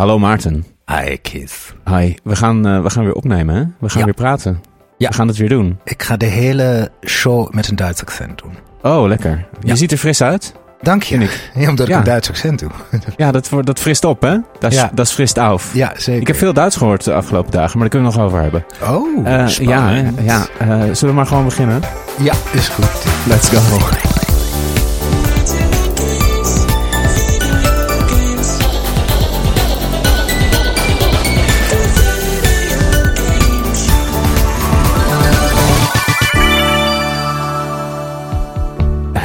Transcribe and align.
Hallo 0.00 0.18
Maarten. 0.18 0.64
Hi 0.86 1.16
Keith. 1.22 1.74
Hi. 1.88 2.14
We 2.24 2.36
gaan, 2.36 2.66
eh, 2.66 2.82
we 2.82 2.90
gaan 2.90 3.04
weer 3.04 3.12
opnemen, 3.12 3.54
hè? 3.54 3.62
We 3.78 3.88
gaan 3.88 3.98
Ja. 3.98 4.04
weer 4.04 4.14
praten. 4.14 4.60
Ja. 4.98 5.08
We 5.08 5.14
gaan 5.14 5.28
het 5.28 5.36
weer 5.36 5.48
doen. 5.48 5.78
Ik 5.84 6.02
ga 6.02 6.16
de 6.16 6.26
hele 6.26 6.90
show 7.06 7.52
met 7.52 7.68
een 7.68 7.76
Duits 7.76 8.00
accent 8.00 8.38
doen. 8.42 8.52
Oh, 8.82 9.06
lekker. 9.08 9.46
Je 9.60 9.76
ziet 9.76 9.92
er 9.92 9.98
fris 9.98 10.22
uit. 10.22 10.54
Dank 10.82 11.02
je. 11.02 11.18
Ja, 11.54 11.68
omdat 11.68 11.88
ik 11.88 11.94
een 11.94 12.04
Duits 12.04 12.28
accent 12.28 12.58
doe. 12.58 12.70
Ja, 13.16 13.30
dat, 13.32 13.50
dat 13.62 13.78
frist 13.80 14.04
op, 14.04 14.20
hè? 14.22 14.36
Dat 14.58 14.72
Ja. 14.72 14.90
dat 14.94 15.06
is 15.06 15.12
frist 15.12 15.38
af. 15.38 15.74
ja, 15.74 15.92
zeker. 15.96 16.20
Ik 16.20 16.26
heb 16.26 16.36
veel 16.36 16.52
Duits 16.52 16.76
gehoord 16.76 17.04
de 17.04 17.12
afgelopen 17.14 17.50
dagen, 17.50 17.78
maar 17.78 17.88
daar 17.88 18.00
kunnen 18.00 18.10
we 18.12 18.16
nog 18.18 18.26
over 18.26 18.42
hebben. 18.42 18.64
Oh, 18.82 19.26
Eh, 19.26 19.48
ja, 19.48 19.90
ja 20.22 20.46
eh, 20.58 20.68
zullen 20.80 20.96
we 21.00 21.12
maar 21.12 21.26
gewoon 21.26 21.44
beginnen? 21.44 21.80
Ja, 22.20 22.34
is 22.52 22.68
goed. 22.68 23.04
Let's 23.26 23.48
go. 23.48 23.78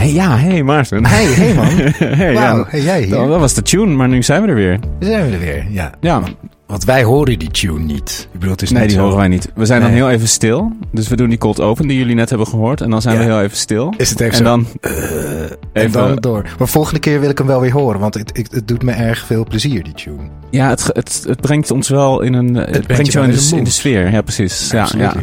Hey, 0.02 0.14
ja, 0.14 0.38
hey 0.38 0.64
Maarten. 0.64 1.06
Hey, 1.06 1.26
hey 1.26 1.54
man. 1.54 1.66
hey, 2.18 2.34
Wauw, 2.34 2.58
ja, 2.58 2.66
hey, 2.68 2.82
jij 2.82 3.02
hier. 3.02 3.10
dat, 3.16 3.28
dat 3.28 3.40
was 3.40 3.54
de 3.54 3.62
tune, 3.62 3.86
maar 3.96 4.08
nu 4.08 4.24
zijn 4.24 4.42
we 4.42 4.48
er 4.48 4.56
weer. 4.56 4.80
Zijn 5.00 5.26
we 5.30 5.34
er 5.34 5.40
weer, 5.40 5.66
ja. 5.70 5.92
Ja, 6.00 6.22
Want 6.68 6.84
wij 6.84 7.04
horen 7.04 7.40
die 7.40 7.52
tune 7.52 7.80
niet. 7.80 8.28
Ik 8.34 8.40
bedoel, 8.40 8.52
het 8.52 8.62
is 8.62 8.72
nee, 8.72 8.88
die 8.88 8.96
zo- 8.96 9.02
horen 9.02 9.18
wij 9.18 9.28
niet. 9.28 9.50
We 9.56 9.66
zijn 9.66 9.82
dan 9.82 9.90
heel 9.90 10.10
even 10.10 10.28
stil. 10.28 10.72
Dus 10.92 11.08
we 11.08 11.16
doen 11.16 11.30
die 11.30 11.38
cold 11.38 11.60
open 11.62 11.88
die 11.88 11.98
jullie 11.98 12.16
net 12.16 12.30
hebben 12.30 12.48
gehoord. 12.48 12.82
En 12.82 12.90
dan 12.90 13.02
zijn 13.02 13.16
Ja. 13.16 13.22
we 13.22 13.28
heel 13.32 13.42
even 13.42 13.58
stil. 13.58 13.94
Is 13.98 14.10
het 14.10 14.20
even 14.20 14.32
en 14.34 14.38
zo, 14.38 14.44
dan 14.44 14.66
eh, 14.82 14.92
even... 14.92 15.50
En 15.74 15.92
dan 15.92 16.16
door. 16.16 16.46
Maar 16.60 16.68
volgende 16.68 17.00
keer 17.00 17.20
wil 17.20 17.30
ik 17.30 17.38
hem 17.38 17.48
wel 17.48 17.62
weer 17.62 17.72
horen, 17.74 18.00
want 18.00 18.14
het, 18.14 18.38
het, 18.38 18.52
het 18.52 18.68
doet 18.68 18.84
me 18.84 18.92
erg 18.92 19.26
veel 19.26 19.46
plezier, 19.46 19.84
die 19.84 19.94
tune. 19.94 20.18
Ja, 20.52 20.70
het, 20.70 20.90
het, 20.94 21.24
het 21.28 21.42
brengt 21.42 21.72
ons 21.72 21.90
wel 21.90 22.22
in 22.22 22.34
een. 22.34 22.56
Het, 22.56 22.66
brengt 22.70 22.88
brengt 22.88 23.06
je 23.06 23.12
jou 23.12 23.26
in 23.26 23.32
wel 23.32 23.40
de, 23.42 23.46
in 23.46 23.50
de 23.50 23.56
in 23.58 23.64
de 23.64 23.64
mood. 23.64 23.72
sfeer. 23.74 24.12
Ja, 24.12 24.22
precies. 24.22 24.72
Ja, 24.72 24.88
ja. 24.98 25.14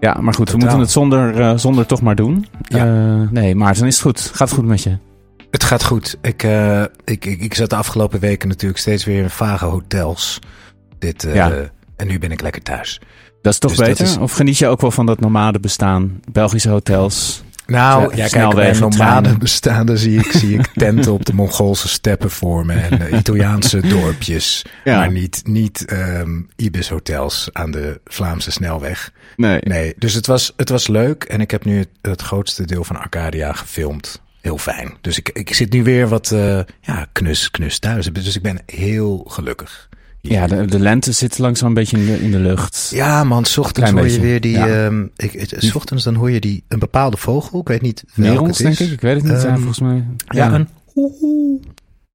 Ja, 0.00 0.16
maar 0.20 0.34
goed, 0.34 0.50
we 0.50 0.56
moeten 0.56 0.78
het 0.78 0.90
zonder, 0.90 1.40
eh, 1.40 1.52
zonder 1.56 1.86
toch 1.86 2.02
maar 2.02 2.14
doen. 2.14 2.46
Ja. 2.62 2.86
Eh, 2.86 3.28
nee, 3.30 3.54
Maarten, 3.54 3.86
is 3.86 3.94
het 3.94 4.02
goed? 4.02 4.20
Gaat 4.20 4.48
het 4.48 4.58
goed 4.58 4.66
met 4.66 4.82
je? 4.82 4.96
Het 5.50 5.64
gaat 5.64 5.84
goed. 5.84 6.16
Ik, 6.22 6.42
eh, 6.42 6.80
ik, 7.04 7.24
ik, 7.24 7.40
ik 7.40 7.54
zat 7.54 7.70
de 7.70 7.76
afgelopen 7.76 8.20
weken 8.20 8.48
natuurlijk 8.48 8.80
steeds 8.80 9.04
weer 9.04 9.22
in 9.22 9.30
vage 9.30 9.64
hotels. 9.64 10.38
Dit, 10.98 11.26
Ja. 11.32 11.52
En 11.96 12.06
nu 12.06 12.18
ben 12.18 12.30
ik 12.32 12.40
lekker 12.40 12.62
thuis. 12.62 13.00
Dat 13.42 13.52
is 13.52 13.58
toch 13.58 13.70
Dus 13.74 13.86
beter? 13.86 14.04
is- 14.04 14.16
Of 14.18 14.32
geniet 14.32 14.58
je 14.58 14.66
ook 14.66 14.80
wel 14.80 14.90
van 14.90 15.06
dat 15.06 15.20
nomade 15.20 15.60
bestaan? 15.60 16.20
Belgische 16.32 16.68
hotels? 16.70 17.42
Nou, 17.70 18.16
ja, 18.16 18.28
kijk, 18.28 18.54
bij 18.54 18.72
treinen. 18.72 19.38
bestaande 19.38 19.96
zie 19.96 20.18
ik, 20.18 20.32
zie 20.32 20.58
ik 20.58 20.66
tenten 20.74 21.12
op 21.12 21.24
de 21.24 21.32
Mongoolse 21.32 21.88
steppen 21.88 22.30
voor 22.30 22.66
me. 22.66 22.74
En 22.74 23.00
eh, 23.00 23.18
Italiaanse 23.18 23.80
dorpjes. 23.96 24.64
Ja. 24.84 24.96
Maar 24.96 25.12
niet, 25.12 25.40
niet 25.44 25.84
ehm 25.84 26.40
Ibis 26.56 26.88
hotels 26.88 27.48
aan 27.52 27.70
de 27.70 28.00
Vlaamse 28.04 28.50
snelweg. 28.50 29.12
Nee. 29.36 29.60
Nee, 29.60 29.94
dus 29.98 30.14
het 30.14 30.26
was, 30.26 30.52
het 30.56 30.68
was 30.68 30.88
leuk. 30.88 31.24
En 31.24 31.40
ik 31.40 31.50
heb 31.50 31.64
nu 31.64 31.78
het, 31.78 31.88
het 32.00 32.22
grootste 32.22 32.64
deel 32.64 32.84
van 32.84 32.96
Arcadia 32.96 33.52
gefilmd. 33.52 34.20
Heel 34.40 34.58
fijn. 34.58 34.96
Dus 35.00 35.18
ik, 35.18 35.28
ik 35.28 35.54
zit 35.54 35.72
nu 35.72 35.82
weer 35.82 36.08
wat 36.08 36.30
eh, 36.32 36.60
ja, 36.80 37.06
knus, 37.12 37.50
knus 37.50 37.78
thuis. 37.78 38.06
Dus 38.12 38.36
ik 38.36 38.42
ben 38.42 38.58
heel 38.66 39.24
gelukkig. 39.28 39.88
Ja, 40.22 40.46
de, 40.46 40.64
de 40.64 40.78
lente 40.80 41.12
zit 41.12 41.38
langzaam 41.38 41.68
een 41.68 41.74
beetje 41.74 41.96
in 41.98 42.06
de, 42.06 42.20
in 42.22 42.30
de 42.30 42.38
lucht. 42.38 42.90
Ja, 42.94 43.24
man, 43.24 43.44
's 43.44 43.56
ochtends 43.58 43.90
hoor 43.90 44.08
je 44.08 44.20
weer 44.20 44.40
die. 44.40 44.52
ja. 44.52 44.66
ehm, 44.84 45.04
ik, 45.16 45.54
's 45.58 45.74
ochtends 45.74 46.04
dan 46.04 46.14
hoor 46.14 46.30
je 46.30 46.40
die 46.40 46.64
een 46.68 46.78
bepaalde 46.78 47.16
vogel. 47.16 47.60
Ik 47.60 47.68
weet 47.68 47.82
niet 47.82 48.04
welke 48.14 48.30
Merels, 48.40 48.58
het 48.58 48.68
is. 48.68 48.76
denk 48.78 48.88
ik. 48.90 48.94
Ik 48.94 49.00
weet 49.00 49.14
het 49.14 49.24
niet. 49.24 49.42
ja, 49.42 49.48
Ehm, 49.48 49.56
volgens 49.56 49.80
mij. 49.80 50.04
Ja, 50.24 50.52
een. 50.52 50.68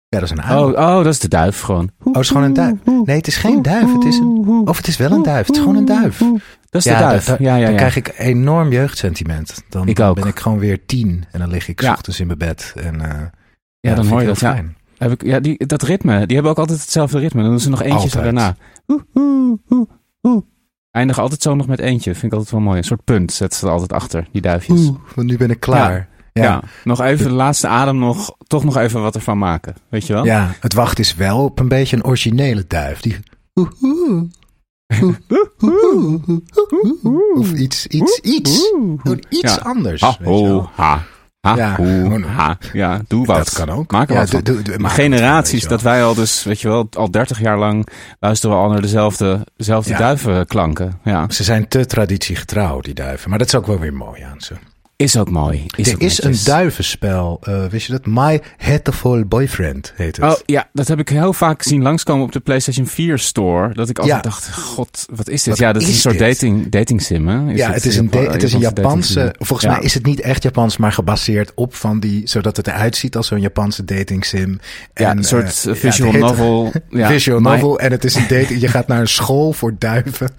Ja, 0.10 0.20
dat 0.20 0.24
is 0.24 0.30
een 0.30 0.42
uil. 0.42 0.64
Oh, 0.66 0.70
oh, 0.80 0.96
dat 1.04 1.06
is 1.14 1.20
de 1.20 1.28
duif 1.28 1.60
gewoon. 1.62 1.90
Oh, 2.04 2.14
het 2.14 2.22
is 2.24 2.28
gewoon 2.28 2.44
een 2.44 2.54
duif. 2.54 2.74
Nee, 3.06 3.16
het 3.18 3.28
is 3.28 3.38
geen 3.38 3.62
duif. 3.62 3.94
Het 3.94 4.04
is 4.04 4.18
een. 4.18 4.62
Of 4.66 4.78
het 4.78 4.88
is 4.88 4.98
wel 4.98 5.12
een 5.12 5.24
duif. 5.24 5.46
Het 5.48 5.56
is 5.56 5.62
gewoon 5.62 5.76
een 5.78 5.86
duif. 5.86 6.18
Dat 6.20 6.40
is 6.72 6.84
de 6.84 6.90
duif. 7.00 7.26
da- 7.26 7.38
da- 7.38 7.44
ja, 7.44 7.56
ja, 7.56 7.62
Dan 7.64 7.72
ja. 7.72 7.78
krijg 7.78 7.96
ik 7.96 8.14
enorm 8.18 8.72
jeugdsentiment. 8.72 9.64
Dan, 9.70 9.88
Ik 9.88 9.96
dan 9.96 10.14
ben 10.14 10.26
ik 10.28 10.40
gewoon 10.40 10.60
weer 10.60 10.86
tien. 10.86 11.24
En 11.32 11.40
dan 11.40 11.50
lig 11.50 11.68
ik 11.68 11.80
's 11.82 11.84
Ja. 11.84 11.92
ochtends 11.94 12.20
in 12.20 12.28
mijn 12.28 12.40
bed. 12.40 12.74
En, 12.76 13.02
eh, 13.02 13.10
Ja, 13.80 13.96
dan 13.96 13.96
vind 13.96 14.10
hoor 14.10 14.22
je 14.22 14.28
dat. 14.28 14.40
Ja. 14.40 14.54
fijn. 14.54 14.76
Heb 14.98 15.12
ik, 15.12 15.24
ja, 15.26 15.40
die, 15.40 15.66
dat 15.66 15.82
ritme. 15.82 16.26
Die 16.26 16.36
hebben 16.36 16.52
ook 16.52 16.60
altijd 16.60 16.80
hetzelfde 16.80 17.20
ritme. 17.20 17.42
Dan 17.42 17.50
doen 17.50 17.60
ze 17.60 17.70
nog 17.70 17.82
eentjes 17.82 18.16
Altijd. 18.16 18.24
daarna. 18.24 18.56
Oeh, 18.88 19.02
oeh, 19.16 19.58
oeh, 19.70 19.90
oeh. 20.24 20.44
Eindigen 20.92 21.22
altijd 21.22 21.42
zo 21.42 21.56
nog 21.56 21.68
met 21.68 21.80
eentje. 21.80 22.12
Vind 22.12 22.24
ik 22.24 22.34
altijd 22.34 22.52
wel 22.52 22.62
mooi. 22.62 22.78
Een 22.78 22.84
soort 22.84 23.04
punt 23.04 23.34
zetten 23.34 23.60
ze 23.60 23.66
er 23.66 23.72
altijd 23.72 23.94
achter, 23.94 24.28
die 24.32 24.42
duifjes. 24.42 24.80
Oeh, 24.80 24.98
want 25.16 25.28
nu 25.28 25.38
ben 25.38 25.50
ik 25.50 25.60
klaar. 25.60 25.94
Ja. 26.34 26.44
Ja. 26.44 26.62
nog 26.84 27.02
even 27.02 27.28
de 27.28 27.34
laatste 27.34 27.68
adem 27.68 27.98
nog, 27.98 28.36
toch 28.48 28.64
nog 28.64 28.78
even 28.78 29.02
wat 29.02 29.16
ervan 29.16 29.38
maken. 29.38 29.76
Weet 29.90 30.08
je 30.08 30.14
wel? 30.14 30.26
Ja, 30.26 30.56
het 30.60 30.74
wacht 30.74 31.00
is 31.00 31.16
wel 31.16 31.44
op 31.44 31.60
een 31.60 31.68
beetje 31.68 31.96
een 31.96 32.06
originele 32.06 32.66
duif. 32.68 33.02
Die. 33.02 33.18
Of 37.38 37.54
iets, 37.54 37.88
iets, 37.88 38.20
iets. 38.20 38.74
Doe 39.04 39.24
iets 39.30 39.60
anders. 39.60 40.02
Ha, 40.02 40.18
wel. 40.20 40.48
ho, 40.48 40.70
ha. 40.74 41.04
Ha, 41.46 41.56
Ja, 41.56 41.76
ho, 41.76 41.84
gewoon- 41.84 42.24
ha. 42.24 42.58
Ja, 42.74 43.02
doe 43.08 43.26
wat. 43.26 43.38
Dat 43.38 43.54
kan 43.54 43.70
ook. 43.70 43.92
Maak 43.92 44.08
er 44.10 44.14
Ja, 44.16 44.20
wat 44.22 44.30
doe- 44.32 44.42
doe- 44.42 44.62
doe- 44.62 44.74
er 44.84 44.90
generaties 44.90 45.68
dat 45.68 45.82
wij 45.82 46.04
al 46.04 46.14
dus, 46.16 46.44
weet 46.44 46.62
je 46.62 46.68
wel, 46.68 46.88
al 46.94 47.12
30 47.12 47.40
jaar 47.40 47.58
lang 47.58 47.88
luisteren 48.20 48.56
we 48.56 48.62
al 48.62 48.70
naar 48.70 48.82
dezelfde, 48.82 49.46
dezelfde 49.58 49.92
Ja. 49.92 49.98
duivenklanken. 49.98 51.00
Ja, 51.04 51.26
Ze 51.30 51.44
zijn 51.44 51.68
te 51.68 51.86
traditiegetrouw, 51.86 52.80
die 52.82 52.94
duiven. 52.94 53.30
Maar 53.30 53.40
dat 53.40 53.48
is 53.48 53.56
ook 53.56 53.68
wel 53.68 53.80
weer 53.80 53.94
mooi 53.94 54.22
aan 54.22 54.42
ze. 54.42 54.54
Is 54.98 55.18
ook 55.18 55.30
mooi. 55.30 55.66
Is 55.76 55.88
er 55.88 55.94
ook 55.94 56.00
is 56.02 56.24
een 56.24 56.36
duivenspel. 56.46 57.40
eh, 57.44 57.66
wist 57.66 57.86
je 57.86 57.92
dat? 57.92 58.06
My 58.06 58.42
Hateful 58.58 59.26
Boyfriend 59.26 59.94
heet 59.96 60.16
het. 60.16 60.26
Oh 60.26 60.40
ja, 60.46 60.70
dat 60.74 60.88
heb 60.88 61.00
ik 61.00 61.10
heel 61.10 61.34
vaak 61.34 61.62
zien 61.64 61.82
langskomen 61.82 62.24
op 62.26 62.32
de 62.32 62.40
PlayStation 62.40 62.88
4 62.88 63.18
store. 63.20 63.74
Dat 63.74 63.90
ik 63.90 64.00
altijd 64.00 64.16
Ja. 64.24 64.30
dacht, 64.30 64.54
god, 64.54 65.06
wat 65.16 65.30
is 65.30 65.44
dit? 65.44 65.54
Wat 65.54 65.58
ja, 65.58 65.74
dat 65.74 65.82
is, 65.82 65.88
is 65.88 65.94
een 65.94 66.00
soort 66.00 66.18
dit? 66.18 66.28
dating, 66.40 66.70
dating 66.70 67.02
sim, 67.02 67.28
hè? 67.28 67.52
ja, 67.54 67.72
het 67.72 67.86
is 67.86 67.98
een, 67.98 68.10
Japa- 68.12 68.32
het 68.32 68.44
is 68.44 68.54
een 68.54 68.60
Japanse. 68.60 69.14
dating. 69.14 69.36
Volgens 69.48 69.70
Ja. 69.70 69.76
mij 69.76 69.86
is 69.86 69.94
het 69.94 70.06
niet 70.06 70.20
echt 70.22 70.44
Japans, 70.44 70.78
maar 70.78 70.92
gebaseerd 70.92 71.52
op 71.56 71.76
van 71.76 72.00
die. 72.00 72.28
Zodat 72.28 72.58
het 72.58 72.68
eruit 72.68 72.96
ziet 72.96 73.16
als 73.16 73.28
zo'n 73.28 73.42
Japanse 73.42 73.86
dating 73.86 74.26
sim. 74.26 74.60
Ja, 74.94 75.10
En, 75.10 75.18
een 75.18 75.24
soort 75.24 75.64
eh, 75.66 75.72
eh, 75.72 75.78
visual 75.78 76.12
ja, 76.12 76.18
het 76.18 76.28
heet- 76.30 76.38
novel. 76.38 76.72
Ja, 76.90 77.08
visual 77.08 77.40
novel. 77.40 77.80
En 77.80 77.92
het 77.92 78.04
is 78.04 78.16
een 78.16 78.28
date. 78.28 78.60
je 78.60 78.68
gaat 78.68 78.88
naar 78.88 79.00
een 79.00 79.08
school 79.08 79.54
voor 79.54 79.76
duiven. 79.80 80.34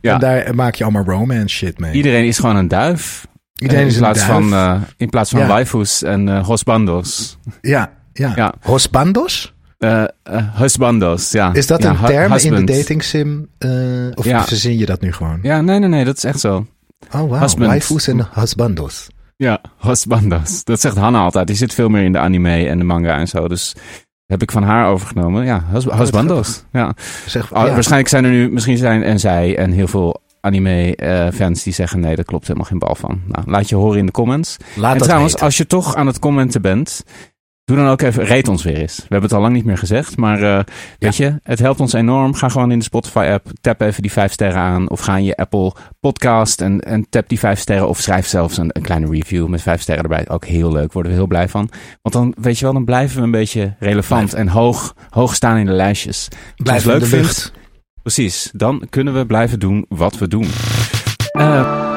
Ja. 0.00 0.14
En 0.14 0.20
daar 0.20 0.54
maak 0.54 0.74
je 0.74 0.84
allemaal 0.84 1.04
romance 1.04 1.56
shit 1.56 1.78
mee. 1.78 1.92
Iedereen 1.92 2.24
is 2.24 2.38
gewoon 2.38 2.56
een 2.56 2.68
duif. 2.68 3.26
Eh, 3.68 3.80
in 3.80 3.96
plaats. 3.98 4.22
Van, 4.22 4.52
eh, 4.52 4.80
in 4.96 5.08
plaats 5.10 5.30
van 5.30 5.40
Ja. 5.40 5.46
waifus 5.46 6.02
en 6.02 6.28
eh 6.28 6.46
hosbandos. 6.46 7.38
ja, 7.60 7.92
ja, 8.12 8.32
Ja. 8.36 8.54
Hosbandos? 8.60 9.54
Husbandos, 10.54 11.30
ja. 11.30 11.52
Is 11.54 11.66
dat 11.66 11.82
Ja, 11.82 11.90
een 11.90 11.96
term 12.04 12.32
in 12.32 12.54
de 12.66 12.72
dating 12.72 13.02
sim? 13.04 13.48
of 14.14 14.24
verzin 14.46 14.78
je 14.78 14.86
dat 14.86 15.00
nu 15.00 15.12
gewoon? 15.12 15.38
Ja, 15.42 15.60
nee, 15.60 15.78
nee, 15.78 15.88
nee, 15.88 16.04
dat 16.04 16.16
is 16.16 16.24
echt 16.24 16.40
zo. 16.40 16.66
Oh, 17.14 17.20
wow. 17.20 17.58
Waifus 17.58 18.08
en 18.08 18.28
husbandos. 18.34 19.08
Ja, 19.36 19.60
husbandos. 19.78 20.64
Dat 20.64 20.80
zegt 20.80 20.96
Hanna 20.96 21.20
altijd. 21.20 21.46
Die 21.46 21.56
zit 21.56 21.74
veel 21.74 21.88
meer 21.88 22.02
in 22.04 22.12
de 22.12 22.18
anime 22.18 22.66
en 22.68 22.78
de 22.78 22.84
manga 22.84 23.16
en 23.18 23.28
zo. 23.28 23.48
Dus 23.48 23.74
heb 24.26 24.42
ik 24.42 24.50
van 24.52 24.62
haar 24.62 24.88
overgenomen. 24.88 25.44
Ja, 25.44 25.64
wat 25.72 25.92
husbandos. 25.92 26.64
Ja. 26.72 26.94
Zeg, 27.26 27.52
Ah, 27.52 27.66
ja. 27.66 27.72
Waarschijnlijk 27.72 28.08
zijn 28.08 28.24
er 28.24 28.30
nu, 28.30 28.50
misschien 28.50 28.76
zijn 28.76 29.02
en 29.02 29.20
zij 29.20 29.56
en 29.56 29.70
heel 29.70 29.88
veel 29.88 30.20
anime-fans 30.40 31.62
die 31.62 31.72
zeggen: 31.72 32.00
nee, 32.00 32.16
dat 32.16 32.24
klopt 32.24 32.46
helemaal 32.46 32.68
geen 32.68 32.78
bal 32.78 32.94
van. 32.94 33.20
Nou, 33.26 33.50
laat 33.50 33.68
je 33.68 33.74
horen 33.74 33.98
in 33.98 34.06
de 34.06 34.12
comments. 34.12 34.56
Laat 34.76 34.92
en 34.92 34.98
dat 34.98 35.06
trouwens, 35.06 35.38
als 35.38 35.56
je 35.56 35.66
toch 35.66 35.94
aan 35.94 36.06
het 36.06 36.18
commenten 36.18 36.62
bent, 36.62 37.04
Doe 37.70 37.78
dan 37.78 37.88
ook 37.88 38.02
even, 38.02 38.26
rate 38.26 38.50
ons 38.50 38.62
weer 38.62 38.76
eens. 38.76 38.96
We 38.96 39.02
hebben 39.02 39.22
het 39.22 39.32
al 39.32 39.40
lang 39.40 39.54
niet 39.54 39.64
meer 39.64 39.78
gezegd, 39.78 40.16
maar 40.16 40.42
uh, 40.42 40.60
weet 40.98 41.16
je, 41.16 41.34
het 41.42 41.58
helpt 41.58 41.80
ons 41.80 41.92
enorm. 41.92 42.34
Ga 42.34 42.48
gewoon 42.48 42.70
in 42.70 42.78
de 42.78 42.84
Spotify-app, 42.84 43.46
tap 43.60 43.80
even 43.80 44.02
die 44.02 44.12
vijf 44.12 44.32
sterren 44.32 44.60
aan. 44.60 44.90
Of 44.90 45.00
ga 45.00 45.16
in 45.16 45.24
je 45.24 45.36
Apple 45.36 45.72
podcast 46.00 46.60
en, 46.60 46.80
en 46.80 47.06
tap 47.10 47.28
die 47.28 47.38
vijf 47.38 47.58
sterren. 47.58 47.88
Of 47.88 48.00
schrijf 48.00 48.26
zelfs 48.26 48.56
een, 48.56 48.70
een 48.72 48.82
kleine 48.82 49.10
review 49.10 49.46
met 49.46 49.62
vijf 49.62 49.80
sterren 49.80 50.02
erbij. 50.02 50.28
Ook 50.28 50.44
heel 50.44 50.72
leuk, 50.72 50.92
worden 50.92 51.12
we 51.12 51.18
heel 51.18 51.26
blij 51.26 51.48
van. 51.48 51.70
Want 52.02 52.14
dan, 52.14 52.34
weet 52.40 52.58
je 52.58 52.64
wel, 52.64 52.74
dan 52.74 52.84
blijven 52.84 53.16
we 53.16 53.22
een 53.22 53.30
beetje 53.30 53.74
relevant 53.78 54.34
en 54.34 54.48
hoog, 54.48 54.94
hoog 55.10 55.34
staan 55.34 55.56
in 55.56 55.66
de 55.66 55.72
lijstjes. 55.72 56.28
Blijf 56.56 56.84
leuk 56.84 57.00
de 57.00 57.16
lucht. 57.16 57.52
Precies, 58.02 58.50
dan 58.52 58.86
kunnen 58.90 59.14
we 59.14 59.26
blijven 59.26 59.58
doen 59.58 59.84
wat 59.88 60.18
we 60.18 60.28
doen. 60.28 60.46
Uh, 61.32 61.88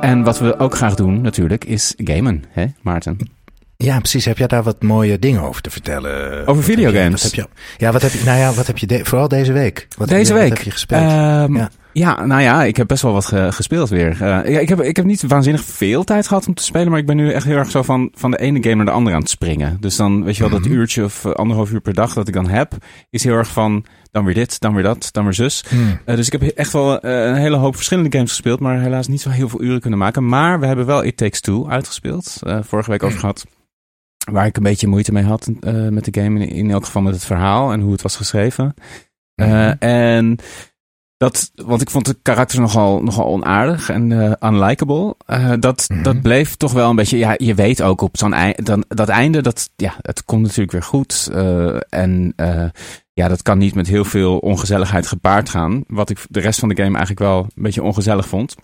en 0.00 0.22
wat 0.22 0.38
we 0.38 0.58
ook 0.58 0.74
graag 0.74 0.94
doen 0.94 1.20
natuurlijk 1.20 1.64
is 1.64 1.94
gamen, 1.96 2.44
hè 2.48 2.66
Maarten? 2.82 3.18
Ja, 3.76 3.98
precies. 3.98 4.24
Heb 4.24 4.38
jij 4.38 4.46
daar 4.46 4.62
wat 4.62 4.82
mooie 4.82 5.18
dingen 5.18 5.42
over 5.42 5.62
te 5.62 5.70
vertellen? 5.70 6.46
Over 6.46 6.62
videogames? 6.62 7.22
Wat 7.22 7.32
heb 7.32 7.44
je, 7.44 7.48
ja, 7.76 7.92
wat 7.92 8.02
heb 8.02 8.12
je, 8.12 8.24
nou 8.24 8.38
ja, 8.38 8.52
wat 8.52 8.66
heb 8.66 8.78
je 8.78 9.00
vooral 9.04 9.28
deze 9.28 9.52
week? 9.52 9.88
Wat 9.96 10.08
deze 10.08 10.32
heb 10.32 10.40
week? 10.40 10.48
Wat 10.48 10.58
heb 10.58 10.66
je 10.66 10.72
gespeeld? 10.72 11.02
Um, 11.02 11.56
ja. 11.56 11.70
Ja. 11.94 12.24
nou 12.24 12.42
ja, 12.42 12.64
ik 12.64 12.76
heb 12.76 12.86
best 12.86 13.02
wel 13.02 13.12
wat 13.12 13.26
gespeeld 13.54 13.88
weer. 13.88 14.12
Uh, 14.12 14.18
ja, 14.18 14.58
ik, 14.58 14.68
heb, 14.68 14.80
ik 14.80 14.96
heb 14.96 15.04
niet 15.04 15.22
waanzinnig 15.26 15.64
veel 15.64 16.04
tijd 16.04 16.26
gehad 16.26 16.46
om 16.46 16.54
te 16.54 16.62
spelen, 16.62 16.90
maar 16.90 16.98
ik 16.98 17.06
ben 17.06 17.16
nu 17.16 17.32
echt 17.32 17.46
heel 17.46 17.56
erg 17.56 17.70
zo 17.70 17.82
van, 17.82 18.10
van 18.14 18.30
de 18.30 18.38
ene 18.38 18.62
game 18.62 18.74
naar 18.74 18.84
de 18.84 18.90
andere 18.90 19.16
aan 19.16 19.22
het 19.22 19.30
springen. 19.30 19.76
Dus 19.80 19.96
dan, 19.96 20.24
weet 20.24 20.36
je 20.36 20.42
wel, 20.42 20.50
dat 20.50 20.60
mhm. 20.60 20.72
uurtje 20.72 21.04
of 21.04 21.26
anderhalf 21.26 21.70
uur 21.70 21.80
per 21.80 21.94
dag 21.94 22.12
dat 22.14 22.28
ik 22.28 22.34
dan 22.34 22.48
heb, 22.48 22.76
is 23.10 23.24
heel 23.24 23.34
erg 23.34 23.48
van 23.48 23.84
dan 24.14 24.24
weer 24.24 24.34
dit, 24.34 24.60
dan 24.60 24.74
weer 24.74 24.82
dat, 24.82 25.08
dan 25.12 25.24
weer 25.24 25.34
zus. 25.34 25.64
Hmm. 25.68 25.98
Uh, 26.06 26.16
dus 26.16 26.26
ik 26.26 26.32
heb 26.32 26.42
echt 26.42 26.72
wel 26.72 27.06
uh, 27.06 27.26
een 27.26 27.34
hele 27.34 27.56
hoop 27.56 27.74
verschillende 27.74 28.12
games 28.12 28.30
gespeeld, 28.30 28.60
maar 28.60 28.80
helaas 28.80 29.08
niet 29.08 29.20
zo 29.20 29.30
heel 29.30 29.48
veel 29.48 29.62
uren 29.62 29.80
kunnen 29.80 29.98
maken. 29.98 30.28
Maar 30.28 30.60
we 30.60 30.66
hebben 30.66 30.86
wel 30.86 31.04
It 31.04 31.16
Takes 31.16 31.40
Two 31.40 31.68
uitgespeeld. 31.68 32.36
Vorige 32.60 32.90
week 32.90 33.02
over 33.02 33.18
gehad. 33.18 33.46
Waar 34.30 34.46
ik 34.46 34.56
een 34.56 34.62
beetje 34.62 34.86
moeite 34.86 35.12
mee 35.12 35.24
had 35.24 35.50
met 35.90 36.04
de 36.04 36.20
game. 36.20 36.40
In, 36.40 36.48
in, 36.48 36.70
elk 36.70 36.84
geval 36.84 37.02
met 37.02 37.14
het 37.14 37.24
verhaal 37.24 37.72
en 37.72 37.80
hoe 37.80 37.92
het 37.92 38.02
was 38.02 38.16
geschreven. 38.16 38.74
Hmm. 39.34 39.74
En 39.78 40.38
dat, 41.24 41.50
want 41.54 41.80
ik 41.80 41.90
vond 41.90 42.06
de 42.06 42.16
karakter 42.22 42.60
nogal, 42.60 43.02
nogal 43.02 43.26
onaardig 43.26 43.90
en 43.90 44.10
uh, 44.10 44.32
unlikable. 44.40 45.14
Uh, 45.26 45.52
dat, 45.60 45.84
mm 45.88 45.96
-hmm. 45.96 46.04
dat 46.04 46.22
bleef 46.22 46.54
toch 46.54 46.72
wel 46.72 46.90
een 46.90 46.96
beetje. 46.96 47.18
Ja, 47.18 47.34
je 47.36 47.54
weet 47.54 47.82
ook 47.82 48.00
op 48.00 48.16
zo'n 48.16 48.32
einde. 48.32 48.84
Dat 48.88 49.08
einde, 49.08 49.42
dat, 49.42 49.70
ja, 49.76 49.94
het 50.00 50.24
komt 50.24 50.42
natuurlijk 50.42 50.72
weer 50.72 50.82
goed. 50.82 51.28
Uh, 51.32 51.76
en 51.88 52.34
ja, 53.12 53.28
dat 53.28 53.42
kan 53.42 53.58
niet 53.58 53.74
met 53.74 53.86
heel 53.86 54.04
veel 54.04 54.38
ongezelligheid 54.38 55.06
gepaard 55.06 55.48
gaan. 55.48 55.84
Wat 55.86 56.10
ik 56.10 56.26
de 56.28 56.40
rest 56.40 56.58
van 56.58 56.68
de 56.68 56.76
game 56.76 56.96
eigenlijk 56.96 57.20
wel 57.20 57.38
een 57.38 57.62
beetje 57.62 57.82
ongezellig 57.82 58.28
vond. 58.28 58.54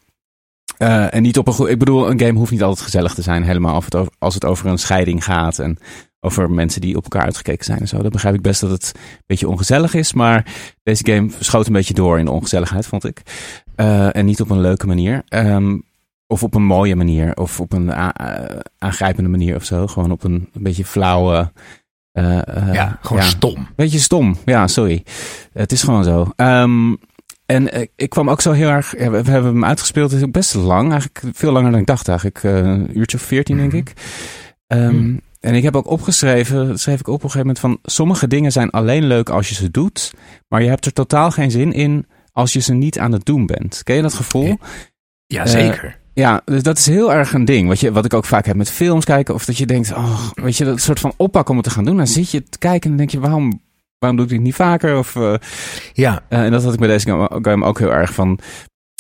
En 0.78 1.22
niet 1.22 1.38
op 1.38 1.46
een 1.46 1.52
goed. 1.52 1.68
Ik 1.68 1.78
bedoel, 1.78 2.10
een 2.10 2.20
game 2.20 2.38
hoeft 2.38 2.50
niet 2.50 2.62
altijd 2.62 2.84
gezellig 2.84 3.14
te 3.14 3.22
zijn. 3.22 3.42
Helemaal 3.42 3.74
als 3.74 3.84
het, 3.84 3.94
over, 3.94 4.12
als 4.18 4.34
het 4.34 4.44
over 4.44 4.66
een 4.66 4.78
scheiding 4.78 5.24
gaat. 5.24 5.58
En 5.58 5.78
over 6.20 6.50
mensen 6.50 6.80
die 6.80 6.96
op 6.96 7.02
elkaar 7.02 7.24
uitgekeken 7.24 7.64
zijn 7.64 7.78
en 7.78 7.88
zo. 7.88 8.02
Dan 8.02 8.10
begrijp 8.10 8.34
ik 8.34 8.42
best 8.42 8.60
dat 8.60 8.70
het 8.70 8.92
een 8.94 9.22
beetje 9.26 9.48
ongezellig 9.48 9.94
is. 9.94 10.12
Maar 10.12 10.54
deze 10.82 11.06
game 11.06 11.30
schoot 11.38 11.66
een 11.66 11.72
beetje 11.72 11.94
door 11.94 12.18
in 12.18 12.24
de 12.24 12.30
ongezelligheid, 12.30 12.86
vond 12.86 13.04
ik. 13.04 13.22
Uh, 13.76 14.16
en 14.16 14.24
niet 14.24 14.40
op 14.40 14.50
een 14.50 14.60
leuke 14.60 14.86
manier. 14.86 15.22
Um, 15.28 15.82
of 16.26 16.42
op 16.42 16.54
een 16.54 16.64
mooie 16.64 16.96
manier. 16.96 17.36
Of 17.36 17.60
op 17.60 17.72
een 17.72 17.92
aangrijpende 18.78 19.30
manier 19.30 19.56
of 19.56 19.64
zo. 19.64 19.86
Gewoon 19.86 20.10
op 20.10 20.24
een, 20.24 20.48
een 20.52 20.62
beetje 20.62 20.84
flauwe 20.84 21.52
uh, 22.12 22.24
uh, 22.24 22.72
ja, 22.72 22.98
gewoon 23.00 23.22
ja. 23.22 23.28
stom. 23.28 23.66
Beetje 23.76 23.98
stom, 23.98 24.36
ja, 24.44 24.66
sorry. 24.66 25.04
Het 25.52 25.72
is 25.72 25.82
gewoon 25.82 26.04
zo. 26.04 26.32
Um, 26.36 26.98
en 27.46 27.88
ik 27.96 28.10
kwam 28.10 28.30
ook 28.30 28.40
zo 28.40 28.52
heel 28.52 28.68
erg. 28.68 28.98
Ja, 28.98 29.10
we, 29.10 29.16
hebben 29.30 29.52
hem 29.52 29.64
uitgespeeld. 29.64 30.10
Het 30.10 30.20
is 30.20 30.30
best 30.30 30.54
lang, 30.54 30.92
eigenlijk 30.92 31.36
veel 31.36 31.52
langer 31.52 31.70
dan 31.70 31.80
ik 31.80 31.86
dacht. 31.86 32.08
Eigenlijk 32.08 32.42
een 32.42 32.98
uurtje 32.98 33.16
of 33.16 33.22
veertien, 33.22 33.56
denk 33.56 33.72
ik. 33.72 33.92
Um, 34.66 34.96
mm. 34.96 35.20
En 35.40 35.54
ik 35.54 35.62
heb 35.62 35.76
ook 35.76 35.90
opgeschreven, 35.90 36.68
dat 36.68 36.80
schreef 36.80 37.00
ik 37.00 37.06
op 37.06 37.14
een 37.14 37.30
gegeven 37.30 37.40
moment 37.40 37.58
van. 37.58 37.78
Sommige 37.82 38.26
dingen 38.26 38.52
zijn 38.52 38.70
alleen 38.70 39.04
leuk 39.04 39.28
als 39.28 39.48
je 39.48 39.54
ze 39.54 39.70
doet. 39.70 40.12
Maar 40.48 40.62
je 40.62 40.68
hebt 40.68 40.86
er 40.86 40.92
totaal 40.92 41.30
geen 41.30 41.50
zin 41.50 41.72
in 41.72 42.06
als 42.32 42.52
je 42.52 42.60
ze 42.60 42.74
niet 42.74 42.98
aan 42.98 43.12
het 43.12 43.24
doen 43.24 43.46
bent. 43.46 43.82
Ken 43.82 43.96
je 43.96 44.02
dat 44.02 44.14
gevoel? 44.14 44.58
Ja, 45.26 45.46
zeker. 45.46 45.98
Ja, 46.14 46.42
dus 46.44 46.62
dat 46.62 46.78
is 46.78 46.86
heel 46.86 47.12
erg 47.12 47.32
een 47.32 47.44
ding. 47.44 47.68
Wat, 47.68 47.80
je, 47.80 47.92
wat 47.92 48.04
ik 48.04 48.14
ook 48.14 48.24
vaak 48.24 48.46
heb 48.46 48.56
met 48.56 48.70
films 48.70 49.04
kijken. 49.04 49.34
Of 49.34 49.44
dat 49.44 49.56
je 49.56 49.66
denkt, 49.66 49.92
oh, 49.92 50.30
weet 50.34 50.56
je, 50.56 50.64
dat 50.64 50.80
soort 50.80 51.00
van 51.00 51.12
oppakken 51.16 51.50
om 51.50 51.56
het 51.56 51.68
te 51.68 51.74
gaan 51.74 51.84
doen. 51.84 51.96
Dan 51.96 52.06
zit 52.06 52.30
je 52.30 52.42
te 52.42 52.58
kijken 52.58 52.82
en 52.82 52.88
dan 52.88 52.96
denk 52.96 53.10
je, 53.10 53.20
waarom, 53.20 53.60
waarom 53.98 54.18
doe 54.18 54.26
ik 54.26 54.32
dit 54.32 54.42
niet 54.42 54.54
vaker? 54.54 54.98
Of, 54.98 55.14
uh, 55.14 55.34
ja. 55.92 56.22
Uh, 56.28 56.44
en 56.44 56.50
dat 56.50 56.62
had 56.62 56.72
ik 56.72 56.78
bij 56.78 56.88
deze 56.88 57.28
game 57.42 57.64
ook 57.64 57.78
heel 57.78 57.92
erg 57.92 58.14
van 58.14 58.38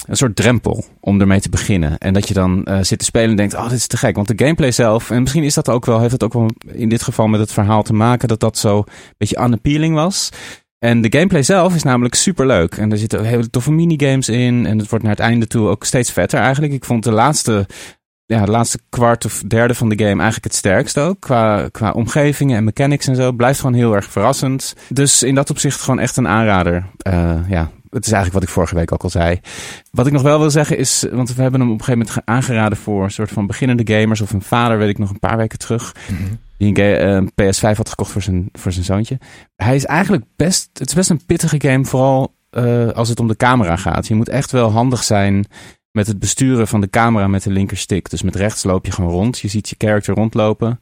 een 0.06 0.16
soort 0.16 0.36
drempel 0.36 0.84
om 1.00 1.20
ermee 1.20 1.40
te 1.40 1.48
beginnen. 1.48 1.98
En 1.98 2.12
dat 2.12 2.28
je 2.28 2.34
dan 2.34 2.66
uh, 2.68 2.78
zit 2.80 2.98
te 2.98 3.04
spelen 3.04 3.30
en 3.30 3.36
denkt, 3.36 3.54
oh, 3.54 3.68
dit 3.68 3.78
is 3.78 3.86
te 3.86 3.96
gek. 3.96 4.16
Want 4.16 4.28
de 4.28 4.44
gameplay 4.44 4.72
zelf, 4.72 5.10
en 5.10 5.20
misschien 5.20 5.42
is 5.44 5.54
dat 5.54 5.68
ook 5.68 5.86
wel, 5.86 6.00
heeft 6.00 6.12
het 6.12 6.22
ook 6.22 6.32
wel 6.32 6.50
in 6.66 6.88
dit 6.88 7.02
geval 7.02 7.26
met 7.26 7.40
het 7.40 7.52
verhaal 7.52 7.82
te 7.82 7.92
maken, 7.92 8.28
dat 8.28 8.40
dat 8.40 8.58
zo 8.58 8.76
een 8.76 9.14
beetje 9.18 9.40
unappealing 9.44 9.94
was. 9.94 10.30
En 10.78 11.00
de 11.00 11.12
gameplay 11.12 11.42
zelf 11.42 11.74
is 11.74 11.82
namelijk 11.82 12.14
super 12.14 12.46
leuk. 12.46 12.74
En 12.74 12.90
er 12.90 12.98
zitten 12.98 13.24
hele 13.24 13.50
toffe 13.50 13.72
minigames 13.72 14.28
in. 14.28 14.66
En 14.66 14.78
het 14.78 14.88
wordt 14.88 15.04
naar 15.04 15.14
het 15.14 15.22
einde 15.22 15.46
toe 15.46 15.68
ook 15.68 15.84
steeds 15.84 16.12
vetter 16.12 16.40
eigenlijk. 16.40 16.72
Ik 16.72 16.84
vond 16.84 17.04
de 17.04 17.12
laatste, 17.12 17.66
ja, 18.26 18.46
laatste 18.46 18.78
kwart 18.88 19.24
of 19.24 19.42
derde 19.46 19.74
van 19.74 19.88
de 19.88 19.98
game 19.98 20.22
eigenlijk 20.22 20.44
het 20.44 20.54
sterkst 20.54 20.98
ook. 20.98 21.20
Qua, 21.20 21.68
qua 21.68 21.90
omgevingen 21.90 22.56
en 22.56 22.64
mechanics 22.64 23.06
en 23.06 23.16
zo. 23.16 23.32
Blijft 23.32 23.60
gewoon 23.60 23.74
heel 23.74 23.94
erg 23.94 24.10
verrassend. 24.10 24.74
Dus 24.88 25.22
in 25.22 25.34
dat 25.34 25.50
opzicht 25.50 25.80
gewoon 25.80 26.00
echt 26.00 26.16
een 26.16 26.28
aanrader. 26.28 26.86
Uh, 27.08 27.34
ja, 27.48 27.70
het 27.90 28.06
is 28.06 28.12
eigenlijk 28.12 28.32
wat 28.32 28.42
ik 28.42 28.48
vorige 28.48 28.74
week 28.74 28.92
ook 28.92 29.02
al 29.02 29.10
zei. 29.10 29.40
Wat 29.90 30.06
ik 30.06 30.12
nog 30.12 30.22
wel 30.22 30.38
wil 30.38 30.50
zeggen 30.50 30.78
is, 30.78 31.06
want 31.12 31.34
we 31.34 31.42
hebben 31.42 31.60
hem 31.60 31.70
op 31.70 31.78
een 31.78 31.84
gegeven 31.84 32.06
moment 32.06 32.26
aangeraden 32.28 32.78
voor 32.78 33.04
een 33.04 33.10
soort 33.10 33.30
van 33.30 33.46
beginnende 33.46 33.94
gamers. 33.94 34.20
Of 34.20 34.32
een 34.32 34.42
vader, 34.42 34.78
weet 34.78 34.88
ik 34.88 34.98
nog 34.98 35.10
een 35.10 35.18
paar 35.18 35.36
weken 35.36 35.58
terug. 35.58 35.94
Mm 36.10 36.16
-hmm 36.16 36.38
die 36.60 36.82
een 36.82 37.30
uh, 37.36 37.52
PS5 37.52 37.76
had 37.76 37.88
gekocht 37.88 38.10
voor 38.10 38.22
zijn, 38.22 38.48
voor 38.52 38.72
zijn 38.72 38.84
zoontje. 38.84 39.18
Hij 39.56 39.74
is 39.74 39.84
eigenlijk 39.84 40.24
best, 40.36 40.70
het 40.72 40.88
is 40.88 40.94
best 40.94 41.10
een 41.10 41.24
pittige 41.26 41.60
game, 41.60 41.84
vooral 41.84 42.34
uh, 42.50 42.88
als 42.88 43.08
het 43.08 43.20
om 43.20 43.28
de 43.28 43.36
camera 43.36 43.76
gaat. 43.76 44.06
Je 44.06 44.14
moet 44.14 44.28
echt 44.28 44.50
wel 44.50 44.70
handig 44.70 45.02
zijn 45.02 45.46
met 45.90 46.06
het 46.06 46.18
besturen 46.18 46.68
van 46.68 46.80
de 46.80 46.90
camera 46.90 47.26
met 47.26 47.42
de 47.42 47.50
linkerstick. 47.50 48.10
Dus 48.10 48.22
met 48.22 48.36
rechts 48.36 48.62
loop 48.62 48.86
je 48.86 48.92
gewoon 48.92 49.10
rond. 49.10 49.38
Je 49.38 49.48
ziet 49.48 49.68
je 49.68 49.74
character 49.78 50.14
rondlopen. 50.14 50.80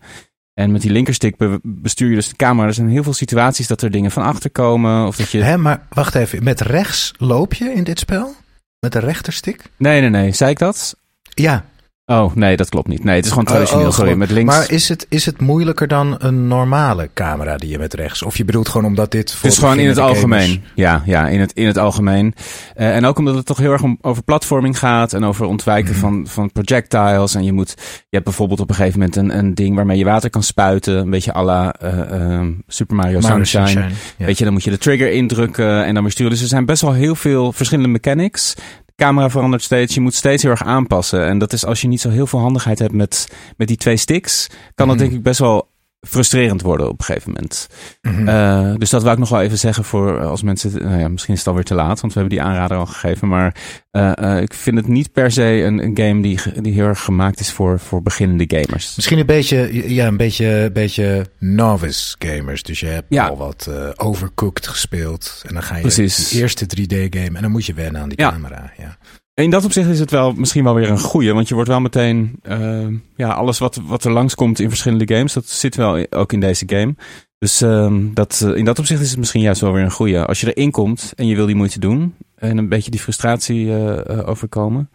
En 0.58 0.72
met 0.72 0.82
die 0.82 0.90
linkerstick 0.90 1.34
bestuur 1.62 2.08
je 2.08 2.14
dus 2.14 2.28
de 2.28 2.37
camera. 2.37 2.66
Er 2.66 2.75
zijn 2.75 2.88
heel 2.88 3.02
veel 3.02 3.12
situaties 3.12 3.66
dat 3.66 3.82
er 3.82 3.90
dingen 3.90 4.10
van 4.10 4.22
achter 4.22 4.50
komen. 4.50 5.06
Of 5.06 5.16
dat 5.16 5.31
je... 5.31 5.43
Hè, 5.43 5.58
maar 5.58 5.87
wacht 5.88 6.14
even. 6.14 6.44
Met 6.44 6.60
rechts 6.60 7.12
loop 7.19 7.55
je 7.55 7.72
in 7.72 7.84
dit 7.84 7.99
spel? 7.99 8.34
Met 8.81 8.93
de 8.93 8.99
rechterstick? 8.99 9.62
Nee, 9.76 10.00
nee, 10.00 10.10
nee. 10.10 10.32
Zei 10.32 10.50
ik 10.50 10.58
dat? 10.58 10.96
Ja. 11.22 11.64
Oh, 12.10 12.34
nee, 12.34 12.56
dat 12.56 12.69
klopt 12.69 12.88
niet. 12.88 13.05
Nee, 13.05 13.16
het 13.16 13.25
is 13.25 13.31
gewoon 13.31 13.44
traditioneel. 13.44 13.84
Oh, 13.84 13.90
oh, 13.90 13.96
sorry, 13.96 14.12
met 14.12 14.31
links. 14.31 14.55
Maar 14.55 14.70
is 14.70 14.88
het, 14.88 15.06
is 15.08 15.26
het 15.26 15.40
moeilijker 15.40 15.88
dan 15.88 16.14
een 16.19 16.46
normale 16.46 17.10
camera 17.14 17.56
die 17.56 17.69
je 17.69 17.78
met 17.78 17.94
rechts? 17.94 18.22
Of 18.22 18.37
je 18.37 18.44
bedoelt 18.44 18.69
gewoon 18.69 18.87
omdat 18.87 19.11
dit. 19.11 19.32
Voor 19.32 19.42
het 19.42 19.52
is 19.52 19.59
gewoon 19.59 19.78
in 19.78 19.88
het 19.88 19.99
algemeen. 19.99 20.62
Ja, 20.75 21.02
ja 21.06 21.28
in, 21.28 21.40
het, 21.40 21.52
in 21.52 21.66
het 21.66 21.78
algemeen. 21.78 22.35
Uh, 22.76 22.97
en 22.97 23.04
ook 23.04 23.18
omdat 23.18 23.35
het 23.35 23.47
toch 23.47 23.59
heel 23.59 23.73
erg 23.73 23.82
om, 23.82 23.99
over 24.00 24.23
platforming 24.23 24.78
gaat 24.78 25.12
en 25.12 25.25
over 25.25 25.47
ontwijken 25.47 25.94
mm. 25.94 26.00
van, 26.00 26.26
van 26.26 26.52
projectiles. 26.52 27.35
En 27.35 27.44
je 27.44 27.52
moet. 27.52 27.75
Je 27.76 28.06
hebt 28.11 28.25
bijvoorbeeld 28.25 28.61
op 28.61 28.68
een 28.68 28.75
gegeven 28.75 28.99
moment 28.99 29.16
een, 29.16 29.38
een 29.38 29.54
ding 29.54 29.76
waarmee 29.76 29.99
je 29.99 30.04
water 30.04 30.30
kan 30.30 30.42
spuiten. 30.42 30.97
Een 30.97 31.11
beetje 31.11 31.35
à 31.35 31.42
la 31.42 31.75
uh, 31.85 31.99
uh, 32.12 32.40
Super 32.66 32.97
Mario, 32.97 33.21
Mario 33.21 33.44
Sunshine. 33.44 33.66
Sunshine 33.66 33.94
ja. 34.16 34.26
Weet 34.26 34.38
je, 34.38 34.44
dan 34.44 34.52
moet 34.52 34.64
je 34.64 34.71
de 34.71 34.78
trigger 34.78 35.12
indrukken 35.12 35.85
en 35.85 35.94
dan 35.94 36.02
weer 36.02 36.12
sturen. 36.12 36.32
Dus 36.32 36.42
er 36.42 36.49
zijn 36.49 36.66
best 36.66 36.82
wel 36.82 36.92
heel 36.92 37.14
veel 37.14 37.52
verschillende 37.52 37.90
mechanics 37.90 38.54
camera 38.99 39.31
verandert 39.31 39.62
steeds. 39.62 39.95
Je 39.95 40.00
moet 40.00 40.14
steeds 40.14 40.43
heel 40.43 40.50
erg 40.50 40.64
aanpassen. 40.64 41.26
En 41.26 41.38
dat 41.38 41.52
is 41.52 41.64
als 41.64 41.81
je 41.81 41.88
niet 41.88 42.00
zo 42.00 42.11
heel 42.11 42.26
veel 42.26 42.38
handigheid 42.38 42.78
hebt 42.78 42.93
met, 42.93 43.28
met 43.57 43.69
die 43.69 43.76
twee 43.76 43.97
sticks, 43.97 44.47
kan 44.75 44.87
dat 44.87 44.97
mhm. 44.97 45.05
denk 45.05 45.12
ik 45.17 45.23
best 45.23 45.38
wel 45.38 45.67
frustrerend 46.00 46.62
worden 46.62 46.88
op 46.88 46.99
een 46.99 47.05
gegeven 47.05 47.31
moment. 47.33 47.69
Mm 48.02 48.28
uh, 48.28 48.75
dus 48.76 48.90
dat 48.90 49.02
wou 49.02 49.14
ik 49.14 49.21
nog 49.21 49.28
wel 49.28 49.40
even 49.40 49.59
zeggen 49.59 49.85
voor 49.85 50.21
als 50.21 50.43
mensen. 50.43 50.83
Nou 50.83 51.00
ja, 51.00 51.09
misschien 51.09 51.35
is 51.35 51.40
het 51.40 51.49
alweer 51.49 51.64
te 51.64 51.75
laat, 51.75 52.00
want 52.00 52.12
we 52.12 52.21
hebben 52.21 52.38
die 52.38 52.47
aanrader 52.47 52.76
al 52.76 52.87
gegeven. 52.87 53.28
Maar 53.28 53.55
uh, 53.93 54.12
uh, 54.23 54.40
ik 54.40 54.55
vind 54.55 54.76
het 54.76 54.87
niet 54.87 55.12
per 55.12 55.31
se 55.31 55.43
een, 55.43 55.83
een, 55.83 55.97
game 55.97 56.23
die, 56.23 56.40
die 56.61 56.73
heel 56.73 56.87
erg 56.87 57.00
gemaakt 57.00 57.40
is 57.40 57.52
voor, 57.52 57.78
voor 57.78 58.02
beginnende 58.02 58.45
gamers. 58.47 58.97
Misschien 58.97 59.19
een 59.19 59.26
beetje, 59.26 59.95
ja, 59.95 60.07
een 60.07 60.17
beetje, 60.17 60.71
beetje 60.73 61.26
novice 61.38 62.17
gamers. 62.19 62.62
Dus 62.62 62.81
je 62.81 62.87
hebt 62.87 63.07
ja. 63.09 63.26
al 63.26 63.37
wat 63.37 63.71
overcooked 63.97 64.67
gespeeld. 64.67 65.43
En 65.47 65.55
dan 65.55 65.62
ga 65.62 65.75
je 65.75 65.81
Precies. 65.81 66.28
die 66.28 66.40
eerste 66.40 66.64
3D-game 66.64 67.37
en 67.37 67.43
dan 67.43 67.50
moet 67.50 67.67
je 67.67 67.75
wennen 67.75 68.00
aan 68.00 68.09
die 68.09 68.21
ja. 68.21 68.31
camera. 68.31 68.73
Ja. 68.78 68.99
In 69.38 69.50
dat 69.50 69.64
opzicht 69.64 69.88
is 69.88 70.00
het 70.00 70.11
wel 70.11 70.33
misschien 70.33 70.64
wel 70.64 70.75
weer 70.75 70.90
een 70.90 70.99
goeie. 70.99 71.33
Want 71.33 71.49
je 71.49 71.54
wordt 71.54 71.68
wel 71.68 71.80
meteen. 71.80 72.40
Uh, 72.42 72.87
ja, 73.16 73.28
alles 73.28 73.59
wat, 73.59 73.80
wat 73.87 74.04
er 74.04 74.12
langskomt 74.12 74.61
in 74.61 74.68
verschillende 74.68 75.14
games. 75.14 75.33
Dat 75.33 75.49
zit 75.49 75.76
wel 75.76 76.07
ook 76.11 76.33
in 76.33 76.40
deze 76.40 76.64
game. 76.66 76.95
Dus 77.38 77.62
uh, 77.62 77.95
dat, 78.14 78.42
uh, 78.45 78.57
in 78.57 78.64
dat 78.64 78.78
opzicht 78.78 79.00
is 79.00 79.11
het 79.11 79.18
misschien 79.18 79.40
juist 79.40 79.61
wel 79.61 79.73
weer 79.73 79.83
een 79.83 79.90
goeie. 79.90 80.21
Als 80.21 80.40
je 80.40 80.54
erin 80.54 80.71
komt 80.71 81.12
en 81.16 81.26
je 81.26 81.35
wil 81.35 81.47
die 81.47 81.54
moeite 81.54 81.80
doen. 81.80 82.14
En 82.35 82.59
een 82.59 82.68
beetje 82.68 82.90
die 82.90 83.00
frustratie 83.00 83.66
uh, 83.66 84.28
overkomen. 84.28 84.90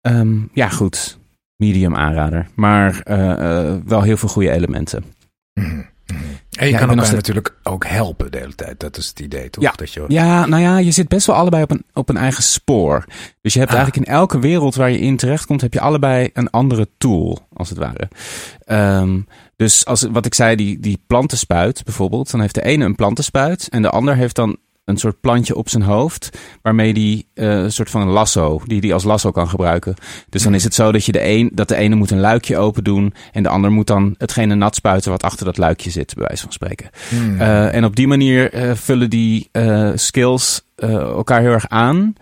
Um, 0.00 0.50
ja, 0.54 0.68
goed. 0.68 1.18
Medium 1.56 1.96
aanrader. 1.96 2.48
Maar 2.54 3.00
wel 3.84 4.02
heel 4.02 4.16
veel 4.16 4.28
goede 4.28 4.50
elementen. 4.50 5.04
Mm 5.54 5.64
-hmm. 5.64 5.86
En 6.58 6.66
je 6.66 6.72
Ja, 6.72 6.78
kan 6.78 6.88
elkaar 6.88 7.04
steeds- 7.06 7.16
natuurlijk 7.28 7.54
ook 7.62 7.86
helpen 7.86 8.30
de 8.30 8.38
hele 8.38 8.54
tijd. 8.54 8.80
Dat 8.80 8.96
is 8.96 9.08
het 9.08 9.20
idee, 9.20 9.50
toch? 9.50 9.64
Ja. 9.64 9.72
Dat 9.76 9.92
je, 9.92 10.04
Ja, 10.08 10.46
nou 10.46 10.62
ja, 10.62 10.78
je 10.78 10.90
zit 10.90 11.08
best 11.08 11.26
wel 11.26 11.36
allebei 11.36 11.62
op 11.62 11.70
een, 11.70 11.84
op 11.92 12.08
een 12.08 12.16
eigen 12.16 12.42
spoor. 12.42 13.04
Dus 13.40 13.52
je 13.52 13.58
hebt 13.58 13.70
Ah. 13.70 13.78
eigenlijk 13.78 14.06
in 14.08 14.14
elke 14.14 14.38
wereld 14.38 14.74
waar 14.74 14.90
je 14.90 14.98
in 14.98 15.16
terechtkomt, 15.16 15.60
heb 15.60 15.72
je 15.72 15.80
allebei 15.80 16.30
een 16.32 16.50
andere 16.50 16.88
tool, 16.98 17.46
als 17.52 17.68
het 17.68 17.78
ware. 17.78 18.08
Ehm, 18.64 19.20
dus 19.56 19.84
als, 19.86 20.02
wat 20.10 20.26
ik 20.26 20.34
zei, 20.34 20.56
die, 20.56 20.80
die 20.80 21.02
plantenspuit 21.06 21.84
bijvoorbeeld, 21.84 22.30
dan 22.30 22.40
heeft 22.40 22.54
de 22.54 22.62
ene 22.64 22.84
een 22.84 22.94
plantenspuit 22.94 23.68
en 23.68 23.82
de 23.82 23.90
ander 23.90 24.16
heeft 24.16 24.36
dan 24.36 24.56
een 24.84 24.96
soort 24.96 25.20
plantje 25.20 25.54
op 25.54 25.68
zijn 25.68 25.82
hoofd, 25.82 26.38
waarmee 26.62 26.94
die 26.94 27.26
eh, 27.34 27.48
een 27.48 27.72
soort 27.72 27.90
van 27.90 28.00
een 28.00 28.08
lasso, 28.08 28.60
die 28.64 28.80
die 28.80 28.92
als 28.92 29.04
lasso 29.04 29.30
kan 29.30 29.48
gebruiken. 29.48 29.94
Dus 30.28 30.42
dan 30.42 30.54
is 30.54 30.64
het 30.64 30.74
zo 30.74 30.92
dat, 30.92 31.04
je 31.04 31.12
de 31.12 31.24
een, 31.24 31.50
dat 31.52 31.68
de 31.68 31.76
ene 31.76 31.94
moet 31.94 32.10
een 32.10 32.20
luikje 32.20 32.58
open 32.58 32.84
doen 32.84 33.14
en 33.32 33.42
de 33.42 33.48
ander 33.48 33.70
moet 33.70 33.86
dan 33.86 34.14
hetgene 34.18 34.54
nat 34.54 34.74
spuiten 34.74 35.10
wat 35.10 35.22
achter 35.22 35.44
dat 35.44 35.58
luikje 35.58 35.90
zit, 35.90 36.14
bij 36.14 36.24
wijze 36.26 36.42
van 36.42 36.52
spreken. 36.52 36.90
Hmm. 37.08 37.40
Eh, 37.40 37.74
en 37.74 37.84
op 37.84 37.96
die 37.96 38.08
manier 38.08 38.52
eh, 38.52 38.74
vullen 38.74 39.10
die 39.10 39.50
skills 39.94 40.62
elkaar 40.76 41.40
heel 41.40 41.52
erg 41.52 41.68
aan. 41.68 42.14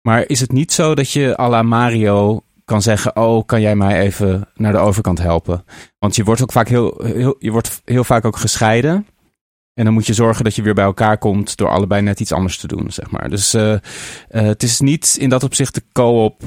Maar 0.00 0.24
is 0.26 0.40
het 0.40 0.52
niet 0.52 0.72
zo 0.72 0.94
dat 0.94 1.10
je 1.10 1.38
à 1.38 1.48
la 1.48 1.62
Mario 1.62 2.42
kan 2.64 2.82
zeggen: 2.82 3.16
Oh, 3.16 3.46
kan 3.46 3.60
jij 3.60 3.76
mij 3.76 4.00
even 4.00 4.48
naar 4.54 4.72
de 4.72 4.78
overkant 4.78 5.18
helpen? 5.18 5.64
Want 5.98 6.16
je 6.16 6.24
wordt 6.24 6.42
ook 6.42 6.52
vaak 6.52 6.68
heel, 6.68 7.00
heel, 7.04 7.36
je 7.38 7.50
wordt 7.50 7.82
heel 7.84 8.04
vaak 8.04 8.24
ook 8.24 8.36
gescheiden. 8.36 9.06
En 9.78 9.84
dan 9.84 9.92
moet 9.94 10.06
je 10.06 10.14
zorgen 10.14 10.44
dat 10.44 10.54
je 10.56 10.62
weer 10.62 10.74
bij 10.74 10.84
elkaar 10.84 11.18
komt 11.18 11.56
door 11.56 11.68
allebei 11.68 12.02
net 12.02 12.20
iets 12.20 12.32
anders 12.32 12.58
te 12.58 12.66
doen, 12.66 12.90
zeg 12.90 13.10
maar. 13.10 13.28
Dus 13.30 13.54
eh, 13.54 13.72
eh, 13.72 13.78
het 14.28 14.62
is 14.62 14.80
niet 14.80 15.16
in 15.20 15.28
dat 15.28 15.42
opzicht 15.42 15.74
de 15.74 15.82
co-op 15.92 16.42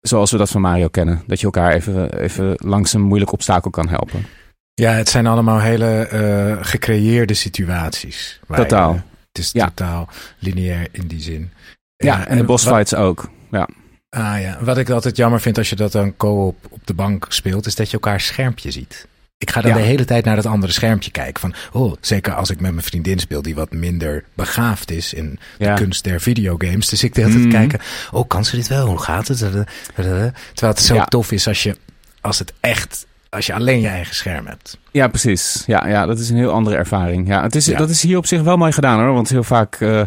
zoals 0.00 0.30
we 0.30 0.36
dat 0.36 0.50
van 0.50 0.60
Mario 0.60 0.88
kennen. 0.88 1.22
Dat 1.26 1.38
je 1.38 1.44
elkaar 1.44 1.72
even, 1.72 2.18
even 2.20 2.54
langs 2.56 2.92
een 2.92 3.00
moeilijk 3.02 3.32
obstakel 3.32 3.70
kan 3.70 3.88
helpen. 3.88 4.26
Ja, 4.74 4.90
het 4.92 5.08
zijn 5.08 5.26
allemaal 5.26 5.60
hele 5.60 6.06
eh, 6.06 6.56
gecreëerde 6.66 7.34
situaties. 7.34 8.40
je- 8.48 8.54
Totaal. 8.54 8.92
het 9.28 9.38
is 9.38 9.50
Ja. 9.52 9.64
totaal 9.66 10.08
lineair 10.38 10.88
in 10.92 11.06
die 11.06 11.20
zin. 11.20 11.50
Ja, 11.96 12.26
en 12.26 12.36
de 12.38 12.44
boss 12.44 12.64
wat- 12.64 12.74
fights 12.74 12.94
ook. 12.94 13.30
Ja. 13.50 13.68
Ah 14.08 14.40
ja, 14.40 14.58
wat 14.60 14.78
ik 14.78 14.90
altijd 14.90 15.16
jammer 15.16 15.40
vind 15.40 15.58
als 15.58 15.68
je 15.70 15.76
dat 15.76 15.92
dan 15.92 16.16
co-op 16.16 16.56
op 16.70 16.86
de 16.86 16.94
bank 16.94 17.26
speelt, 17.28 17.66
is 17.66 17.74
dat 17.74 17.86
je 17.86 17.92
elkaar 17.92 18.20
schermpje 18.20 18.70
ziet. 18.70 19.06
Ik 19.38 19.50
ga 19.50 19.60
dan 19.60 19.70
Ja. 19.70 19.76
de 19.76 19.82
hele 19.82 20.04
tijd 20.04 20.24
naar 20.24 20.36
dat 20.36 20.46
andere 20.46 20.72
schermpje 20.72 21.10
kijken. 21.10 21.40
Van, 21.40 21.54
oh, 21.72 21.92
zeker 22.00 22.34
als 22.34 22.50
ik 22.50 22.60
met 22.60 22.70
mijn 22.72 22.84
vriendin 22.84 23.18
speel 23.18 23.42
die 23.42 23.54
wat 23.54 23.72
minder 23.72 24.24
begaafd 24.34 24.90
is 24.90 25.12
in 25.14 25.38
de 25.58 25.72
kunst 25.74 26.04
der 26.04 26.20
videogames. 26.20 26.88
Dus 26.88 27.02
ik 27.04 27.14
de 27.14 27.20
hele 27.20 27.32
tijd 27.32 27.44
Mhm. 27.44 27.54
kijken, 27.56 27.80
oh, 28.12 28.28
kan 28.28 28.44
ze 28.44 28.56
dit 28.56 28.68
wel? 28.68 28.86
Hoe 28.86 28.98
gaat 28.98 29.28
het? 29.28 29.38
Terwijl 29.94 30.32
het 30.58 30.78
zo 30.80 30.94
Ja. 30.94 31.04
tof 31.04 31.32
is 31.32 31.48
als 31.48 31.62
je, 31.62 31.76
als 32.20 32.38
het 32.38 32.52
echt, 32.60 33.06
als 33.30 33.46
je 33.46 33.54
alleen 33.54 33.80
je 33.80 33.88
eigen 33.88 34.14
scherm 34.14 34.46
hebt. 34.46 34.78
Ja, 34.90 35.08
precies. 35.08 35.62
Ja, 35.66 35.88
ja, 35.88 36.06
dat 36.06 36.18
is 36.18 36.28
een 36.30 36.36
heel 36.36 36.50
andere 36.52 36.76
ervaring. 36.76 37.28
Ja, 37.28 37.42
het 37.42 37.54
is, 37.54 37.66
Ja. 37.66 37.76
Dat 37.78 37.90
is 37.90 38.02
hier 38.02 38.16
op 38.16 38.26
zich 38.26 38.42
wel 38.42 38.56
mooi 38.56 38.72
gedaan 38.72 39.00
hoor. 39.00 39.12
Want 39.14 39.28
heel 39.28 39.42
vaak 39.44 39.74
eh, 39.80 40.00
eh, 40.00 40.06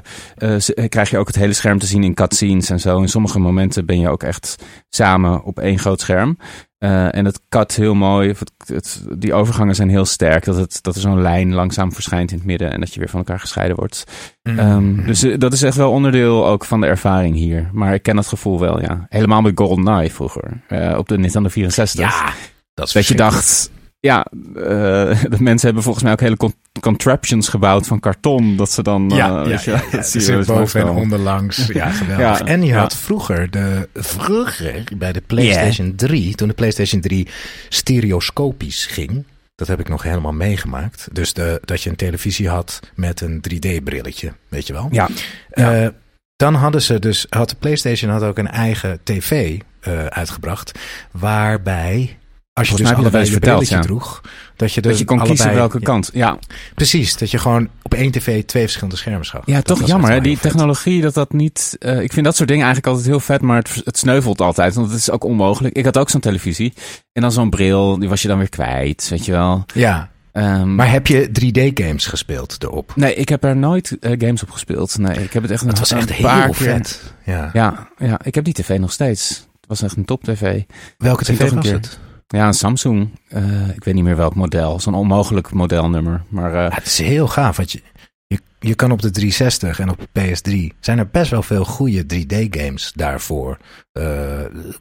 z- 0.58 0.70
krijg 0.90 1.10
je 1.10 1.18
ook 1.18 1.28
het 1.28 1.36
hele 1.36 1.54
scherm 1.54 1.80
te 1.80 1.86
zien 1.86 2.04
in 2.04 2.14
cutscenes 2.14 2.70
en 2.70 2.80
zo. 2.80 3.02
In 3.02 3.10
sommige 3.10 3.40
momenten 3.40 3.86
ben 3.86 4.00
je 4.00 4.10
ook 4.10 4.24
echt 4.24 4.56
samen 4.90 5.44
op 5.44 5.60
één 5.60 5.80
groot 5.80 6.02
scherm. 6.02 6.38
Eh, 6.78 7.16
en 7.16 7.26
het 7.26 7.42
cut 7.50 7.76
heel 7.76 7.94
mooi. 7.96 8.30
of 8.30 8.40
Het, 8.40 8.52
het- 8.66 9.06
die 9.18 9.34
overgangen 9.34 9.76
zijn 9.76 9.90
heel 9.90 10.06
sterk. 10.06 10.46
Dat, 10.46 10.56
het, 10.56 10.80
dat 10.82 10.96
er 10.96 11.02
zo'n 11.02 11.22
lijn 11.22 11.54
langzaam 11.54 11.92
verschijnt 11.94 12.32
in 12.32 12.38
het 12.38 12.46
midden. 12.46 12.72
En 12.72 12.80
dat 12.80 12.94
je 12.94 13.00
weer 13.00 13.10
van 13.10 13.20
elkaar 13.20 13.40
gescheiden 13.40 13.76
wordt. 13.78 14.04
Mhm. 14.44 14.60
Ehm, 14.60 15.06
dus 15.06 15.24
eh, 15.24 15.38
dat 15.38 15.54
is 15.54 15.62
echt 15.62 15.78
wel 15.78 15.92
onderdeel 15.92 16.48
ook 16.48 16.66
van 16.66 16.82
de 16.82 16.88
ervaring 16.88 17.36
hier. 17.36 17.70
Maar 17.74 17.94
ik 17.94 18.04
ken 18.04 18.16
dat 18.16 18.28
gevoel 18.28 18.60
wel, 18.60 18.82
ja. 18.82 19.06
Helemaal 19.10 19.42
met 19.42 19.52
GoldenEye 19.60 20.12
vroeger. 20.12 20.62
eh, 20.68 20.98
op 20.98 21.08
de 21.10 21.18
Nintendo 21.18 21.50
64. 21.50 22.00
ja, 22.10 22.32
dat 22.74 22.88
is 22.88 22.94
Dat 22.94 23.08
je 23.08 23.16
dacht, 23.16 23.72
ja, 24.08 24.26
eh, 24.56 25.24
de 25.34 25.38
mensen 25.40 25.66
hebben 25.66 25.84
volgens 25.84 26.04
mij 26.04 26.14
ook 26.14 26.20
hele 26.20 26.38
con- 26.38 26.56
contraptions 26.80 27.48
gebouwd 27.48 27.88
van 27.88 28.00
karton. 28.00 28.56
Dat 28.56 28.72
ze 28.72 28.84
dan. 28.84 29.12
Ja, 29.16 29.28
eh, 29.28 29.34
ja, 29.34 29.44
weet 29.44 29.64
je, 29.64 29.72
ja, 29.72 29.82
ja, 29.92 29.98
dat 29.98 30.08
zie 30.08 30.46
boven 30.46 30.82
en 30.82 30.88
onderlangs. 30.88 31.68
Ja, 31.68 31.90
geweldig. 31.90 32.40
Ja, 32.40 32.46
en 32.46 32.62
je 32.62 32.68
ja. 32.68 32.80
had 32.80 32.96
vroeger, 32.96 33.52
de, 33.52 33.90
vroeger 33.94 34.84
bij 34.98 35.14
de 35.14 35.22
PlayStation 35.22 35.96
3, 35.96 36.36
toen 36.36 36.48
de 36.48 36.54
PlayStation 36.54 37.02
3 37.02 37.28
stereoscopisch 37.70 38.86
ging, 38.86 39.26
dat 39.56 39.68
heb 39.68 39.80
ik 39.80 39.90
nog 39.90 40.04
helemaal 40.04 40.34
meegemaakt. 40.34 41.08
Dus 41.12 41.34
de, 41.34 41.62
dat 41.66 41.82
je 41.82 41.90
een 41.90 41.96
televisie 41.96 42.50
had 42.50 42.80
met 42.96 43.22
een 43.22 43.44
3D-brilletje, 43.50 44.34
weet 44.48 44.68
je 44.68 44.74
wel? 44.74 44.88
Ja, 44.92 45.10
Eh, 45.50 45.88
dan 46.36 46.54
hadden 46.54 46.82
ze 46.82 47.00
dus, 47.00 47.26
had 47.30 47.50
de 47.50 47.56
PlayStation 47.56 48.12
had 48.12 48.24
ook 48.24 48.38
een 48.38 48.48
eigen 48.48 49.00
tv 49.04 49.60
eh, 49.80 50.06
uitgebracht, 50.06 50.80
waarbij 51.12 52.18
als 52.58 52.68
je 52.70 52.76
dus 52.76 52.88
heb 52.88 52.98
je 52.98 53.04
dat 53.04 53.14
allebei 53.14 53.34
je 53.34 53.40
brilletje 53.40 53.76
verteld, 53.76 53.88
droeg, 54.02 54.22
dat 54.56 54.74
je 54.74 54.82
dus 54.82 54.90
dat 54.92 55.00
je 55.00 55.06
kon 55.06 55.18
allebei, 55.18 55.38
kiezen 55.38 55.56
welke 55.56 55.78
ja, 55.80 55.86
kant. 55.86 56.10
Ja, 56.14 56.38
Precies, 56.76 57.18
dat 57.18 57.32
je 57.32 57.38
gewoon 57.38 57.70
op 57.82 57.94
één 57.94 58.12
tv 58.12 58.44
twee 58.46 58.64
verschillende 58.64 58.96
schermen 58.96 59.26
zag. 59.26 59.42
ja 59.46 59.56
Dat 59.56 59.66
toch 59.66 59.88
jammer 59.88 60.12
hè. 60.12 60.22
Die 60.22 60.34
vet. 60.38 60.42
technologie, 60.42 61.02
dat 61.02 61.14
dat 61.14 61.34
niet... 61.34 61.76
eh, 61.80 62.02
ik 62.02 62.14
vind 62.14 62.26
dat 62.26 62.36
soort 62.36 62.50
dingen 62.50 62.66
eigenlijk 62.66 62.94
altijd 62.96 63.12
heel 63.12 63.20
vet, 63.26 63.42
maar 63.42 63.58
het, 63.58 63.82
het 63.84 63.98
sneuvelt 63.98 64.42
altijd. 64.42 64.74
Want 64.76 64.90
het 64.92 65.00
is 65.00 65.12
ook 65.12 65.24
onmogelijk. 65.24 65.76
Ik 65.76 65.86
had 65.86 65.98
ook 65.98 66.10
zo'n 66.10 66.22
televisie. 66.22 66.74
En 67.14 67.22
dan 67.22 67.32
zo'n 67.32 67.50
bril, 67.50 68.00
die 68.00 68.10
was 68.10 68.22
je 68.22 68.28
dan 68.28 68.38
weer 68.38 68.50
kwijt, 68.50 69.08
weet 69.10 69.26
je 69.26 69.32
wel. 69.32 69.66
Ja, 69.74 70.10
Ehm, 70.32 70.76
maar 70.76 70.92
heb 70.92 71.08
je 71.08 71.30
3D-games 71.40 72.06
gespeeld 72.06 72.64
erop? 72.64 72.92
Nee, 72.96 73.14
ik 73.16 73.30
heb 73.30 73.44
er 73.44 73.56
nooit 73.58 73.98
eh, 74.00 74.12
games 74.18 74.44
op 74.44 74.50
gespeeld. 74.52 74.98
Nee, 74.98 75.24
ik 75.24 75.34
heb 75.34 75.42
het 75.42 75.52
echt 75.52 75.62
een, 75.62 75.68
Het 75.68 75.80
was 75.80 75.92
echt 75.92 76.10
een 76.10 76.16
paar 76.22 76.44
heel 76.44 76.54
keer- 76.54 76.68
vet. 76.72 77.14
Ja. 77.26 77.50
Ja, 77.54 77.88
ja, 77.98 78.20
ik 78.24 78.36
heb 78.36 78.44
die 78.44 78.54
tv 78.54 78.78
nog 78.80 78.92
steeds. 78.92 79.30
Het 79.30 79.68
was 79.68 79.82
echt 79.82 79.96
een 79.98 80.06
top 80.06 80.24
tv. 80.24 80.62
Welke 80.98 81.24
tv 81.24 81.50
was 81.52 81.64
keer. 81.64 81.74
het? 81.74 82.00
Ja, 82.28 82.48
een 82.48 82.54
Samsung. 82.54 83.10
Eh, 83.30 83.44
ik 83.76 83.84
weet 83.84 83.94
niet 83.94 84.04
meer 84.04 84.16
welk 84.16 84.36
model. 84.36 84.80
Zo'n 84.80 84.94
onmogelijk 84.94 85.52
modelnummer. 85.52 86.24
Maar 86.30 86.54
Ja, 86.54 86.70
het 86.74 86.86
is 86.86 86.98
heel 86.98 87.28
gaaf, 87.28 87.58
want 87.58 87.72
je, 87.72 87.82
je, 88.28 88.40
je 88.60 88.76
kan 88.76 88.92
op 88.92 89.02
de 89.02 89.12
360 89.12 89.80
en 89.80 89.90
op 89.90 89.98
de 90.12 90.22
PS3 90.22 90.76
zijn 90.80 90.98
er 90.98 91.08
best 91.12 91.32
wel 91.32 91.44
veel 91.44 91.66
goede 91.66 92.04
3D-games 92.14 92.92
daarvoor. 92.96 93.58
Eh 93.92 94.04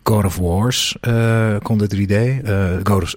God 0.02 0.24
of 0.24 0.36
Wars 0.36 0.96
kon 1.62 1.78
de 1.78 1.86
3D, 1.88 2.44
eh, 2.44 2.70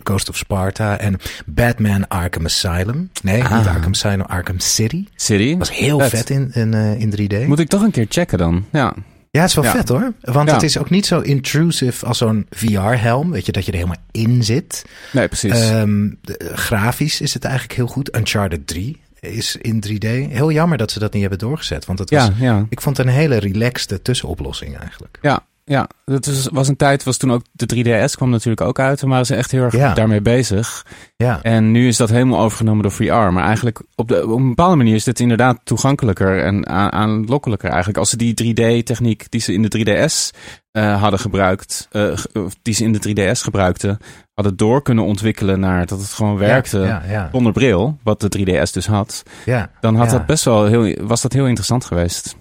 Ghost, 0.04 0.30
of 0.30 0.38
Sparta 0.38 0.98
en 0.98 1.16
Batman 1.46 2.08
Arkham 2.08 2.46
Asylum. 2.46 3.10
Nee, 3.24 3.44
Ah. 3.44 3.58
niet 3.58 3.68
Arkham 3.68 3.92
Asylum, 3.92 4.22
Arkham 4.22 4.60
City. 4.60 5.06
City. 5.16 5.58
Was 5.58 5.72
heel 5.78 6.00
Vet. 6.00 6.10
vet 6.10 6.30
in, 6.30 6.52
in, 6.54 6.74
in 6.74 7.10
3D. 7.12 7.48
Moet 7.48 7.60
ik 7.60 7.68
toch 7.68 7.82
een 7.82 7.92
keer 7.92 8.06
checken 8.10 8.38
dan? 8.38 8.66
Ja. 8.72 8.94
Ja, 9.32 9.40
het 9.42 9.50
is 9.50 9.56
wel 9.56 9.64
Ja. 9.64 9.72
vet 9.72 9.90
hoor. 9.90 10.14
Want 10.22 10.48
Ja. 10.50 10.54
het 10.54 10.64
is 10.64 10.78
ook 10.78 10.90
niet 10.90 11.06
zo 11.06 11.20
intrusive 11.20 12.06
als 12.06 12.18
zo'n 12.18 12.46
VR-helm. 12.50 13.32
Weet 13.32 13.46
je, 13.46 13.52
dat 13.52 13.66
je 13.66 13.72
er 13.72 13.78
helemaal 13.78 14.02
in 14.12 14.44
zit. 14.44 14.86
Nee, 15.12 15.28
precies. 15.28 15.52
Ehm, 15.52 16.10
de- 16.22 16.38
eh, 16.38 16.58
grafisch 16.58 17.22
is 17.22 17.34
het 17.34 17.44
eigenlijk 17.44 17.76
heel 17.76 17.88
goed. 17.88 18.16
Uncharted 18.16 18.68
3 18.68 18.98
is 19.20 19.56
in 19.56 19.80
3D. 19.80 20.04
Heel 20.32 20.52
jammer 20.52 20.78
dat 20.78 20.92
ze 20.92 21.00
dat 21.00 21.12
niet 21.14 21.22
hebben 21.22 21.40
doorgezet. 21.40 21.86
Want 21.86 22.00
het 22.00 22.10
was, 22.10 22.30
ja. 22.40 22.66
ik 22.70 22.82
vond 22.82 22.98
het 22.98 23.06
een 23.08 23.12
hele 23.14 23.38
relaxte 23.38 24.02
tussenoplossing 24.02 24.78
eigenlijk. 24.78 25.18
Ja, 25.22 25.46
ja. 25.70 25.90
Dat 26.06 26.26
was, 26.26 26.48
was 26.52 26.68
een 26.68 26.76
tijd, 26.76 27.04
was 27.04 27.18
toen 27.18 27.32
ook 27.32 27.42
de 27.52 27.76
3DS 27.76 28.12
kwam 28.16 28.30
natuurlijk 28.30 28.62
ook 28.68 28.80
uit. 28.80 29.00
Toen 29.00 29.10
waren 29.10 29.26
ze 29.26 29.36
echt 29.36 29.52
heel 29.52 29.64
erg 29.64 29.76
Ja. 29.76 29.94
daarmee 29.94 30.22
bezig. 30.22 30.86
Ja, 31.16 31.40
En 31.42 31.72
nu 31.72 31.88
is 31.88 31.98
dat 31.98 32.10
helemaal 32.10 32.40
overgenomen 32.40 32.82
door 32.84 32.92
VR. 32.92 33.04
Maar 33.14 33.44
eigenlijk 33.44 33.82
op, 33.96 34.08
de, 34.08 34.24
op 34.28 34.38
een 34.40 34.48
bepaalde 34.50 34.76
manier 34.76 34.96
is 34.96 35.04
dit 35.04 35.20
inderdaad 35.20 35.60
toegankelijker 35.64 36.44
en 36.44 36.68
aan- 36.68 36.92
aanlokkelijker 36.92 37.68
eigenlijk. 37.70 37.98
Als 38.00 38.10
ze 38.10 38.18
die 38.18 38.34
3D-techniek 38.34 39.26
die 39.30 39.42
ze 39.42 39.54
in 39.54 39.62
de 39.62 39.70
3DS 39.70 40.30
eh, 40.72 41.02
hadden 41.02 41.20
gebruikt, 41.20 41.88
ge- 41.92 42.30
of 42.34 42.56
die 42.62 42.74
ze 42.74 42.84
in 42.84 42.92
de 42.94 43.00
3DS 43.00 43.42
gebruikten, 43.42 43.98
hadden 44.34 44.58
door 44.58 44.82
kunnen 44.82 45.04
ontwikkelen 45.04 45.60
naar 45.60 45.86
dat 45.86 46.00
het 46.00 46.10
gewoon 46.14 46.38
werkte 46.38 46.80
Ja, 46.80 47.04
ja, 47.10 47.30
zonder 47.32 47.52
bril, 47.54 47.98
wat 48.04 48.20
de 48.22 48.30
3DS 48.40 48.72
dus 48.72 48.88
had. 48.88 49.24
ja. 49.46 49.70
Dan 49.80 49.96
had 49.96 50.10
dat 50.10 50.26
best 50.26 50.46
wel 50.46 50.66
heel, 50.66 50.96
was 51.08 51.22
dat 51.22 51.34
heel 51.34 51.46
interessant 51.48 51.86
geweest. 51.86 52.36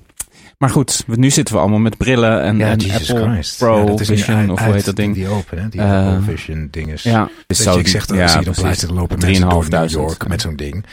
Maar 0.58 0.70
goed, 0.70 1.04
nu 1.06 1.30
zitten 1.30 1.54
we 1.54 1.60
allemaal 1.60 1.78
met 1.78 1.96
brillen 1.96 2.42
en, 2.42 2.56
Ja, 2.58 2.70
en 2.70 2.78
Jesus 2.78 3.10
Apple 3.10 3.30
Christ. 3.30 3.58
Pro 3.58 3.78
ja, 3.78 3.84
dat 3.84 4.00
is 4.00 4.06
Vision, 4.06 4.36
uit- 4.36 4.50
of 4.50 4.64
hoe 4.64 4.74
heet 4.74 4.84
dat 4.84 4.96
ding? 4.96 5.14
Die 5.14 5.28
open, 5.28 5.58
hè? 5.58 5.68
Die 5.68 5.80
Eh, 5.80 6.06
Apple 6.06 6.22
Vision 6.36 6.68
dinges. 6.70 7.02
Ja, 7.02 7.28
zo 7.48 7.72
je, 7.72 7.78
ik 7.78 7.88
zeg 7.88 8.06
dat 8.06 8.16
ja, 8.16 8.28
zie 8.28 8.38
je 8.38 8.44
dan 8.44 8.54
lopen 8.94 9.18
mensen 9.18 9.48
door 9.48 9.68
New 9.68 9.88
3.500. 9.88 9.90
York 9.90 10.28
met 10.28 10.40
zo'n 10.40 10.56
ding. 10.56 10.84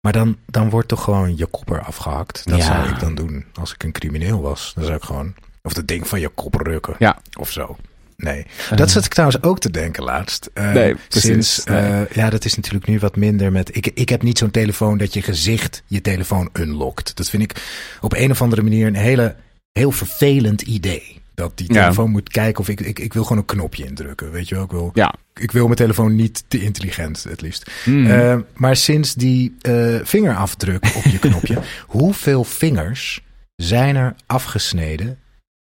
Maar 0.00 0.12
dan, 0.12 0.36
dan 0.46 0.70
wordt 0.70 0.88
toch 0.88 1.04
gewoon 1.04 1.36
je 1.36 1.46
kopper 1.46 1.80
afgehakt. 1.82 2.48
Dat 2.48 2.62
zou 2.62 2.88
ik 2.88 3.00
dan 3.00 3.14
doen 3.14 3.44
als 3.60 3.72
ik 3.74 3.82
een 3.82 3.92
crimineel 3.92 4.40
was. 4.40 4.72
Dan 4.74 4.84
zou 4.84 4.96
ik 4.96 5.02
gewoon, 5.02 5.34
of 5.62 5.72
dat 5.72 5.86
ding 5.86 6.08
van 6.08 6.20
je 6.20 6.28
kop 6.28 6.54
rukken. 6.54 6.94
Ja. 6.98 7.18
Of 7.38 7.50
zo. 7.50 7.76
Nee. 8.22 8.46
Dat 8.74 8.90
zat 8.90 9.04
ik 9.04 9.12
trouwens 9.12 9.42
ook 9.42 9.58
te 9.60 9.70
denken 9.70 10.02
laatst. 10.04 10.50
Eh, 10.54 10.72
Nee, 10.72 10.94
precies. 11.08 11.30
Sinds, 11.30 11.64
eh, 11.64 11.74
Nee. 11.90 12.06
ja, 12.12 12.30
dat 12.30 12.44
is 12.44 12.54
natuurlijk 12.56 12.86
nu 12.86 12.98
wat 12.98 13.16
minder 13.16 13.52
met... 13.52 13.76
Ik, 13.76 13.86
ik 13.94 14.08
heb 14.08 14.22
niet 14.22 14.38
zo'n 14.38 14.50
telefoon 14.50 14.98
dat 14.98 15.14
je 15.14 15.22
gezicht 15.22 15.82
je 15.86 16.00
telefoon 16.00 16.48
unlockt. 16.52 17.16
Dat 17.16 17.30
vind 17.30 17.42
ik 17.42 17.62
op 18.00 18.12
een 18.14 18.30
of 18.30 18.42
andere 18.42 18.62
manier 18.62 18.86
een 18.86 18.94
hele, 18.94 19.36
heel 19.72 19.90
vervelend 19.90 20.62
idee. 20.62 21.18
Dat 21.34 21.52
die 21.58 21.72
Ja. 21.72 21.80
telefoon 21.82 22.10
moet 22.10 22.28
kijken 22.28 22.60
of 22.60 22.68
ik, 22.68 22.80
ik... 22.80 22.98
Ik 22.98 23.12
wil 23.12 23.22
gewoon 23.22 23.38
een 23.38 23.44
knopje 23.44 23.84
indrukken, 23.84 24.30
weet 24.30 24.48
je 24.48 24.54
wel. 24.54 24.64
Ik 24.64 24.70
wil, 24.70 24.90
Ja. 24.94 25.14
ik 25.34 25.50
wil 25.50 25.64
mijn 25.64 25.76
telefoon 25.76 26.14
niet 26.16 26.44
te 26.48 26.62
intelligent, 26.62 27.24
het 27.28 27.40
liefst. 27.40 27.70
Mm. 27.84 28.06
Eh, 28.06 28.36
maar 28.54 28.76
sinds 28.76 29.14
die 29.14 29.56
eh, 29.60 29.94
vingerafdruk 30.02 30.84
op 30.96 31.04
je 31.04 31.18
knopje, 31.18 31.58
hoeveel 31.86 32.44
vingers 32.44 33.22
zijn 33.56 33.96
er 33.96 34.14
afgesneden, 34.26 35.18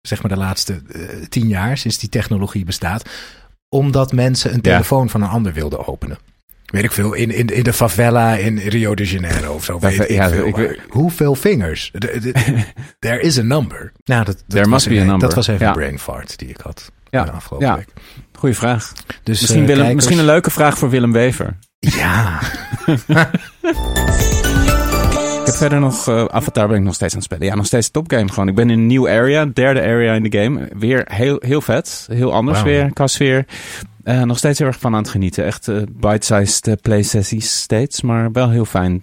zeg 0.07 0.23
maar 0.23 0.31
de 0.33 0.39
laatste 0.39 0.83
eh, 0.93 1.01
tien 1.29 1.49
jaar 1.49 1.79
sinds 1.79 1.99
die 1.99 2.09
technologie 2.09 2.65
bestaat, 2.65 3.09
omdat 3.69 4.13
mensen 4.13 4.51
een 4.51 4.57
Ja. 4.57 4.63
telefoon 4.63 5.09
van 5.11 5.23
een 5.23 5.29
ander 5.29 5.53
wilden 5.53 5.87
openen? 5.87 6.19
Weet 6.67 6.85
ik 6.85 6.93
veel, 6.93 7.13
in, 7.13 7.31
in, 7.31 7.47
in 7.47 7.63
de 7.63 7.73
favela 7.73 8.35
in 8.37 8.59
Rio 8.59 8.95
de 8.95 9.05
Janeiro 9.05 9.55
of 9.55 9.65
zo. 9.65 9.79
Weet 9.79 9.97
Ja, 9.97 10.03
ik 10.05 10.11
ja, 10.11 10.29
veel, 10.29 10.47
ik 10.47 10.57
maar 10.57 10.67
weet- 10.67 10.81
Hoeveel 10.89 11.35
vingers? 11.35 11.91
De- 11.93 12.19
de- 12.21 12.65
There 12.99 13.21
is 13.21 13.39
a 13.39 13.43
number. 13.43 13.93
Nou, 14.05 14.25
dat, 14.25 14.35
dat 14.37 14.45
There 14.49 14.61
was 14.69 14.71
must 14.73 14.89
be 14.89 14.95
een- 14.95 15.01
a 15.01 15.05
number. 15.05 15.27
Dat 15.27 15.35
was 15.37 15.47
even 15.47 15.61
Ja. 15.67 15.73
een 15.73 15.77
brain 15.79 15.99
fart 15.99 16.39
die 16.39 16.49
ik 16.49 16.61
had 16.63 16.93
Ja, 17.11 17.25
de 17.25 17.31
afgelopen 17.31 17.67
ja. 17.69 17.77
week. 17.77 17.89
Goeie 18.39 18.55
vraag. 18.57 18.93
Dus, 19.23 19.41
Misschien, 19.41 19.61
eh, 19.61 19.67
Willem, 19.67 19.75
kijkers- 19.85 19.95
misschien 19.95 20.19
een 20.19 20.25
leuke 20.25 20.51
vraag 20.51 20.79
voor 20.79 20.91
Willem 20.91 21.13
Wever. 21.13 21.59
Ja, 21.79 22.39
Ik 25.47 25.53
heb 25.53 25.61
verder 25.61 25.81
nog, 25.81 26.09
eh, 26.09 26.25
Avatar 26.25 26.69
ben 26.69 26.77
ik 26.77 26.83
nog 26.83 26.95
steeds 26.95 27.13
aan 27.13 27.19
het 27.19 27.29
spelen. 27.33 27.47
Ja, 27.47 27.55
nog 27.55 27.67
steeds 27.67 27.91
topgame 27.91 28.29
gewoon. 28.29 28.49
Ik 28.49 28.55
ben 28.55 28.71
in 28.71 28.79
een 28.79 28.87
nieuw 28.87 29.09
area, 29.09 29.45
derde 29.45 29.81
area 29.81 30.15
in 30.15 30.23
de 30.23 30.39
game. 30.39 30.69
Weer 30.77 31.05
heel, 31.13 31.37
heel 31.39 31.61
vet, 31.61 32.09
heel 32.13 32.33
anders 32.33 32.63
weer 32.63 32.93
qua 32.93 33.07
sfeer. 33.07 33.47
Eh, 34.03 34.23
nog 34.23 34.39
steeds 34.39 34.59
heel 34.59 34.69
erg 34.69 34.79
van 34.79 34.95
aan 34.95 35.03
het 35.03 35.11
genieten. 35.11 35.45
Echt 35.45 35.69
eh, 35.69 35.77
bite-sized 35.93 36.81
play 36.83 37.03
sessies 37.03 37.61
steeds, 37.61 38.03
maar 38.03 38.33
wel 38.33 38.51
heel 38.51 38.65
fijn. 38.65 39.03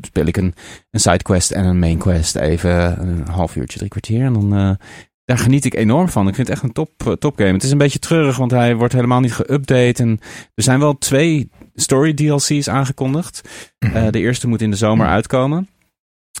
Speel 0.00 0.26
ik 0.26 0.36
een, 0.36 0.54
een 0.90 1.00
sidequest 1.00 1.50
en 1.50 1.64
een 1.64 1.78
main 1.78 1.98
quest 1.98 2.36
even 2.36 3.00
een 3.08 3.28
half 3.28 3.56
uurtje, 3.56 3.78
drie 3.78 3.90
kwartier. 3.90 4.24
En 4.24 4.32
dan, 4.32 4.78
daar 5.24 5.38
geniet 5.38 5.64
ik 5.64 5.74
enorm 5.74 6.08
van. 6.08 6.28
Ik 6.28 6.34
vind 6.34 6.46
het 6.46 6.56
echt 6.56 6.66
een 6.66 6.72
top, 6.72 7.16
top 7.18 7.36
game. 7.36 7.52
Het 7.52 7.62
is 7.62 7.70
een 7.70 7.78
beetje 7.78 7.98
treurig, 7.98 8.36
want 8.36 8.50
hij 8.50 8.76
wordt 8.76 8.94
helemaal 8.94 9.20
niet 9.20 9.42
geüpdate. 9.42 10.00
En 10.00 10.20
er 10.54 10.62
zijn 10.62 10.78
wel 10.78 10.98
twee 10.98 11.50
story 11.74 12.14
DLC's 12.14 12.68
aangekondigd. 12.68 13.48
Mhm. 13.78 14.10
De 14.10 14.18
eerste 14.18 14.48
moet 14.48 14.62
in 14.62 14.70
de 14.70 14.76
zomer 14.76 15.06
uitkomen. 15.06 15.68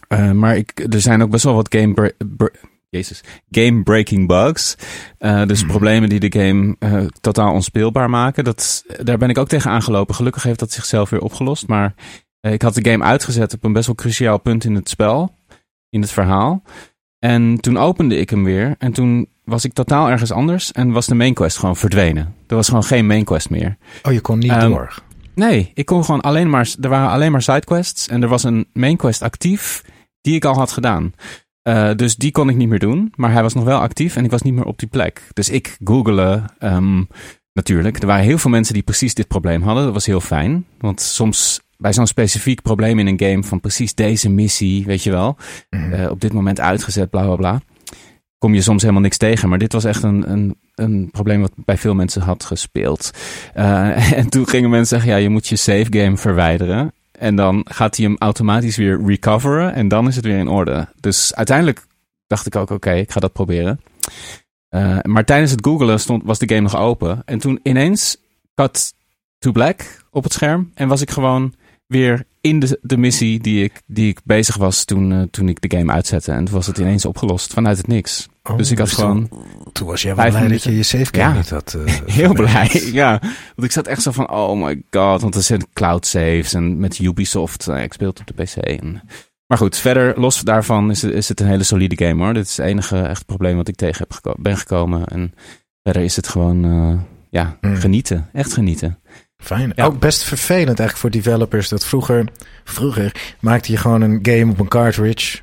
Eh, 0.08 0.30
maar 0.30 0.56
ik, 0.56 0.86
er 0.92 1.00
zijn 1.00 1.22
ook 1.22 1.30
best 1.30 1.44
wel 1.44 1.54
wat 1.54 1.74
game, 1.74 1.94
bre- 1.94 2.12
bre- 2.26 2.50
Jezus, 2.88 3.20
game 3.50 3.82
breaking 3.82 4.26
bugs. 4.28 4.76
Eh, 5.18 5.46
dus 5.46 5.60
Mhm. 5.60 5.70
problemen 5.70 6.08
die 6.08 6.20
de 6.30 6.38
game 6.40 6.76
eh, 6.78 7.04
totaal 7.20 7.52
onspeelbaar 7.52 8.10
maken. 8.10 8.44
Dat, 8.44 8.84
daar 9.02 9.18
ben 9.18 9.28
ik 9.30 9.38
ook 9.38 9.48
tegen 9.48 9.70
aangelopen. 9.70 10.14
Gelukkig 10.14 10.42
heeft 10.42 10.58
dat 10.58 10.72
zichzelf 10.72 11.10
weer 11.10 11.20
opgelost. 11.20 11.66
Maar 11.66 11.94
ik 12.40 12.62
had 12.62 12.74
de 12.74 12.90
game 12.90 13.04
uitgezet 13.04 13.54
op 13.54 13.64
een 13.64 13.72
best 13.72 13.86
wel 13.86 13.94
cruciaal 13.94 14.38
punt 14.38 14.64
in 14.64 14.74
het 14.74 14.88
spel. 14.88 15.34
In 15.90 16.00
het 16.00 16.10
verhaal. 16.10 16.62
En 17.18 17.60
toen 17.60 17.78
opende 17.78 18.16
ik 18.16 18.30
hem 18.30 18.44
weer. 18.44 18.74
En 18.78 18.92
toen 18.92 19.28
was 19.44 19.64
ik 19.64 19.72
totaal 19.72 20.08
ergens 20.10 20.30
anders. 20.32 20.72
En 20.72 20.90
was 20.92 21.06
de 21.06 21.14
main 21.14 21.34
quest 21.34 21.58
gewoon 21.58 21.76
verdwenen. 21.76 22.34
Er 22.46 22.56
was 22.56 22.68
gewoon 22.68 22.84
geen 22.84 23.06
main 23.06 23.24
quest 23.24 23.50
meer. 23.50 23.76
oh, 24.02 24.12
je 24.12 24.20
kon 24.20 24.38
niet 24.38 24.50
Ehm, 24.50 24.68
door. 24.68 24.94
Nee, 25.34 25.70
ik 25.74 25.86
kon 25.86 26.04
gewoon 26.04 26.20
alleen 26.20 26.50
maar. 26.50 26.74
Er 26.80 26.88
waren 26.88 27.10
alleen 27.10 27.32
maar 27.32 27.42
sidequests. 27.42 28.08
En 28.08 28.22
er 28.22 28.28
was 28.28 28.42
een 28.44 28.66
main 28.72 28.96
quest 28.96 29.22
actief. 29.22 29.82
Die 30.22 30.34
ik 30.34 30.44
al 30.44 30.54
had 30.54 30.70
gedaan. 30.72 31.12
Eh, 31.62 31.94
dus 31.96 32.16
die 32.16 32.30
kon 32.30 32.48
ik 32.48 32.56
niet 32.56 32.68
meer 32.68 32.78
doen. 32.78 33.12
Maar 33.16 33.32
hij 33.32 33.42
was 33.42 33.54
nog 33.54 33.64
wel 33.64 33.78
actief. 33.80 34.16
En 34.16 34.24
ik 34.24 34.30
was 34.30 34.42
niet 34.42 34.54
meer 34.54 34.64
op 34.64 34.78
die 34.78 34.88
plek. 34.88 35.28
Dus 35.32 35.48
ik 35.50 35.76
googelde. 35.84 36.42
ehm, 36.58 37.02
natuurlijk. 37.52 37.98
Er 37.98 38.06
waren 38.06 38.24
heel 38.24 38.38
veel 38.38 38.50
mensen 38.50 38.74
die 38.74 38.82
precies 38.82 39.14
dit 39.14 39.28
probleem 39.28 39.62
hadden. 39.62 39.84
Dat 39.84 39.92
was 39.92 40.06
heel 40.06 40.20
fijn. 40.20 40.66
Want 40.78 41.00
soms. 41.00 41.60
Bij 41.76 41.92
zo'n 41.92 42.06
specifiek 42.06 42.62
probleem 42.62 42.98
in 42.98 43.06
een 43.06 43.20
game. 43.20 43.42
van 43.42 43.60
precies 43.60 43.94
deze 43.94 44.28
missie. 44.30 44.84
Weet 44.84 45.02
je 45.02 45.10
wel. 45.10 45.36
Mhm. 45.70 45.92
eh, 45.92 46.10
op 46.10 46.20
dit 46.20 46.32
moment 46.32 46.60
uitgezet, 46.60 47.10
bla 47.10 47.24
bla 47.24 47.36
bla. 47.36 47.60
Kom 48.38 48.54
je 48.54 48.60
soms 48.62 48.80
helemaal 48.82 49.02
niks 49.02 49.16
tegen. 49.16 49.48
Maar 49.48 49.58
dit 49.58 49.72
was 49.72 49.84
echt 49.84 50.02
een, 50.02 50.30
een, 50.30 50.56
een 50.74 51.08
probleem 51.10 51.40
wat 51.40 51.52
bij 51.56 51.78
veel 51.78 51.94
mensen 51.94 52.22
had 52.22 52.44
gespeeld. 52.44 53.10
Eh, 53.54 54.12
en 54.18 54.28
toen 54.28 54.48
gingen 54.48 54.70
mensen 54.70 54.96
zeggen: 54.96 55.10
ja, 55.16 55.22
je 55.22 55.28
moet 55.28 55.46
je 55.46 55.56
save 55.56 55.86
game 55.90 56.16
verwijderen. 56.16 56.92
En 57.12 57.36
dan 57.36 57.66
gaat 57.68 57.96
hij 57.96 58.06
hem 58.06 58.16
automatisch 58.18 58.76
weer 58.76 59.04
recoveren. 59.06 59.74
En 59.74 59.88
dan 59.88 60.08
is 60.08 60.16
het 60.16 60.24
weer 60.24 60.38
in 60.38 60.48
orde. 60.48 60.88
Dus 61.00 61.34
uiteindelijk 61.34 61.86
dacht 62.26 62.46
ik 62.46 62.56
ook: 62.56 62.70
oké, 62.70 62.92
ik 62.92 63.12
ga 63.12 63.20
dat 63.20 63.32
proberen. 63.32 63.80
Eh, 64.68 64.98
maar 65.02 65.24
tijdens 65.24 65.50
het 65.50 65.66
googelen 65.66 66.00
stond, 66.00 66.22
was 66.24 66.38
de 66.38 66.48
game 66.48 66.60
nog 66.60 66.76
open. 66.76 67.22
En 67.24 67.38
toen 67.38 67.60
ineens 67.62 68.16
cut 68.54 68.94
to 69.38 69.52
black 69.52 70.04
op 70.10 70.22
het 70.24 70.32
scherm. 70.32 70.70
En 70.74 70.88
was 70.88 71.00
ik 71.00 71.10
gewoon 71.10 71.54
weer 71.86 72.24
in 72.40 72.58
de, 72.58 72.78
de 72.82 72.96
missie 72.96 73.40
die 73.40 73.64
ik, 73.64 73.82
die 73.86 74.08
ik 74.08 74.20
bezig 74.24 74.56
was 74.56 74.84
toen, 74.84 75.12
eh, 75.12 75.22
toen 75.30 75.48
ik 75.48 75.60
de 75.60 75.76
game 75.76 75.92
uitzette. 75.92 76.32
En 76.32 76.44
toen 76.44 76.54
was 76.54 76.66
het 76.66 76.78
ineens 76.78 77.04
opgelost 77.04 77.52
vanuit 77.52 77.76
het 77.76 77.86
niks. 77.86 78.28
Oh, 78.50 78.56
dus 78.56 78.70
ik 78.70 78.78
had 78.78 78.88
toen- 78.88 78.96
gewoon 78.98 79.28
Toen 79.72 79.86
was 79.86 80.02
jij 80.02 80.14
wel 80.14 80.30
blij 80.30 80.48
dat 80.48 80.62
je 80.62 80.76
je 80.76 80.84
game 80.84 81.06
Ja. 81.10 81.32
niet 81.32 81.50
had. 81.50 81.74
eh, 81.74 81.94
heel 82.16 82.32
blij. 82.32 82.82
Ja, 82.92 83.18
want 83.20 83.62
ik 83.64 83.72
zat 83.72 83.86
echt 83.86 84.02
zo 84.02 84.10
van, 84.12 84.30
oh 84.30 84.64
my 84.64 84.82
god. 84.90 85.20
Want 85.22 85.34
er 85.34 85.42
zijn 85.42 85.66
cloud 85.72 86.06
saves 86.06 86.54
en 86.54 86.78
met 86.78 86.98
Ubisoft. 86.98 87.68
eh, 87.68 87.82
ik 87.82 87.92
speel 87.92 88.08
het 88.08 88.20
op 88.20 88.26
de 88.26 88.42
PC. 88.42 88.56
En, 88.56 89.00
maar 89.46 89.58
goed, 89.58 89.76
verder 89.76 90.20
los 90.20 90.40
daarvan 90.40 90.90
is 90.90 91.02
het, 91.02 91.12
is 91.12 91.28
het 91.28 91.40
een 91.40 91.46
hele 91.46 91.62
solide 91.62 92.04
game 92.06 92.24
hoor. 92.24 92.34
Dit 92.34 92.46
is 92.46 92.56
het 92.56 92.66
enige 92.66 92.98
echt 93.00 93.26
probleem 93.26 93.56
wat 93.56 93.68
ik 93.68 93.76
tegen 93.76 93.98
heb 93.98 94.12
geko- 94.12 94.34
ben 94.38 94.56
gekomen. 94.56 95.06
En 95.06 95.34
verder 95.82 96.02
is 96.02 96.16
het 96.16 96.28
gewoon, 96.28 96.64
eh, 96.64 97.00
ja, 97.30 97.56
Hmm. 97.60 97.76
genieten. 97.76 98.28
Echt 98.32 98.52
genieten. 98.52 98.98
Fijn. 99.36 99.72
Ja. 99.74 99.84
Ook 99.84 99.98
best 99.98 100.22
vervelend 100.22 100.66
eigenlijk 100.78 100.98
voor 100.98 101.10
developers 101.10 101.68
dat 101.68 101.86
vroeger, 101.86 102.24
vroeger 102.64 103.34
maakte 103.40 103.72
je 103.72 103.78
gewoon 103.78 104.00
een 104.00 104.18
game 104.22 104.50
op 104.52 104.58
een 104.60 104.68
cartridge 104.68 105.38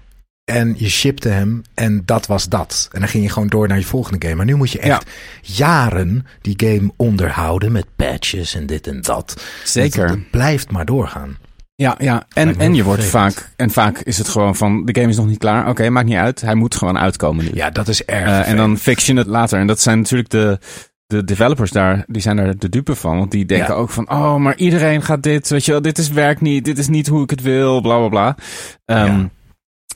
en 0.50 0.76
je 0.78 0.90
shipte 0.90 1.30
hem 1.30 1.62
en 1.74 2.02
dat 2.06 2.26
was 2.28 2.50
dat. 2.50 2.88
En 2.92 3.00
dan 3.00 3.10
ging 3.10 3.24
je 3.24 3.30
gewoon 3.30 3.48
door 3.48 3.68
naar 3.68 3.78
je 3.78 3.86
volgende 3.86 4.26
game. 4.26 4.36
Maar 4.38 4.46
nu 4.46 4.56
moet 4.56 4.72
je 4.72 4.80
echt 4.80 5.06
jaren 5.42 6.26
die 6.42 6.54
game 6.58 6.92
onderhouden 6.98 7.72
met 7.72 7.86
patches 7.96 8.56
en 8.56 8.66
dit 8.66 8.88
en 8.88 9.02
dat. 9.02 9.44
Zeker. 9.64 10.02
Het, 10.02 10.10
het 10.10 10.30
blijft 10.32 10.72
maar 10.72 10.86
doorgaan. 10.86 11.38
Ja, 11.76 11.96
ja. 12.00 12.26
En, 12.34 12.60
en 12.60 12.76
je 12.76 12.84
wordt 12.84 13.04
vaak, 13.06 13.50
en 13.56 13.70
vaak 13.72 14.00
is 14.00 14.18
het 14.18 14.28
gewoon 14.28 14.56
van, 14.56 14.86
de 14.86 14.96
game 15.00 15.12
is 15.12 15.18
nog 15.18 15.28
niet 15.28 15.38
klaar. 15.38 15.70
Oké, 15.70 15.90
maakt 15.90 16.08
niet 16.08 16.18
uit. 16.18 16.42
Hij 16.42 16.56
moet 16.56 16.76
gewoon 16.76 16.98
uitkomen 16.98 17.46
nu. 17.46 17.52
Ja, 17.54 17.70
dat 17.70 17.88
is 17.88 18.06
erg. 18.06 18.28
Eh, 18.28 18.48
en 18.50 18.58
dan 18.58 18.78
fix 18.78 19.06
je 19.06 19.14
het 19.14 19.28
later. 19.28 19.60
En 19.60 19.68
dat 19.68 19.80
zijn 19.82 19.98
natuurlijk 19.98 20.30
de, 20.30 20.60
de 21.08 21.24
developers 21.24 21.72
daar, 21.72 22.04
die 22.08 22.22
zijn 22.22 22.36
daar 22.36 22.58
de 22.58 22.70
dupe 22.70 22.96
van. 22.96 23.18
Want 23.18 23.32
die 23.32 23.46
denken 23.46 23.68
Ja. 23.74 23.74
ook 23.80 23.90
van, 23.90 24.10
oh, 24.12 24.36
maar 24.36 24.56
iedereen 24.58 25.02
gaat 25.02 25.24
dit, 25.24 25.50
weet 25.50 25.66
je 25.66 25.72
wel, 25.72 25.82
dit 25.82 25.98
is 25.98 26.10
werkt 26.10 26.42
niet, 26.42 26.66
dit 26.66 26.78
is 26.78 26.88
niet 26.88 27.08
hoe 27.08 27.24
ik 27.24 27.30
het 27.30 27.42
wil, 27.42 27.82
bla 27.82 27.98
bla 27.98 28.08
bla. 28.10 28.36
Ehm, 28.86 29.06
Ja. 29.20 29.30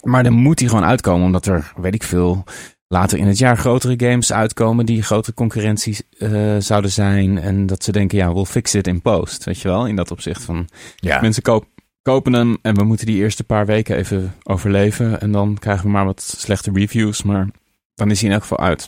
Maar 0.02 0.24
dan 0.24 0.34
moet 0.34 0.58
die 0.58 0.68
gewoon 0.70 0.84
uitkomen, 0.84 1.26
omdat 1.26 1.46
er, 1.46 1.72
weet 1.76 1.94
ik 1.94 2.04
veel, 2.04 2.44
later 2.88 3.18
in 3.18 3.28
het 3.28 3.38
jaar 3.38 3.58
grotere 3.58 4.10
games 4.10 4.34
uitkomen 4.34 4.86
die 4.86 5.04
grotere 5.04 5.36
concurrentie 5.36 5.98
eh, 6.18 6.56
zouden 6.60 6.92
zijn. 6.92 7.38
En 7.38 7.66
dat 7.66 7.84
ze 7.84 7.92
denken, 7.92 8.18
ja, 8.18 8.34
we'll 8.34 8.46
fix 8.46 8.76
it 8.76 8.88
in 8.88 9.02
post, 9.02 9.44
weet 9.44 9.60
je 9.60 9.68
wel, 9.68 9.88
in 9.88 9.96
dat 9.96 10.12
opzicht 10.12 10.44
van, 10.44 10.70
ja. 10.96 11.22
mensen 11.22 11.44
koop, 11.44 11.66
kopen 12.02 12.34
hem 12.34 12.58
en 12.62 12.76
we 12.76 12.84
moeten 12.84 13.06
die 13.06 13.18
eerste 13.18 13.44
paar 13.44 13.66
weken 13.66 13.98
even 13.98 14.36
overleven. 14.44 15.22
En 15.22 15.32
dan 15.32 15.58
krijgen 15.60 15.86
we 15.86 15.92
maar 15.92 16.06
wat 16.06 16.34
slechte 16.38 16.72
reviews, 16.74 17.24
maar 17.24 17.48
dan 17.96 18.12
is 18.12 18.20
hij 18.20 18.28
in 18.28 18.34
elk 18.34 18.42
geval 18.42 18.60
uit. 18.60 18.88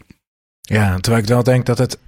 Ja, 0.61 0.97
terwijl 0.99 1.23
ik 1.23 1.29
wel 1.29 1.43
denk 1.43 1.65
dat 1.65 1.77
het, 1.77 1.99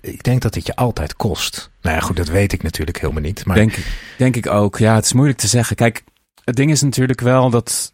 ik 0.00 0.22
denk 0.22 0.42
dat 0.42 0.54
het 0.54 0.66
je 0.66 0.76
altijd 0.76 1.16
kost. 1.16 1.70
Nou 1.80 1.96
ja, 1.96 2.02
goed, 2.02 2.16
dat 2.16 2.28
weet 2.28 2.52
ik 2.52 2.62
natuurlijk 2.62 3.00
helemaal 3.00 3.22
niet. 3.22 3.44
Maar 3.44 3.56
Denk, 3.56 3.76
denk 4.18 4.36
ik 4.36 4.46
ook. 4.46 4.78
Ja, 4.78 4.94
het 4.94 5.04
is 5.04 5.12
moeilijk 5.12 5.38
te 5.38 5.46
zeggen. 5.46 5.76
Kijk, 5.76 6.04
het 6.44 6.56
ding 6.56 6.70
is 6.70 6.82
natuurlijk 6.82 7.20
wel 7.20 7.50
dat. 7.50 7.92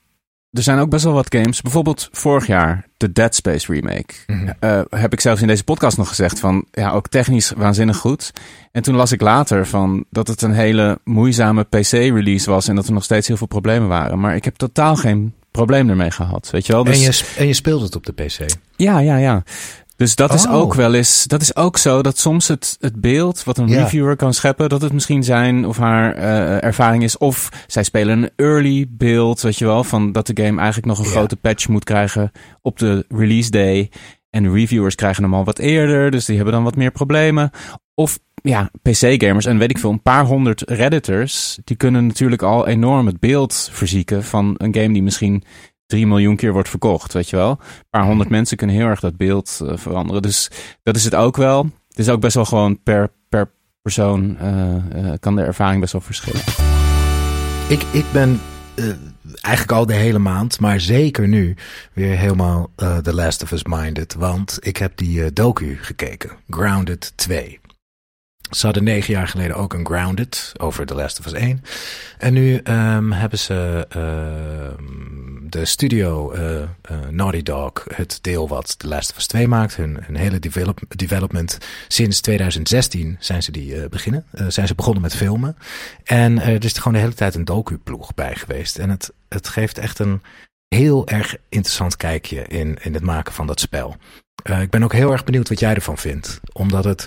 Er 0.52 0.62
zijn 0.62 0.78
ook 0.78 0.90
best 0.90 1.04
wel 1.04 1.12
wat 1.12 1.34
games. 1.34 1.60
Bijvoorbeeld 1.60 2.08
vorig 2.12 2.46
jaar, 2.46 2.86
de 2.96 3.12
Dead 3.12 3.34
Space 3.34 3.72
remake. 3.72 4.14
Mhm. 4.26 4.50
Eh, 4.60 4.80
heb 4.90 5.12
ik 5.12 5.20
zelfs 5.20 5.40
in 5.40 5.46
deze 5.46 5.64
podcast 5.64 5.96
nog 5.96 6.08
gezegd 6.08 6.40
van. 6.40 6.64
Ja, 6.72 6.90
ook 6.90 7.08
technisch 7.08 7.52
waanzinnig 7.56 7.96
goed. 7.96 8.32
En 8.72 8.82
toen 8.82 8.94
las 8.94 9.12
ik 9.12 9.20
later 9.20 9.66
van 9.66 10.04
dat 10.10 10.28
het 10.28 10.42
een 10.42 10.52
hele 10.52 10.98
moeizame 11.04 11.62
PC-release 11.62 12.50
was. 12.50 12.68
En 12.68 12.74
dat 12.74 12.86
er 12.86 12.92
nog 12.92 13.04
steeds 13.04 13.26
heel 13.26 13.36
veel 13.36 13.46
problemen 13.46 13.88
waren. 13.88 14.20
Maar 14.20 14.34
ik 14.34 14.44
heb 14.44 14.56
totaal 14.56 14.96
geen 14.96 15.34
probleem 15.50 15.88
ermee 15.88 16.10
gehad. 16.10 16.50
Weet 16.50 16.66
je 16.66 16.72
wel? 16.72 16.84
Dus, 16.84 16.94
en, 16.94 17.02
je, 17.02 17.24
en 17.36 17.46
je 17.46 17.54
speelt 17.54 17.82
het 17.82 17.96
op 17.96 18.06
de 18.06 18.12
PC. 18.12 18.46
Ja, 18.76 18.98
ja, 18.98 19.16
ja. 19.16 19.42
Dus 20.00 20.14
dat 20.14 20.34
is 20.34 20.46
Oh. 20.46 20.54
ook 20.54 20.74
wel 20.74 20.94
eens. 20.94 21.24
Dat 21.24 21.42
is 21.42 21.56
ook 21.56 21.78
zo 21.78 22.02
dat 22.02 22.18
soms 22.18 22.48
het, 22.48 22.76
het 22.80 23.00
beeld 23.00 23.44
wat 23.44 23.58
een 23.58 23.72
reviewer 23.72 24.16
kan 24.16 24.34
scheppen, 24.34 24.68
dat 24.68 24.82
het 24.82 24.92
misschien 24.92 25.24
zijn 25.24 25.66
of 25.66 25.76
haar 25.76 26.14
eh, 26.14 26.62
ervaring 26.62 27.02
is. 27.02 27.18
Of 27.18 27.48
zij 27.66 27.82
spelen 27.82 28.22
een 28.22 28.30
early 28.36 28.86
beeld, 28.88 29.40
weet 29.40 29.58
je 29.58 29.64
wel, 29.64 29.84
van 29.84 30.12
dat 30.12 30.26
de 30.26 30.42
game 30.42 30.58
eigenlijk 30.60 30.86
nog 30.86 30.98
een 30.98 31.12
grote 31.12 31.36
patch 31.36 31.68
moet 31.68 31.84
krijgen 31.84 32.30
op 32.62 32.78
de 32.78 33.04
release 33.08 33.50
day. 33.50 33.90
En 34.30 34.42
de 34.42 34.50
reviewers 34.50 34.94
krijgen 34.94 35.22
hem 35.22 35.34
al 35.34 35.44
wat 35.44 35.58
eerder, 35.58 36.10
dus 36.10 36.24
die 36.24 36.36
hebben 36.36 36.54
dan 36.54 36.64
wat 36.64 36.76
meer 36.76 36.90
problemen. 36.92 37.50
Of 37.94 38.18
ja, 38.42 38.70
PC-gamers 38.82 39.46
en 39.46 39.58
weet 39.58 39.70
ik 39.70 39.78
veel, 39.78 39.90
een 39.90 40.02
paar 40.02 40.24
honderd 40.24 40.62
redditors, 40.66 41.58
die 41.64 41.76
kunnen 41.76 42.06
natuurlijk 42.06 42.42
al 42.42 42.66
enorm 42.66 43.06
het 43.06 43.20
beeld 43.20 43.68
verzieken 43.72 44.24
van 44.24 44.54
een 44.56 44.74
game 44.74 44.92
die 44.92 45.02
misschien 45.02 45.42
3 45.90 46.06
miljoen 46.06 46.36
keer 46.36 46.52
wordt 46.52 46.68
verkocht, 46.68 47.12
weet 47.12 47.30
je 47.30 47.36
wel. 47.36 47.50
Een 47.50 47.84
paar 47.90 48.04
honderd 48.04 48.28
mensen 48.28 48.56
kunnen 48.56 48.76
heel 48.76 48.86
erg 48.86 49.00
dat 49.00 49.16
beeld 49.16 49.60
eh, 49.66 49.76
veranderen. 49.76 50.22
Dus 50.22 50.50
dat 50.82 50.96
is 50.96 51.04
het 51.04 51.14
ook 51.14 51.36
wel. 51.36 51.62
Het 51.88 51.98
is 51.98 52.08
ook 52.08 52.20
best 52.20 52.34
wel 52.34 52.44
gewoon 52.44 52.82
per, 52.82 53.10
per 53.28 53.50
persoon 53.82 54.38
eh, 54.38 54.74
eh, 54.74 55.18
kan 55.20 55.36
de 55.36 55.42
ervaring 55.42 55.80
best 55.80 55.92
wel 55.92 56.00
verschillen. 56.00 56.40
Ik, 57.68 57.82
ik 57.92 58.04
ben 58.12 58.40
eigenlijk 59.40 59.78
al 59.78 59.86
de 59.86 59.94
hele 59.94 60.18
maand, 60.18 60.60
maar 60.60 60.80
zeker 60.80 61.28
nu, 61.28 61.56
weer 61.92 62.16
helemaal 62.16 62.70
The 62.76 63.14
Last 63.14 63.42
of 63.42 63.50
Us 63.50 63.64
minded. 63.64 64.14
Want 64.14 64.58
ik 64.60 64.76
heb 64.76 64.96
die 64.96 65.32
docu 65.32 65.78
gekeken, 65.80 66.30
Grounded 66.48 67.12
2. 67.14 67.60
Ze 68.50 68.64
hadden 68.64 68.84
negen 68.84 69.12
jaar 69.12 69.28
geleden 69.28 69.56
ook 69.56 69.72
een 69.72 69.86
Grounded 69.86 70.52
over 70.56 70.86
The 70.86 70.94
Last 70.94 71.18
of 71.18 71.26
Us 71.26 71.32
1. 71.32 71.64
En 72.18 72.32
nu 72.32 72.56
ehm, 72.56 73.10
hebben 73.10 73.38
ze 73.38 73.86
ehm, 73.88 75.48
de 75.50 75.64
studio 75.64 76.34
uh, 76.34 76.40
uh, 76.40 76.66
Naughty 77.10 77.42
Dog, 77.42 77.72
het 77.94 78.18
deel 78.20 78.48
wat 78.48 78.78
The 78.78 78.88
Last 78.88 79.10
of 79.10 79.16
Us 79.16 79.26
2 79.26 79.48
maakt, 79.48 79.76
hun, 79.76 79.98
hun 80.00 80.16
hele 80.16 80.38
develop, 80.38 80.80
development. 80.88 81.58
Sinds 81.88 82.20
2016 82.20 83.16
zijn 83.20 83.42
ze 83.42 83.52
die 83.52 83.74
uh, 83.74 83.88
beginnen. 83.88 84.24
zijn 84.48 84.66
ze 84.66 84.74
begonnen 84.74 85.02
met 85.02 85.16
filmen. 85.16 85.56
En 86.04 86.40
er 86.40 86.64
is 86.64 86.72
gewoon 86.72 86.92
de 86.92 86.98
hele 86.98 87.14
tijd 87.14 87.34
een 87.34 87.44
docu-ploeg 87.44 88.14
bij 88.14 88.34
geweest. 88.34 88.78
En 88.78 88.90
het, 88.90 89.12
het 89.28 89.48
geeft 89.48 89.78
echt 89.78 89.98
een 89.98 90.22
heel 90.68 91.08
erg 91.08 91.36
interessant 91.48 91.96
kijkje 91.96 92.42
in, 92.46 92.78
in 92.82 92.94
het 92.94 93.02
maken 93.02 93.32
van 93.32 93.46
dat 93.46 93.60
spel. 93.60 93.96
ik 94.60 94.70
ben 94.70 94.82
ook 94.82 94.92
heel 94.92 95.12
erg 95.12 95.24
benieuwd 95.24 95.48
wat 95.48 95.60
jij 95.60 95.74
ervan 95.74 95.98
vindt. 95.98 96.40
Omdat 96.52 96.84
het 96.84 97.06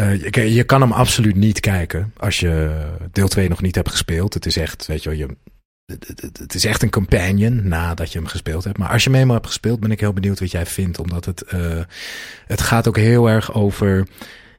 uh, 0.00 0.22
je, 0.22 0.54
je, 0.54 0.64
kan 0.64 0.80
hem 0.80 0.92
absoluut 0.92 1.36
niet 1.36 1.60
kijken 1.60 2.12
als 2.16 2.40
je 2.40 2.84
deel 3.12 3.28
2 3.28 3.48
nog 3.48 3.62
niet 3.62 3.74
hebt 3.74 3.90
gespeeld. 3.90 4.34
Het 4.34 4.46
is 4.46 4.56
echt, 4.56 4.86
weet 4.86 5.02
je 5.02 5.08
wel, 5.08 5.18
je, 5.18 5.36
het 6.38 6.54
is 6.54 6.64
echt 6.64 6.82
een 6.82 6.90
companion 6.90 7.68
nadat 7.68 8.12
je 8.12 8.18
hem 8.18 8.28
gespeeld 8.28 8.64
hebt. 8.64 8.78
Maar 8.78 8.88
als 8.88 9.04
je 9.04 9.10
hem 9.10 9.18
eenmaal 9.18 9.34
hebt 9.34 9.46
gespeeld, 9.46 9.80
ben 9.80 9.90
ik 9.90 10.00
heel 10.00 10.12
benieuwd 10.12 10.40
wat 10.40 10.50
jij 10.50 10.66
vindt. 10.66 10.98
Omdat 10.98 11.24
het, 11.24 11.44
uh, 11.54 11.80
het 12.46 12.60
gaat 12.60 12.88
ook 12.88 12.96
heel 12.96 13.28
erg 13.28 13.54
over 13.54 14.06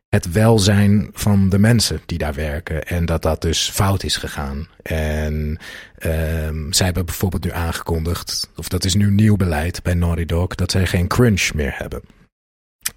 het 0.09 0.31
welzijn 0.31 1.09
van 1.13 1.49
de 1.49 1.59
mensen 1.59 2.01
die 2.05 2.17
daar 2.17 2.33
werken. 2.33 2.83
En 2.83 3.05
dat 3.05 3.21
dat 3.21 3.41
dus 3.41 3.69
fout 3.69 4.03
is 4.03 4.17
gegaan. 4.17 4.67
En 4.81 5.57
um, 6.05 6.73
zij 6.73 6.85
hebben 6.85 7.05
bijvoorbeeld 7.05 7.43
nu 7.43 7.51
aangekondigd, 7.51 8.49
of 8.55 8.67
dat 8.67 8.83
is 8.83 8.93
nu 8.93 9.11
nieuw 9.11 9.35
beleid 9.35 9.83
bij 9.83 9.93
Naughty 9.93 10.25
Dog, 10.25 10.55
dat 10.55 10.71
zij 10.71 10.87
geen 10.87 11.07
crunch 11.07 11.53
meer 11.53 11.73
hebben. 11.77 12.01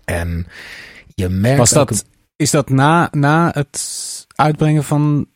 En 0.04 0.46
je 1.14 1.28
merkt. 1.28 1.58
Was 1.58 1.70
dat, 1.70 2.04
is 2.36 2.50
dat 2.50 2.68
na, 2.68 3.08
na 3.12 3.50
het 3.54 4.26
uitbrengen 4.34 4.84
van 4.84 5.26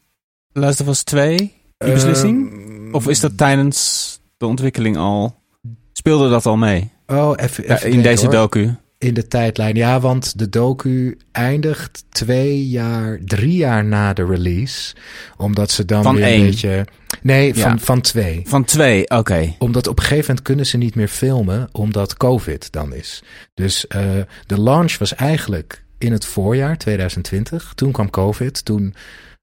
Last 0.52 0.80
of 0.80 0.88
Us 0.88 1.02
2, 1.02 1.36
die 1.36 1.52
uh, 1.78 1.92
beslissing? 1.92 2.66
Of 2.92 3.08
is 3.08 3.20
dat 3.20 3.36
tijdens 3.36 4.20
de 4.36 4.46
ontwikkeling 4.46 4.96
al? 4.96 5.36
Speelde 5.92 6.28
dat 6.30 6.46
al 6.46 6.56
mee? 6.56 6.90
Oh, 7.06 7.32
even, 7.36 7.64
ja, 7.66 7.80
in 7.80 8.02
deze 8.02 8.24
hoor. 8.24 8.34
docu. 8.34 8.76
In 8.98 9.14
de 9.14 9.28
tijdlijn, 9.28 9.76
ja, 9.76 10.00
want 10.00 10.38
de 10.38 10.48
docu 10.48 11.18
eindigt 11.32 12.04
twee 12.08 12.68
jaar, 12.68 13.18
drie 13.24 13.56
jaar 13.56 13.84
na 13.84 14.12
de 14.12 14.26
release. 14.26 14.94
Omdat 15.36 15.70
ze 15.70 15.84
dan 15.84 16.02
van 16.02 16.14
weer 16.14 16.24
één. 16.24 16.40
een 16.40 16.46
beetje... 16.46 16.86
Nee, 17.22 17.54
van, 17.54 17.70
ja. 17.70 17.78
van 17.78 18.00
twee. 18.00 18.42
Van 18.44 18.64
twee, 18.64 19.02
oké. 19.02 19.16
Okay. 19.16 19.56
Omdat 19.58 19.86
op 19.86 19.98
een 19.98 20.02
gegeven 20.02 20.26
moment 20.26 20.42
kunnen 20.42 20.66
ze 20.66 20.76
niet 20.76 20.94
meer 20.94 21.08
filmen, 21.08 21.68
omdat 21.72 22.16
COVID 22.16 22.72
dan 22.72 22.94
is. 22.94 23.22
Dus 23.54 23.84
uh, 23.96 24.02
de 24.46 24.60
launch 24.60 24.98
was 24.98 25.14
eigenlijk 25.14 25.84
in 25.98 26.12
het 26.12 26.24
voorjaar 26.24 26.78
2020. 26.78 27.72
Toen 27.74 27.92
kwam 27.92 28.10
COVID, 28.10 28.64
toen 28.64 28.94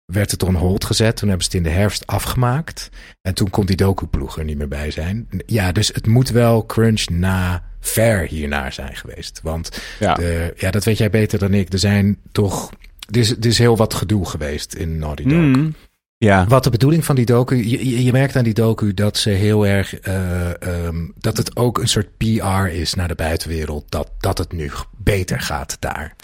werd 0.05 0.31
het 0.31 0.43
on 0.43 0.55
hold 0.55 0.85
gezet. 0.85 1.15
Toen 1.17 1.29
hebben 1.29 1.45
ze 1.47 1.57
het 1.57 1.65
in 1.65 1.71
de 1.71 1.77
herfst 1.77 2.07
afgemaakt. 2.07 2.89
En 3.21 3.33
toen 3.33 3.49
kon 3.49 3.65
die 3.65 3.75
docu-ploeg 3.75 4.37
er 4.37 4.43
niet 4.43 4.57
meer 4.57 4.67
bij 4.67 4.91
zijn. 4.91 5.27
Ja, 5.45 5.71
dus 5.71 5.87
het 5.87 6.07
moet 6.07 6.29
wel 6.29 6.65
crunch 6.65 7.09
na 7.09 7.63
ver 7.79 8.27
hiernaar 8.27 8.73
zijn 8.73 8.95
geweest. 8.95 9.39
Want 9.43 9.81
ja. 9.99 10.13
De, 10.13 10.53
ja, 10.57 10.71
dat 10.71 10.83
weet 10.83 10.97
jij 10.97 11.09
beter 11.09 11.39
dan 11.39 11.53
ik. 11.53 11.73
Er 11.73 11.79
zijn 11.79 12.19
toch... 12.31 12.71
Er 13.11 13.19
is, 13.19 13.31
er 13.31 13.45
is 13.45 13.57
heel 13.57 13.77
wat 13.77 13.93
gedoe 13.93 14.25
geweest 14.25 14.73
in 14.73 14.97
Naughty 14.97 15.23
Dog. 15.23 15.39
Mm. 15.39 15.75
Ja. 16.17 16.47
Wat 16.47 16.63
de 16.63 16.69
bedoeling 16.69 17.05
van 17.05 17.15
die 17.15 17.25
docu, 17.25 17.55
je, 18.03 18.11
merkt 18.11 18.35
aan 18.35 18.43
die 18.43 18.53
docu 18.53 18.93
dat 18.93 19.17
ze 19.17 19.29
heel 19.29 19.67
erg, 19.67 20.07
uh, 20.07 20.49
um, 20.85 21.13
dat 21.17 21.37
het 21.37 21.55
ook 21.55 21.77
een 21.77 21.87
soort 21.87 22.17
PR 22.17 22.67
is 22.67 22.93
naar 22.93 23.07
de 23.07 23.15
buitenwereld, 23.15 23.85
dat, 23.89 24.11
dat 24.19 24.37
het 24.37 24.51
nu 24.51 24.71
beter 24.97 25.39
gaat 25.39 25.77
daar. 25.79 26.15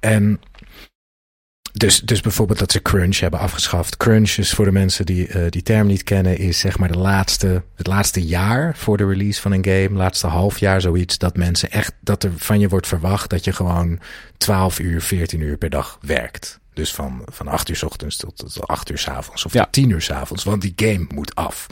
En 0.00 0.40
dus, 1.72 2.00
dus 2.00 2.20
bijvoorbeeld 2.20 2.58
dat 2.58 2.72
ze 2.72 2.82
crunch 2.82 3.18
hebben 3.18 3.40
afgeschaft. 3.40 3.96
Crunch 3.96 4.30
is 4.30 4.52
voor 4.52 4.64
de 4.64 4.72
mensen 4.72 5.06
die 5.06 5.28
uh, 5.28 5.44
die 5.50 5.62
term 5.62 5.86
niet 5.86 6.02
kennen, 6.02 6.38
is 6.38 6.58
zeg 6.58 6.78
maar 6.78 6.92
de 6.92 6.98
laatste, 6.98 7.62
het 7.74 7.86
laatste 7.86 8.26
jaar 8.26 8.76
voor 8.76 8.96
de 8.96 9.06
release 9.06 9.40
van 9.40 9.52
een 9.52 9.64
game, 9.64 9.90
laatste 9.90 10.26
half 10.26 10.58
jaar 10.58 10.80
zoiets, 10.80 11.18
dat 11.18 11.36
mensen 11.36 11.70
echt, 11.70 11.94
dat 12.00 12.24
er 12.24 12.32
van 12.36 12.60
je 12.60 12.68
wordt 12.68 12.86
verwacht 12.86 13.30
dat 13.30 13.44
je 13.44 13.52
gewoon 13.52 14.00
12 14.36 14.78
uur, 14.78 15.02
14 15.02 15.40
uur 15.40 15.56
per 15.56 15.70
dag 15.70 15.98
werkt. 16.00 16.60
Dus 16.76 16.92
van, 16.92 17.22
van 17.24 17.48
8 17.48 17.68
uur 17.68 17.76
s 17.76 17.82
ochtends 17.82 18.16
tot, 18.16 18.36
tot 18.36 18.66
8 18.66 18.90
uur 18.90 18.98
s 18.98 19.08
avonds 19.08 19.44
of 19.44 19.52
ja. 19.52 19.62
tot 19.62 19.72
10 19.72 19.90
uur 19.90 20.02
s 20.02 20.10
avonds. 20.10 20.44
Want 20.44 20.62
die 20.62 20.72
game 20.76 21.06
moet 21.08 21.34
af. 21.34 21.66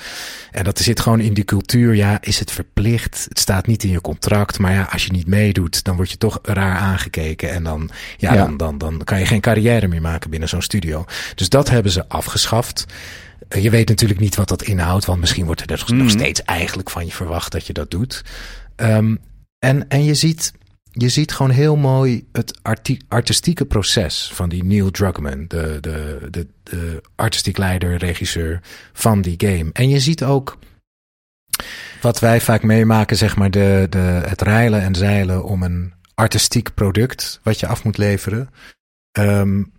En 0.51 0.65
dat 0.65 0.79
zit 0.79 1.01
gewoon 1.01 1.21
in 1.21 1.35
die 1.35 1.45
cultuur. 1.45 1.95
Ja, 1.95 2.19
is 2.21 2.39
het 2.39 2.51
verplicht? 2.51 3.27
Het 3.29 3.39
staat 3.39 3.67
niet 3.67 3.85
in 3.85 3.91
je 3.91 4.01
contract. 4.01 4.59
Maar 4.59 4.73
ja, 4.73 4.89
als 4.93 5.05
je 5.05 5.13
niet 5.13 5.27
meedoet, 5.27 5.85
dan 5.85 5.97
word 5.97 6.11
je 6.11 6.17
toch 6.17 6.39
raar 6.43 6.77
aangekeken. 6.77 7.51
En 7.51 7.65
dan, 7.65 7.91
ja, 8.17 8.35
ja. 8.35 8.47
Dan, 8.47 8.57
dan, 8.57 8.79
dan 8.79 9.05
kan 9.05 9.19
je 9.19 9.27
geen 9.27 9.41
carrière 9.41 9.89
meer 9.89 10.01
maken 10.01 10.31
binnen 10.31 10.49
zo'n 10.49 10.63
studio. 10.63 11.05
Dus 11.35 11.49
dat 11.49 11.71
hebben 11.71 11.93
ze 11.93 12.09
afgeschaft. 12.09 12.85
Je 13.49 13.71
weet 13.71 13.89
natuurlijk 13.89 14.21
niet 14.21 14.37
wat 14.37 14.49
dat 14.49 14.63
inhoudt. 14.63 15.05
Want 15.05 15.21
misschien 15.21 15.45
wordt 15.47 15.71
er 15.71 15.85
mm. 15.87 15.97
nog 15.97 16.11
steeds 16.11 16.43
eigenlijk 16.43 16.91
van 16.91 17.07
je 17.07 17.13
verwacht 17.13 17.53
dat 17.53 17.67
je 17.67 17.73
dat 17.73 17.91
doet. 17.91 18.25
Um, 18.77 19.19
en, 19.59 19.89
en 19.89 20.05
je 20.05 20.15
ziet 20.15 20.53
je 20.97 21.09
ziet 21.09 21.33
gewoon 21.33 21.51
heel 21.51 21.77
mooi 21.77 22.29
het 22.33 22.59
artistieke 23.09 23.65
proces 23.65 24.31
van 24.33 24.49
die 24.49 24.65
Neil 24.65 24.91
Druckmann, 24.91 25.45
de, 25.49 25.79
de, 25.81 26.29
de, 26.31 26.47
de 26.63 27.03
artistiek 27.15 27.59
leider, 27.59 27.97
regisseur 27.97 28.61
van 28.93 29.23
die 29.23 29.35
game. 29.37 29.71
En 29.73 29.89
je 29.89 30.01
ziet 30.01 30.25
ook 30.25 30.59
wat 32.01 32.19
wij 32.21 32.41
vaak 32.41 32.63
meemaken, 32.63 33.17
zeg 33.17 33.37
maar, 33.37 33.51
de, 33.51 33.87
de, 33.91 33.99
het 33.99 34.43
reilen 34.43 34.81
en 34.81 34.95
zeilen 34.95 35.45
om 35.45 35.63
een 35.63 35.93
artistiek 36.15 36.75
product 36.75 37.41
wat 37.43 37.61
je 37.61 37.67
af 37.67 37.85
moet 37.85 37.99
leveren. 37.99 38.51
Um, 39.19 39.73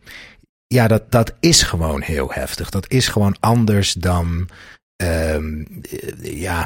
ja, 0.68 0.88
dat, 0.88 1.12
dat 1.12 1.34
is 1.40 1.62
gewoon 1.62 2.02
heel 2.02 2.32
heftig. 2.32 2.70
Dat 2.70 2.92
is 2.92 3.08
gewoon 3.08 3.36
anders 3.40 3.94
dan 3.94 4.50
Um, 5.04 5.68
ja, 6.22 6.66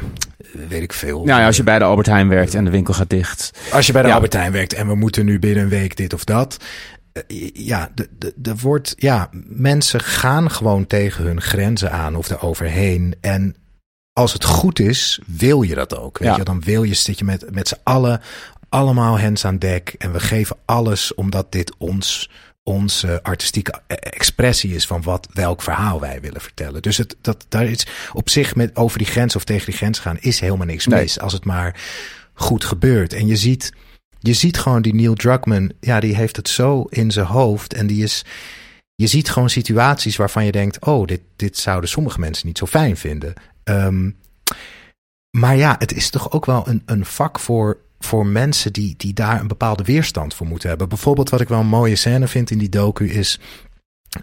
weet 0.52 0.82
ik 0.82 0.92
veel. 0.92 1.24
Nou 1.24 1.40
ja, 1.40 1.46
als 1.46 1.56
je 1.56 1.62
bij 1.62 1.78
de 1.78 1.84
Albert 1.84 2.06
Heijn 2.06 2.28
werkt 2.28 2.54
en 2.54 2.64
de 2.64 2.70
winkel 2.70 2.94
gaat 2.94 3.10
dicht. 3.10 3.50
Als 3.72 3.86
je 3.86 3.92
bij 3.92 4.02
de 4.02 4.08
ja. 4.08 4.14
Albert 4.14 4.32
Heijn 4.32 4.52
werkt 4.52 4.72
en 4.72 4.86
we 4.86 4.94
moeten 4.94 5.24
nu 5.24 5.38
binnen 5.38 5.62
een 5.62 5.68
week 5.68 5.96
dit 5.96 6.12
of 6.12 6.24
dat. 6.24 6.56
Ja, 7.52 7.90
er 8.42 8.56
wordt, 8.56 8.94
ja, 8.96 9.28
mensen 9.46 10.00
gaan 10.00 10.50
gewoon 10.50 10.86
tegen 10.86 11.24
hun 11.24 11.40
grenzen 11.40 11.92
aan 11.92 12.16
of 12.16 12.30
eroverheen. 12.30 13.14
En 13.20 13.56
als 14.12 14.32
het 14.32 14.44
goed 14.44 14.78
is, 14.78 15.20
wil 15.26 15.62
je 15.62 15.74
dat 15.74 15.96
ook. 15.96 16.18
Weet 16.18 16.28
ja. 16.28 16.36
je? 16.36 16.44
Dan 16.44 16.60
wil 16.60 16.82
je, 16.82 16.94
zit 16.94 17.18
je 17.18 17.24
met, 17.24 17.54
met 17.54 17.68
z'n 17.68 17.78
allen, 17.82 18.20
allemaal 18.68 19.18
hens 19.18 19.44
aan 19.44 19.58
dek. 19.58 19.94
En 19.98 20.12
we 20.12 20.20
geven 20.20 20.56
alles 20.64 21.14
omdat 21.14 21.52
dit 21.52 21.74
ons 21.78 22.30
onze 22.62 23.22
artistieke 23.22 23.82
expressie 23.86 24.74
is 24.74 24.86
van 24.86 25.02
wat, 25.02 25.28
welk 25.32 25.62
verhaal 25.62 26.00
wij 26.00 26.20
willen 26.20 26.40
vertellen. 26.40 26.82
Dus 26.82 26.96
het, 26.96 27.16
dat, 27.20 27.46
daar 27.48 27.64
is 27.64 27.86
op 28.12 28.28
zich 28.28 28.54
met 28.54 28.76
over 28.76 28.98
die 28.98 29.06
grens 29.06 29.36
of 29.36 29.44
tegen 29.44 29.66
die 29.66 29.76
grens 29.76 29.98
gaan 29.98 30.18
is 30.20 30.40
helemaal 30.40 30.66
niks 30.66 30.86
nee. 30.86 31.00
mis. 31.00 31.20
Als 31.20 31.32
het 31.32 31.44
maar 31.44 31.80
goed 32.34 32.64
gebeurt. 32.64 33.12
En 33.12 33.26
je 33.26 33.36
ziet, 33.36 33.72
je 34.18 34.32
ziet 34.32 34.58
gewoon 34.58 34.82
die 34.82 34.94
Neil 34.94 35.14
Druckmann, 35.14 35.72
ja, 35.80 36.00
die 36.00 36.16
heeft 36.16 36.36
het 36.36 36.48
zo 36.48 36.82
in 36.82 37.10
zijn 37.10 37.26
hoofd. 37.26 37.74
En 37.74 37.86
die 37.86 38.02
is, 38.02 38.24
je 38.94 39.06
ziet 39.06 39.30
gewoon 39.30 39.50
situaties 39.50 40.16
waarvan 40.16 40.44
je 40.44 40.52
denkt, 40.52 40.84
oh, 40.84 41.06
dit, 41.06 41.20
dit 41.36 41.56
zouden 41.56 41.90
sommige 41.90 42.20
mensen 42.20 42.46
niet 42.46 42.58
zo 42.58 42.66
fijn 42.66 42.96
vinden. 42.96 43.34
Um, 43.64 44.16
maar 45.30 45.56
ja, 45.56 45.76
het 45.78 45.94
is 45.94 46.10
toch 46.10 46.32
ook 46.32 46.46
wel 46.46 46.68
een, 46.68 46.82
een 46.86 47.04
vak 47.04 47.38
voor 47.38 47.78
voor 48.00 48.26
mensen 48.26 48.72
die, 48.72 48.94
die 48.96 49.12
daar 49.12 49.40
een 49.40 49.48
bepaalde 49.48 49.84
weerstand 49.84 50.34
voor 50.34 50.46
moeten 50.46 50.68
hebben. 50.68 50.88
Bijvoorbeeld 50.88 51.30
wat 51.30 51.40
ik 51.40 51.48
wel 51.48 51.60
een 51.60 51.66
mooie 51.66 51.96
scène 51.96 52.28
vind 52.28 52.50
in 52.50 52.58
die 52.58 52.68
docu 52.68 53.10
is 53.10 53.40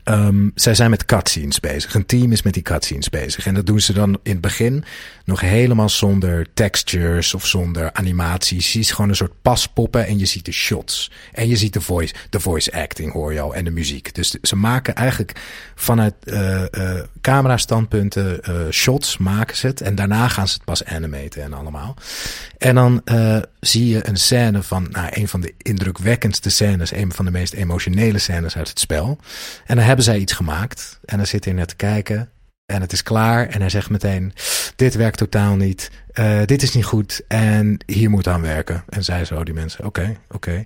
Um, 0.04 0.52
zij 0.56 0.76
zijn 0.76 0.90
met 0.90 1.06
cutscenes 1.06 1.60
bezig. 1.60 1.94
Een 1.94 2.06
team 2.06 2.32
is 2.32 2.42
met 2.42 2.54
die 2.54 2.64
cutscenes 2.64 3.10
bezig. 3.10 3.46
En 3.46 3.54
dat 3.54 3.66
doen 3.66 3.80
ze 3.80 3.94
dan 3.94 4.20
in 4.24 4.32
het 4.32 4.42
begin 4.42 4.84
nog 5.26 5.40
helemaal 5.40 5.90
zonder 5.90 6.48
textures 6.54 7.34
of 7.34 7.46
zonder 7.46 7.94
animaties. 7.94 8.74
Je 8.74 8.80
ziet 8.80 8.94
gewoon 8.94 9.10
een 9.10 9.16
soort 9.16 9.42
paspoppen 9.42 10.08
en 10.08 10.20
je 10.20 10.26
ziet 10.26 10.46
de 10.46 10.52
shots. 10.52 11.12
En 11.34 11.48
je 11.48 11.56
ziet 11.56 11.74
de 11.74 11.82
voice, 11.82 12.14
de 12.30 12.40
voice 12.40 12.74
acting 12.74 13.12
hoor 13.12 13.34
je 13.34 13.40
al 13.40 13.56
en 13.56 13.64
de 13.64 13.72
muziek. 13.72 14.16
Dus 14.16 14.30
ze 14.30 14.56
maken 14.56 14.96
eigenlijk 14.96 15.42
vanuit 15.76 16.14
uh, 16.24 16.62
uh, 16.72 17.00
camera 17.22 17.58
standpunten 17.58 18.40
uh, 18.50 18.56
shots 18.72 19.18
maken 19.18 19.56
ze 19.58 19.68
het. 19.68 19.82
En 19.82 19.96
daarna 19.96 20.28
gaan 20.28 20.48
ze 20.48 20.54
het 20.54 20.66
pas 20.66 20.86
animaten 20.86 21.44
en 21.44 21.54
allemaal. 21.54 21.96
En 22.58 22.76
dan 22.76 23.02
zie 23.60 23.88
je 23.88 24.08
een 24.08 24.18
scène 24.18 24.64
van 24.64 24.88
nou, 24.92 25.10
een 25.12 25.28
van 25.28 25.42
de 25.42 25.54
indrukwekkendste 25.58 26.50
scènes. 26.50 26.92
Een 26.92 27.12
van 27.12 27.26
de 27.26 27.32
meest 27.32 27.54
emotionele 27.54 28.20
scènes 28.20 28.58
uit 28.58 28.70
het 28.70 28.80
spel. 28.80 29.18
En 29.66 29.76
dan 29.76 29.86
hebben 29.86 30.06
zij 30.06 30.18
iets 30.18 30.34
gemaakt. 30.34 31.00
En 31.06 31.18
dan 31.18 31.28
zit 31.28 31.46
hij 31.46 31.54
net 31.54 31.68
te 31.68 31.76
kijken. 31.76 32.30
En 32.66 32.82
het 32.82 32.92
is 32.92 33.04
klaar. 33.04 33.48
En 33.48 33.60
hij 33.60 33.70
zegt 33.70 33.90
meteen: 33.90 34.34
Dit 34.76 34.96
werkt 34.96 35.18
totaal 35.18 35.56
niet. 35.56 35.92
Uh, 36.14 36.40
dit 36.46 36.62
is 36.64 36.74
niet 36.74 36.86
goed. 36.86 37.22
En 37.28 37.78
hier 37.86 38.10
moet 38.10 38.28
aan 38.28 38.42
werken. 38.42 38.84
En 38.90 39.04
zij 39.04 39.26
zo, 39.26 39.44
die 39.44 39.54
mensen: 39.54 39.86
Oké, 39.86 40.18
oké. 40.30 40.64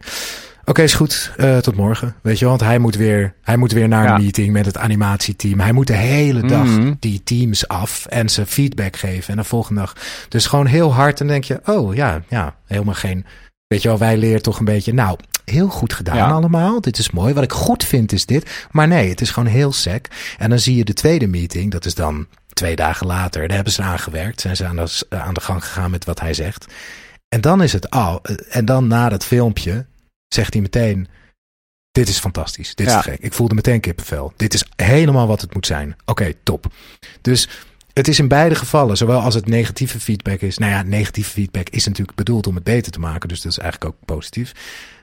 Oké, 0.61 0.69
okay, 0.69 0.85
is 0.85 0.93
goed. 0.93 1.31
Uh, 1.37 1.57
tot 1.57 1.75
morgen. 1.75 2.15
Weet 2.21 2.39
je, 2.39 2.45
want 2.45 2.61
hij 2.61 2.79
moet 2.79 2.95
weer, 2.95 3.33
hij 3.41 3.57
moet 3.57 3.71
weer 3.71 3.87
naar 3.87 4.09
een 4.09 4.21
meeting 4.21 4.51
met 4.51 4.65
het 4.65 4.77
animatieteam. 4.77 5.59
Hij 5.59 5.71
moet 5.71 5.87
de 5.87 5.95
hele 5.95 6.47
dag 6.47 6.65
mm 6.65 6.75
-hmm. 6.75 6.95
die 6.99 7.23
teams 7.23 7.67
af 7.67 8.05
en 8.05 8.29
ze 8.29 8.45
feedback 8.45 8.95
geven. 8.95 9.29
En 9.29 9.39
de 9.39 9.43
volgende 9.43 9.79
dag. 9.81 9.95
Dus 10.29 10.45
gewoon 10.45 10.65
heel 10.65 10.93
hard. 10.93 11.19
En 11.19 11.27
denk 11.27 11.43
je: 11.43 11.61
Oh 11.65 11.95
ja, 11.95 12.21
ja, 12.27 12.55
helemaal 12.65 12.93
geen. 12.93 13.25
Weet 13.67 13.81
je 13.81 13.87
wel, 13.87 13.97
wij 13.97 14.17
leren 14.17 14.41
toch 14.41 14.59
een 14.59 14.65
beetje. 14.65 14.93
Nou, 14.93 15.17
heel 15.45 15.67
goed 15.67 15.93
gedaan 15.93 16.15
ja. 16.15 16.29
allemaal. 16.29 16.81
Dit 16.81 16.97
is 16.97 17.11
mooi. 17.11 17.33
Wat 17.33 17.43
ik 17.43 17.51
goed 17.51 17.83
vind 17.83 18.11
is 18.11 18.25
dit. 18.25 18.67
Maar 18.71 18.87
nee, 18.87 19.09
het 19.09 19.21
is 19.21 19.31
gewoon 19.31 19.49
heel 19.49 19.73
sec. 19.73 20.07
En 20.37 20.49
dan 20.49 20.59
zie 20.59 20.75
je 20.75 20.83
de 20.83 20.93
tweede 20.93 21.27
meeting. 21.27 21.71
Dat 21.71 21.85
is 21.85 21.95
dan 21.95 22.27
twee 22.53 22.75
dagen 22.75 23.07
later, 23.07 23.47
daar 23.47 23.55
hebben 23.55 23.73
ze 23.73 23.81
aan 23.81 23.99
gewerkt. 23.99 24.41
Zijn 24.41 24.55
ze 24.55 24.65
aan 24.65 24.75
de, 24.75 25.05
aan 25.09 25.33
de 25.33 25.41
gang 25.41 25.63
gegaan 25.65 25.91
met 25.91 26.05
wat 26.05 26.19
hij 26.19 26.33
zegt. 26.33 26.65
En 27.29 27.41
dan 27.41 27.63
is 27.63 27.73
het 27.73 27.89
al. 27.89 28.21
En 28.49 28.65
dan 28.65 28.87
na 28.87 29.09
dat 29.09 29.25
filmpje 29.25 29.85
zegt 30.33 30.53
hij 30.53 30.61
meteen... 30.61 31.07
Dit 31.91 32.07
is 32.07 32.19
fantastisch. 32.19 32.75
Dit 32.75 32.87
is 32.87 32.93
Ja. 32.93 33.01
gek. 33.01 33.19
Ik 33.19 33.33
voelde 33.33 33.55
meteen 33.55 33.79
kippenvel. 33.79 34.33
Dit 34.35 34.53
is 34.53 34.65
helemaal 34.75 35.27
wat 35.27 35.41
het 35.41 35.53
moet 35.53 35.65
zijn. 35.65 35.95
Oké, 36.05 36.33
top. 36.43 36.65
Dus 37.21 37.49
het 37.93 38.07
is 38.07 38.19
in 38.19 38.27
beide 38.27 38.55
gevallen, 38.55 38.97
zowel 38.97 39.19
als 39.21 39.33
het 39.35 39.47
negatieve 39.47 39.99
feedback 39.99 40.41
is. 40.41 40.57
Nou 40.57 40.71
ja, 40.71 40.81
negatieve 40.83 41.29
feedback 41.29 41.69
is 41.69 41.85
natuurlijk 41.85 42.17
bedoeld 42.17 42.47
om 42.47 42.55
het 42.55 42.63
beter 42.63 42.91
te 42.91 42.99
maken. 42.99 43.29
Dus 43.29 43.41
dat 43.41 43.51
is 43.51 43.57
eigenlijk 43.57 43.93
ook 43.93 44.05
positief. 44.05 44.51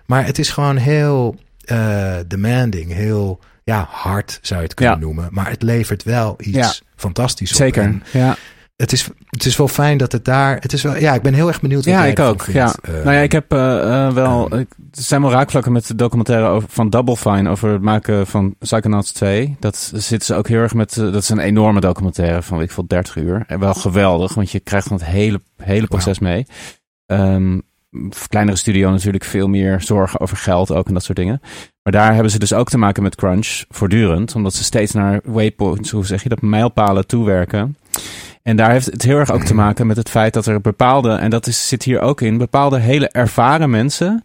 Maar 0.07 0.25
het 0.27 0.39
is 0.39 0.51
gewoon 0.51 0.77
heel 0.77 1.37
eh, 1.65 2.17
demanding. 2.27 2.93
Heel 2.93 3.41
ja, 3.65 3.87
hard 3.91 4.39
zou 4.43 4.61
je 4.61 4.67
het 4.67 4.75
kunnen 4.75 4.95
Ja. 4.95 5.01
noemen. 5.01 5.29
Maar 5.31 5.51
het 5.51 5.63
levert 5.63 6.03
wel 6.03 6.37
iets 6.39 6.57
Ja. 6.57 6.73
fantastisch 6.97 7.51
op. 7.51 7.57
Zeker. 7.57 7.83
En 7.83 8.03
Ja. 8.13 8.37
Het 8.79 8.93
is, 8.93 9.09
het 9.31 9.45
is 9.45 9.57
wel 9.57 9.69
fijn 9.69 9.99
dat 9.99 10.13
het 10.13 10.25
daar. 10.25 10.57
Het 10.61 10.73
is 10.73 10.83
wel, 10.83 10.97
ja, 10.97 11.15
ik 11.15 11.23
ben 11.23 11.35
heel 11.35 11.49
erg 11.49 11.61
benieuwd. 11.61 11.85
Wat 11.85 11.95
Ja, 11.95 12.05
ik 12.05 12.19
ook. 12.19 12.43
vindt. 12.43 12.53
Ja. 12.53 12.75
Eh, 12.83 12.93
nou 12.93 13.17
ja, 13.17 13.21
ik 13.21 13.33
heb 13.33 13.53
eh, 13.53 14.07
eh, 14.07 14.15
wel. 14.15 14.51
er 14.51 14.67
zijn 14.91 15.21
wel 15.21 15.31
raakvlakken 15.31 15.73
met 15.73 15.87
de 15.87 15.95
documentaire 15.95 16.47
over, 16.47 16.69
van 16.69 16.91
Double 16.91 17.17
Fine 17.17 17.51
over 17.51 17.73
het 17.73 17.83
maken 17.83 18.27
van 18.27 18.55
Psychonauts 18.59 19.13
2. 19.13 19.57
Dat 19.61 19.91
zitten 19.95 20.27
ze 20.27 20.35
ook 20.35 20.49
heel 20.49 20.61
erg 20.61 20.75
met. 20.75 20.95
dat 20.95 21.15
is 21.15 21.29
een 21.29 21.39
enorme 21.39 21.81
documentaire 21.81 22.43
van, 22.43 22.61
ik 22.61 22.71
veel, 22.71 22.87
30 22.87 23.17
uur. 23.17 23.45
En 23.47 23.59
wel 23.59 23.75
geweldig, 23.75 24.35
want 24.35 24.51
je 24.51 24.61
krijgt 24.61 24.87
gewoon 24.87 25.03
het 25.03 25.13
hele, 25.13 25.41
hele 25.57 25.87
proces 25.87 26.19
mee. 26.19 26.47
Ehm, 27.07 27.59
kleinere 28.29 28.57
studio 28.57 28.91
natuurlijk 28.91 29.25
veel 29.25 29.49
meer 29.49 29.81
zorgen 29.81 30.21
over 30.21 30.37
geld 30.37 30.73
ook 30.73 30.87
en 30.87 30.95
dat 30.95 31.05
soort 31.05 31.19
dingen. 31.19 31.41
Maar 31.83 31.93
daar 31.93 32.15
hebben 32.15 32.33
ze 32.33 32.39
dus 32.39 32.53
ook 32.53 32.69
te 32.69 32.79
maken 32.79 33.03
met 33.03 33.15
crunch 33.17 33.65
voortdurend. 33.69 34.35
Omdat 34.35 34.55
ze 34.55 34.65
steeds 34.65 34.93
naar 34.93 35.21
waypoints, 35.25 35.91
hoe 35.91 36.07
zeg 36.07 36.23
je 36.23 36.29
dat, 36.29 36.41
mijlpalen 36.43 37.07
toewerken. 37.07 37.77
En 38.49 38.57
daar 38.57 38.71
heeft 38.71 38.87
het 38.87 39.03
heel 39.03 39.19
erg 39.19 39.31
ook 39.31 39.45
te 39.45 39.55
maken 39.55 39.87
met 39.87 39.97
het 39.97 40.11
feit 40.11 40.33
dat 40.33 40.47
er 40.47 40.61
bepaalde, 40.61 41.11
en 41.13 41.31
dat 41.31 41.47
is, 41.47 41.69
zit 41.69 41.83
hier 41.83 42.01
ook 42.01 42.21
in, 42.21 42.39
bepaalde 42.39 42.79
hele 42.79 43.09
ervaren 43.09 43.71
mensen 43.71 44.25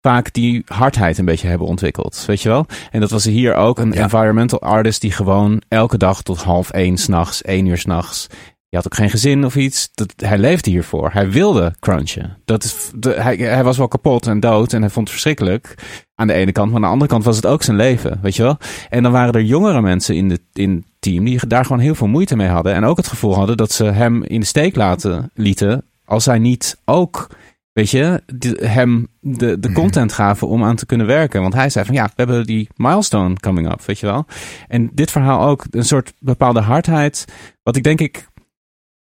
vaak 0.00 0.32
die 0.32 0.62
hardheid 0.66 1.18
een 1.18 1.24
beetje 1.24 1.48
hebben 1.48 1.66
ontwikkeld. 1.66 2.24
Weet 2.26 2.42
je 2.42 2.48
wel? 2.48 2.66
En 2.90 3.00
dat 3.00 3.10
was 3.10 3.24
hier 3.24 3.54
ook 3.54 3.78
een 3.78 3.92
Ja. 3.92 4.02
environmental 4.02 4.60
artist 4.60 5.00
die 5.00 5.12
gewoon 5.12 5.62
elke 5.68 5.96
dag 5.96 6.22
tot 6.22 6.42
half 6.42 6.70
één 6.70 6.96
s'nachts, 6.96 7.42
één 7.42 7.66
uur 7.66 7.78
s'nachts. 7.78 8.26
Je 8.74 8.80
had 8.80 8.92
ook 8.92 8.98
geen 8.98 9.10
gezin 9.10 9.44
of 9.44 9.56
iets. 9.56 9.90
Dat, 9.94 10.12
hij 10.16 10.38
leefde 10.38 10.70
hiervoor. 10.70 11.10
Hij 11.12 11.30
wilde 11.30 11.74
crunchen. 11.80 12.36
Dat 12.44 12.64
is, 12.64 12.90
de, 12.94 13.10
hij, 13.10 13.36
hij 13.36 13.64
was 13.64 13.76
wel 13.78 13.88
kapot 13.88 14.26
en 14.26 14.40
dood 14.40 14.72
en 14.72 14.80
hij 14.80 14.90
vond 14.90 15.08
het 15.08 15.10
verschrikkelijk. 15.10 15.74
Aan 16.14 16.26
de 16.26 16.32
ene 16.32 16.52
kant, 16.52 16.66
maar 16.66 16.76
aan 16.76 16.82
de 16.82 16.92
andere 16.92 17.10
kant 17.10 17.24
was 17.24 17.36
het 17.36 17.46
ook 17.46 17.62
zijn 17.62 17.76
leven. 17.76 18.18
Weet 18.22 18.36
je 18.36 18.42
wel? 18.42 18.58
En 18.90 19.02
dan 19.02 19.12
waren 19.12 19.32
er 19.32 19.42
jongere 19.42 19.80
mensen 19.80 20.14
in, 20.14 20.28
de, 20.28 20.40
in 20.52 20.70
het 20.70 20.84
team 20.98 21.24
die 21.24 21.46
daar 21.46 21.64
gewoon 21.64 21.78
heel 21.82 21.94
veel 21.94 22.06
moeite 22.06 22.36
mee 22.36 22.48
hadden. 22.48 22.74
En 22.74 22.84
ook 22.84 22.96
het 22.96 23.06
gevoel 23.06 23.34
hadden 23.34 23.56
dat 23.56 23.72
ze 23.72 23.84
hem 23.84 24.22
in 24.22 24.40
de 24.40 24.46
steek 24.46 24.76
laten 24.76 25.30
lieten. 25.34 25.84
Als 26.04 26.26
hij 26.26 26.38
niet 26.38 26.80
ook, 26.84 27.30
weet 27.72 27.90
je, 27.90 28.22
hem 28.60 29.06
de, 29.20 29.58
de 29.60 29.68
Mhm. 29.68 29.78
content 29.80 30.12
gaven 30.12 30.48
om 30.48 30.64
aan 30.64 30.76
te 30.76 30.86
kunnen 30.86 31.06
werken. 31.06 31.40
Want 31.40 31.54
hij 31.54 31.70
zei 31.70 31.84
van 31.84 31.94
ja, 31.94 32.04
we 32.04 32.12
hebben 32.14 32.46
die 32.46 32.68
milestone 32.76 33.34
coming 33.40 33.70
up, 33.72 33.82
weet 33.84 33.98
je 33.98 34.06
wel. 34.06 34.26
En 34.68 34.90
dit 34.92 35.10
verhaal 35.10 35.48
ook 35.48 35.64
een 35.70 35.84
soort 35.84 36.12
bepaalde 36.18 36.60
hardheid. 36.60 37.24
Wat 37.62 37.76
ik 37.76 37.82
denk 37.82 38.00
ik 38.00 38.32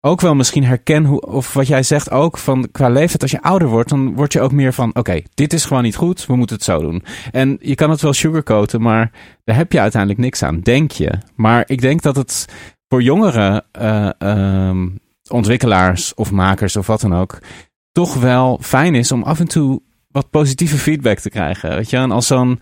ook 0.05 0.21
wel 0.21 0.35
misschien 0.35 0.63
herken, 0.63 1.05
hoe, 1.05 1.21
of 1.21 1.53
wat 1.53 1.67
jij 1.67 1.83
zegt 1.83 2.11
ook, 2.11 2.37
van 2.37 2.67
qua 2.71 2.89
leeftijd, 2.89 3.21
als 3.21 3.31
je 3.31 3.41
ouder 3.41 3.67
wordt, 3.67 3.89
dan 3.89 4.15
word 4.15 4.33
je 4.33 4.41
ook 4.41 4.51
meer 4.51 4.73
van, 4.73 4.95
oké, 4.95 5.21
dit 5.33 5.53
is 5.53 5.65
gewoon 5.65 5.83
niet 5.83 5.95
goed, 5.95 6.25
we 6.25 6.35
moeten 6.35 6.55
het 6.55 6.65
zo 6.65 6.79
doen. 6.79 7.03
En 7.31 7.57
je 7.61 7.75
kan 7.75 7.89
het 7.89 8.01
wel 8.01 8.13
sugarcoaten, 8.13 8.81
maar 8.81 9.11
daar 9.43 9.55
heb 9.55 9.71
je 9.71 9.79
uiteindelijk 9.79 10.21
niks 10.21 10.43
aan, 10.43 10.59
denk 10.59 10.91
je. 10.91 11.11
Maar 11.35 11.63
ik 11.67 11.81
denk 11.81 12.01
dat 12.01 12.15
het 12.15 12.45
voor 12.87 13.01
jongere 13.01 13.63
eh, 13.71 14.09
ehm, 14.17 14.87
ontwikkelaars 15.29 16.13
of 16.13 16.31
makers 16.31 16.75
of 16.75 16.87
wat 16.87 17.01
dan 17.01 17.15
ook, 17.15 17.37
toch 17.91 18.13
wel 18.13 18.59
fijn 18.61 18.95
is 18.95 19.11
om 19.11 19.23
af 19.23 19.39
en 19.39 19.47
toe 19.47 19.81
wat 20.07 20.29
positieve 20.29 20.77
feedback 20.77 21.19
te 21.19 21.29
krijgen. 21.29 21.69
Weet 21.75 21.89
je, 21.89 21.97
en 21.97 22.11
als 22.11 22.27
zo'n. 22.27 22.59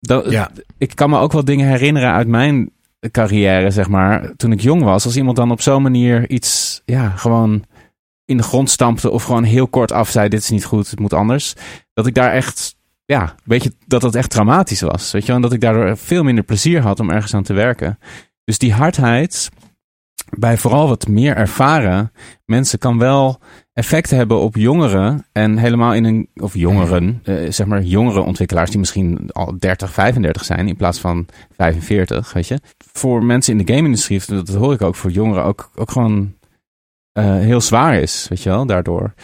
dat- 0.00 0.30
Ja. 0.30 0.50
Ik 0.78 0.94
kan 0.94 1.10
me 1.10 1.18
ook 1.18 1.32
wel 1.32 1.44
dingen 1.44 1.68
herinneren 1.68 2.12
uit 2.12 2.28
mijn 2.28 2.70
carrière, 3.10 3.70
zeg 3.70 3.88
maar, 3.88 4.32
toen 4.36 4.52
ik 4.52 4.60
jong 4.60 4.82
was. 4.82 5.04
Als 5.04 5.16
iemand 5.16 5.36
dan 5.36 5.50
op 5.50 5.60
zo'n 5.60 5.82
manier 5.82 6.30
iets, 6.30 6.82
ja, 6.84 7.08
gewoon 7.08 7.64
in 8.24 8.36
de 8.36 8.42
grond 8.42 8.70
stampte 8.70 9.10
of 9.10 9.22
gewoon 9.22 9.44
heel 9.44 9.68
kort 9.68 9.92
af 9.92 10.10
zei: 10.10 10.28
Dit 10.28 10.40
is 10.40 10.50
niet 10.50 10.64
goed, 10.64 10.90
het 10.90 11.00
moet 11.00 11.12
anders. 11.12 11.54
Dat 11.92 12.06
ik 12.06 12.14
daar 12.14 12.32
echt, 12.32 12.76
ja, 13.04 13.34
weet 13.44 13.62
je, 13.62 13.72
dat 13.86 14.00
dat 14.00 14.14
echt 14.14 14.30
dramatisch 14.30 14.80
was. 14.80 15.12
Weet 15.12 15.26
je, 15.26 15.32
en 15.32 15.40
dat 15.40 15.52
ik 15.52 15.60
daardoor 15.60 15.96
veel 15.96 16.22
minder 16.22 16.44
plezier 16.44 16.80
had 16.80 17.00
om 17.00 17.10
ergens 17.10 17.34
aan 17.34 17.42
te 17.42 17.52
werken. 17.52 17.98
Dus 18.44 18.58
die 18.58 18.72
hardheid 18.72 19.50
bij 20.38 20.58
vooral 20.58 20.88
wat 20.88 21.08
meer 21.08 21.36
ervaren 21.36 22.12
mensen 22.44 22.78
kan 22.78 22.98
wel 22.98 23.40
effecten 23.72 24.16
hebben 24.16 24.38
op 24.40 24.56
jongeren 24.56 25.26
en 25.32 25.58
helemaal 25.58 25.94
in 25.94 26.04
een 26.04 26.28
of 26.34 26.54
jongeren, 26.54 27.20
eh, 27.24 27.34
zeg 27.48 27.66
maar 27.66 27.82
jongere 27.82 28.20
ontwikkelaars 28.20 28.70
die 28.70 28.78
misschien 28.78 29.30
al 29.32 29.54
30, 29.58 29.92
35 29.92 30.44
zijn 30.44 30.68
in 30.68 30.76
plaats 30.76 30.98
van 30.98 31.26
45, 31.56 32.32
weet 32.32 32.48
je. 32.48 32.60
Voor 32.92 33.24
mensen 33.24 33.58
in 33.58 33.64
de 33.64 33.72
game-industrie, 33.74 34.20
dat 34.26 34.48
hoor 34.48 34.72
ik 34.72 34.82
ook 34.82 34.94
voor 34.94 35.10
jongeren 35.10 35.44
ook, 35.44 35.70
ook 35.74 35.90
gewoon 35.90 36.34
eh, 37.12 37.24
heel 37.24 37.60
zwaar 37.60 38.00
is, 38.00 38.26
weet 38.28 38.42
je 38.42 38.48
wel, 38.48 38.66
daardoor. 38.66 39.14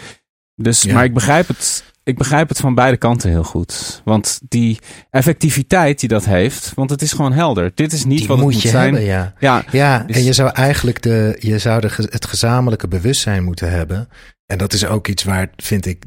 Dus, 0.54 0.82
Ja. 0.82 0.94
maar 0.94 1.04
ik 1.04 1.14
begrijp 1.14 1.48
het. 1.48 1.89
Ik 2.10 2.18
begrijp 2.18 2.48
het 2.48 2.60
van 2.60 2.74
beide 2.74 2.96
kanten 2.96 3.30
heel 3.30 3.44
goed. 3.44 4.02
Want 4.04 4.40
die 4.48 4.78
effectiviteit 5.10 6.00
die 6.00 6.08
dat 6.08 6.24
heeft, 6.24 6.72
want 6.74 6.90
het 6.90 7.02
is 7.02 7.12
gewoon 7.12 7.32
helder. 7.32 7.72
Dit 7.74 7.92
is 7.92 8.04
niet 8.04 8.18
die 8.18 8.26
wat 8.28 8.36
het 8.36 8.46
moet 8.46 8.54
moet 8.54 8.62
je 8.62 8.68
zijn. 8.68 8.82
hebben, 8.94 9.10
ja. 9.10 9.34
Ja, 9.38 9.64
Ja, 9.70 9.98
Dus- 9.98 10.16
en 10.16 10.24
je 10.24 10.32
zou 10.32 10.50
eigenlijk 10.50 11.02
de, 11.02 11.36
je 11.38 11.58
zou 11.58 11.80
de, 11.80 11.90
het 11.96 12.26
gezamenlijke 12.26 12.88
bewustzijn 12.88 13.44
moeten 13.44 13.70
hebben. 13.70 14.08
En 14.46 14.58
dat 14.58 14.72
is 14.72 14.86
ook 14.86 15.08
iets 15.08 15.24
waar, 15.24 15.50
vind 15.56 15.86
ik, 15.86 16.04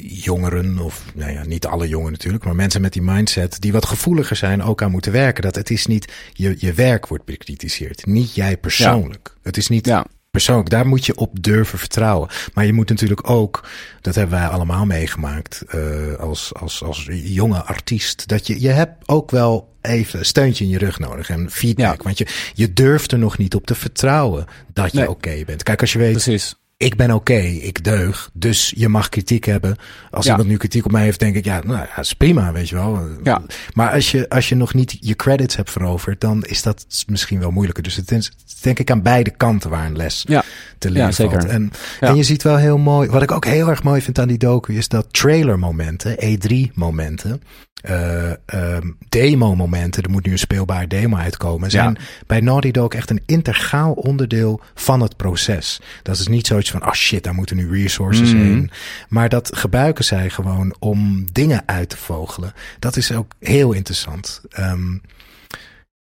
jongeren, 0.00 0.78
of 0.78 1.04
nou 1.14 1.32
ja, 1.32 1.44
niet 1.44 1.66
alle 1.66 1.88
jongeren 1.88 2.12
natuurlijk, 2.12 2.44
maar 2.44 2.54
mensen 2.54 2.80
met 2.80 2.92
die 2.92 3.02
mindset, 3.02 3.60
die 3.60 3.72
wat 3.72 3.86
gevoeliger 3.86 4.36
zijn, 4.36 4.62
ook 4.62 4.82
aan 4.82 4.90
moeten 4.90 5.12
werken. 5.12 5.42
Dat 5.42 5.54
het 5.54 5.70
is 5.70 5.86
niet, 5.86 6.12
je, 6.32 6.54
je 6.58 6.72
werk 6.72 7.06
wordt 7.06 7.24
bekritiseerd, 7.24 8.06
niet 8.06 8.34
jij 8.34 8.56
persoonlijk. 8.56 9.36
Het 9.42 9.56
is 9.56 9.68
niet 9.68 9.86
ja. 9.86 10.06
Persoonlijk, 10.36 10.70
daar 10.70 10.86
moet 10.86 11.06
je 11.06 11.16
op 11.16 11.42
durven 11.42 11.78
vertrouwen. 11.78 12.28
Maar 12.54 12.66
je 12.66 12.72
moet 12.72 12.88
natuurlijk 12.88 13.30
ook, 13.30 13.68
dat 14.00 14.14
hebben 14.14 14.38
wij 14.38 14.48
allemaal 14.48 14.86
meegemaakt 14.86 15.62
eh, 15.68 16.14
als, 16.18 16.54
als, 16.54 16.82
als 16.82 17.08
jonge 17.10 17.62
artiest, 17.62 18.28
dat 18.28 18.46
je, 18.46 18.60
je 18.60 18.68
hebt 18.68 19.08
ook 19.08 19.30
wel 19.30 19.74
even 19.82 20.18
een 20.18 20.24
steuntje 20.24 20.64
in 20.64 20.70
je 20.70 20.78
rug 20.78 20.98
nodig 20.98 21.30
en 21.30 21.50
feedback. 21.50 21.96
Ja. 21.96 22.02
Want 22.04 22.18
je, 22.18 22.26
je 22.54 22.72
durft 22.72 23.12
er 23.12 23.18
nog 23.18 23.38
niet 23.38 23.54
op 23.54 23.66
te 23.66 23.74
vertrouwen 23.74 24.46
dat 24.72 24.92
je 24.92 24.98
Nee. 24.98 25.10
oké 25.10 25.42
bent. 25.46 25.62
Kijk, 25.62 25.80
als 25.80 25.92
je 25.92 25.98
weet, 25.98 26.12
precies. 26.12 26.54
Ik 26.76 26.96
ben 26.96 27.10
oké, 27.10 27.36
ik 27.38 27.84
deug, 27.84 28.30
dus 28.32 28.72
je 28.76 28.88
mag 28.88 29.08
kritiek 29.08 29.44
hebben. 29.44 29.76
Als 30.10 30.24
Ja. 30.24 30.30
iemand 30.30 30.48
nu 30.48 30.56
kritiek 30.56 30.84
op 30.84 30.90
mij 30.92 31.02
heeft, 31.02 31.18
denk 31.18 31.34
ik, 31.36 31.44
ja, 31.44 31.60
nou, 31.64 31.78
ja, 31.78 31.98
is 32.00 32.12
prima, 32.12 32.52
weet 32.52 32.68
je 32.68 32.74
wel. 32.74 33.08
Ja. 33.22 33.42
Maar 33.74 33.90
als 33.92 34.10
je, 34.10 34.28
als 34.28 34.48
je 34.48 34.54
nog 34.54 34.74
niet 34.74 34.96
je 35.00 35.16
credits 35.16 35.56
hebt 35.56 35.70
veroverd, 35.70 36.20
dan 36.20 36.44
is 36.44 36.62
dat 36.62 36.86
misschien 37.06 37.38
wel 37.40 37.50
moeilijker. 37.50 37.82
Dus 37.82 37.96
het 37.96 38.10
is 38.12 38.32
denk 38.60 38.78
ik 38.78 38.90
aan 38.90 39.02
beide 39.02 39.30
kanten 39.30 39.70
waar 39.70 39.86
een 39.86 39.96
les 39.96 40.24
Ja. 40.28 40.42
te 40.78 40.90
leren 40.90 41.06
Ja, 41.06 41.12
zeker. 41.14 41.40
valt. 41.40 41.52
En, 41.52 41.70
en 42.00 42.16
je 42.16 42.22
ziet 42.22 42.42
wel 42.42 42.56
heel 42.56 42.78
mooi, 42.78 43.08
wat 43.08 43.22
ik 43.22 43.30
ook 43.30 43.44
heel 43.44 43.68
erg 43.68 43.82
mooi 43.82 44.00
vind 44.02 44.18
aan 44.18 44.28
die 44.28 44.38
docu, 44.38 44.76
is 44.76 44.88
dat 44.88 45.06
trailer 45.10 45.58
momenten, 45.58 46.16
E3 46.24 46.72
momenten, 46.74 47.42
eh, 47.82 48.30
ehm, 48.46 48.90
demo 49.08 49.54
momenten, 49.54 50.02
er 50.02 50.10
moet 50.10 50.26
nu 50.26 50.32
een 50.32 50.38
speelbaar 50.38 50.88
demo 50.88 51.16
uitkomen, 51.16 51.70
zijn 51.70 51.96
Ja. 51.98 52.04
bij 52.26 52.40
Naughty 52.40 52.70
Dog 52.70 52.92
echt 52.92 53.10
een 53.10 53.22
integraal 53.26 53.92
onderdeel 53.92 54.60
van 54.74 55.00
het 55.00 55.16
proces. 55.16 55.80
Dat 56.02 56.18
is 56.18 56.26
niet 56.28 56.46
zoiets 56.46 56.70
van, 56.70 56.86
oh 56.86 56.92
shit, 56.92 57.24
daar 57.24 57.34
moeten 57.34 57.56
nu 57.56 57.70
resources 57.82 58.32
Mhm. 58.32 58.42
heen. 58.42 58.70
Maar 59.08 59.28
dat 59.28 59.56
gebruiken 59.56 60.04
zij 60.04 60.30
gewoon 60.30 60.76
om 60.78 61.24
dingen 61.32 61.62
uit 61.66 61.88
te 61.88 61.96
vogelen. 61.96 62.52
Dat 62.78 62.96
is 62.96 63.12
ook 63.12 63.32
heel 63.40 63.72
interessant. 63.72 64.42
Ehm, 64.50 64.96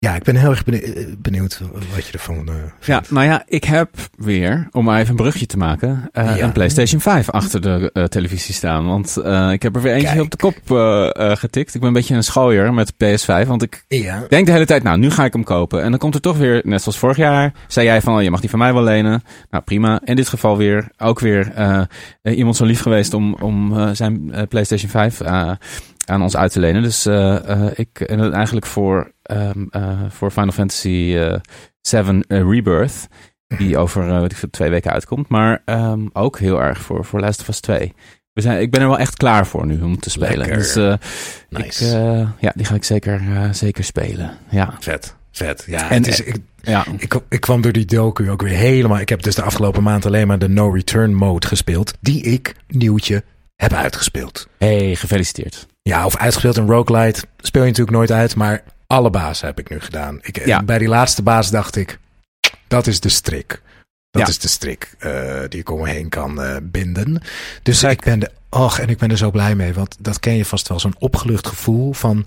ja, 0.04 0.16
ik 0.16 0.24
ben 0.24 0.36
heel 0.36 0.50
erg 0.50 0.64
benieu- 0.64 1.16
benieuwd 1.18 1.62
wat 1.96 2.06
je 2.06 2.12
ervan 2.14 2.48
eh 2.48 2.54
vindt. 2.80 2.86
Ja, 2.86 3.02
nou 3.10 3.26
ja, 3.26 3.44
ik 3.48 3.64
heb 3.64 3.90
weer, 4.18 4.68
om 4.72 4.84
maar 4.86 4.98
even 5.00 5.10
een 5.10 5.16
brugje 5.16 5.46
te 5.46 5.58
maken, 5.58 6.10
eh, 6.12 6.38
Ja. 6.38 6.44
een 6.44 6.52
PlayStation 6.52 7.02
5 7.02 7.30
achter 7.30 7.62
de 7.62 7.90
eh, 7.94 8.04
televisie 8.04 8.54
staan. 8.54 8.86
Want 8.86 9.18
eh, 9.18 9.52
ik 9.52 9.62
heb 9.64 9.76
er 9.76 9.82
weer 9.82 9.94
eentje 9.94 10.08
Kijk. 10.08 10.22
op 10.22 10.32
de 10.32 10.38
kop 10.38 10.56
eh, 10.72 11.32
eh, 11.32 11.38
getikt. 11.38 11.74
Ik 11.74 11.80
ben 11.80 11.88
een 11.90 11.96
beetje 11.96 12.16
een 12.16 12.24
schooier 12.24 12.74
met 12.74 12.94
PS5, 12.94 13.48
want 13.48 13.62
ik 13.64 13.84
Ja. 13.88 14.24
denk 14.30 14.46
de 14.46 14.52
hele 14.52 14.66
tijd, 14.66 14.84
nou, 14.84 14.98
nu 14.98 15.12
ga 15.12 15.26
ik 15.26 15.34
hem 15.34 15.44
kopen. 15.44 15.84
En 15.84 15.90
dan 15.90 16.00
komt 16.00 16.16
er 16.16 16.22
toch 16.22 16.38
weer, 16.38 16.62
net 16.66 16.82
zoals 16.82 16.98
vorig 16.98 17.18
jaar, 17.18 17.54
zei 17.68 17.86
jij 17.86 18.02
van, 18.02 18.16
oh, 18.16 18.22
je 18.22 18.32
mag 18.32 18.40
die 18.40 18.50
van 18.50 18.60
mij 18.60 18.74
wel 18.74 18.84
lenen. 18.84 19.24
Nou, 19.50 19.64
prima. 19.64 20.02
In 20.04 20.16
dit 20.16 20.30
geval 20.30 20.58
weer, 20.58 20.88
ook 20.98 21.20
weer 21.20 21.52
eh, 21.56 21.82
eh, 22.22 22.38
iemand 22.38 22.56
zo 22.56 22.66
lief 22.66 22.82
geweest 22.82 23.14
om, 23.14 23.34
om 23.34 23.78
eh, 23.80 23.90
zijn 23.94 24.32
eh, 24.34 24.44
PlayStation 24.50 24.90
5 24.90 25.22
eh, 25.22 25.52
aan 26.06 26.22
ons 26.22 26.38
uit 26.38 26.52
te 26.52 26.60
lenen. 26.60 26.82
Dus 26.82 27.06
eh, 27.06 27.50
eh, 27.50 27.72
ik, 27.76 28.00
en 28.00 28.34
eigenlijk 28.34 28.66
voor, 28.66 29.12
ehm, 29.24 29.66
eh, 29.70 30.00
voor 30.10 30.32
Final 30.32 30.52
Fantasy 30.52 31.18
7 31.82 32.24
eh, 32.28 32.42
Rebirth, 32.50 33.08
die 33.58 33.78
over 33.78 34.22
weet 34.22 34.32
ik 34.32 34.38
veel, 34.38 34.50
twee 34.50 34.70
weken 34.70 34.92
uitkomt. 34.92 35.28
Maar 35.28 35.62
ehm, 35.66 36.08
ook 36.14 36.40
heel 36.40 36.62
erg 36.62 36.82
voor, 36.82 37.06
voor 37.06 37.20
Last 37.20 37.42
of 37.42 37.48
Us 37.48 37.60
2. 37.60 37.94
We 38.34 38.42
zijn, 38.42 38.62
ik 38.62 38.72
ben 38.72 38.82
er 38.82 38.88
wel 38.88 39.00
echt 39.00 39.18
klaar 39.18 39.48
voor 39.48 39.66
nu 39.66 39.82
om 39.82 40.00
te 40.00 40.10
spelen. 40.10 40.38
Lekker. 40.38 40.58
Dus 40.58 40.76
Nice. 41.50 41.86
ik, 41.86 42.28
ja, 42.40 42.52
die 42.56 42.66
ga 42.66 42.76
ik 42.76 42.84
zeker, 42.84 43.22
zeker 43.52 43.84
spelen. 43.84 44.38
Ja. 44.50 44.74
Vet. 44.80 45.16
Vet. 45.32 45.64
Ja, 45.68 45.90
En- 45.90 45.96
het 45.98 46.08
is, 46.08 46.22
ik, 46.22 46.36
Ja. 46.62 46.86
Ik, 46.98 47.20
ik 47.30 47.42
kwam 47.42 47.62
door 47.62 47.72
die 47.72 47.86
docu 47.86 48.30
ook 48.30 48.42
weer 48.42 48.58
helemaal... 48.58 49.00
Ik 49.00 49.10
heb 49.10 49.22
dus 49.22 49.36
de 49.36 49.42
afgelopen 49.42 49.84
maand 49.84 50.06
alleen 50.06 50.28
maar 50.28 50.40
de 50.40 50.50
no-return 50.50 51.14
mode 51.14 51.48
gespeeld. 51.48 51.94
Die 52.00 52.22
ik, 52.24 52.56
nieuwtje, 52.68 53.24
heb 53.56 53.74
uitgespeeld. 53.74 54.48
Hey, 54.58 54.96
gefeliciteerd. 54.96 55.68
Ja, 55.82 56.06
of 56.06 56.18
uitgespeeld 56.18 56.58
in 56.58 56.68
roguelite 56.68 57.24
speel 57.38 57.62
je 57.62 57.68
natuurlijk 57.70 57.98
nooit 57.98 58.12
uit. 58.12 58.36
Maar 58.36 58.64
alle 58.88 59.10
bazen 59.10 59.48
heb 59.48 59.60
ik 59.60 59.70
nu 59.70 59.80
gedaan. 59.80 60.20
Ik, 60.22 60.46
Ja. 60.46 60.64
Bij 60.64 60.78
die 60.78 60.88
laatste 60.88 61.22
baas 61.24 61.50
dacht 61.50 61.76
ik, 61.76 62.00
dat 62.68 62.88
is 62.88 63.00
de 63.00 63.10
strik. 63.10 63.62
Dat 64.12 64.22
Ja. 64.22 64.28
is 64.28 64.40
de 64.40 64.48
strik 64.48 64.96
eh, 65.00 65.40
die 65.50 65.60
ik 65.60 65.70
om 65.70 65.80
me 65.82 65.90
heen 65.90 66.10
kan 66.10 66.42
eh, 66.42 66.56
binden. 66.64 67.22
Dus 67.64 67.80
Kijk. 67.80 67.94
ik 68.00 68.04
ben, 68.06 68.22
er, 68.22 68.32
och, 68.50 68.80
en 68.80 68.90
ik 68.90 68.98
ben 68.98 69.12
er 69.12 69.18
zo 69.18 69.32
blij 69.32 69.56
mee. 69.56 69.74
Want 69.74 69.96
dat 70.00 70.20
ken 70.20 70.36
je 70.36 70.46
vast 70.46 70.68
wel. 70.68 70.80
Zo'n 70.80 70.96
opgelucht 71.00 71.48
gevoel 71.48 71.94
van, 71.94 72.26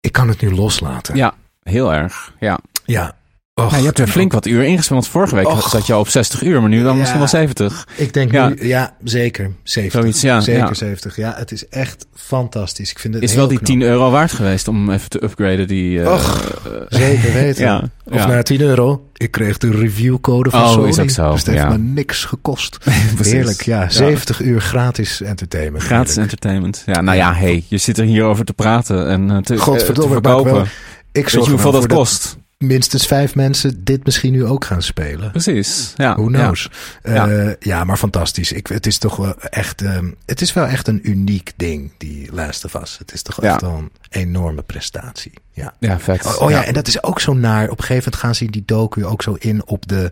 ik 0.00 0.12
kan 0.12 0.28
het 0.28 0.40
nu 0.40 0.54
loslaten. 0.54 1.16
Ja, 1.16 1.34
heel 1.62 1.92
erg. 1.94 2.32
Ja. 2.40 2.58
Ja. 2.84 3.16
Och, 3.60 3.70
Ja, 3.70 3.76
je 3.78 3.84
hebt 3.84 3.98
er 3.98 4.08
flink 4.08 4.32
wat 4.32 4.46
uur 4.46 4.62
ingespeeld. 4.62 4.88
Want 5.00 5.08
vorige 5.08 5.34
week 5.34 5.46
Och. 5.48 5.68
zat 5.70 5.86
je 5.86 5.92
al 5.92 6.00
op 6.00 6.08
60 6.08 6.42
uur, 6.42 6.60
maar 6.60 6.68
nu 6.68 6.82
dan 6.82 6.92
Ja. 6.92 6.98
misschien 6.98 7.18
wel 7.18 7.28
70. 7.28 7.86
Ik 7.96 8.12
denk 8.12 8.32
Ja. 8.32 8.48
nu, 8.48 8.66
ja, 8.66 8.94
zeker. 9.04 9.50
70. 9.62 10.00
Zoiets, 10.00 10.20
ja, 10.20 10.40
zeker 10.40 10.60
ja. 10.66 10.74
70. 10.74 11.16
Ja, 11.16 11.34
het 11.36 11.52
is 11.52 11.68
echt 11.68 12.06
fantastisch. 12.14 12.90
Ik 12.90 12.98
vind 12.98 13.14
het 13.14 13.22
Is 13.22 13.34
wel 13.34 13.46
die 13.48 13.56
knap. 13.58 13.66
10 13.70 13.82
euro 13.82 14.10
waard 14.10 14.32
geweest 14.32 14.68
om 14.68 14.90
even 14.90 15.08
te 15.10 15.22
upgraden. 15.24 15.66
Die, 15.66 16.02
eh, 16.02 16.12
Och, 16.12 16.40
eh, 16.64 16.70
Zeker 16.88 17.32
weten. 17.42 17.90
Of 18.04 18.14
ja. 18.14 18.26
na 18.26 18.42
10 18.42 18.60
euro. 18.60 19.08
Ik 19.12 19.30
kreeg 19.30 19.58
de 19.58 19.70
reviewcode 19.70 20.50
van 20.50 20.62
Oh, 20.62 20.72
Sony. 20.72 20.88
is 20.88 20.98
ook 20.98 21.10
zo, 21.10 21.30
Dus 21.30 21.44
het 21.44 21.54
heeft 21.54 21.68
me 21.68 21.78
niks 21.78 22.24
gekost. 22.24 22.78
Heerlijk, 23.22 23.62
ja. 23.62 23.88
70 23.90 24.40
uur 24.40 24.60
gratis 24.60 25.20
entertainment. 25.20 25.84
Gratis 25.84 26.14
Heerlijk. 26.14 26.32
entertainment. 26.32 26.82
Ja, 26.86 27.00
nou 27.00 27.16
ja, 27.16 27.34
hey, 27.34 27.64
je 27.68 27.78
zit 27.78 27.98
er 27.98 28.04
hier 28.04 28.24
over 28.24 28.44
te 28.44 28.52
praten 28.52 29.08
en 29.08 29.30
eh, 29.30 29.36
te, 29.36 29.56
Godverdomme, 29.56 30.14
te 30.14 30.20
maar 30.28 30.38
ik 30.38 30.42
verkopen. 30.46 30.70
Ik 31.12 31.28
Weet 31.28 31.44
je 31.44 31.50
hoeveel 31.50 31.72
dat 31.72 31.86
kost? 31.86 32.36
Minstens 32.58 33.06
vijf 33.06 33.34
mensen 33.34 33.84
dit 33.84 34.04
misschien 34.04 34.32
nu 34.32 34.44
ook 34.44 34.64
gaan 34.64 34.82
spelen. 34.82 35.30
Precies. 35.30 35.92
Ja. 35.96 36.14
Who 36.14 36.26
knows? 36.26 36.70
Ja, 37.02 37.26
Ja. 37.28 37.54
ja 37.60 37.84
maar 37.84 37.96
fantastisch. 37.96 38.52
Ik, 38.52 38.66
het 38.66 38.86
is 38.86 38.98
toch 38.98 39.16
wel 39.16 39.40
echt, 39.40 39.82
ehm, 39.82 40.10
het 40.26 40.40
is 40.40 40.52
wel 40.52 40.66
echt 40.66 40.88
een 40.88 41.10
uniek 41.10 41.52
ding, 41.56 41.92
die 41.98 42.32
Last 42.32 42.64
of 42.64 42.74
Us. 42.74 42.98
Het 42.98 43.12
is 43.12 43.22
toch 43.22 43.42
Ja. 43.42 43.52
echt 43.52 43.60
wel 43.60 43.74
een 43.76 43.90
enorme 44.10 44.62
prestatie. 44.62 45.32
Ja. 45.52 45.74
Ja, 45.80 45.98
vet. 45.98 46.26
Oh, 46.26 46.40
oh 46.42 46.50
ja, 46.50 46.64
en 46.64 46.72
dat 46.74 46.88
is 46.88 47.02
ook 47.02 47.20
zo 47.20 47.32
naar. 47.34 47.64
Op 47.64 47.78
een 47.78 47.84
gegeven 47.84 48.02
moment 48.04 48.16
gaan 48.22 48.34
ze 48.34 48.44
in 48.44 48.50
die 48.50 48.62
docu 48.66 49.04
ook 49.04 49.22
zo 49.22 49.36
in 49.38 49.66
op 49.66 49.88
de, 49.88 50.10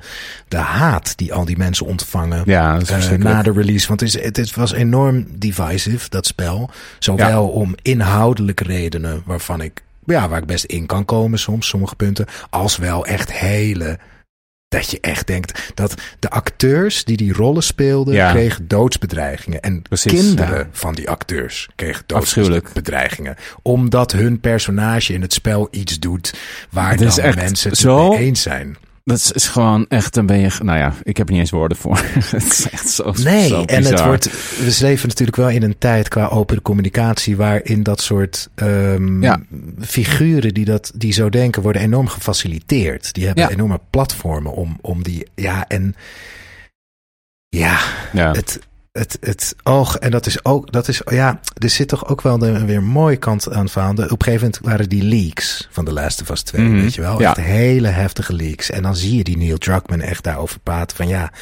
de 0.49 0.57
haat 0.57 1.17
die 1.17 1.35
al 1.35 1.45
die 1.45 1.57
mensen 1.57 1.87
ontvangen. 1.87 2.43
Ja, 2.47 2.73
eh, 2.79 2.85
verschrikkelijk. 2.87 3.35
na 3.37 3.43
de 3.43 3.53
release. 3.53 3.89
Want 3.89 4.01
het, 4.01 4.15
is, 4.15 4.23
het, 4.23 4.39
is- 4.39 4.55
was 4.55 4.73
enorm 4.73 5.27
divisive, 5.39 6.09
dat 6.09 6.27
spel. 6.27 6.71
Zowel 6.99 7.49
om 7.49 7.75
inhoudelijke 7.83 8.65
redenen 8.65 9.23
waarvan 9.27 9.61
ik, 9.61 9.83
ja, 10.07 10.29
waar 10.29 10.39
ik 10.41 10.47
best 10.47 10.65
in 10.65 10.87
kan 10.87 11.05
komen 11.05 11.39
soms, 11.39 11.69
sommige 11.69 11.95
punten. 11.97 12.27
Als 12.51 12.77
wel 12.77 13.07
echt 13.07 13.33
hele. 13.33 13.99
Dat 14.69 14.91
je 14.91 14.99
echt 15.01 15.27
denkt 15.27 15.73
dat 15.75 15.95
de 16.19 16.31
acteurs 16.31 17.05
die 17.05 17.17
die 17.17 17.33
rollen 17.33 17.63
speelden, 17.63 18.15
Ja. 18.15 18.31
kregen 18.31 18.69
doodsbedreigingen. 18.69 19.61
En 19.61 19.83
Precies, 19.83 20.13
kinderen 20.13 20.59
ja. 20.59 20.67
van 20.71 20.95
die 20.95 21.11
acteurs 21.11 21.69
kregen 21.75 22.03
doodsbedreigingen. 22.07 23.37
Omdat 23.63 24.13
hun 24.13 24.41
personage 24.41 25.13
in 25.13 25.23
het 25.23 25.33
spel 25.33 25.69
iets 25.71 25.99
doet 25.99 26.35
waar 26.71 27.01
is 27.01 27.15
dan 27.15 27.35
mensen 27.35 27.71
het 27.71 27.79
zo- 27.79 28.09
mee 28.09 28.19
eens 28.19 28.43
zijn. 28.43 28.77
Dat 29.05 29.17
is, 29.17 29.33
is 29.33 29.49
gewoon 29.49 29.87
echt, 29.89 30.15
dan 30.15 30.27
ben 30.27 30.39
je, 30.39 30.51
nou 30.63 30.79
ja, 30.79 30.95
ik 31.03 31.17
heb 31.17 31.27
er 31.27 31.33
niet 31.33 31.41
eens 31.43 31.51
woorden 31.51 31.77
voor. 31.77 31.97
het 32.15 32.43
is 32.53 32.69
echt 32.71 32.89
zo, 32.89 33.13
Nee, 33.23 33.49
zo 33.49 33.63
en 33.65 33.85
het 33.85 34.05
wordt. 34.05 34.25
We 34.59 34.77
leven 34.81 35.09
natuurlijk 35.09 35.37
wel 35.37 35.49
in 35.51 35.63
een 35.63 35.79
tijd 35.79 36.09
qua 36.09 36.27
open 36.27 36.63
communicatie. 36.63 37.37
waarin 37.37 37.83
dat 37.83 38.01
soort 38.01 38.49
ehm, 38.55 39.23
Ja. 39.23 39.41
figuren 39.81 40.55
die, 40.55 40.65
dat, 40.65 40.93
die 40.95 41.13
zo 41.13 41.29
denken. 41.31 41.63
worden 41.63 41.83
enorm 41.83 42.09
gefaciliteerd. 42.09 43.13
Die 43.15 43.27
hebben 43.27 43.45
Ja. 43.45 43.51
enorme 43.51 43.81
platformen 43.91 44.53
om, 44.53 44.79
om 44.81 45.03
die. 45.03 45.27
Ja, 45.35 45.69
en. 45.69 45.95
Ja, 47.49 47.79
Ja. 48.13 48.33
het. 48.33 48.59
Het, 48.99 49.17
het 49.21 49.55
oog, 49.63 49.97
en 49.99 50.11
dat 50.11 50.27
is 50.27 50.45
ook, 50.45 50.73
dat 50.73 50.89
is, 50.89 51.03
ja, 51.11 51.41
er 51.59 51.69
zit 51.71 51.89
toch 51.89 52.09
ook 52.09 52.21
wel 52.21 52.39
de, 52.39 52.65
weer 52.65 52.77
een 52.77 52.85
mooie 52.85 53.17
kant 53.17 53.53
aan 53.53 53.69
van. 53.69 53.97
De, 53.97 54.03
op 54.03 54.11
een 54.11 54.25
gegeven 54.25 54.45
moment 54.47 54.59
waren 54.65 54.89
die 54.89 55.03
leaks 55.03 55.69
van 55.71 55.93
Last 55.93 56.21
of 56.21 56.29
Us 56.31 56.43
2, 56.43 56.63
Mhm, 56.65 56.81
weet 56.81 56.95
je 56.95 57.01
wel? 57.01 57.21
ja. 57.21 57.29
Echt 57.37 57.47
hele 57.47 57.89
heftige 57.89 58.33
leaks. 58.33 58.71
En 58.71 58.83
dan 58.83 58.97
zie 58.97 59.17
je 59.17 59.25
die 59.25 59.37
Neil 59.37 59.59
Druckmann 59.59 60.01
echt 60.03 60.25
daarover 60.25 60.61
praten 60.61 60.97
van 60.97 61.09
ja, 61.09 61.33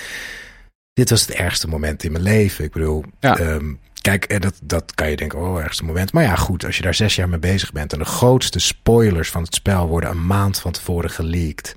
dit 0.92 1.10
was 1.10 1.20
het 1.20 1.30
ergste 1.30 1.68
moment 1.68 2.04
in 2.04 2.12
mijn 2.12 2.24
leven. 2.24 2.64
Ik 2.64 2.72
bedoel, 2.72 3.04
Ja. 3.20 3.36
ehm, 3.38 3.72
kijk, 4.00 4.24
en 4.24 4.40
dat, 4.40 4.54
dat 4.62 4.94
kan 4.94 5.10
je 5.10 5.16
denken, 5.16 5.38
oh, 5.38 5.60
ergste 5.60 5.84
moment. 5.84 6.12
Maar 6.12 6.22
ja, 6.24 6.34
goed, 6.36 6.64
als 6.64 6.76
je 6.76 6.82
daar 6.82 6.94
zes 6.94 7.14
jaar 7.16 7.28
mee 7.28 7.38
bezig 7.38 7.72
bent 7.72 7.92
en 7.92 7.98
de 7.98 8.04
grootste 8.04 8.58
spoilers 8.58 9.30
van 9.30 9.42
het 9.42 9.54
spel 9.54 9.86
worden 9.88 10.10
een 10.10 10.26
maand 10.26 10.58
van 10.58 10.72
tevoren 10.72 11.10
geleakt. 11.10 11.74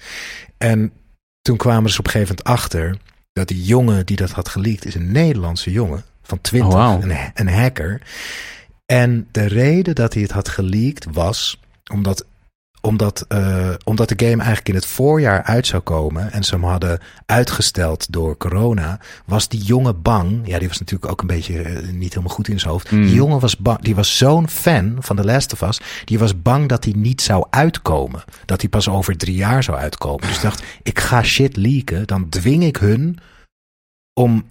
En 0.58 0.92
toen 1.42 1.58
kwamen 1.58 1.90
ze 1.92 2.00
op 2.00 2.06
een 2.06 2.12
gegeven 2.12 2.36
moment 2.38 2.60
achter 2.60 2.98
dat 3.36 3.48
die 3.48 3.64
jongen 3.64 4.06
die 4.06 4.16
dat 4.16 4.32
had 4.32 4.50
geleakt 4.50 4.86
is 4.86 4.96
een 4.96 5.12
Nederlandse 5.12 5.72
jongen 5.72 6.04
van 6.22 6.42
20, 6.42 6.70
Oh, 6.70 6.76
wauw. 6.76 7.02
een, 7.02 7.18
een 7.34 7.48
hacker. 7.48 8.02
En 8.86 9.28
de 9.32 9.46
reden 9.46 9.96
dat 9.96 10.14
hij 10.14 10.22
het 10.22 10.32
had 10.32 10.50
geleakt 10.50 11.06
was 11.12 11.60
omdat, 11.92 12.26
omdat, 12.86 13.26
eh, 13.28 13.70
omdat 13.84 14.10
de 14.10 14.26
game 14.26 14.38
eigenlijk 14.38 14.70
in 14.70 14.76
het 14.76 14.86
voorjaar 14.86 15.44
uit 15.44 15.68
zou 15.68 15.82
komen 15.82 16.32
en 16.32 16.44
ze 16.44 16.54
hem 16.54 16.64
hadden 16.64 17.00
uitgesteld 17.26 18.12
door 18.12 18.38
corona, 18.38 19.00
was 19.26 19.48
die 19.48 19.64
jongen 19.64 20.02
bang. 20.02 20.48
Ja, 20.48 20.60
die 20.60 20.68
was 20.68 20.80
natuurlijk 20.80 21.12
ook 21.12 21.22
een 21.22 21.28
beetje 21.28 21.62
eh, 21.62 21.90
niet 21.92 22.10
helemaal 22.10 22.36
goed 22.36 22.48
in 22.48 22.60
zijn 22.60 22.72
hoofd. 22.72 22.92
Mm. 22.92 23.06
Die 23.06 23.14
jongen 23.14 23.40
was 23.40 23.58
bang, 23.58 23.82
die 23.82 23.96
was 23.96 24.18
zo'n 24.18 24.50
fan 24.50 24.96
van 25.00 25.16
The 25.16 25.24
Last 25.24 25.54
of 25.54 25.62
Us, 25.62 25.80
die 26.06 26.20
was 26.20 26.42
bang 26.42 26.70
dat 26.70 26.84
hij 26.84 26.94
niet 26.98 27.22
zou 27.22 27.46
uitkomen. 27.50 28.24
Dat 28.46 28.62
hij 28.62 28.70
pas 28.70 28.90
over 28.90 29.18
drie 29.18 29.36
jaar 29.36 29.64
zou 29.64 29.78
uitkomen. 29.78 30.28
Dus 30.28 30.40
dacht, 30.40 30.64
ik 30.84 31.00
ga 31.00 31.24
shit 31.24 31.56
leaken, 31.56 32.08
dan 32.08 32.30
dwing 32.30 32.64
ik 32.64 32.78
hun 32.78 33.18
om, 34.14 34.46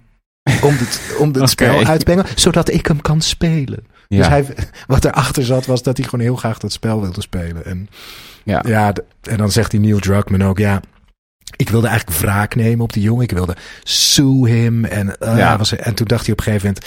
om 0.61 0.73
het, 0.77 1.15
om 1.19 1.47
spel 1.47 1.83
uit 1.83 1.99
te 1.99 2.05
brengen, 2.05 2.25
zodat 2.35 2.71
ik 2.71 2.87
hem 2.87 3.01
kan 3.01 3.21
spelen. 3.21 3.93
Ja. 4.07 4.17
Dus 4.17 4.27
hij, 4.27 4.45
wat 4.87 5.05
erachter 5.05 5.43
zat, 5.45 5.65
was 5.65 5.83
dat 5.83 5.97
hij 5.97 6.05
gewoon 6.05 6.25
heel 6.25 6.35
graag 6.35 6.57
dat 6.57 6.71
spel 6.71 7.01
wilde 7.01 7.21
spelen. 7.21 7.65
En, 7.65 7.87
Ja. 8.43 8.63
ja, 8.67 8.93
en 9.21 9.37
dan 9.37 9.51
zegt 9.51 9.71
die 9.71 9.79
Neil 9.79 9.99
Druckmann 9.99 10.43
ook, 10.43 10.57
ja, 10.57 10.81
ik 11.55 11.69
wilde 11.69 11.87
eigenlijk 11.87 12.19
wraak 12.19 12.55
nemen 12.55 12.83
op 12.83 12.93
die 12.93 13.03
jongen. 13.03 13.23
Ik 13.23 13.31
wilde 13.31 13.55
sue 13.83 14.49
hem. 14.49 14.85
En, 14.85 15.17
eh, 15.17 15.37
Ja. 15.37 15.57
was, 15.57 15.75
en 15.75 15.95
toen 15.95 16.07
dacht 16.07 16.23
hij 16.23 16.31
op 16.31 16.37
een 16.37 16.43
gegeven 16.45 16.67
moment, 16.67 16.85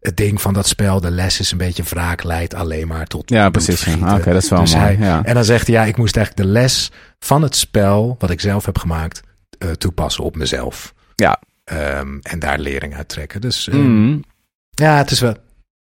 het 0.00 0.16
ding 0.16 0.40
van 0.40 0.52
dat 0.54 0.68
spel, 0.68 1.00
de 1.00 1.10
les 1.10 1.40
is 1.40 1.50
een 1.50 1.58
beetje 1.58 1.82
wraak 1.82 2.22
leidt 2.22 2.54
alleen 2.54 2.88
maar 2.88 3.06
tot 3.06 3.30
ja, 3.30 3.50
precies. 3.50 3.80
vergieten. 3.80 4.14
Oké, 4.14 4.32
dat 4.32 4.42
is 4.42 4.48
wel 4.48 4.60
Dus 4.60 4.72
mooi. 4.74 4.84
hij- 4.84 4.96
ja. 4.98 5.24
En 5.24 5.34
dan 5.34 5.44
zegt 5.44 5.66
hij, 5.66 5.76
ja, 5.76 5.84
ik 5.84 5.96
moest 5.96 6.16
eigenlijk 6.16 6.46
de 6.46 6.52
les 6.52 6.90
van 7.18 7.42
het 7.42 7.56
spel, 7.56 8.16
wat 8.18 8.30
ik 8.30 8.40
zelf 8.40 8.66
heb 8.66 8.78
gemaakt, 8.78 9.22
eh, 9.58 9.70
toepassen 9.70 10.24
op 10.24 10.36
mezelf. 10.36 10.94
Ja. 11.14 11.40
Ehm, 11.64 12.18
en 12.22 12.38
daar 12.38 12.58
lering 12.58 12.96
uit 12.96 13.08
trekken. 13.08 13.40
Dus 13.40 13.68
eh, 13.68 13.74
Mm. 13.74 14.22
ja, 14.70 14.96
het 14.96 15.10
is 15.10 15.20
wel, 15.20 15.34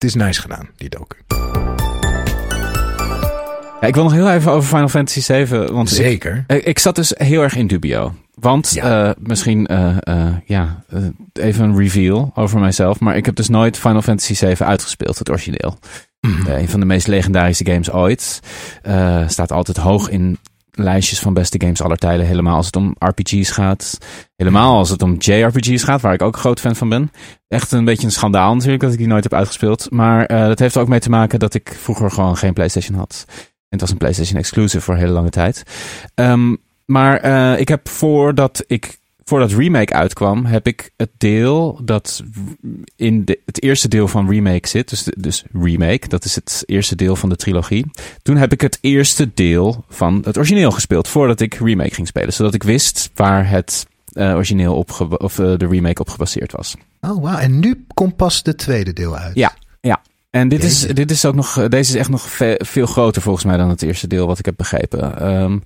het 0.02 0.10
is 0.10 0.16
nice 0.16 0.42
gedaan, 0.42 0.70
die 0.76 0.90
docu. 0.90 1.18
Ja, 3.82 3.88
ik 3.88 3.96
wil 3.96 4.04
nog 4.04 4.14
heel 4.14 4.30
even 4.32 4.52
over 4.52 4.70
Final 4.70 4.88
Fantasy 4.88 5.22
7. 5.22 5.74
Want 5.74 5.90
ik, 5.92 5.96
Zeker. 5.96 6.44
ik, 6.48 6.64
ik 6.66 6.80
zat 6.80 6.96
dus 6.96 7.14
heel 7.18 7.42
erg 7.42 7.56
in 7.56 7.68
dubio. 7.68 8.14
Want 8.34 8.72
Ja. 8.74 9.08
eh, 9.10 9.16
misschien 9.20 9.68
eh, 9.68 9.98
eh, 10.00 10.34
ja, 10.46 10.84
even 11.34 11.64
een 11.64 11.78
reveal 11.78 12.32
over 12.36 12.60
mijzelf. 12.60 13.00
Maar 13.00 13.16
ik 13.16 13.26
heb 13.26 13.36
dus 13.36 13.50
nooit 13.50 13.78
Final 13.78 14.02
Fantasy 14.02 14.34
7 14.34 14.66
uitgespeeld, 14.66 15.18
het 15.20 15.30
origineel. 15.30 15.78
Mhm. 16.22 16.48
Een 16.52 16.70
van 16.70 16.80
de 16.80 16.86
meest 16.86 17.08
legendarische 17.08 17.66
games 17.66 17.92
ooit. 17.92 18.40
Staat 19.28 19.52
altijd 19.52 19.78
hoog 19.78 20.10
in 20.10 20.38
lijstjes 20.72 21.20
van 21.20 21.34
beste 21.34 21.62
games 21.62 21.82
aller 21.82 21.98
tijden. 21.98 22.26
Helemaal 22.26 22.56
als 22.56 22.66
het 22.66 22.76
om 22.76 22.96
RPG's 23.00 23.52
gaat. 23.52 23.98
Helemaal 24.36 24.78
als 24.78 24.90
het 24.90 25.02
om 25.02 25.16
JRPG's 25.18 25.84
gaat, 25.84 26.02
waar 26.02 26.14
ik 26.14 26.22
ook 26.22 26.38
groot 26.38 26.60
fan 26.60 26.76
van 26.76 26.90
ben. 26.90 27.12
Echt 27.48 27.72
een 27.72 27.86
beetje 27.86 28.06
een 28.06 28.12
schandaal 28.12 28.54
natuurlijk 28.54 28.82
dat 28.82 28.92
ik 28.92 28.98
die 28.98 29.08
nooit 29.08 29.24
heb 29.24 29.34
uitgespeeld. 29.34 29.92
Maar 29.92 30.26
eh, 30.26 30.46
dat 30.46 30.60
heeft 30.60 30.76
er 30.76 30.82
ook 30.82 30.88
mee 30.88 31.00
te 31.00 31.10
maken 31.10 31.40
dat 31.40 31.54
ik 31.54 31.78
vroeger 31.82 32.12
gewoon 32.12 32.38
geen 32.38 32.54
PlayStation 32.54 32.98
had. 32.98 33.26
En 33.28 33.44
het 33.70 33.82
was 33.82 33.92
een 33.92 33.98
PlayStation 33.98 34.38
exclusive 34.38 34.84
voor 34.84 34.94
een 34.94 35.00
hele 35.00 35.14
lange 35.14 35.30
tijd. 35.30 35.64
Ehm, 36.16 36.56
maar 36.86 37.18
eh, 37.18 37.60
ik 37.60 37.68
heb 37.68 37.90
voordat 37.90 38.64
ik 38.68 39.00
voordat 39.24 39.52
remake 39.52 39.94
uitkwam, 39.94 40.46
heb 40.46 40.68
ik 40.68 40.92
het 40.98 41.10
deel 41.18 41.80
dat 41.84 42.24
in 42.96 43.26
de, 43.26 43.40
het 43.46 43.64
eerste 43.64 43.88
deel 43.88 44.08
van 44.08 44.30
remake 44.30 44.68
zit. 44.68 44.90
Dus, 44.90 45.04
de- 45.04 45.16
dus 45.18 45.44
remake, 45.54 46.08
dat 46.08 46.26
is 46.26 46.36
het 46.36 46.64
eerste 46.66 46.96
deel 46.96 47.16
van 47.16 47.30
de 47.30 47.36
trilogie. 47.36 47.86
Toen 48.22 48.36
heb 48.38 48.52
ik 48.52 48.62
het 48.62 48.78
eerste 48.82 49.32
deel 49.34 49.86
van 49.90 50.22
het 50.26 50.38
origineel 50.38 50.72
gespeeld 50.72 51.08
voordat 51.08 51.40
ik 51.40 51.54
remake 51.54 51.94
ging 51.94 52.08
spelen, 52.08 52.34
zodat 52.34 52.54
ik 52.54 52.64
wist 52.64 53.10
waar 53.16 53.50
het 53.50 53.86
eh, 54.14 54.34
origineel 54.36 54.76
op 54.76 55.16
of 55.22 55.40
eh, 55.40 55.58
de 55.58 55.68
remake 55.68 56.02
op 56.02 56.10
gebaseerd 56.10 56.52
was. 56.52 56.76
Oh, 57.02 57.22
wauw. 57.24 57.38
En 57.38 57.60
nu 57.60 57.86
komt 57.94 58.16
pas 58.16 58.44
de 58.44 58.56
tweede 58.56 58.94
deel 58.94 59.16
uit. 59.18 59.36
Ja. 59.82 60.02
En 60.32 60.48
dit 60.48 60.64
is, 60.64 60.80
dit 60.80 61.12
is 61.12 61.26
ook 61.26 61.36
nog, 61.36 61.54
deze 61.68 61.94
is 61.94 61.96
echt 62.00 62.10
nog 62.10 62.30
ve- 62.30 62.60
veel 62.64 62.86
groter 62.86 63.22
volgens 63.22 63.46
mij 63.46 63.58
dan 63.58 63.70
het 63.70 63.82
eerste 63.82 64.08
deel 64.08 64.28
wat 64.28 64.40
ik 64.40 64.46
heb 64.46 64.54
begrepen. 64.58 65.20
Ehm, 65.20 65.58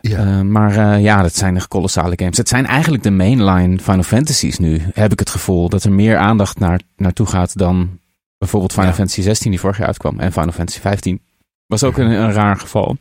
Ja. 0.00 0.18
eh, 0.18 0.40
maar 0.40 0.76
eh, 0.76 1.02
ja, 1.02 1.22
dat 1.22 1.34
zijn 1.36 1.56
echt 1.56 1.68
kolossale 1.68 2.12
games. 2.16 2.36
Het 2.36 2.48
zijn 2.48 2.66
eigenlijk 2.66 3.02
de 3.02 3.10
mainline 3.10 3.78
Final 3.78 4.02
Fantasies 4.02 4.58
nu, 4.58 4.82
heb 4.94 5.12
ik 5.12 5.18
het 5.18 5.30
gevoel. 5.30 5.68
Dat 5.68 5.84
er 5.84 5.92
meer 5.92 6.16
aandacht 6.16 6.58
naar, 6.58 6.80
naartoe 6.96 7.26
gaat 7.26 7.58
dan 7.58 7.98
bijvoorbeeld 8.38 8.72
Final 8.72 8.88
Ja. 8.88 8.94
Fantasy 8.94 9.22
16 9.22 9.50
die 9.50 9.60
vorig 9.60 9.78
jaar 9.78 9.86
uitkwam. 9.86 10.18
En 10.20 10.32
Final 10.32 10.52
Fantasy 10.52 10.80
15 10.80 11.20
was 11.66 11.82
ook 11.84 11.98
een, 11.98 12.10
een 12.10 12.32
raar 12.32 12.56
geval. 12.56 12.96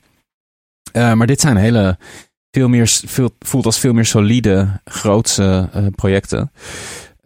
Eh, 0.92 1.14
maar 1.14 1.28
dit 1.28 1.42
zijn 1.42 1.58
hele 1.58 1.98
veel 2.52 2.68
meer, 2.70 2.88
veel, 3.06 3.30
voelt 3.40 3.66
als 3.66 3.80
veel 3.80 3.94
meer 3.94 4.06
solide, 4.06 4.82
grootse 4.86 5.70
projecten. 5.96 6.52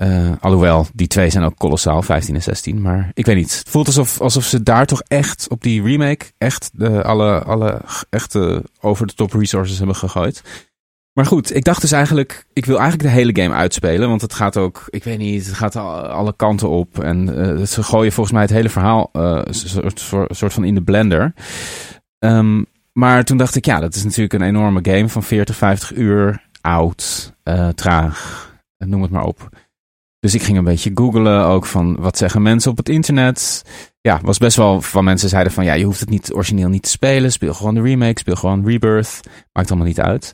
Uh, 0.02 0.32
alhoewel, 0.40 0.88
die 0.94 1.08
twee 1.08 1.30
zijn 1.30 1.44
ook 1.44 1.58
kolossaal, 1.58 2.02
15 2.02 2.36
en 2.36 2.42
16. 2.42 2.82
Maar 2.82 3.12
ik 3.14 3.26
weet 3.26 3.36
niet. 3.36 3.58
Het 3.58 3.70
voelt 3.70 3.88
alsof, 3.88 4.22
alsof 4.22 4.44
ze 4.44 4.64
daar 4.64 4.86
toch 4.86 5.02
echt 5.08 5.48
op 5.50 5.62
die 5.62 5.84
remake 5.84 6.26
echt 6.38 6.70
de, 6.74 7.04
alle, 7.04 7.44
alle 7.44 7.82
echte 8.10 8.64
over 8.80 9.08
de 9.08 9.14
top 9.14 9.34
resources 9.34 9.78
hebben 9.78 9.96
gegooid. 9.96 10.42
Maar 11.14 11.26
goed, 11.26 11.56
ik 11.56 11.64
dacht 11.64 11.82
dus 11.82 11.92
eigenlijk, 11.92 12.46
ik 12.54 12.66
wil 12.66 12.80
eigenlijk 12.80 13.10
de 13.10 13.16
hele 13.16 13.42
game 13.42 13.56
uitspelen. 13.56 14.10
Want 14.10 14.22
het 14.22 14.34
gaat 14.34 14.58
ook, 14.58 14.86
ik 14.90 15.04
weet 15.04 15.18
niet, 15.18 15.46
het 15.46 15.56
gaat 15.56 15.76
alle 15.76 16.36
kanten 16.36 16.70
op. 16.70 17.00
En 17.00 17.30
uh, 17.30 17.66
ze 17.66 17.84
gooien 17.84 18.12
volgens 18.12 18.36
mij 18.36 18.44
het 18.44 18.54
hele 18.54 18.70
verhaal 18.70 19.10
uh, 19.14 19.42
soort, 19.50 20.54
van 20.54 20.64
in 20.64 20.76
de 20.76 20.84
blender. 20.84 21.34
Um, 22.20 22.66
maar 22.94 23.24
toen 23.24 23.38
dacht 23.38 23.56
ik, 23.56 23.66
ja, 23.66 23.80
dat 23.80 23.96
is 23.96 24.04
natuurlijk 24.04 24.34
een 24.34 24.42
enorme 24.42 24.80
game 24.82 25.10
van 25.10 25.24
40, 25.24 25.56
50 25.56 25.96
uur. 25.96 26.48
Oud, 26.62 27.34
traag, 27.76 28.50
noem 28.78 29.02
het 29.02 29.12
maar 29.12 29.24
op. 29.24 29.50
Dus 30.20 30.34
ik 30.34 30.42
ging 30.42 30.58
een 30.58 30.64
beetje 30.64 30.92
googlen 30.94 31.46
ook 31.46 31.66
van 31.66 31.96
wat 32.00 32.18
zeggen 32.18 32.42
mensen 32.42 32.72
op 32.72 32.78
het 32.78 32.90
internet. 32.90 33.64
Ja, 34.02 34.20
was 34.24 34.38
best 34.38 34.58
wel 34.58 34.82
van 34.82 35.04
mensen 35.04 35.30
zeiden 35.30 35.54
van 35.54 35.66
ja, 35.66 35.74
je 35.74 35.86
hoeft 35.86 36.00
het 36.00 36.10
niet 36.10 36.34
origineel 36.34 36.70
niet 36.70 36.84
te 36.84 36.90
spelen. 36.90 37.32
Speel 37.32 37.54
gewoon 37.54 37.74
de 37.74 37.82
remake, 37.82 38.20
speel 38.20 38.36
gewoon 38.36 38.66
Rebirth. 38.66 39.20
Maakt 39.54 39.70
allemaal 39.70 39.88
niet 39.88 40.00
uit. 40.00 40.34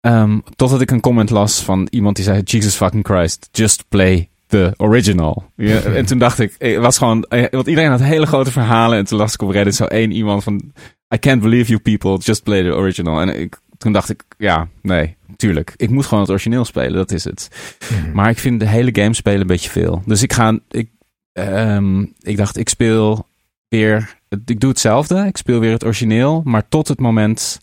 Um, 0.00 0.42
totdat 0.56 0.80
ik 0.80 0.90
een 0.90 1.00
comment 1.00 1.30
las 1.30 1.62
van 1.62 1.86
iemand 1.90 2.16
die 2.16 2.24
zei: 2.24 2.40
Jesus 2.42 2.74
fucking 2.74 3.04
Christ, 3.06 3.48
just 3.52 3.84
play 3.88 4.28
the 4.46 4.74
original. 4.76 5.44
En 5.56 6.06
toen 6.06 6.18
dacht 6.18 6.38
ik, 6.38 6.54
het 6.58 6.76
was 6.76 6.98
gewoon, 6.98 7.22
eh, 7.22 7.44
want 7.50 7.66
iedereen 7.66 7.90
had 7.90 8.00
hele 8.00 8.26
grote 8.26 8.52
verhalen. 8.52 8.98
En 8.98 9.04
toen 9.04 9.18
las 9.18 9.34
ik 9.34 9.42
op 9.42 9.50
Reddit 9.50 9.74
zo 9.74 9.84
één 9.84 10.10
iemand 10.10 10.42
van: 10.42 10.72
I 11.14 11.18
can't 11.18 11.40
believe 11.40 11.68
you 11.68 11.80
people, 11.80 12.18
just 12.18 12.42
play 12.42 12.62
the 12.62 12.74
original. 12.74 13.20
En 13.20 13.40
ik, 13.40 13.60
toen 13.78 13.92
dacht 13.92 14.10
ik, 14.10 14.24
ja, 14.38 14.68
nee, 14.82 15.16
tuurlijk. 15.36 15.74
Ik 15.76 15.90
moet 15.90 16.06
gewoon 16.06 16.20
het 16.20 16.30
origineel 16.30 16.64
spelen, 16.64 16.94
dat 16.94 17.10
is 17.10 17.24
het. 17.24 17.48
Mhm. 17.90 18.12
Maar 18.12 18.30
ik 18.30 18.38
vind 18.38 18.60
de 18.60 18.68
hele 18.68 18.90
game 18.92 19.14
spelen 19.14 19.40
een 19.40 19.46
beetje 19.46 19.70
veel. 19.70 20.02
Dus 20.06 20.22
ik 20.22 20.32
ga, 20.32 20.58
ik, 20.68 20.88
um, 21.32 22.14
ik 22.20 22.36
dacht, 22.36 22.56
ik 22.56 22.68
speel 22.68 23.26
weer, 23.68 24.18
ik 24.44 24.60
doe 24.60 24.70
hetzelfde. 24.70 25.26
Ik 25.26 25.36
speel 25.36 25.60
weer 25.60 25.72
het 25.72 25.84
origineel, 25.84 26.42
maar 26.44 26.68
tot 26.68 26.88
het 26.88 27.00
moment 27.00 27.60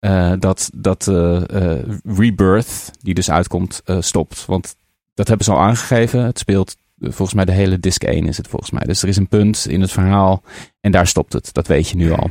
uh, 0.00 0.32
dat, 0.38 0.70
dat 0.74 1.06
uh, 1.06 1.42
uh, 1.54 1.78
Rebirth, 2.04 2.90
die 3.02 3.14
dus 3.14 3.30
uitkomt, 3.30 3.82
stopt. 3.98 4.44
Want 4.46 4.76
dat 5.14 5.28
hebben 5.28 5.46
ze 5.46 5.52
al 5.52 5.60
aangegeven. 5.60 6.24
Het 6.24 6.38
speelt 6.38 6.76
volgens 7.00 7.34
mij 7.34 7.44
de 7.44 7.52
hele 7.52 7.80
disc 7.80 8.02
1 8.02 8.26
is 8.26 8.36
het 8.36 8.48
volgens 8.48 8.70
mij. 8.70 8.84
Dus 8.84 9.02
er 9.02 9.08
is 9.08 9.16
een 9.16 9.28
punt 9.28 9.66
in 9.68 9.80
het 9.80 9.92
verhaal 9.92 10.42
en 10.80 10.92
daar 10.92 11.06
stopt 11.06 11.32
het. 11.32 11.52
Dat 11.52 11.66
weet 11.66 11.88
je 11.88 11.96
nu 11.96 12.12
al. 12.12 12.30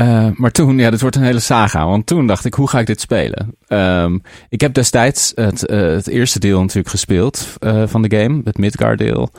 Uh, 0.00 0.28
maar 0.34 0.50
toen, 0.50 0.78
ja, 0.78 0.90
dit 0.90 1.00
wordt 1.00 1.16
een 1.16 1.22
hele 1.22 1.40
saga. 1.40 1.86
Want 1.86 2.06
toen 2.06 2.26
dacht 2.26 2.44
ik, 2.44 2.54
hoe 2.54 2.68
ga 2.68 2.78
ik 2.78 2.86
dit 2.86 3.00
spelen? 3.00 3.56
Um, 3.68 4.22
ik 4.48 4.60
heb 4.60 4.74
destijds 4.74 5.32
het, 5.34 5.70
uh, 5.70 5.80
het 5.80 6.08
eerste 6.08 6.38
deel 6.38 6.60
natuurlijk 6.60 6.88
gespeeld 6.88 7.56
uh, 7.60 7.82
van 7.86 8.02
de 8.02 8.16
game, 8.16 8.40
het 8.44 8.58
Midgard 8.58 8.98
deel. 8.98 9.30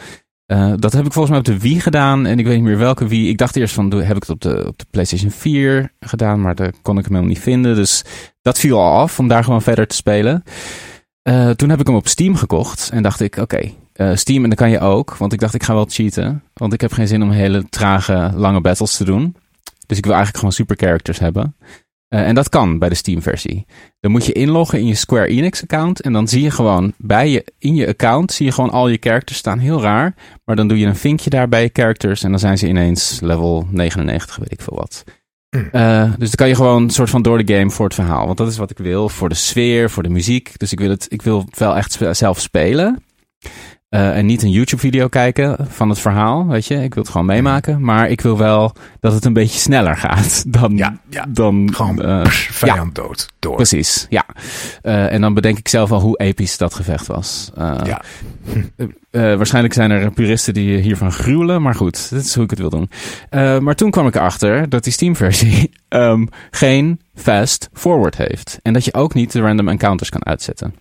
dat 0.75 0.93
heb 0.93 1.05
ik 1.05 1.13
volgens 1.13 1.29
mij 1.29 1.37
op 1.37 1.45
de 1.45 1.59
Wii 1.59 1.79
gedaan. 1.79 2.25
En 2.25 2.39
ik 2.39 2.45
weet 2.45 2.55
niet 2.55 2.63
meer 2.63 2.77
welke 2.77 3.07
Wii. 3.07 3.29
Ik 3.29 3.37
dacht 3.37 3.55
eerst 3.55 3.73
van, 3.73 3.91
heb 3.93 4.15
ik 4.15 4.21
het 4.21 4.29
op 4.29 4.41
de, 4.41 4.67
op 4.67 4.79
de 4.79 4.85
PlayStation 4.89 5.31
4 5.31 5.91
gedaan. 5.99 6.41
Maar 6.41 6.55
daar 6.55 6.73
kon 6.81 6.97
ik 6.97 7.03
hem 7.03 7.13
helemaal 7.13 7.33
niet 7.33 7.43
vinden. 7.43 7.75
Dus 7.75 8.03
dat 8.41 8.59
viel 8.59 8.79
al 8.79 8.97
af 8.97 9.19
om 9.19 9.27
daar 9.27 9.43
gewoon 9.43 9.61
verder 9.61 9.87
te 9.87 9.95
spelen. 9.95 10.43
toen 11.55 11.69
heb 11.69 11.79
ik 11.79 11.87
hem 11.87 11.95
op 11.95 12.07
Steam 12.07 12.35
gekocht. 12.35 12.89
En 12.93 13.03
dacht 13.03 13.19
ik, 13.19 13.37
oké, 13.37 13.71
Steam 14.13 14.43
en 14.43 14.49
dan 14.49 14.57
kan 14.57 14.69
je 14.69 14.79
ook. 14.79 15.17
Want 15.17 15.33
ik 15.33 15.39
dacht, 15.39 15.53
ik 15.53 15.63
ga 15.63 15.73
wel 15.73 15.85
cheaten. 15.89 16.43
Want 16.53 16.73
ik 16.73 16.81
heb 16.81 16.91
geen 16.91 17.07
zin 17.07 17.23
om 17.23 17.31
hele 17.31 17.69
trage, 17.69 18.31
lange 18.35 18.61
battles 18.61 18.97
te 18.97 19.03
doen. 19.03 19.35
Dus 19.91 19.99
ik 19.99 20.05
wil 20.05 20.15
eigenlijk 20.15 20.43
gewoon 20.45 20.65
super 20.65 20.87
characters 20.87 21.19
hebben. 21.19 21.55
Uh, 22.09 22.27
en 22.27 22.35
dat 22.35 22.49
kan 22.49 22.79
bij 22.79 22.89
de 22.89 22.95
Steam-versie. 22.95 23.65
Dan 23.99 24.11
moet 24.11 24.25
je 24.25 24.31
inloggen 24.31 24.79
in 24.79 24.87
je 24.87 24.95
Square 24.95 25.27
Enix-account. 25.27 26.01
En 26.01 26.13
dan 26.13 26.27
zie 26.27 26.41
je 26.41 26.51
gewoon 26.51 26.93
bij 26.97 27.29
je, 27.29 27.45
in 27.57 27.75
je 27.75 27.87
account, 27.87 28.31
zie 28.31 28.45
je 28.45 28.51
gewoon 28.51 28.69
al 28.69 28.87
je 28.87 28.97
characters 28.99 29.37
staan. 29.37 29.59
Heel 29.59 29.81
raar. 29.81 30.15
Maar 30.45 30.55
dan 30.55 30.67
doe 30.67 30.79
je 30.79 30.85
een 30.85 30.95
vinkje 30.95 31.29
daar 31.29 31.49
bij 31.49 31.61
je 31.61 31.69
characters. 31.73 32.23
En 32.23 32.29
dan 32.29 32.39
zijn 32.39 32.57
ze 32.57 32.67
ineens 32.67 33.19
level 33.19 33.67
99, 33.69 34.35
weet 34.35 34.51
ik 34.51 34.61
veel 34.61 34.77
wat. 34.77 35.03
Uh, 35.71 36.03
dus 36.17 36.27
dan 36.27 36.35
kan 36.35 36.47
je 36.47 36.55
gewoon 36.55 36.83
een 36.83 36.89
soort 36.89 37.09
van 37.09 37.21
door 37.21 37.45
de 37.45 37.53
game 37.53 37.69
voor 37.69 37.85
het 37.85 37.95
verhaal. 37.95 38.25
Want 38.25 38.37
dat 38.37 38.47
is 38.47 38.57
wat 38.57 38.71
ik 38.71 38.77
wil. 38.77 39.09
Voor 39.09 39.29
de 39.29 39.35
sfeer, 39.35 39.89
voor 39.89 40.03
de 40.03 40.09
muziek. 40.09 40.59
Dus 40.59 40.71
ik 40.71 40.79
wil 40.79 40.89
het, 40.89 41.05
ik 41.09 41.21
wil 41.21 41.45
wel 41.57 41.75
echt 41.75 41.99
zelf 42.11 42.39
spelen. 42.39 43.03
Uh, 43.95 44.17
en 44.17 44.25
niet 44.25 44.43
een 44.43 44.51
YouTube-video 44.51 45.07
kijken 45.07 45.57
van 45.69 45.89
het 45.89 45.99
verhaal, 45.99 46.47
weet 46.47 46.65
je. 46.65 46.83
Ik 46.83 46.93
wil 46.93 47.03
het 47.03 47.11
gewoon 47.11 47.27
meemaken. 47.27 47.83
Maar 47.83 48.09
ik 48.09 48.21
wil 48.21 48.37
wel 48.37 48.73
dat 48.99 49.13
het 49.13 49.25
een 49.25 49.33
beetje 49.33 49.59
sneller 49.59 49.97
gaat 49.97 50.43
dan... 50.57 50.77
Ja, 50.77 50.97
ja. 51.09 51.25
dan 51.29 51.69
gewoon 51.73 52.05
uh, 52.05 52.25
vijand 52.25 52.97
ja, 52.97 53.03
dood 53.03 53.27
door. 53.39 53.55
Precies, 53.55 54.05
ja. 54.09 54.25
Uh, 54.83 55.13
en 55.13 55.21
dan 55.21 55.33
bedenk 55.33 55.57
ik 55.57 55.67
zelf 55.67 55.91
al 55.91 55.99
hoe 55.99 56.19
episch 56.19 56.57
dat 56.57 56.73
gevecht 56.73 57.07
was. 57.07 57.51
ja. 57.83 58.01
waarschijnlijk 59.11 59.73
zijn 59.73 59.91
er 59.91 60.11
puristen 60.11 60.53
die 60.53 60.77
hiervan 60.77 61.11
gruwelen. 61.11 61.61
Maar 61.61 61.75
goed, 61.75 62.09
dit 62.09 62.25
is 62.25 62.35
hoe 62.35 62.43
ik 62.43 62.49
het 62.49 62.59
wil 62.59 62.69
doen. 62.69 62.89
maar 63.63 63.75
toen 63.75 63.91
kwam 63.91 64.07
ik 64.07 64.15
erachter 64.15 64.69
dat 64.69 64.83
die 64.83 64.93
Steam-versie 64.93 65.71
um, 65.89 66.27
geen 66.51 66.99
fast 67.15 67.69
forward 67.73 68.17
heeft. 68.17 68.59
En 68.61 68.73
dat 68.73 68.85
je 68.85 68.93
ook 68.93 69.13
niet 69.13 69.31
de 69.31 69.41
random 69.41 69.67
encounters 69.67 70.09
kan 70.09 70.25
uitzetten. 70.25 70.75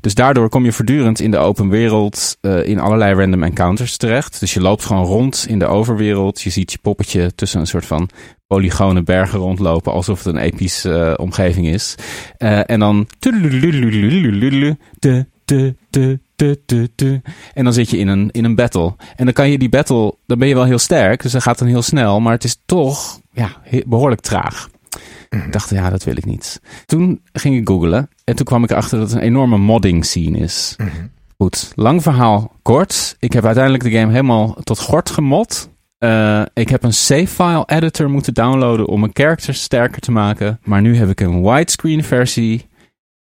Dus 0.00 0.14
daardoor 0.14 0.48
kom 0.48 0.64
je 0.64 0.72
voortdurend 0.72 1.20
in 1.20 1.30
de 1.30 1.36
open 1.36 1.68
wereld 1.68 2.36
uh, 2.40 2.66
in 2.66 2.78
allerlei 2.78 3.14
random 3.14 3.42
encounters 3.42 3.96
terecht. 3.96 4.40
Dus 4.40 4.54
je 4.54 4.60
loopt 4.60 4.84
gewoon 4.84 5.04
rond 5.04 5.46
in 5.48 5.58
de 5.58 5.66
overwereld. 5.66 6.42
Je 6.42 6.50
ziet 6.50 6.72
je 6.72 6.78
poppetje 6.82 7.34
tussen 7.34 7.60
een 7.60 7.66
soort 7.66 7.86
van 7.86 8.08
polygone 8.46 9.02
bergen 9.02 9.38
rondlopen. 9.38 9.92
Alsof 9.92 10.24
het 10.24 10.34
een 10.34 10.40
epische 10.40 11.14
uh, 11.18 11.24
omgeving 11.24 11.66
is. 11.66 11.94
Uh, 12.38 12.70
en 12.70 12.80
dan... 12.80 13.06
En 17.54 17.64
dan 17.64 17.72
zit 17.72 17.90
je 17.90 17.98
in 17.98 18.08
een, 18.08 18.30
in 18.30 18.44
een 18.44 18.54
battle. 18.54 18.94
En 19.16 19.24
dan 19.24 19.34
kan 19.34 19.50
je 19.50 19.58
die 19.58 19.68
battle, 19.68 20.14
dan 20.26 20.38
ben 20.38 20.48
je 20.48 20.54
wel 20.54 20.64
heel 20.64 20.78
sterk. 20.78 21.22
Dus 21.22 21.32
dat 21.32 21.42
gaat 21.42 21.58
dan 21.58 21.68
heel 21.68 21.82
snel. 21.82 22.20
Maar 22.20 22.32
het 22.32 22.44
is 22.44 22.56
toch 22.66 23.20
ja, 23.32 23.50
behoorlijk 23.86 24.20
traag. 24.20 24.68
Ik 25.28 25.52
dacht, 25.52 25.70
ja, 25.70 25.90
dat 25.90 26.04
wil 26.04 26.16
ik 26.16 26.24
niet. 26.24 26.60
Toen 26.86 27.20
ging 27.32 27.56
ik 27.56 27.68
googlen 27.68 28.08
en 28.24 28.36
toen 28.36 28.46
kwam 28.46 28.64
ik 28.64 28.70
erachter 28.70 28.98
dat 28.98 29.10
het 29.10 29.18
een 29.18 29.26
enorme 29.26 29.58
modding 29.58 30.04
scene 30.04 30.38
is. 30.38 30.74
Mm 30.76 30.88
-hmm. 30.88 31.10
Goed, 31.38 31.72
lang 31.74 32.02
verhaal 32.02 32.52
kort. 32.62 33.16
Ik 33.18 33.32
heb 33.32 33.44
uiteindelijk 33.44 33.84
de 33.84 33.90
game 33.90 34.10
helemaal 34.12 34.56
tot 34.62 34.78
gort 34.78 35.10
gemod. 35.10 35.68
Uh, 35.98 36.42
ik 36.54 36.68
heb 36.68 36.82
een 36.82 36.92
save 36.92 37.26
file 37.26 37.62
editor 37.66 38.10
moeten 38.10 38.34
downloaden 38.34 38.86
om 38.86 39.00
mijn 39.00 39.12
characters 39.14 39.62
sterker 39.62 40.00
te 40.00 40.10
maken. 40.10 40.60
Maar 40.64 40.80
nu 40.80 40.96
heb 40.96 41.08
ik 41.08 41.20
een 41.20 41.42
widescreen 41.42 42.04
versie 42.04 42.68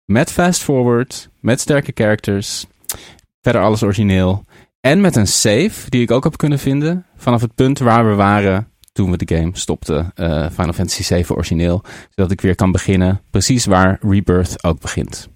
met 0.04 0.30
fast 0.30 0.62
forward, 0.62 1.30
met 1.40 1.60
sterke 1.60 1.92
characters. 1.94 2.66
Verder 3.40 3.62
alles 3.62 3.82
origineel. 3.82 4.44
En 4.80 5.00
met 5.00 5.16
een 5.16 5.26
save 5.26 5.88
die 5.88 6.02
ik 6.02 6.10
ook 6.10 6.24
heb 6.24 6.36
kunnen 6.36 6.58
vinden 6.58 7.06
vanaf 7.16 7.40
het 7.40 7.54
punt 7.54 7.78
waar 7.78 8.08
we 8.08 8.14
waren 8.14 8.71
toen 8.92 9.10
we 9.10 9.16
de 9.16 9.36
game 9.36 9.50
stopten, 9.52 10.12
uh, 10.16 10.50
Final 10.50 10.72
Fantasy 10.72 11.02
7 11.02 11.34
origineel, 11.34 11.82
zodat 12.10 12.30
ik 12.30 12.40
weer 12.40 12.54
kan 12.54 12.72
beginnen 12.72 13.20
precies 13.30 13.64
waar 13.64 13.98
Rebirth 14.00 14.64
ook 14.64 14.80
begint. 14.80 15.28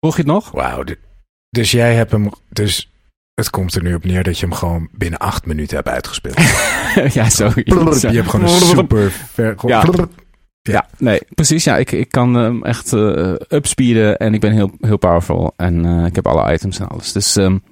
Volg 0.00 0.16
je 0.16 0.22
het 0.22 0.30
nog? 0.30 0.50
Wauw. 0.50 0.84
Dus 1.50 1.70
jij 1.70 1.94
hebt 1.94 2.10
hem, 2.10 2.30
dus 2.48 2.92
het 3.34 3.50
komt 3.50 3.74
er 3.74 3.82
nu 3.82 3.94
op 3.94 4.04
neer 4.04 4.22
dat 4.22 4.38
je 4.38 4.46
hem 4.46 4.54
gewoon 4.54 4.88
binnen 4.92 5.18
acht 5.18 5.46
minuten 5.46 5.76
hebt 5.76 5.88
uitgespeeld. 5.88 6.36
ja, 7.14 7.30
zo. 7.30 7.52
Je 7.54 8.08
hebt 8.08 8.30
gewoon 8.30 8.46
een 8.46 8.60
super 8.60 9.10
ver, 9.10 9.56
ja. 9.66 9.84
Ja, 10.62 10.88
nee, 10.98 11.20
precies. 11.34 11.64
Ja, 11.64 11.76
ik, 11.76 11.92
ik 11.92 12.08
kan 12.08 12.34
hem 12.34 12.64
echt 12.64 12.92
uh, 12.92 13.34
upspeeden 13.48 14.18
en 14.18 14.34
ik 14.34 14.40
ben 14.40 14.52
heel, 14.52 14.70
heel 14.80 14.96
powerful. 14.96 15.52
En 15.56 15.86
uh, 15.86 16.06
ik 16.06 16.14
heb 16.14 16.26
alle 16.26 16.52
items 16.52 16.78
en 16.78 16.88
alles. 16.88 17.12
Dus 17.12 17.36
um, 17.36 17.62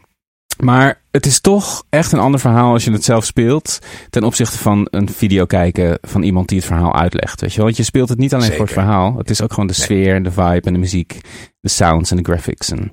maar 0.61 1.03
het 1.11 1.27
is 1.27 1.41
toch 1.41 1.85
echt 1.89 2.13
een 2.13 2.19
ander 2.19 2.41
verhaal 2.41 2.73
als 2.73 2.85
je 2.85 2.93
het 2.93 3.05
zelf 3.05 3.25
speelt. 3.25 3.79
Ten 4.11 4.25
opzichte 4.25 4.59
van 4.59 4.87
een 4.91 5.09
video 5.09 5.45
kijken 5.45 5.99
van 6.03 6.23
iemand 6.23 6.49
die 6.49 6.59
het 6.59 6.67
verhaal 6.67 6.97
uitlegt. 6.97 7.41
Weet 7.41 7.51
je 7.51 7.57
wel? 7.57 7.65
Want 7.65 7.77
je 7.77 7.83
speelt 7.83 8.09
het 8.09 8.19
niet 8.19 8.33
alleen 8.33 8.45
Zeker. 8.45 8.59
voor 8.59 8.67
het 8.67 8.85
verhaal. 8.85 9.17
Het 9.17 9.31
is 9.31 9.43
ook 9.43 9.53
gewoon 9.53 9.67
de 9.67 9.73
sfeer 9.73 10.15
en 10.15 10.23
de 10.23 10.31
vibe 10.31 10.61
en 10.61 10.73
de 10.73 10.79
muziek. 10.79 11.21
De 11.61 11.69
sounds 11.69 12.11
en 12.11 12.17
de 12.17 12.23
graphics 12.23 12.71
en 12.71 12.93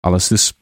alles. 0.00 0.28
Dus 0.28 0.52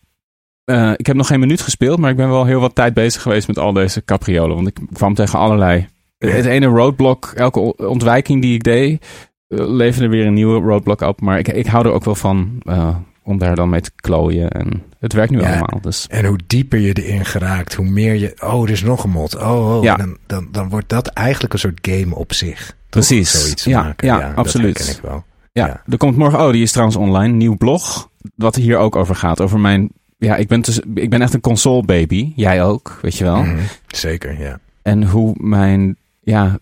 uh, 0.70 0.92
ik 0.96 1.06
heb 1.06 1.16
nog 1.16 1.26
geen 1.26 1.40
minuut 1.40 1.60
gespeeld. 1.60 1.98
Maar 1.98 2.10
ik 2.10 2.16
ben 2.16 2.28
wel 2.28 2.44
heel 2.44 2.60
wat 2.60 2.74
tijd 2.74 2.94
bezig 2.94 3.22
geweest 3.22 3.46
met 3.46 3.58
al 3.58 3.72
deze 3.72 4.04
capriolen. 4.04 4.56
Want 4.56 4.68
ik 4.68 4.78
kwam 4.92 5.14
tegen 5.14 5.38
allerlei. 5.38 5.88
Het 6.18 6.44
ene 6.44 6.66
roadblock, 6.66 7.32
elke 7.34 7.76
ontwijking 7.76 8.42
die 8.42 8.54
ik 8.54 8.62
deed. 8.62 9.06
Uh, 9.48 9.68
leverde 9.68 10.08
weer 10.08 10.26
een 10.26 10.34
nieuwe 10.34 10.60
roadblock 10.60 11.00
op. 11.00 11.20
Maar 11.20 11.38
ik, 11.38 11.48
ik 11.48 11.66
hou 11.66 11.86
er 11.86 11.92
ook 11.92 12.04
wel 12.04 12.14
van. 12.14 12.62
Uh, 12.64 12.96
om 13.30 13.38
daar 13.38 13.56
dan 13.56 13.68
mee 13.68 13.80
te 13.80 13.90
klooien. 13.96 14.50
En 14.50 14.82
het 15.00 15.12
werkt 15.12 15.30
nu 15.32 15.40
Ja, 15.40 15.48
allemaal. 15.48 15.78
Dus. 15.82 16.06
En 16.06 16.24
hoe 16.24 16.38
dieper 16.46 16.78
je 16.78 16.92
erin 16.92 17.24
geraakt, 17.24 17.74
hoe 17.74 17.86
meer 17.90 18.14
je... 18.14 18.36
Oh, 18.44 18.62
er 18.62 18.70
is 18.70 18.82
nog 18.82 19.04
een 19.04 19.10
mod. 19.10 19.36
Oh, 19.36 19.76
oh 19.76 19.82
Ja. 19.82 19.96
dan, 19.96 20.16
dan, 20.26 20.48
dan 20.52 20.68
wordt 20.68 20.88
dat 20.88 21.06
eigenlijk 21.06 21.52
een 21.52 21.58
soort 21.58 21.78
game 21.82 22.14
op 22.14 22.32
zich. 22.32 22.76
Precies. 22.88 23.30
Zoiets 23.42 23.64
Ja, 23.64 23.82
maken. 23.82 24.06
ja, 24.08 24.28
dat 24.28 24.36
absoluut. 24.36 24.78
herken 24.78 24.94
ik 24.96 25.02
wel. 25.02 25.24
Ja, 25.52 25.66
Ja. 25.66 25.82
er 25.88 25.96
komt 25.96 26.16
morgen, 26.16 26.40
oh, 26.46 26.52
die 26.52 26.62
is 26.62 26.70
trouwens 26.72 26.98
online, 26.98 27.34
nieuw 27.34 27.56
blog. 27.56 28.08
Wat 28.34 28.54
hier 28.54 28.76
ook 28.76 28.96
over 28.96 29.14
gaat. 29.14 29.40
Over 29.40 29.60
mijn, 29.60 29.88
ja, 30.18 30.36
ik 30.36 30.48
ben, 30.48 30.60
dus, 30.60 30.80
ik 30.94 31.10
ben 31.10 31.22
echt 31.22 31.34
een 31.34 31.40
console 31.40 31.82
baby. 31.84 32.32
Jij 32.36 32.62
ook, 32.64 32.98
weet 33.02 33.16
je 33.16 33.24
wel. 33.24 33.42
Mhm. 33.42 33.56
Zeker, 33.86 34.40
ja. 34.40 34.58
En 34.82 35.04
hoe 35.04 35.34
mijn, 35.38 35.96
ja, 36.20 36.58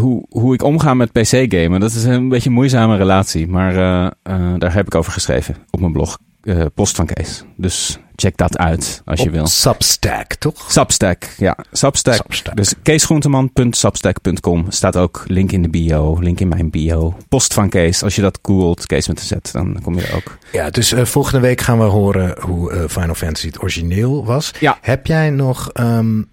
hoe, 0.00 0.24
hoe 0.28 0.54
ik 0.54 0.62
omga 0.62 0.94
met 0.94 1.12
PC-gamen. 1.12 1.80
Dat 1.80 1.92
is 1.92 2.04
een 2.04 2.28
beetje 2.28 2.48
een 2.48 2.54
moeizame 2.54 2.96
relatie. 2.96 3.48
Maar 3.48 3.74
uh, 3.74 4.10
uh, 4.40 4.54
daar 4.58 4.74
heb 4.74 4.86
ik 4.86 4.94
over 4.94 5.12
geschreven 5.12 5.56
op 5.70 5.80
mijn 5.80 5.92
blog. 5.92 6.18
Uh, 6.42 6.64
Post 6.74 6.96
van 6.96 7.06
Kees. 7.06 7.44
Dus 7.56 7.98
check 8.16 8.36
dat 8.36 8.58
uit 8.58 9.02
als 9.04 9.20
Op 9.20 9.26
je 9.26 9.32
wil. 9.32 9.46
Substack, 9.46 10.34
toch? 10.34 10.72
Substack, 10.72 11.24
ja. 11.36 11.56
Substack. 11.72 12.14
Substack. 12.14 12.56
Dus 12.56 12.74
keesgroenteman.substack.com 12.82 14.64
staat 14.68 14.96
ook 14.96 15.24
link 15.26 15.52
in 15.52 15.62
de 15.62 15.68
bio, 15.68 16.18
link 16.20 16.40
in 16.40 16.48
mijn 16.48 16.70
bio. 16.70 17.16
Post 17.28 17.54
van 17.54 17.68
Kees, 17.68 18.02
als 18.02 18.14
je 18.14 18.22
dat 18.22 18.38
googelt, 18.42 18.86
Kees 18.86 19.08
met 19.08 19.20
een 19.20 19.26
Z, 19.26 19.52
dan 19.52 19.78
kom 19.82 19.94
je 19.94 20.06
er 20.06 20.16
ook. 20.16 20.38
Ja, 20.52 20.70
dus 20.70 20.92
uh, 20.92 21.04
volgende 21.04 21.40
week 21.40 21.60
gaan 21.60 21.78
we 21.78 21.84
horen 21.84 22.36
hoe 22.40 22.72
uh, 22.72 22.84
Final 22.88 23.14
Fantasy 23.14 23.46
het 23.46 23.62
origineel 23.62 24.24
was. 24.24 24.52
Ja. 24.60 24.78
Heb 24.80 25.06
jij 25.06 25.30
nog 25.30 25.70
um, 25.80 26.28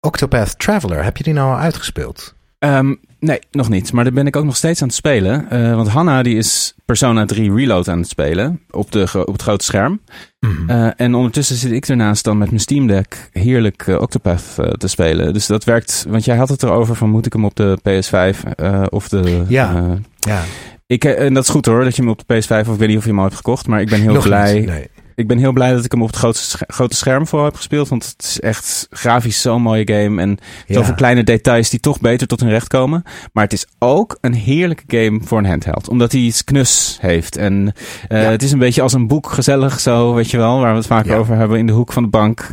Octopath 0.00 0.58
Traveler, 0.58 1.04
heb 1.04 1.16
je 1.16 1.22
die 1.22 1.32
nou 1.32 1.52
al 1.52 1.58
uitgespeeld? 1.58 2.34
Um, 2.64 3.00
nee, 3.18 3.38
nog 3.50 3.68
niet. 3.68 3.92
Maar 3.92 4.04
daar 4.04 4.12
ben 4.12 4.26
ik 4.26 4.36
ook 4.36 4.44
nog 4.44 4.56
steeds 4.56 4.82
aan 4.82 4.88
het 4.88 4.96
spelen. 4.96 5.46
Uh, 5.52 5.74
want 5.74 5.88
Hanna 5.88 6.22
die 6.22 6.36
is 6.36 6.74
Persona 6.84 7.24
3 7.24 7.54
Reload 7.54 7.88
aan 7.88 7.98
het 7.98 8.08
spelen 8.08 8.60
op, 8.70 8.92
de, 8.92 9.24
op 9.24 9.32
het 9.32 9.42
grote 9.42 9.64
scherm. 9.64 10.00
Mhm. 10.40 10.52
Mm 10.52 10.68
-hmm. 10.68 10.70
uh, 10.76 10.90
en 10.96 11.14
ondertussen 11.14 11.56
zit 11.56 11.72
ik 11.72 11.88
ernaast 11.88 12.24
dan 12.24 12.38
met 12.38 12.48
mijn 12.48 12.60
Steam 12.60 12.86
Deck 12.86 13.28
heerlijk 13.32 13.86
uh, 13.86 14.00
Octopath 14.00 14.54
te 14.78 14.88
spelen. 14.88 15.32
Dus 15.32 15.46
dat 15.46 15.64
werkt, 15.64 16.06
want 16.08 16.24
jij 16.24 16.36
had 16.36 16.48
het 16.48 16.62
erover 16.62 16.96
van 16.96 17.10
moet 17.10 17.26
ik 17.26 17.32
hem 17.32 17.44
op 17.44 17.56
de 17.56 17.78
PS5 17.78 18.88
of 18.88 19.08
de... 19.08 19.44
Ja, 19.48 19.98
ja. 20.18 20.42
Ik, 20.86 21.04
en 21.04 21.34
dat 21.34 21.42
is 21.42 21.48
goed 21.48 21.66
hoor, 21.66 21.84
dat 21.84 21.96
je 21.96 22.02
hem 22.02 22.10
op 22.10 22.22
de 22.26 22.34
PS5 22.34 22.68
of 22.68 22.72
ik 22.72 22.78
weet 22.78 22.88
niet 22.88 22.96
of 22.96 23.02
je 23.02 23.08
hem 23.08 23.18
al 23.18 23.24
hebt 23.24 23.36
gekocht. 23.36 23.66
Maar 23.66 23.80
ik 23.80 23.88
ben 23.88 24.00
heel 24.00 24.12
nog 24.12 24.24
blij... 24.24 24.54
Niet, 24.54 24.66
nee. 24.66 24.90
Ik 25.20 25.26
ben 25.26 25.38
heel 25.38 25.52
blij 25.52 25.72
dat 25.72 25.84
ik 25.84 25.92
hem 25.92 26.02
op 26.02 26.06
het 26.08 26.16
grote, 26.16 26.40
grote 26.66 26.96
scherm 26.96 27.26
voor 27.26 27.44
heb 27.44 27.54
gespeeld. 27.56 27.88
Want 27.88 28.04
het 28.16 28.24
is 28.24 28.40
echt 28.40 28.86
grafisch 28.90 29.40
zo'n 29.40 29.62
mooie 29.62 29.92
game. 29.92 30.20
En 30.20 30.38
Ja. 30.66 30.74
zoveel 30.74 30.94
kleine 30.94 31.24
details 31.24 31.70
die 31.70 31.80
toch 31.80 32.00
beter 32.00 32.26
tot 32.26 32.40
hun 32.40 32.48
recht 32.50 32.68
komen. 32.68 33.02
Maar 33.32 33.44
het 33.44 33.52
is 33.52 33.66
ook 33.78 34.18
een 34.20 34.34
heerlijke 34.34 34.84
game 34.86 35.20
voor 35.24 35.38
een 35.38 35.46
handheld. 35.46 35.88
Omdat 35.88 36.12
hij 36.12 36.20
iets 36.20 36.44
knus 36.44 36.98
heeft. 37.00 37.36
En 37.36 37.72
uh, 38.08 38.22
Ja. 38.22 38.30
het 38.30 38.42
is 38.42 38.52
een 38.52 38.58
beetje 38.58 38.82
als 38.82 38.92
een 38.92 39.06
boek 39.06 39.30
gezellig 39.30 39.80
zo, 39.80 40.14
weet 40.14 40.30
je 40.30 40.36
wel. 40.36 40.60
Waar 40.60 40.70
we 40.72 40.76
het 40.78 40.86
vaak 40.86 41.06
Ja. 41.06 41.16
over 41.16 41.36
hebben 41.36 41.58
in 41.58 41.66
de 41.66 41.72
hoek 41.72 41.92
van 41.92 42.02
de 42.02 42.08
bank. 42.08 42.48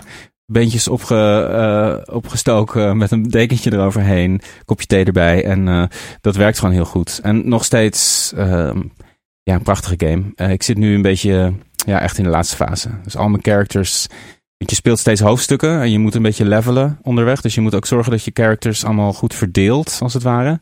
Beentjes 0.46 0.88
opge, 0.88 1.50
uh, 2.08 2.16
opgestoken 2.16 2.98
met 2.98 3.12
een 3.12 3.24
dekentje 3.24 3.74
eroverheen. 3.74 4.42
Kopje 4.66 4.86
thee 4.88 5.06
erbij. 5.06 5.44
En 5.44 5.68
uh, 5.68 5.84
dat 6.22 6.36
werkt 6.36 6.60
gewoon 6.60 6.74
heel 6.74 6.86
goed. 6.86 7.20
En 7.24 7.50
nog 7.50 7.64
steeds 7.66 8.32
uh, 8.38 8.70
ja, 9.44 9.54
een 9.54 9.62
prachtige 9.62 9.96
game. 10.08 10.52
Ik 10.54 10.64
zit 10.64 10.78
nu 10.78 10.96
een 10.96 11.02
beetje 11.02 11.54
ja, 11.86 12.00
echt 12.00 12.18
in 12.18 12.24
de 12.24 12.30
laatste 12.30 12.56
fase. 12.56 12.90
Dus 13.04 13.18
al 13.18 13.30
mijn 13.30 13.44
characters. 13.44 14.08
Je 14.58 14.76
speelt 14.76 15.00
steeds 15.00 15.22
hoofdstukken 15.22 15.82
en 15.82 15.92
je 15.92 16.00
moet 16.00 16.16
een 16.16 16.22
beetje 16.22 16.46
levelen 16.46 17.00
onderweg. 17.02 17.42
Dus 17.42 17.56
je 17.56 17.62
moet 17.62 17.76
ook 17.76 17.86
zorgen 17.86 18.12
dat 18.12 18.24
je 18.24 18.32
characters 18.34 18.86
allemaal 18.86 19.14
goed 19.14 19.34
verdeelt, 19.34 19.98
als 20.02 20.14
het 20.14 20.24
ware. 20.24 20.62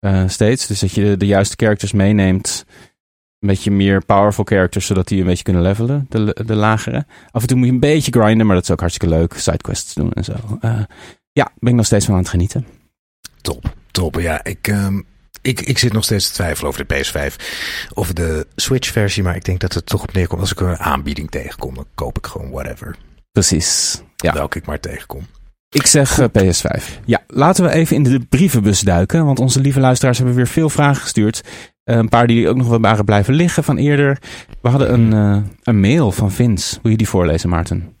Uh, 0.00 0.28
steeds. 0.28 0.66
Dus 0.66 0.80
dat 0.80 0.92
je 0.92 1.16
de, 1.16 1.26
juiste 1.26 1.56
characters 1.56 1.92
meeneemt. 1.92 2.64
Een 3.38 3.48
beetje 3.48 3.70
meer 3.70 4.04
powerful 4.04 4.44
characters, 4.44 4.86
zodat 4.86 5.08
die 5.08 5.20
een 5.20 5.26
beetje 5.26 5.44
kunnen 5.44 5.62
levelen, 5.62 6.06
de, 6.08 6.36
de 6.46 6.54
lagere. 6.54 7.06
Af 7.30 7.42
en 7.42 7.48
toe 7.48 7.56
moet 7.56 7.66
je 7.66 7.72
een 7.72 7.80
beetje 7.80 8.12
grinden, 8.12 8.46
maar 8.46 8.54
dat 8.54 8.64
is 8.64 8.70
ook 8.70 8.80
hartstikke 8.80 9.14
leuk. 9.14 9.34
Sidequests 9.34 9.94
doen 9.94 10.12
en 10.12 10.24
zo. 10.24 10.32
Uh, 10.60 10.80
ja, 11.32 11.52
ben 11.58 11.70
ik 11.70 11.76
nog 11.76 11.86
steeds 11.86 12.04
van 12.04 12.14
aan 12.14 12.20
het 12.20 12.30
genieten. 12.30 12.66
Top, 13.40 13.74
top. 13.90 14.20
Ja, 14.20 14.44
ik, 14.44 14.66
um, 14.66 15.06
ik, 15.42 15.60
ik 15.60 15.78
zit 15.78 15.92
nog 15.92 16.04
steeds 16.04 16.26
te 16.26 16.32
twijfelen 16.32 16.70
over 16.70 16.86
de 16.86 16.94
PS5 16.94 17.34
of 17.92 18.12
de 18.12 18.46
Switch-versie. 18.56 19.22
Maar 19.22 19.36
ik 19.36 19.44
denk 19.44 19.60
dat 19.60 19.74
het 19.74 19.86
toch 19.86 20.02
op 20.02 20.12
neerkomt. 20.12 20.40
Als 20.40 20.52
ik 20.52 20.60
een 20.60 20.76
aanbieding 20.76 21.30
tegenkom, 21.30 21.74
dan 21.74 21.86
koop 21.94 22.18
ik 22.18 22.26
gewoon 22.26 22.50
whatever. 22.50 22.96
Precies. 23.32 24.00
Ja. 24.16 24.32
Welke 24.32 24.58
ik 24.58 24.66
maar 24.66 24.80
tegenkom. 24.80 25.26
Ik 25.70 25.86
zeg 25.86 26.18
uh, 26.20 26.26
PS5. 26.26 26.84
Ja, 27.04 27.22
laten 27.26 27.64
we 27.64 27.70
even 27.70 27.96
in 27.96 28.02
de 28.02 28.20
brievenbus 28.20 28.80
duiken. 28.80 29.24
Want 29.24 29.38
onze 29.38 29.60
lieve 29.60 29.80
luisteraars 29.80 30.18
hebben 30.18 30.36
weer 30.36 30.46
veel 30.46 30.70
vragen 30.70 31.02
gestuurd. 31.02 31.42
Uh, 31.44 31.96
een 31.96 32.08
paar 32.08 32.26
die 32.26 32.48
ook 32.48 32.56
nog 32.56 32.68
wel 32.68 32.80
waren 32.80 33.04
blijven 33.04 33.34
liggen 33.34 33.64
van 33.64 33.76
eerder. 33.76 34.18
We 34.62 34.68
hadden 34.68 34.92
een, 34.92 35.12
uh, 35.14 35.42
een 35.62 35.80
mail 35.80 36.12
van 36.12 36.32
Vince. 36.32 36.78
Wil 36.82 36.90
je 36.90 36.96
die 36.96 37.08
voorlezen, 37.08 37.48
Maarten? 37.48 37.96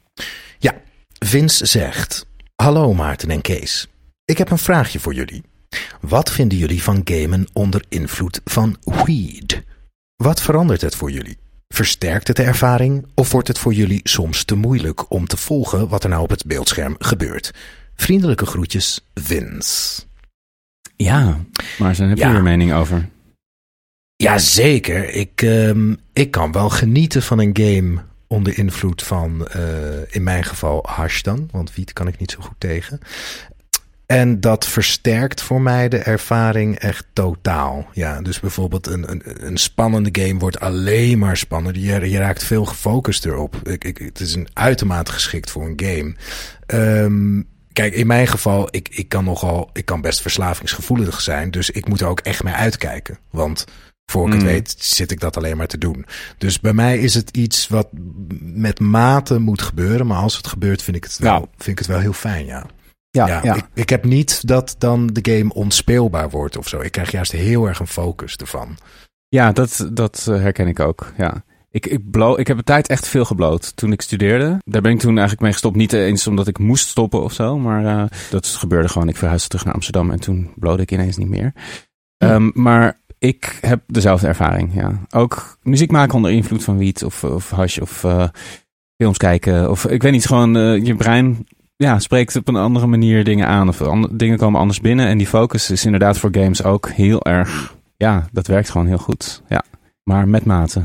Ja, 0.58 0.74
Vince 1.18 1.66
zegt... 1.66 2.26
Hallo 2.54 2.94
Maarten 2.94 3.30
en 3.30 3.40
Kees. 3.40 3.88
Ik 4.24 4.38
heb 4.38 4.50
een 4.50 4.58
vraagje 4.58 5.00
voor 5.00 5.14
jullie. 5.14 5.42
Wat 6.00 6.30
vinden 6.30 6.58
jullie 6.58 6.82
van 6.82 7.00
gamen 7.04 7.46
onder 7.52 7.84
invloed 7.88 8.40
van 8.44 8.76
weed? 9.04 9.62
Wat 10.16 10.42
verandert 10.42 10.80
het 10.80 10.94
voor 10.94 11.10
jullie? 11.10 11.38
Versterkt 11.68 12.26
het 12.28 12.36
de 12.36 12.42
ervaring 12.42 13.06
of 13.14 13.32
wordt 13.32 13.48
het 13.48 13.58
voor 13.58 13.74
jullie 13.74 14.00
soms 14.02 14.44
te 14.44 14.54
moeilijk 14.54 15.10
om 15.10 15.26
te 15.26 15.36
volgen 15.36 15.88
wat 15.88 16.02
er 16.02 16.10
nou 16.10 16.22
op 16.22 16.30
het 16.30 16.46
beeldscherm 16.46 16.96
gebeurt? 16.98 17.50
Vriendelijke 17.94 18.46
groetjes, 18.46 19.00
Vince. 19.14 20.02
Ja, 20.96 21.38
maar 21.78 21.96
heb 21.96 22.16
je 22.16 22.22
Ja. 22.24 22.30
er 22.30 22.36
een 22.36 22.42
mening 22.42 22.72
over? 22.72 23.08
Jazeker, 24.16 25.08
ik, 25.10 25.42
um, 25.42 25.98
ik 26.12 26.30
kan 26.30 26.52
wel 26.52 26.70
genieten 26.70 27.22
van 27.22 27.38
een 27.38 27.56
game 27.56 28.02
onder 28.26 28.58
invloed 28.58 29.02
van, 29.02 29.48
uh, 29.56 30.14
in 30.14 30.22
mijn 30.22 30.44
geval, 30.44 30.84
hash 30.88 31.22
dan. 31.22 31.48
Want 31.50 31.74
wiet 31.74 31.92
kan 31.92 32.08
ik 32.08 32.18
niet 32.18 32.30
zo 32.30 32.40
goed 32.40 32.54
tegen. 32.58 32.98
En 34.08 34.40
dat 34.40 34.66
versterkt 34.66 35.42
voor 35.42 35.60
mij 35.60 35.88
de 35.88 35.98
ervaring 35.98 36.78
echt 36.78 37.06
totaal. 37.12 37.86
Ja, 37.92 38.22
dus 38.22 38.40
bijvoorbeeld 38.40 38.86
een, 38.86 39.10
een, 39.10 39.22
een 39.46 39.56
spannende 39.56 40.22
game 40.22 40.38
wordt 40.38 40.60
alleen 40.60 41.18
maar 41.18 41.36
spannender. 41.36 41.82
Je, 41.82 42.10
je 42.10 42.18
raakt 42.18 42.44
veel 42.44 42.64
gefocust 42.64 43.24
erop. 43.24 43.56
Ik, 43.62 43.84
ik, 43.84 43.98
het 43.98 44.20
is 44.20 44.34
een 44.34 44.48
uitermate 44.52 45.12
geschikt 45.12 45.50
voor 45.50 45.66
een 45.66 45.80
game. 45.86 46.14
Um, 47.02 47.46
kijk, 47.72 47.94
in 47.94 48.06
mijn 48.06 48.26
geval, 48.26 48.68
ik, 48.70 48.88
ik 48.88 49.08
kan 49.08 49.24
nogal, 49.24 49.70
ik 49.72 49.84
kan 49.84 50.00
best 50.00 50.20
verslavingsgevoelig 50.20 51.20
zijn. 51.20 51.50
Dus 51.50 51.70
ik 51.70 51.88
moet 51.88 52.00
er 52.00 52.06
ook 52.08 52.20
echt 52.20 52.42
mee 52.42 52.54
uitkijken. 52.54 53.18
Want 53.30 53.64
voor 54.10 54.26
ik 54.26 54.32
Mm. 54.32 54.38
het 54.38 54.42
weet, 54.48 54.74
zit 54.78 55.10
ik 55.10 55.20
dat 55.20 55.36
alleen 55.36 55.56
maar 55.56 55.66
te 55.66 55.78
doen. 55.78 56.06
Dus 56.38 56.60
bij 56.60 56.72
mij 56.72 56.98
is 56.98 57.14
het 57.14 57.36
iets 57.36 57.68
wat 57.68 57.88
met 58.40 58.80
mate 58.80 59.38
moet 59.38 59.62
gebeuren. 59.62 60.06
Maar 60.06 60.18
als 60.22 60.36
het 60.36 60.46
gebeurt, 60.46 60.82
vind 60.82 60.96
ik 60.96 61.04
het 61.04 61.18
wel, 61.18 61.32
Ja. 61.32 61.38
vind 61.56 61.68
ik 61.68 61.78
het 61.78 61.86
wel 61.86 61.98
heel 61.98 62.12
fijn, 62.12 62.46
ja. 62.46 62.66
Ja, 63.10 63.26
Ja, 63.26 63.40
ja. 63.42 63.54
Ik, 63.54 63.66
ik 63.74 63.88
heb 63.88 64.04
niet 64.04 64.46
dat 64.48 64.74
dan 64.78 65.06
de 65.06 65.32
game 65.32 65.54
onspeelbaar 65.54 66.30
wordt 66.30 66.56
of 66.56 66.68
zo. 66.68 66.80
Ik 66.80 66.92
krijg 66.92 67.10
juist 67.10 67.32
heel 67.32 67.66
erg 67.66 67.80
een 67.80 67.86
focus 67.86 68.36
ervan. 68.36 68.76
Ja, 69.28 69.52
dat, 69.52 69.88
dat 69.92 70.26
eh, 70.28 70.40
herken 70.40 70.66
ik 70.66 70.80
ook. 70.80 71.12
Ja. 71.16 71.44
Ik, 71.70 71.86
ik, 71.86 72.00
ik 72.36 72.46
heb 72.46 72.58
een 72.58 72.64
tijd 72.64 72.88
echt 72.88 73.08
veel 73.08 73.24
gebloot 73.24 73.76
toen 73.76 73.92
ik 73.92 74.02
studeerde. 74.02 74.58
Daar 74.64 74.82
ben 74.82 74.92
ik 74.92 74.98
toen 74.98 75.10
eigenlijk 75.10 75.40
mee 75.40 75.52
gestopt. 75.52 75.76
Niet 75.76 75.92
eens 75.92 76.26
omdat 76.26 76.48
ik 76.48 76.58
moest 76.58 76.88
stoppen 76.88 77.22
of 77.22 77.32
zo. 77.32 77.58
Maar 77.58 77.84
uh, 77.84 78.04
dat 78.30 78.46
gebeurde 78.46 78.88
gewoon. 78.88 79.08
Ik 79.08 79.16
verhuisde 79.16 79.48
terug 79.48 79.64
naar 79.64 79.74
Amsterdam 79.74 80.10
en 80.10 80.20
toen 80.20 80.52
blode 80.56 80.82
ik 80.82 80.92
ineens 80.92 81.16
niet 81.16 81.28
meer. 81.28 81.52
Hm. 82.16 82.24
Um, 82.24 82.50
maar 82.54 83.00
ik 83.18 83.58
heb 83.60 83.82
dezelfde 83.86 84.26
ervaring, 84.26 84.74
ja. 84.74 85.00
Ook 85.10 85.58
muziek 85.62 85.90
maken 85.90 86.14
onder 86.14 86.30
invloed 86.30 86.64
van 86.64 86.78
wiet 86.78 87.04
of, 87.04 87.24
of 87.24 87.50
hash 87.50 87.78
of 87.78 88.04
uh, 88.04 88.28
films 88.96 89.16
kijken. 89.16 89.70
Of 89.70 89.86
ik 89.86 90.02
weet 90.02 90.12
niet, 90.12 90.26
gewoon 90.26 90.56
uh, 90.56 90.84
je 90.84 90.94
brein 90.94 91.46
ja, 91.78 91.98
spreekt 91.98 92.36
op 92.36 92.48
een 92.48 92.56
andere 92.56 92.86
manier 92.86 93.24
dingen 93.24 93.46
aan. 93.46 93.68
Of 93.68 93.78
dingen 94.10 94.38
komen 94.38 94.60
anders 94.60 94.80
binnen. 94.80 95.06
En 95.06 95.18
die 95.18 95.26
focus 95.26 95.70
is 95.70 95.84
inderdaad 95.84 96.18
voor 96.18 96.30
games 96.32 96.62
ook 96.64 96.88
heel 96.88 97.24
erg... 97.24 97.76
Ja, 97.96 98.28
dat 98.32 98.46
werkt 98.46 98.70
gewoon 98.70 98.86
heel 98.86 98.98
goed. 98.98 99.42
Ja, 99.48 99.62
maar 100.02 100.28
met 100.28 100.44
mate. 100.44 100.84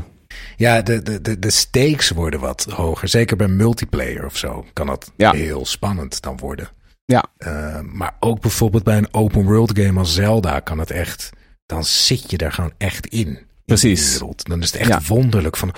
Ja, 0.56 0.82
de, 0.82 1.02
de, 1.02 1.20
de, 1.20 1.38
de 1.38 1.50
stakes 1.50 2.10
worden 2.10 2.40
wat 2.40 2.66
hoger. 2.70 3.08
Zeker 3.08 3.36
bij 3.36 3.48
multiplayer 3.48 4.24
of 4.24 4.36
zo 4.36 4.64
kan 4.72 4.86
dat 4.86 5.12
Ja. 5.16 5.32
heel 5.32 5.66
spannend 5.66 6.22
dan 6.22 6.36
worden. 6.36 6.68
Ja. 7.04 7.24
Uh, 7.38 7.80
maar 7.80 8.16
ook 8.20 8.40
bijvoorbeeld 8.40 8.84
bij 8.84 8.96
een 8.96 9.14
open 9.14 9.44
world 9.44 9.78
game 9.78 9.98
als 9.98 10.14
Zelda 10.14 10.60
kan 10.60 10.78
het 10.78 10.90
echt... 10.90 11.30
Dan 11.66 11.84
zit 11.84 12.30
je 12.30 12.36
daar 12.36 12.52
gewoon 12.52 12.72
echt 12.78 13.06
in. 13.06 13.38
Precies. 13.64 14.12
wereld. 14.12 14.44
Dan 14.44 14.62
is 14.62 14.72
het 14.72 14.80
echt 14.80 14.88
Ja. 14.90 15.00
wonderlijk 15.06 15.56
van... 15.56 15.72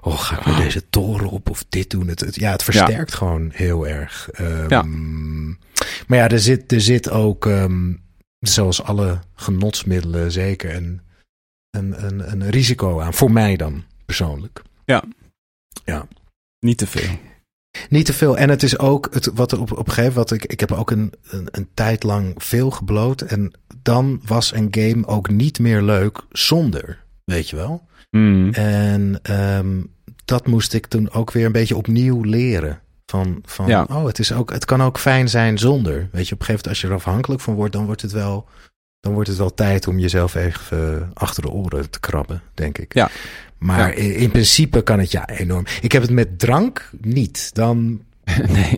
Oh, 0.00 0.18
ga 0.20 0.38
ik 0.38 0.46
nu 0.46 0.54
deze 0.56 0.88
toren 0.88 1.28
op 1.30 1.50
of 1.50 1.64
dit 1.68 1.90
doen? 1.90 2.08
Het, 2.08 2.20
het- 2.20 2.34
ja, 2.34 2.50
het 2.50 2.62
versterkt 2.62 3.14
gewoon 3.14 3.50
heel 3.54 3.86
erg. 3.86 4.28
Um, 4.40 4.68
Ja. 4.68 4.82
Maar 6.06 6.18
ja, 6.18 6.28
er 6.28 6.40
zit, 6.40 6.72
er 6.72 6.80
zit 6.80 7.10
ook... 7.10 7.44
um, 7.44 8.02
zoals 8.38 8.82
alle 8.82 9.18
genotsmiddelen 9.34 10.32
zeker 10.32 10.74
een, 10.74 11.00
een, 11.70 12.04
een, 12.04 12.30
een 12.32 12.50
risico 12.50 13.00
aan. 13.00 13.14
Voor 13.14 13.32
mij 13.32 13.56
dan, 13.56 13.84
persoonlijk. 14.04 14.62
Niet 16.60 16.78
te 16.78 16.86
veel. 16.86 17.18
Niet 17.88 18.06
te 18.06 18.12
veel. 18.12 18.38
En 18.38 18.48
het 18.50 18.62
is 18.62 18.78
ook 18.78 19.08
het, 19.14 19.26
wat 19.34 19.52
er 19.52 19.60
op, 19.60 19.72
op 19.72 19.86
een 19.86 19.92
gegeven 19.92 20.12
moment. 20.12 20.30
Ik, 20.30 20.44
ik 20.44 20.60
heb 20.60 20.72
ook 20.72 20.90
een, 20.90 21.12
een, 21.28 21.48
een 21.50 21.68
tijd 21.74 22.02
lang 22.02 22.34
veel 22.36 22.70
gebloot. 22.70 23.20
En 23.20 23.52
dan 23.82 24.20
was 24.26 24.52
een 24.54 24.68
game 24.70 25.06
ook 25.06 25.28
niet 25.30 25.58
meer 25.58 25.82
leuk 25.82 26.22
zonder. 26.30 27.04
Weet 27.26 27.48
je 27.48 27.56
wel? 27.56 27.86
Mm. 28.10 28.52
En 28.52 29.18
ehm, 29.22 29.80
dat 30.24 30.46
moest 30.46 30.72
ik 30.74 30.86
toen 30.86 31.10
ook 31.10 31.32
weer 31.32 31.46
een 31.46 31.52
beetje 31.52 31.76
opnieuw 31.76 32.22
leren. 32.22 32.80
Van, 33.06 33.38
van 33.44 33.66
Ja. 33.66 33.86
oh, 33.90 34.04
het, 34.06 34.18
is 34.18 34.32
ook, 34.32 34.52
het 34.52 34.64
kan 34.64 34.82
ook 34.82 34.98
fijn 34.98 35.28
zijn 35.28 35.58
zonder. 35.58 36.08
Weet 36.12 36.28
je, 36.28 36.34
op 36.34 36.40
een 36.40 36.46
gegeven 36.46 36.46
moment 36.46 36.68
als 36.68 36.80
je 36.80 36.86
er 36.86 36.94
afhankelijk 36.94 37.40
van 37.40 37.54
wordt, 37.54 37.72
dan 37.72 37.84
wordt 37.86 38.02
het 38.02 38.12
wel, 38.12 38.48
dan 39.00 39.12
wordt 39.12 39.28
het 39.28 39.38
wel 39.38 39.54
tijd 39.54 39.86
om 39.86 39.98
jezelf 39.98 40.34
even 40.34 41.10
achter 41.14 41.42
de 41.42 41.50
oren 41.50 41.90
te 41.90 42.00
krabben, 42.00 42.42
denk 42.54 42.78
ik. 42.78 42.94
Ja. 42.94 43.10
Maar 43.58 43.78
Ja. 43.78 43.94
in, 44.02 44.14
in 44.16 44.30
principe 44.30 44.82
kan 44.82 44.98
het 44.98 45.10
ja 45.10 45.28
enorm. 45.28 45.64
Ik 45.80 45.92
heb 45.92 46.02
het 46.02 46.10
met 46.10 46.38
drank 46.38 46.90
niet. 47.00 47.54
Dan 47.54 48.02
nee. 48.48 48.76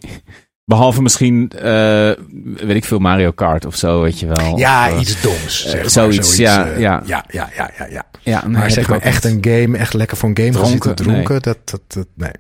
Behalve 0.69 1.03
misschien, 1.03 1.51
eh, 1.51 2.11
weet 2.67 2.77
ik 2.77 2.85
veel, 2.85 2.99
Mario 2.99 3.31
Kart 3.31 3.65
of 3.67 3.77
zo, 3.77 4.03
weet 4.03 4.21
je 4.21 4.27
wel. 4.27 4.59
Ja, 4.59 4.87
Of, 4.87 4.95
eh, 4.95 5.01
iets 5.01 5.21
doms. 5.21 5.63
Zeg 5.63 5.81
maar. 5.81 5.91
zoiets, 5.91 6.37
ja, 6.37 6.67
eh, 6.67 6.81
ja. 6.81 7.03
ja, 7.07 7.25
ja, 7.31 7.49
ja, 7.57 7.71
ja, 7.79 7.87
ja. 7.91 8.07
Ja, 8.23 8.43
nee, 8.43 8.51
maar 8.53 8.63
heb 8.63 8.71
zeg 8.71 8.89
maar 8.89 9.01
echt 9.01 9.25
een 9.25 9.39
game, 9.41 9.79
echt 9.79 9.95
lekker 9.95 10.17
voor 10.17 10.29
een 10.29 10.37
game 10.39 10.51
Dronken, 10.51 10.95
dronken, 10.95 11.43
dat, 11.43 11.59
dat, 11.65 11.81
dat, 11.87 12.07
nee. 12.15 12.31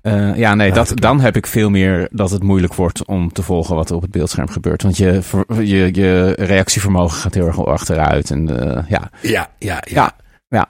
Eh, 0.00 0.36
ja, 0.36 0.54
nee, 0.54 0.72
dat, 0.72 0.92
dan 0.94 1.20
heb 1.20 1.36
ik 1.36 1.46
veel 1.46 1.70
meer 1.70 2.08
dat 2.10 2.30
het 2.30 2.42
moeilijk 2.42 2.74
wordt 2.74 3.04
om 3.04 3.32
te 3.32 3.42
volgen 3.42 3.74
wat 3.74 3.90
er 3.90 3.96
op 3.96 4.02
het 4.02 4.10
beeldscherm 4.10 4.48
gebeurt. 4.48 4.82
Want 4.82 4.96
je, 4.96 5.20
je, 5.62 5.88
je 5.92 6.34
reactievermogen 6.38 7.18
gaat 7.18 7.34
heel 7.34 7.46
erg 7.46 7.66
achteruit. 7.66 8.30
En 8.30 8.60
eh, 8.60 8.84
ja, 8.88 9.10
Ja, 9.22 9.50
ja, 9.58 9.82
ja. 9.84 9.84
Ja, 9.84 10.16
ja. 10.48 10.68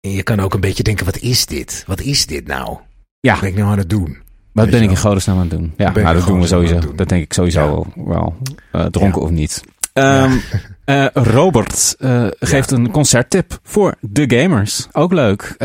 En 0.00 0.10
je 0.10 0.22
kan 0.22 0.40
ook 0.40 0.54
een 0.54 0.60
beetje 0.60 0.82
denken, 0.82 1.04
wat 1.04 1.18
is 1.18 1.46
dit? 1.46 1.84
Wat 1.86 2.00
is 2.00 2.26
dit 2.26 2.46
nou? 2.46 2.78
ja 3.20 3.32
Wat 3.32 3.40
ben 3.40 3.50
ik 3.50 3.56
nou 3.56 3.70
aan 3.70 3.78
het 3.78 3.90
doen? 3.90 4.22
Wat 4.52 4.70
ben 4.70 4.82
ik 4.82 4.90
in 4.90 4.96
godesnaam 4.96 5.36
aan 5.36 5.42
het 5.42 5.50
doen? 5.50 5.74
Ja, 5.76 5.90
nou, 5.90 6.14
dat 6.16 6.26
doen 6.26 6.40
we 6.40 6.46
sowieso. 6.46 6.78
doen? 6.78 6.96
Dat 6.96 7.08
denk 7.08 7.22
ik 7.22 7.32
sowieso 7.32 7.66
wel. 7.66 8.04
wel 8.06 8.36
eh, 8.72 8.84
dronken 8.84 9.22
of 9.22 9.30
niet. 9.30 9.62
Ehm, 9.92 10.32
eh, 10.84 11.06
Robert 11.12 11.96
eh, 11.98 12.26
geeft 12.40 12.70
een 12.70 12.90
concerttip 12.90 13.58
voor 13.62 13.94
de 14.00 14.38
gamers. 14.40 14.88
Ook 14.92 15.12
leuk. 15.12 15.56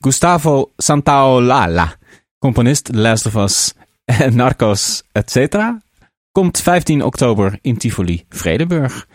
Gustavo 0.00 0.72
Santaolalla, 0.76 1.94
componist 2.38 2.94
Last 2.94 3.26
of 3.26 3.34
Us, 3.34 3.72
Narcos, 4.30 5.02
etc. 5.12 5.56
Komt 6.32 6.60
15 6.60 7.02
oktober 7.02 7.58
in 7.60 7.76
Tivoli, 7.76 8.24
Vredenburg. 8.28 9.06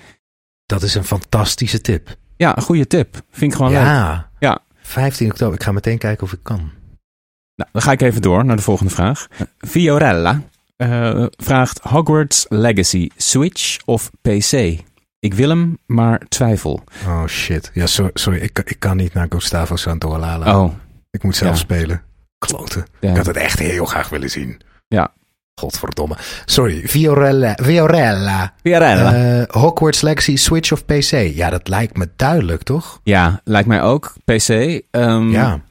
Dat 0.66 0.84
is 0.84 0.96
een 0.96 1.04
fantastische 1.04 1.82
tip. 1.82 2.16
Ja, 2.38 2.58
een 2.58 2.64
goede 2.64 2.88
tip. 2.88 3.22
Vind 3.32 3.52
ik 3.52 3.58
gewoon 3.58 3.72
leuk. 3.72 3.82
ja. 3.82 4.30
Ja. 4.40 4.60
15 4.82 5.30
oktober. 5.32 5.56
Ik 5.56 5.64
ga 5.64 5.72
meteen 5.72 5.98
kijken 5.98 6.24
of 6.24 6.34
ik 6.34 6.40
kan. 6.44 6.72
Nou, 7.62 7.70
dan 7.74 7.82
ga 7.82 7.92
ik 7.92 8.02
even 8.02 8.22
door 8.22 8.46
naar 8.46 8.56
de 8.56 8.62
volgende 8.62 8.92
vraag. 8.92 9.28
Fiorella 9.58 10.42
eh, 10.76 11.26
vraagt 11.38 11.80
Hogwarts 11.84 12.46
Legacy 12.50 13.10
Switch 13.18 13.78
of 13.86 14.10
PC? 14.22 14.80
Ik 15.20 15.34
wil 15.34 15.50
hem, 15.50 15.78
maar 15.86 16.22
twijfel. 16.30 16.84
Oh 17.08 17.26
shit. 17.28 17.72
Ja, 17.74 17.88
so- 17.88 18.10
sorry. 18.14 18.40
Ik, 18.40 18.54
kan- 18.54 18.64
ik 18.68 18.80
kan 18.80 18.98
niet 18.98 19.14
naar 19.14 19.26
Gustavo 19.30 19.76
Santaolalla. 19.76 20.62
Oh, 20.62 20.74
Ik 21.12 21.24
moet 21.24 21.36
zelf 21.36 21.52
Ja. 21.54 21.58
spelen. 21.60 22.02
Kloten. 22.38 22.86
ja. 23.00 23.10
Ik 23.10 23.16
had 23.18 23.26
het 23.26 23.38
echt 23.38 23.60
heel 23.60 23.86
graag 23.86 24.10
willen 24.10 24.30
zien. 24.30 24.62
Ja. 24.88 25.12
Godverdomme. 25.56 26.16
Sorry. 26.46 26.88
Fiorella. 26.88 27.58
Fiorella. 27.64 28.54
Fiorella. 28.64 29.14
Eh, 29.14 29.44
Hogwarts 29.62 30.02
Legacy 30.02 30.36
Switch 30.36 30.72
of 30.72 30.86
PC? 30.86 31.12
Ja, 31.34 31.50
dat 31.50 31.68
lijkt 31.68 31.98
me 31.98 32.10
duidelijk, 32.16 32.64
toch? 32.64 33.00
ja, 33.04 33.42
lijkt 33.44 33.68
mij 33.68 33.82
ook. 33.82 34.14
PC. 34.26 34.50
Ehm, 34.92 35.30
ja. 35.30 35.62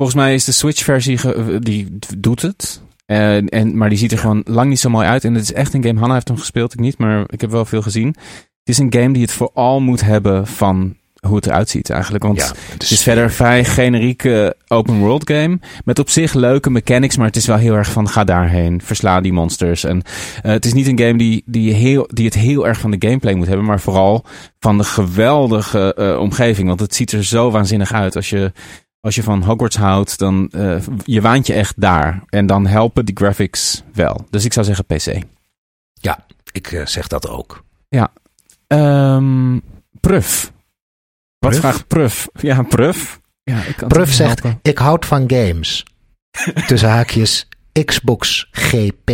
Volgens 0.00 0.20
mij 0.20 0.34
is 0.34 0.44
de 0.44 0.52
Switch-versie, 0.52 1.18
ge- 1.18 1.58
die 1.60 1.98
doet 2.18 2.42
het. 2.42 2.82
En, 3.06 3.48
en, 3.48 3.76
maar 3.76 3.88
die 3.88 3.98
ziet 3.98 4.12
er 4.12 4.18
gewoon 4.18 4.42
lang 4.44 4.68
niet 4.68 4.80
zo 4.80 4.90
mooi 4.90 5.06
uit. 5.06 5.24
En 5.24 5.34
het 5.34 5.42
is 5.42 5.52
echt 5.52 5.74
een 5.74 5.84
game. 5.84 5.98
Hanna 5.98 6.14
heeft 6.14 6.28
hem 6.28 6.36
gespeeld, 6.36 6.72
ik 6.72 6.80
niet, 6.80 6.98
maar 6.98 7.24
ik 7.26 7.40
heb 7.40 7.50
wel 7.50 7.64
veel 7.64 7.82
gezien. 7.82 8.06
Het 8.58 8.68
is 8.68 8.78
een 8.78 8.92
game 8.92 9.12
die 9.12 9.22
het 9.22 9.32
vooral 9.32 9.80
moet 9.80 10.00
hebben 10.00 10.46
van 10.46 10.96
hoe 11.26 11.36
het 11.36 11.46
eruit 11.46 11.68
ziet 11.68 11.90
eigenlijk. 11.90 12.24
Want 12.24 12.38
ja. 12.38 12.52
Het 12.72 12.90
is 12.90 13.02
verder 13.02 13.24
een 13.24 13.30
vrij 13.30 13.64
generieke 13.64 14.56
open 14.68 14.98
world 14.98 15.30
game. 15.30 15.58
Met 15.84 15.98
op 15.98 16.10
zich 16.10 16.34
leuke 16.34 16.70
mechanics, 16.70 17.16
maar 17.16 17.26
het 17.26 17.36
is 17.36 17.46
wel 17.46 17.56
heel 17.56 17.74
erg 17.74 17.90
van 17.90 18.08
ga 18.08 18.24
daarheen, 18.24 18.80
versla 18.84 19.20
die 19.20 19.32
monsters. 19.32 19.84
En 19.84 20.02
eh, 20.42 20.52
het 20.52 20.64
is 20.64 20.72
niet 20.72 20.86
een 20.86 20.98
game 20.98 21.18
die, 21.18 21.42
die, 21.46 21.72
heel, 21.72 22.08
die 22.12 22.24
het 22.24 22.34
heel 22.34 22.66
erg 22.66 22.78
van 22.80 22.90
de 22.90 23.06
gameplay 23.06 23.34
moet 23.34 23.46
hebben, 23.46 23.66
maar 23.66 23.80
vooral 23.80 24.24
van 24.58 24.78
de 24.78 24.84
geweldige 24.84 25.94
eh, 25.94 26.20
omgeving. 26.20 26.68
Want 26.68 26.80
het 26.80 26.94
ziet 26.94 27.12
er 27.12 27.24
zo 27.24 27.50
waanzinnig 27.50 27.92
uit. 27.92 28.16
Als 28.16 28.30
je, 28.30 28.52
als 29.00 29.14
je 29.14 29.22
van 29.22 29.42
Hogwarts 29.42 29.76
houdt, 29.76 30.18
dan 30.18 30.48
eh, 30.50 30.76
je 31.04 31.20
waant 31.20 31.46
je 31.46 31.52
echt 31.52 31.80
daar. 31.80 32.22
En 32.28 32.46
dan 32.46 32.66
helpen 32.66 33.04
die 33.04 33.16
graphics 33.16 33.82
wel. 33.92 34.26
Dus 34.30 34.44
ik 34.44 34.52
zou 34.52 34.66
zeggen 34.66 34.84
PC. 34.84 35.22
Ik 36.52 36.72
eh, 36.72 36.86
zeg 36.86 37.06
dat 37.06 37.28
ook. 37.28 37.64
Ehm 38.66 39.58
Pruf. 40.00 40.52
Wat 41.38 41.50
Pruf? 41.50 41.58
vraagt 41.60 41.86
Pruf? 41.86 42.28
Ja, 42.40 42.62
Pruf. 42.62 43.20
Ja, 43.42 43.62
ik 43.62 43.76
kan 43.76 43.88
Pruf 43.88 44.12
zegt, 44.12 44.42
helpen. 44.42 44.58
ik 44.62 44.78
houd 44.78 45.06
van 45.06 45.24
games. 45.26 45.84
Tussen 46.66 46.88
haakjes 46.88 47.48
Xbox 47.84 48.48
GP. 48.50 49.10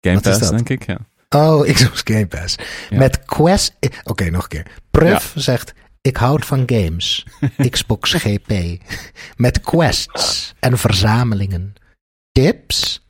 Game 0.00 0.20
Pass, 0.20 0.50
denk 0.50 0.68
ik, 0.68 0.86
ja. 0.86 0.98
Oh, 1.28 1.62
Xbox 1.72 2.00
Game 2.04 2.26
Pass. 2.26 2.56
Ja. 2.90 2.98
Met 2.98 3.24
Quest... 3.24 3.76
Oké, 4.04 4.30
nog 4.30 4.42
een 4.42 4.48
keer. 4.48 4.66
Pruf 4.90 5.32
zegt, 5.34 5.72
ik 6.00 6.16
houd 6.16 6.44
van 6.46 6.62
games. 6.66 7.26
Xbox 7.70 8.12
GP. 8.12 8.52
Met 9.36 9.60
quests 9.60 10.54
en 10.60 10.78
verzamelingen. 10.78 11.74
Tips? 12.32 13.04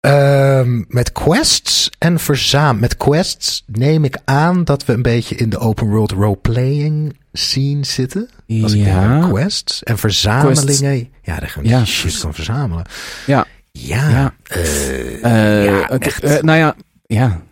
Ehm, 0.00 0.82
met 0.88 1.12
quests 1.12 1.90
en 1.98 2.18
verzam... 2.18 2.78
Met 2.78 2.96
quests 2.96 3.64
neem 3.66 4.04
ik 4.04 4.18
aan 4.24 4.64
dat 4.64 4.84
we 4.84 4.92
een 4.92 5.02
beetje 5.02 5.34
in 5.34 5.50
de 5.50 5.58
open 5.58 5.88
world 5.88 6.10
roleplaying 6.10 7.18
scene 7.32 7.84
zitten. 7.84 8.28
Als 8.62 8.72
ik 8.72 8.84
denk 8.84 8.96
aan 8.96 9.30
quests 9.30 9.82
en 9.82 9.98
verzamelingen. 9.98 11.08
Ja, 11.22 11.38
daar 11.38 11.48
gaan 11.48 11.62
we 11.62 11.68
Ja. 11.68 11.78
ja. 11.78 11.84
shit 11.84 12.18
kan 12.18 12.34
verzamelen. 12.34 12.84
Ja. 13.26 13.46
Ja. 13.72 14.08
Ja. 14.10 14.34
eh, 14.46 15.24
Eh, 15.24 15.64
ja, 15.64 15.88
eh, 15.88 16.42
nou 16.42 16.58
ja, 16.58 16.76
ja. 17.06 17.42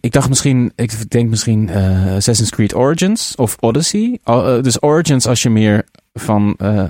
Ik 0.00 0.12
dacht 0.12 0.28
misschien, 0.28 0.72
ik 0.74 1.10
denk 1.10 1.30
misschien 1.30 1.68
eh, 1.68 2.14
Assassin's 2.14 2.50
Creed 2.50 2.74
Origins 2.74 3.34
of 3.34 3.56
Odyssey. 3.60 4.18
Eh, 4.24 4.62
dus 4.62 4.82
Origins 4.82 5.26
als 5.26 5.42
je 5.42 5.50
meer 5.50 5.84
van 6.12 6.54
eh, 6.58 6.84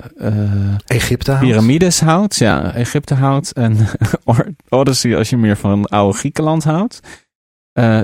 Egypte 0.85 1.31
houdt. 1.31 1.45
piramides 1.45 1.99
houdt, 1.99 2.35
ja, 2.35 2.73
Egypte 2.73 3.13
houdt. 3.13 3.51
En 3.51 3.77
Odyssey 4.69 5.17
als 5.17 5.29
je 5.29 5.37
meer 5.37 5.57
van 5.57 5.85
oude 5.85 6.17
Griekenland 6.17 6.63
houdt. 6.63 6.99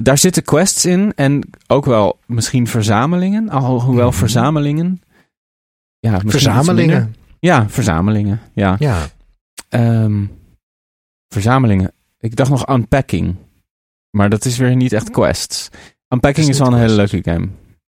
Daar 0.04 0.18
zitten 0.18 0.44
quests 0.44 0.86
in 0.86 1.14
en 1.16 1.50
ook 1.68 1.86
wel 1.86 2.20
misschien 2.26 2.68
verzamelingen, 2.68 3.50
alhoewel 3.50 4.10
Mhm. 4.10 4.18
verzamelingen. 4.18 5.02
Ja. 6.00 6.20
Verzamelingen. 6.26 7.16
Ja, 7.40 7.70
verzamelingen. 7.70 8.42
Ja. 8.54 8.76
Ja. 8.80 8.98
Ehm, 9.70 10.26
verzamelingen. 11.28 11.92
Ik 12.20 12.36
dacht 12.36 12.50
nog 12.50 12.70
Unpacking. 12.70 13.36
Maar 14.18 14.30
dat 14.30 14.46
is 14.46 14.58
weer 14.58 14.76
niet 14.76 14.94
echt 14.94 15.10
quests. 15.10 15.70
Unpacking 16.10 16.48
Is 16.48 16.54
is, 16.54 16.60
wel 16.60 16.68
een 16.74 16.80
hele 16.80 16.94
leuke 16.94 17.20
game. 17.24 17.48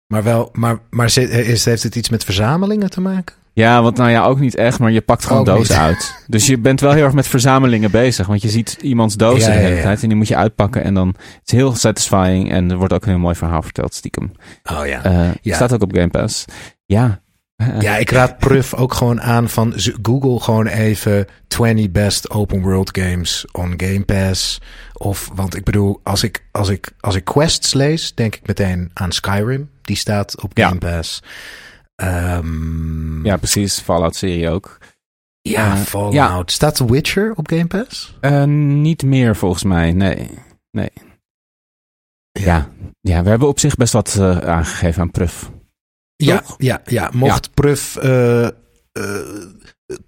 Maar, 0.07 0.23
wel, 0.23 0.49
maar, 0.53 0.79
maar 0.91 1.11
zit- 1.11 1.31
is, 1.31 1.65
heeft 1.65 1.83
het 1.83 1.97
iets 1.97 2.09
met 2.09 2.25
verzamelingen 2.25 2.91
te 2.91 3.01
maken? 3.01 3.37
Ja, 3.53 3.83
want 3.83 3.97
nou 3.97 4.11
ja, 4.11 4.25
ook 4.25 4.41
niet 4.41 4.55
echt, 4.55 4.79
maar 4.79 4.91
je 4.91 5.01
pakt 5.01 5.25
gewoon 5.25 5.41
Ook 5.41 5.47
dozen 5.47 5.75
niet. 5.75 5.85
uit. 5.85 6.15
Dus 6.27 6.47
je 6.47 6.59
bent 6.59 6.81
wel 6.81 6.93
heel 6.93 7.05
erg 7.05 7.13
met 7.13 7.27
verzamelingen 7.27 7.91
bezig. 7.91 8.27
Want 8.27 8.43
je 8.43 8.49
ziet 8.49 8.77
iemands 8.81 9.17
dozen 9.17 9.53
Ja, 9.53 9.59
de 9.59 9.63
hele 9.65 9.77
ja. 9.77 9.83
tijd. 9.83 10.03
En 10.03 10.09
die 10.09 10.17
moet 10.17 10.29
je 10.29 10.37
uitpakken. 10.37 10.83
En 10.85 10.95
dan 10.95 11.09
het 11.09 11.41
is 11.45 11.53
heel 11.53 11.75
satisfying. 11.75 12.51
En 12.51 12.71
er 12.71 12.77
wordt 12.77 12.93
ook 12.93 13.03
een 13.03 13.09
heel 13.11 13.19
mooi 13.19 13.35
verhaal 13.35 13.63
verteld, 13.63 13.95
stiekem. 13.95 14.33
Oh 14.73 14.87
ja. 14.87 15.33
Ja. 15.43 15.55
Staat 15.55 15.73
ook 15.73 15.83
op 15.83 15.93
Game 15.95 16.09
Pass. 16.09 16.45
Ja. 16.87 17.21
Ja, 17.79 17.97
ik 17.97 18.11
raad 18.11 18.39
Pruf 18.39 18.75
ook 18.75 18.95
gewoon 18.95 19.21
aan 19.21 19.49
van 19.49 19.73
Google 20.03 20.41
gewoon 20.41 20.67
even 20.67 21.27
20 21.49 21.91
best 21.91 22.31
open 22.31 22.61
world 22.63 22.99
games 22.99 23.47
on 23.53 23.75
Game 23.77 24.05
Pass. 24.05 24.61
Of, 24.93 25.31
want 25.35 25.57
ik 25.57 25.65
bedoel, 25.65 26.01
als 26.03 26.23
ik, 26.23 26.45
als 26.53 26.69
ik, 26.69 26.91
als 27.01 27.15
ik 27.15 27.25
quests 27.25 27.75
lees, 27.75 28.15
denk 28.15 28.35
ik 28.35 28.47
meteen 28.47 28.91
aan 28.95 29.13
Skyrim. 29.13 29.71
Die 29.83 29.97
staat 29.97 30.43
op 30.43 30.57
Ja. 30.57 30.67
Game 30.69 30.79
Pass. 30.79 31.23
Ehm, 31.95 33.27
ja, 33.27 33.37
precies. 33.37 33.79
Fallout-serie 33.81 34.51
ook. 34.51 34.79
ja, 35.41 35.73
eh, 35.73 35.77
Fallout. 35.81 36.13
ja. 36.13 36.43
Staat 36.47 36.75
The 36.75 36.91
Witcher 36.91 37.33
op 37.37 37.49
Game 37.49 37.67
Pass? 37.67 38.17
Eh, 38.21 38.45
niet 38.45 39.03
meer 39.03 39.37
volgens 39.37 39.65
mij, 39.65 39.93
nee. 39.93 40.31
Nee. 40.71 40.91
Ja. 42.33 42.69
ja, 43.01 43.23
we 43.23 43.29
hebben 43.29 43.49
op 43.49 43.59
zich 43.59 43.77
best 43.77 43.93
wat 43.93 44.17
eh, 44.19 44.39
aangegeven 44.39 45.03
aan 45.03 45.11
Pruf. 45.11 45.51
Ja, 46.25 46.39
Toch? 46.41 46.55
ja, 46.59 46.81
ja. 46.85 47.11
Mocht 47.15 47.55
Pruf... 47.55 47.97
eh, 47.97 48.45
eh, 48.47 48.53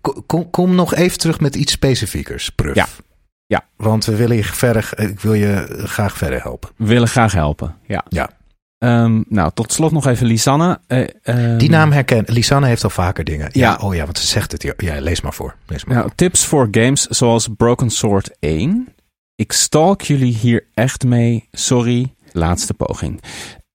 ko- 0.00 0.22
kom, 0.26 0.50
kom 0.50 0.74
nog 0.74 0.94
even 0.94 1.18
terug 1.18 1.40
met 1.40 1.56
iets 1.56 1.72
specifiekers, 1.72 2.50
Pruf. 2.50 2.74
Ja. 2.74 2.86
Ja. 3.46 3.64
Want 3.76 4.04
we 4.04 4.16
willen 4.16 4.36
je 4.36 4.44
verder... 4.44 4.90
Ik 4.96 5.20
wil 5.20 5.34
je 5.34 5.66
graag 5.84 6.16
verder 6.16 6.42
helpen. 6.42 6.70
We 6.76 6.86
willen 6.86 7.08
graag 7.08 7.32
helpen, 7.32 7.76
ja. 7.86 8.04
Ja. 8.08 8.30
Ehm, 8.78 9.22
nou, 9.28 9.50
tot 9.54 9.72
slot 9.72 9.92
nog 9.92 10.06
even 10.06 10.26
Lisanne. 10.26 10.80
Eh, 10.86 11.08
ehm, 11.22 11.58
Die 11.58 11.70
naam 11.70 11.92
herken. 11.92 12.24
Lisanne 12.26 12.66
heeft 12.66 12.84
al 12.84 12.90
vaker 12.90 13.24
dingen. 13.24 13.48
Ja. 13.52 13.70
Ja. 13.70 13.86
oh 13.86 13.94
ja, 13.94 14.04
want 14.04 14.18
ze 14.18 14.26
zegt 14.26 14.52
het. 14.52 14.62
hier. 14.62 14.74
Ja, 14.76 15.00
lees 15.00 15.20
maar 15.20 15.34
voor. 15.34 15.54
Lees 15.66 15.84
maar 15.84 15.94
Nou, 15.94 16.06
voor. 16.06 16.16
tips 16.16 16.44
voor 16.44 16.68
games 16.70 17.06
zoals 17.06 17.48
Broken 17.56 17.90
Sword 17.90 18.30
1. 18.38 18.88
Ik 19.34 19.52
stalk 19.52 20.02
jullie 20.02 20.34
hier 20.34 20.66
echt 20.74 21.04
mee. 21.04 21.48
Sorry, 21.52 22.14
laatste 22.32 22.74
poging. 22.74 23.22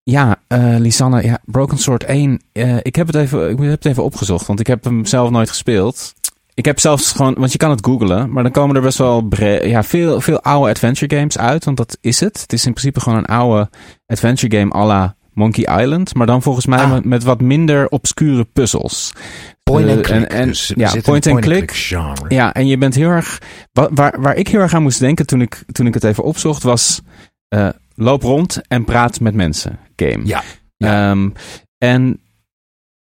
Ja, 0.10 0.36
eh, 0.47 0.76
Lisanne, 0.78 1.24
ja, 1.24 1.39
Broken 1.45 1.78
Sword 1.78 2.03
1. 2.03 2.41
eh, 2.51 2.78
ik, 2.82 2.95
heb 2.95 3.08
het 3.08 3.16
even, 3.16 3.49
ik 3.49 3.58
heb 3.60 3.70
het 3.70 3.86
even 3.86 4.03
opgezocht, 4.03 4.47
want 4.47 4.60
ik 4.60 4.68
heb 4.68 4.84
hem 4.84 5.06
zelf 5.06 5.30
nooit 5.30 5.49
gespeeld. 5.49 6.14
Ik 6.53 6.66
heb 6.66 6.80
zelfs 6.80 7.12
gewoon, 7.12 7.34
want 7.38 7.51
je 7.51 7.58
kan 7.58 7.70
het 7.70 7.86
googlen, 7.86 8.32
maar 8.32 8.43
dan 8.43 8.51
komen 8.51 8.76
er 8.76 8.82
best 8.82 8.97
wel 8.97 9.28
ja, 9.64 9.84
veel, 9.84 10.22
veel 10.22 10.41
oude 10.41 10.70
adventure 10.70 11.16
games 11.16 11.38
uit, 11.38 11.66
want 11.66 11.78
dat 11.78 11.97
is 12.01 12.20
het. 12.20 12.41
Het 12.41 12.53
is 12.53 12.66
in 12.66 12.74
principe 12.74 12.99
gewoon 12.99 13.18
een 13.18 13.26
oude 13.26 13.70
adventure 14.08 14.58
game 14.58 14.74
à 14.74 14.86
la 14.86 15.16
Monkey 15.34 15.82
Island, 15.84 16.14
maar 16.16 16.28
dan 16.28 16.41
volgens 16.41 16.66
mij 16.66 16.80
Ah. 16.80 16.91
met, 16.91 17.06
met 17.06 17.24
wat 17.24 17.41
minder 17.41 17.88
obscure 17.88 18.43
puzzels. 18.53 19.14
Point 19.64 19.88
Eh, 19.88 19.93
and 19.95 20.01
click. 20.06 20.22
en- 20.22 20.30
en- 20.30 20.47
dus 20.47 20.72
ja, 20.76 20.93
in 20.93 21.01
point 21.01 21.28
and 21.28 21.39
click. 21.39 21.72
genre. 21.72 22.26
Ja, 22.28 22.53
en 22.53 22.68
je 22.68 22.78
bent 22.78 22.95
heel 22.95 23.10
erg. 23.10 23.41
wa- 23.74 23.89
Waar, 23.91 24.22
waar 24.22 24.36
ik 24.36 24.47
heel 24.47 24.60
erg 24.60 24.74
aan 24.74 24.82
moest 24.84 24.99
denken 24.99 25.26
toen 25.26 25.41
ik, 25.41 25.64
toen 25.72 25.88
ik 25.88 25.93
het 25.93 26.03
even 26.03 26.24
opzocht, 26.24 26.64
was 26.64 27.01
eh, 27.47 27.70
loop 27.96 28.22
rond 28.24 28.62
en 28.68 28.86
praat 28.86 29.20
met 29.20 29.34
mensen 29.34 29.80
game. 29.96 30.26
Ja. 30.26 30.43
Ehm, 30.78 31.30
en 31.78 32.20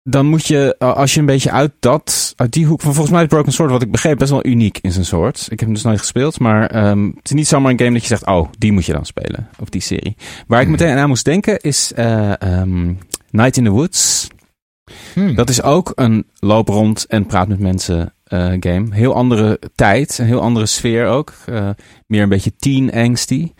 dan 0.04 0.26
moet 0.26 0.46
je, 0.48 0.76
als 0.80 1.14
je 1.14 1.20
een 1.20 1.26
beetje 1.26 1.52
uit 1.52 1.72
dat, 1.80 2.34
uit 2.36 2.52
die 2.54 2.66
hoek 2.66 2.82
van 2.82 2.94
volgens 2.94 3.14
mij 3.14 3.24
is 3.24 3.30
Broken 3.30 3.52
Sword, 3.52 3.72
wat 3.72 3.82
ik 3.82 3.92
begreep, 3.92 4.18
best 4.18 4.32
wel 4.32 4.46
uniek 4.46 4.80
in 4.82 4.92
zijn 4.92 5.06
soort. 5.06 5.40
Ik 5.44 5.50
heb 5.50 5.60
hem 5.60 5.74
dus 5.74 5.84
nooit 5.84 6.00
gespeeld, 6.00 6.40
maar 6.40 6.70
ehm, 6.70 7.06
het 7.06 7.26
is 7.26 7.32
niet 7.32 7.48
zomaar 7.48 7.72
een 7.72 7.80
game 7.80 7.92
dat 7.92 8.02
je 8.02 8.08
zegt, 8.08 8.26
oh, 8.26 8.50
die 8.58 8.72
moet 8.72 8.86
je 8.86 8.94
dan 8.94 9.06
spelen, 9.06 9.50
of 9.60 9.70
die 9.70 9.82
serie. 9.82 10.16
Waar 10.48 10.60
ik 10.62 10.68
Hmm. 10.68 10.76
meteen 10.76 10.98
aan 10.98 11.08
moest 11.08 11.26
denken 11.26 11.60
is 11.60 11.94
eh, 11.94 12.42
ehm, 12.42 12.94
Night 13.30 13.58
in 13.58 13.64
the 13.64 13.70
Woods. 13.70 14.28
Hmm. 15.14 15.36
Dat 15.36 15.50
is 15.50 15.62
ook 15.62 15.92
een 15.96 16.26
loop 16.40 16.68
rond 16.68 17.06
en 17.06 17.26
praat 17.26 17.48
met 17.48 17.60
mensen 17.60 18.14
eh, 18.24 18.54
game. 18.60 18.86
Heel 18.90 19.14
andere 19.14 19.60
tijd, 19.76 20.18
een 20.18 20.26
heel 20.26 20.42
andere 20.42 20.66
sfeer 20.66 21.06
ook. 21.08 21.34
Eh, 21.46 21.70
meer 22.08 22.22
een 22.22 22.30
beetje 22.30 22.56
teen 22.56 22.94
angsty. 22.94 23.52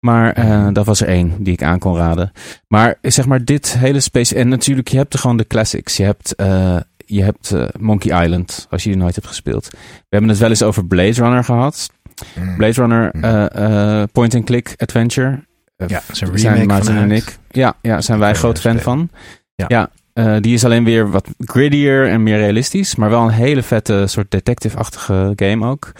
Maar 0.00 0.32
eh, 0.32 0.68
dat 0.72 0.86
was 0.86 1.00
er 1.00 1.08
één 1.08 1.32
die 1.38 1.52
ik 1.52 1.62
aan 1.62 1.78
kon 1.78 1.96
raden. 1.96 2.32
Maar 2.68 2.98
zeg 3.02 3.26
maar 3.26 3.44
dit 3.44 3.78
hele 3.78 4.00
space... 4.00 4.34
En 4.34 4.48
natuurlijk, 4.48 4.88
je 4.88 4.96
hebt 4.96 5.12
er 5.12 5.18
gewoon 5.18 5.36
de 5.36 5.46
classics. 5.46 5.96
Je 5.96 6.04
hebt, 6.04 6.34
eh, 6.34 6.76
je 6.96 7.22
hebt 7.22 7.50
eh, 7.50 7.68
Monkey 7.78 8.24
Island, 8.24 8.66
als 8.70 8.82
je 8.82 8.88
die 8.88 8.98
nooit 8.98 9.14
hebt 9.14 9.26
gespeeld. 9.26 9.68
We 9.70 9.78
hebben 10.08 10.30
het 10.30 10.38
wel 10.38 10.48
eens 10.48 10.62
over 10.62 10.86
Blade 10.86 11.12
Runner 11.12 11.44
gehad. 11.44 11.90
Hmm. 12.34 12.56
Blade 12.56 12.72
Runner 12.72 13.10
eh, 13.10 14.02
point-and-click 14.12 14.74
adventure. 14.76 15.46
Ja, 15.86 16.02
zijn 16.12 16.36
remake 16.36 16.66
Maarten 16.66 16.96
en 16.96 17.10
ik. 17.10 17.38
Ja, 17.50 17.76
ja 17.82 18.00
zijn 18.00 18.18
wij 18.18 18.34
groot 18.34 18.60
fan 18.60 18.78
van. 18.78 19.10
Ja. 19.54 19.90
eh, 20.12 20.36
die 20.40 20.54
is 20.54 20.64
alleen 20.64 20.84
weer 20.84 21.10
wat 21.10 21.28
grittier 21.38 22.08
en 22.08 22.22
meer 22.22 22.38
realistisch. 22.38 22.94
Maar 22.94 23.10
wel 23.10 23.22
een 23.22 23.30
hele 23.30 23.62
vette 23.62 24.04
soort 24.06 24.30
detective-achtige 24.30 25.32
game 25.36 25.66
ook. 25.66 25.92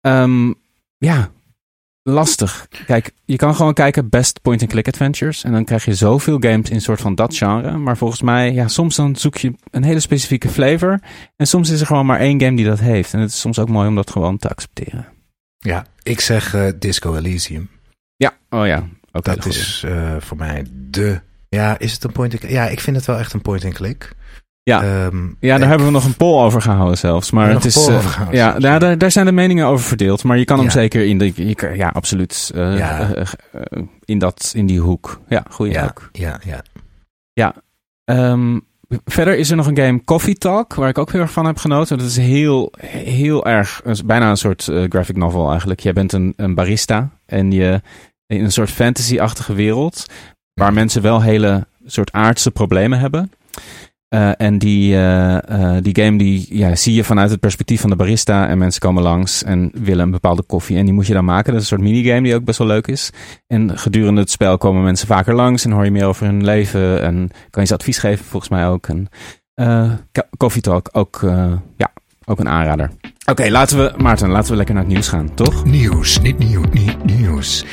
Ehm, 0.00 0.52
ja, 0.98 1.30
lastig. 2.08 2.68
Kijk, 2.86 3.10
je 3.24 3.36
kan 3.36 3.54
gewoon 3.54 3.74
kijken 3.74 4.08
best 4.08 4.42
point-and-click 4.42 4.88
adventures. 4.88 5.44
En 5.44 5.52
dan 5.52 5.64
krijg 5.64 5.84
je 5.84 5.94
zoveel 5.94 6.36
games 6.40 6.70
in 6.70 6.80
soort 6.80 7.00
van 7.00 7.14
dat 7.14 7.36
genre. 7.36 7.76
Maar 7.76 7.96
volgens 7.96 8.22
mij, 8.22 8.52
ja, 8.52 8.68
soms 8.68 8.96
dan 8.96 9.16
zoek 9.16 9.36
je 9.36 9.54
een 9.70 9.82
hele 9.82 10.00
specifieke 10.00 10.48
flavor. 10.48 11.00
En 11.36 11.46
soms 11.46 11.70
is 11.70 11.80
er 11.80 11.86
gewoon 11.86 12.06
maar 12.06 12.20
één 12.20 12.40
game 12.40 12.56
die 12.56 12.66
dat 12.66 12.80
heeft. 12.80 13.12
En 13.12 13.20
het 13.20 13.30
is 13.30 13.40
soms 13.40 13.58
ook 13.58 13.68
mooi 13.68 13.88
om 13.88 13.94
dat 13.94 14.10
gewoon 14.10 14.36
te 14.36 14.48
accepteren. 14.48 15.06
Ja, 15.58 15.86
ik 16.02 16.20
zeg 16.20 16.54
eh, 16.54 16.68
Disco 16.78 17.16
Elysium. 17.16 17.70
Ja, 18.16 18.36
oh 18.50 18.66
ja. 18.66 18.88
Ook 19.12 19.24
Dat 19.24 19.46
is 19.46 19.82
eh, 19.86 20.16
voor 20.18 20.36
mij 20.36 20.64
de... 20.72 21.20
Ja, 21.48 21.78
is 21.78 21.92
het 21.92 22.04
een 22.04 22.12
point-and-click? 22.12 22.52
Ja, 22.52 22.68
ik 22.68 22.80
vind 22.80 22.96
het 22.96 23.04
wel 23.04 23.18
echt 23.18 23.32
een 23.32 23.42
point-and-click. 23.42 24.12
Ja. 24.68 24.82
Ehm, 24.82 25.16
Ja, 25.26 25.34
daar 25.40 25.60
ik- 25.60 25.66
hebben 25.68 25.86
we 25.86 25.92
nog 25.92 26.04
een 26.04 26.16
poll 26.16 26.42
over 26.42 26.62
gehouden 26.62 26.98
zelfs. 26.98 27.30
Maar 27.30 27.50
het 27.50 27.64
is. 27.64 27.86
eh, 27.88 28.18
ja, 28.30 28.52
daar, 28.52 28.72
ja. 28.72 28.78
daar, 28.78 28.98
daar 28.98 29.10
zijn 29.10 29.26
de 29.26 29.32
meningen 29.32 29.66
over 29.66 29.84
verdeeld. 29.84 30.24
Maar 30.24 30.38
je 30.38 30.44
kan 30.44 30.56
hem 30.56 30.64
Ja. 30.66 30.70
zeker 30.72 31.04
in 31.06 31.18
de. 31.18 31.32
Je, 31.34 31.72
ja, 31.76 31.88
absoluut. 31.88 32.50
eh, 32.54 32.78
Ja. 32.78 33.14
eh, 33.14 33.82
in, 34.04 34.18
dat, 34.18 34.52
in 34.56 34.66
die 34.66 34.80
hoek. 34.80 35.20
Ja, 35.28 35.44
goeie 35.50 35.72
ja, 35.72 35.84
ook. 35.84 36.08
ja, 36.12 36.40
ja. 37.32 37.54
Ehm, 38.04 38.58
verder 39.04 39.38
is 39.38 39.50
er 39.50 39.56
nog 39.56 39.66
een 39.66 39.76
game 39.78 40.04
Coffee 40.04 40.34
Talk, 40.34 40.74
waar 40.74 40.88
ik 40.88 40.98
ook 40.98 41.12
heel 41.12 41.20
erg 41.20 41.32
van 41.32 41.46
heb 41.46 41.56
genoten. 41.58 41.98
Dat 41.98 42.06
is 42.06 42.16
heel, 42.16 42.72
heel 42.86 43.46
erg, 43.46 43.82
bijna 44.04 44.30
een 44.30 44.36
soort 44.36 44.62
graphic 44.88 45.16
novel 45.16 45.50
eigenlijk. 45.50 45.80
Jij 45.80 45.92
bent 45.92 46.12
een, 46.12 46.32
een 46.36 46.54
barista 46.54 47.10
en 47.26 47.52
je 47.52 47.80
in 48.26 48.44
een 48.44 48.52
soort 48.52 48.70
fantasy-achtige 48.70 49.54
wereld, 49.54 50.06
waar 50.54 50.72
mensen 50.72 51.02
wel 51.02 51.22
hele 51.22 51.66
soort 51.86 52.12
aardse 52.12 52.50
problemen 52.50 52.98
hebben. 52.98 53.32
Eh, 54.08 54.30
en 54.36 54.58
die, 54.58 54.94
eh, 54.94 55.76
eh, 55.76 55.82
die 55.82 56.02
game 56.02 56.18
die 56.18 56.46
ja, 56.50 56.76
zie 56.76 56.94
je 56.94 57.04
vanuit 57.04 57.30
het 57.30 57.40
perspectief 57.40 57.80
van 57.80 57.90
de 57.90 57.96
barista. 57.96 58.48
En 58.48 58.58
mensen 58.58 58.80
komen 58.80 59.02
langs 59.02 59.42
en 59.42 59.70
willen 59.74 60.04
een 60.04 60.10
bepaalde 60.10 60.42
koffie. 60.42 60.76
En 60.76 60.84
die 60.84 60.94
moet 60.94 61.06
je 61.06 61.12
dan 61.12 61.24
maken. 61.24 61.52
Dat 61.52 61.62
is 61.62 61.70
een 61.70 61.76
soort 61.78 61.90
minigame 61.90 62.22
die 62.22 62.34
ook 62.34 62.44
best 62.44 62.58
wel 62.58 62.66
leuk 62.66 62.86
is. 62.86 63.10
En 63.46 63.78
gedurende 63.78 64.20
het 64.20 64.30
spel 64.30 64.58
komen 64.58 64.82
mensen 64.82 65.06
vaker 65.06 65.34
langs. 65.34 65.64
En 65.64 65.70
hoor 65.70 65.84
je 65.84 65.90
meer 65.90 66.06
over 66.06 66.26
hun 66.26 66.44
leven. 66.44 67.02
En 67.02 67.30
kan 67.50 67.62
je 67.62 67.68
ze 67.68 67.74
advies 67.74 67.98
geven 67.98 68.24
volgens 68.24 68.50
mij 68.50 68.68
ook. 68.68 68.88
En, 68.88 69.08
Coffee 70.36 70.62
Talk 70.62 70.88
ook, 70.92 71.20
ja, 71.76 71.92
ook 72.24 72.38
een 72.38 72.48
aanrader. 72.48 72.90
Oké, 73.30 73.50
laten 73.50 73.78
we, 73.78 73.92
Maarten, 73.96 74.28
laten 74.28 74.50
we 74.50 74.56
lekker 74.56 74.74
naar 74.74 74.84
het 74.84 74.92
nieuws 74.92 75.08
gaan, 75.08 75.34
toch? 75.34 75.64
Nieuws, 75.64 76.20
niet 76.20 76.38
nieuw, 76.38 76.62
niet 76.70 77.04
nieuws. 77.04 77.64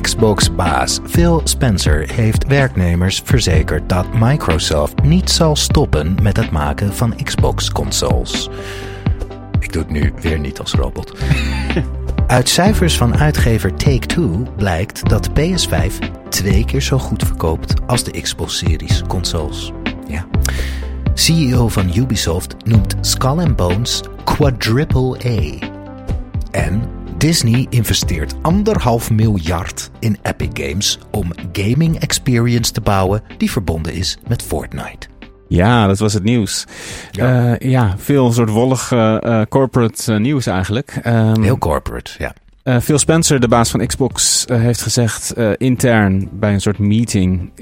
Xbox-baas 0.00 1.00
Phil 1.06 1.40
Spencer 1.44 2.12
heeft 2.12 2.46
werknemers 2.46 3.22
verzekerd 3.24 3.88
dat 3.88 4.06
Microsoft 4.14 5.02
niet 5.02 5.30
zal 5.30 5.56
stoppen 5.56 6.16
met 6.22 6.36
het 6.36 6.50
maken 6.50 6.94
van 6.94 7.14
Xbox-consoles. 7.22 8.48
Ik 9.60 9.72
doe 9.72 9.82
het 9.82 9.90
nu 9.90 10.12
weer 10.20 10.38
niet 10.38 10.58
als 10.58 10.72
robot. 10.72 11.12
Uit 12.26 12.48
cijfers 12.48 12.96
van 12.96 13.16
uitgever 13.18 13.74
Take-Two 13.74 14.46
blijkt 14.56 15.08
dat 15.08 15.24
de 15.24 15.30
PS5 15.30 16.08
twee 16.28 16.64
keer 16.64 16.82
zo 16.82 16.98
goed 16.98 17.22
verkoopt 17.22 17.74
als 17.86 18.04
de 18.04 18.20
Xbox 18.20 18.58
Series 18.58 19.02
consoles. 19.08 19.72
Ja. 20.08 20.26
CEO 21.14 21.68
van 21.68 21.96
Ubisoft 21.96 22.54
noemt 22.64 22.94
Skull 23.00 23.38
and 23.38 23.56
Bones 23.56 24.02
Quadruple 24.24 25.16
A. 25.26 25.66
En 26.50 26.82
Disney 27.18 27.66
investeert 27.70 28.34
anderhalf 28.42 29.10
miljard 29.10 29.90
in 29.98 30.18
Epic 30.22 30.48
Games 30.52 30.98
om 31.10 31.32
gaming 31.52 31.98
experience 31.98 32.72
te 32.72 32.80
bouwen 32.80 33.22
die 33.38 33.50
verbonden 33.50 33.92
is 33.92 34.18
met 34.26 34.42
Fortnite. 34.42 35.06
Ja, 35.48 35.86
dat 35.86 35.98
was 35.98 36.12
het 36.12 36.24
nieuws. 36.24 36.66
Ja. 37.10 37.44
Ja, 37.44 37.56
ja 37.58 37.94
veel 37.98 38.32
soort 38.32 38.50
wollig 38.50 38.92
eh, 38.92 39.22
eh, 39.22 39.46
corporate 39.48 40.12
eh, 40.12 40.20
nieuws 40.20 40.46
eigenlijk. 40.46 40.98
Ehm, 41.02 41.42
Heel 41.42 41.58
corporate, 41.58 42.10
ja. 42.18 42.34
Eh, 42.64 42.78
Phil 42.78 42.98
Spencer, 42.98 43.40
de 43.40 43.48
baas 43.48 43.70
van 43.70 43.86
Xbox, 43.86 44.44
eh, 44.44 44.60
heeft 44.60 44.82
gezegd 44.82 45.32
eh, 45.32 45.50
intern 45.56 46.28
bij 46.32 46.52
een 46.52 46.60
soort 46.60 46.78
meeting, 46.78 47.52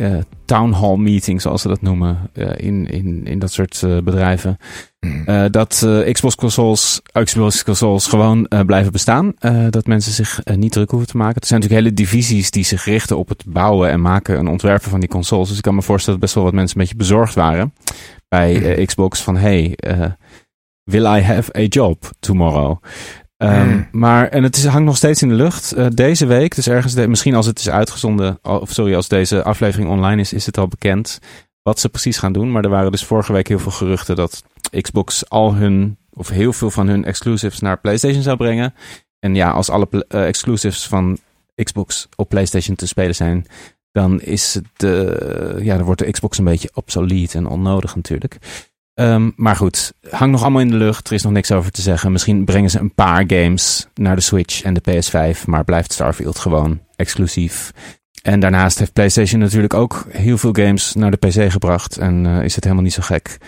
town 0.44 0.72
hall 0.72 0.96
meeting 0.96 1.40
zoals 1.40 1.62
ze 1.62 1.68
dat 1.68 1.82
noemen, 1.82 2.30
in, 2.56 2.86
in, 2.86 3.26
in 3.26 3.38
dat 3.38 3.52
soort 3.52 3.84
bedrijven, 4.04 4.56
Hmm. 5.00 5.50
dat 5.50 5.86
Xbox 6.12 6.34
consoles, 6.34 7.00
Xbox 7.24 7.64
consoles 7.64 8.06
gewoon 8.06 8.48
blijven 8.66 8.92
bestaan. 8.92 9.34
Dat 9.70 9.86
mensen 9.86 10.12
zich 10.12 10.40
niet 10.56 10.72
druk 10.72 10.90
hoeven 10.90 11.08
te 11.08 11.16
maken. 11.16 11.40
Er 11.40 11.46
zijn 11.46 11.60
natuurlijk 11.60 11.86
hele 11.86 11.96
divisies 11.96 12.50
die 12.50 12.64
zich 12.64 12.84
richten 12.84 13.18
op 13.18 13.28
het 13.28 13.44
bouwen 13.46 13.90
en 13.90 14.00
maken 14.00 14.38
en 14.38 14.48
ontwerpen 14.48 14.90
van 14.90 15.00
die 15.00 15.08
consoles. 15.08 15.48
Dus 15.48 15.56
ik 15.56 15.62
kan 15.62 15.74
me 15.74 15.82
voorstellen 15.82 16.20
dat 16.20 16.28
best 16.28 16.34
wel 16.34 16.44
wat 16.44 16.54
mensen 16.54 16.76
een 16.76 16.82
beetje 16.82 16.98
bezorgd 16.98 17.34
waren 17.34 17.74
bij 18.28 18.74
eh, 18.74 18.86
Xbox 18.86 19.22
van 19.22 19.36
hey, 19.36 19.78
will 20.84 21.06
I 21.16 21.20
have 21.20 21.58
a 21.58 21.62
job 21.62 22.10
tomorrow? 22.20 22.78
Ehm, 23.42 23.68
Hmm. 23.68 23.88
Maar, 23.92 24.28
en 24.28 24.42
het 24.42 24.56
is, 24.56 24.64
hangt 24.66 24.86
nog 24.86 24.96
steeds 24.96 25.22
in 25.22 25.28
de 25.28 25.34
lucht. 25.34 25.72
Eh, 25.72 25.86
deze 25.94 26.26
week, 26.26 26.54
dus 26.54 26.68
ergens, 26.68 26.94
de- 26.94 27.08
misschien 27.08 27.34
als 27.34 27.46
het 27.46 27.58
is 27.58 27.68
uitgezonden, 27.70 28.38
of 28.42 28.70
sorry, 28.72 28.94
als 28.94 29.08
deze 29.08 29.42
aflevering 29.42 29.90
online 29.90 30.20
is, 30.20 30.32
is 30.32 30.46
het 30.46 30.58
al 30.58 30.68
bekend 30.68 31.18
wat 31.62 31.80
ze 31.80 31.88
precies 31.88 32.18
gaan 32.18 32.32
doen. 32.32 32.52
Maar 32.52 32.64
er 32.64 32.70
waren 32.70 32.90
dus 32.90 33.04
vorige 33.04 33.32
week 33.32 33.48
heel 33.48 33.58
veel 33.58 33.70
geruchten 33.72 34.16
dat 34.16 34.42
Xbox 34.80 35.28
al 35.28 35.54
hun, 35.54 35.96
of 36.12 36.28
heel 36.28 36.52
veel 36.52 36.70
van 36.70 36.88
hun 36.88 37.04
exclusives 37.04 37.60
naar 37.60 37.78
PlayStation 37.80 38.22
zou 38.22 38.36
brengen. 38.36 38.74
En 39.18 39.34
ja, 39.34 39.50
als 39.50 39.70
alle 39.70 40.04
eh, 40.08 40.26
exclusives 40.26 40.86
van 40.86 41.18
Xbox 41.62 42.08
op 42.16 42.28
PlayStation 42.28 42.76
te 42.76 42.86
spelen 42.86 43.14
zijn, 43.14 43.46
dan 43.92 44.20
is 44.20 44.54
het, 44.54 44.82
eh, 44.84 45.64
ja, 45.64 45.76
dan 45.76 45.84
wordt 45.84 46.00
de 46.04 46.10
Xbox 46.10 46.38
een 46.38 46.44
beetje 46.44 46.70
obsolete 46.74 47.38
en 47.38 47.46
onnodig 47.46 47.96
natuurlijk. 47.96 48.38
Ehm, 48.94 49.30
maar 49.36 49.56
goed, 49.56 49.92
hangt 50.10 50.32
nog 50.32 50.42
allemaal 50.42 50.60
in 50.60 50.68
de 50.68 50.74
lucht. 50.76 51.08
Er 51.08 51.14
is 51.14 51.22
nog 51.22 51.32
niks 51.32 51.52
over 51.52 51.70
te 51.70 51.82
zeggen. 51.82 52.12
Misschien 52.12 52.44
brengen 52.44 52.70
ze 52.70 52.78
een 52.78 52.94
paar 52.94 53.24
games 53.26 53.88
naar 53.94 54.16
de 54.16 54.22
Switch 54.22 54.62
en 54.62 54.74
de 54.74 54.80
PS5, 54.90 55.44
maar 55.46 55.64
blijft 55.64 55.92
Starfield 55.92 56.38
gewoon 56.38 56.80
exclusief. 56.96 57.72
En 58.22 58.40
daarnaast 58.40 58.78
heeft 58.78 58.92
PlayStation 58.92 59.40
natuurlijk 59.40 59.74
ook 59.74 60.06
heel 60.10 60.38
veel 60.38 60.52
games 60.52 60.94
naar 60.94 61.10
de 61.10 61.16
PC 61.16 61.50
gebracht 61.52 61.96
en 61.96 62.26
eh, 62.26 62.44
is 62.44 62.54
het 62.54 62.64
helemaal 62.64 62.84
niet 62.84 62.92
zo 62.92 63.02
gek. 63.02 63.38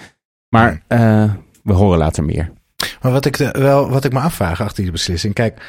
Maar 0.49 0.82
eh, 0.86 1.32
we 1.62 1.72
horen 1.72 1.99
later 1.99 2.24
meer. 2.24 2.53
Maar 3.03 3.12
wat 3.12 3.24
ik, 3.24 3.36
de- 3.36 3.55
wel, 3.59 3.90
wat 3.90 4.05
ik 4.05 4.12
me 4.12 4.20
afvraag 4.20 4.61
achter 4.61 4.82
die 4.82 4.92
beslissing. 4.92 5.34
Kijk, 5.34 5.61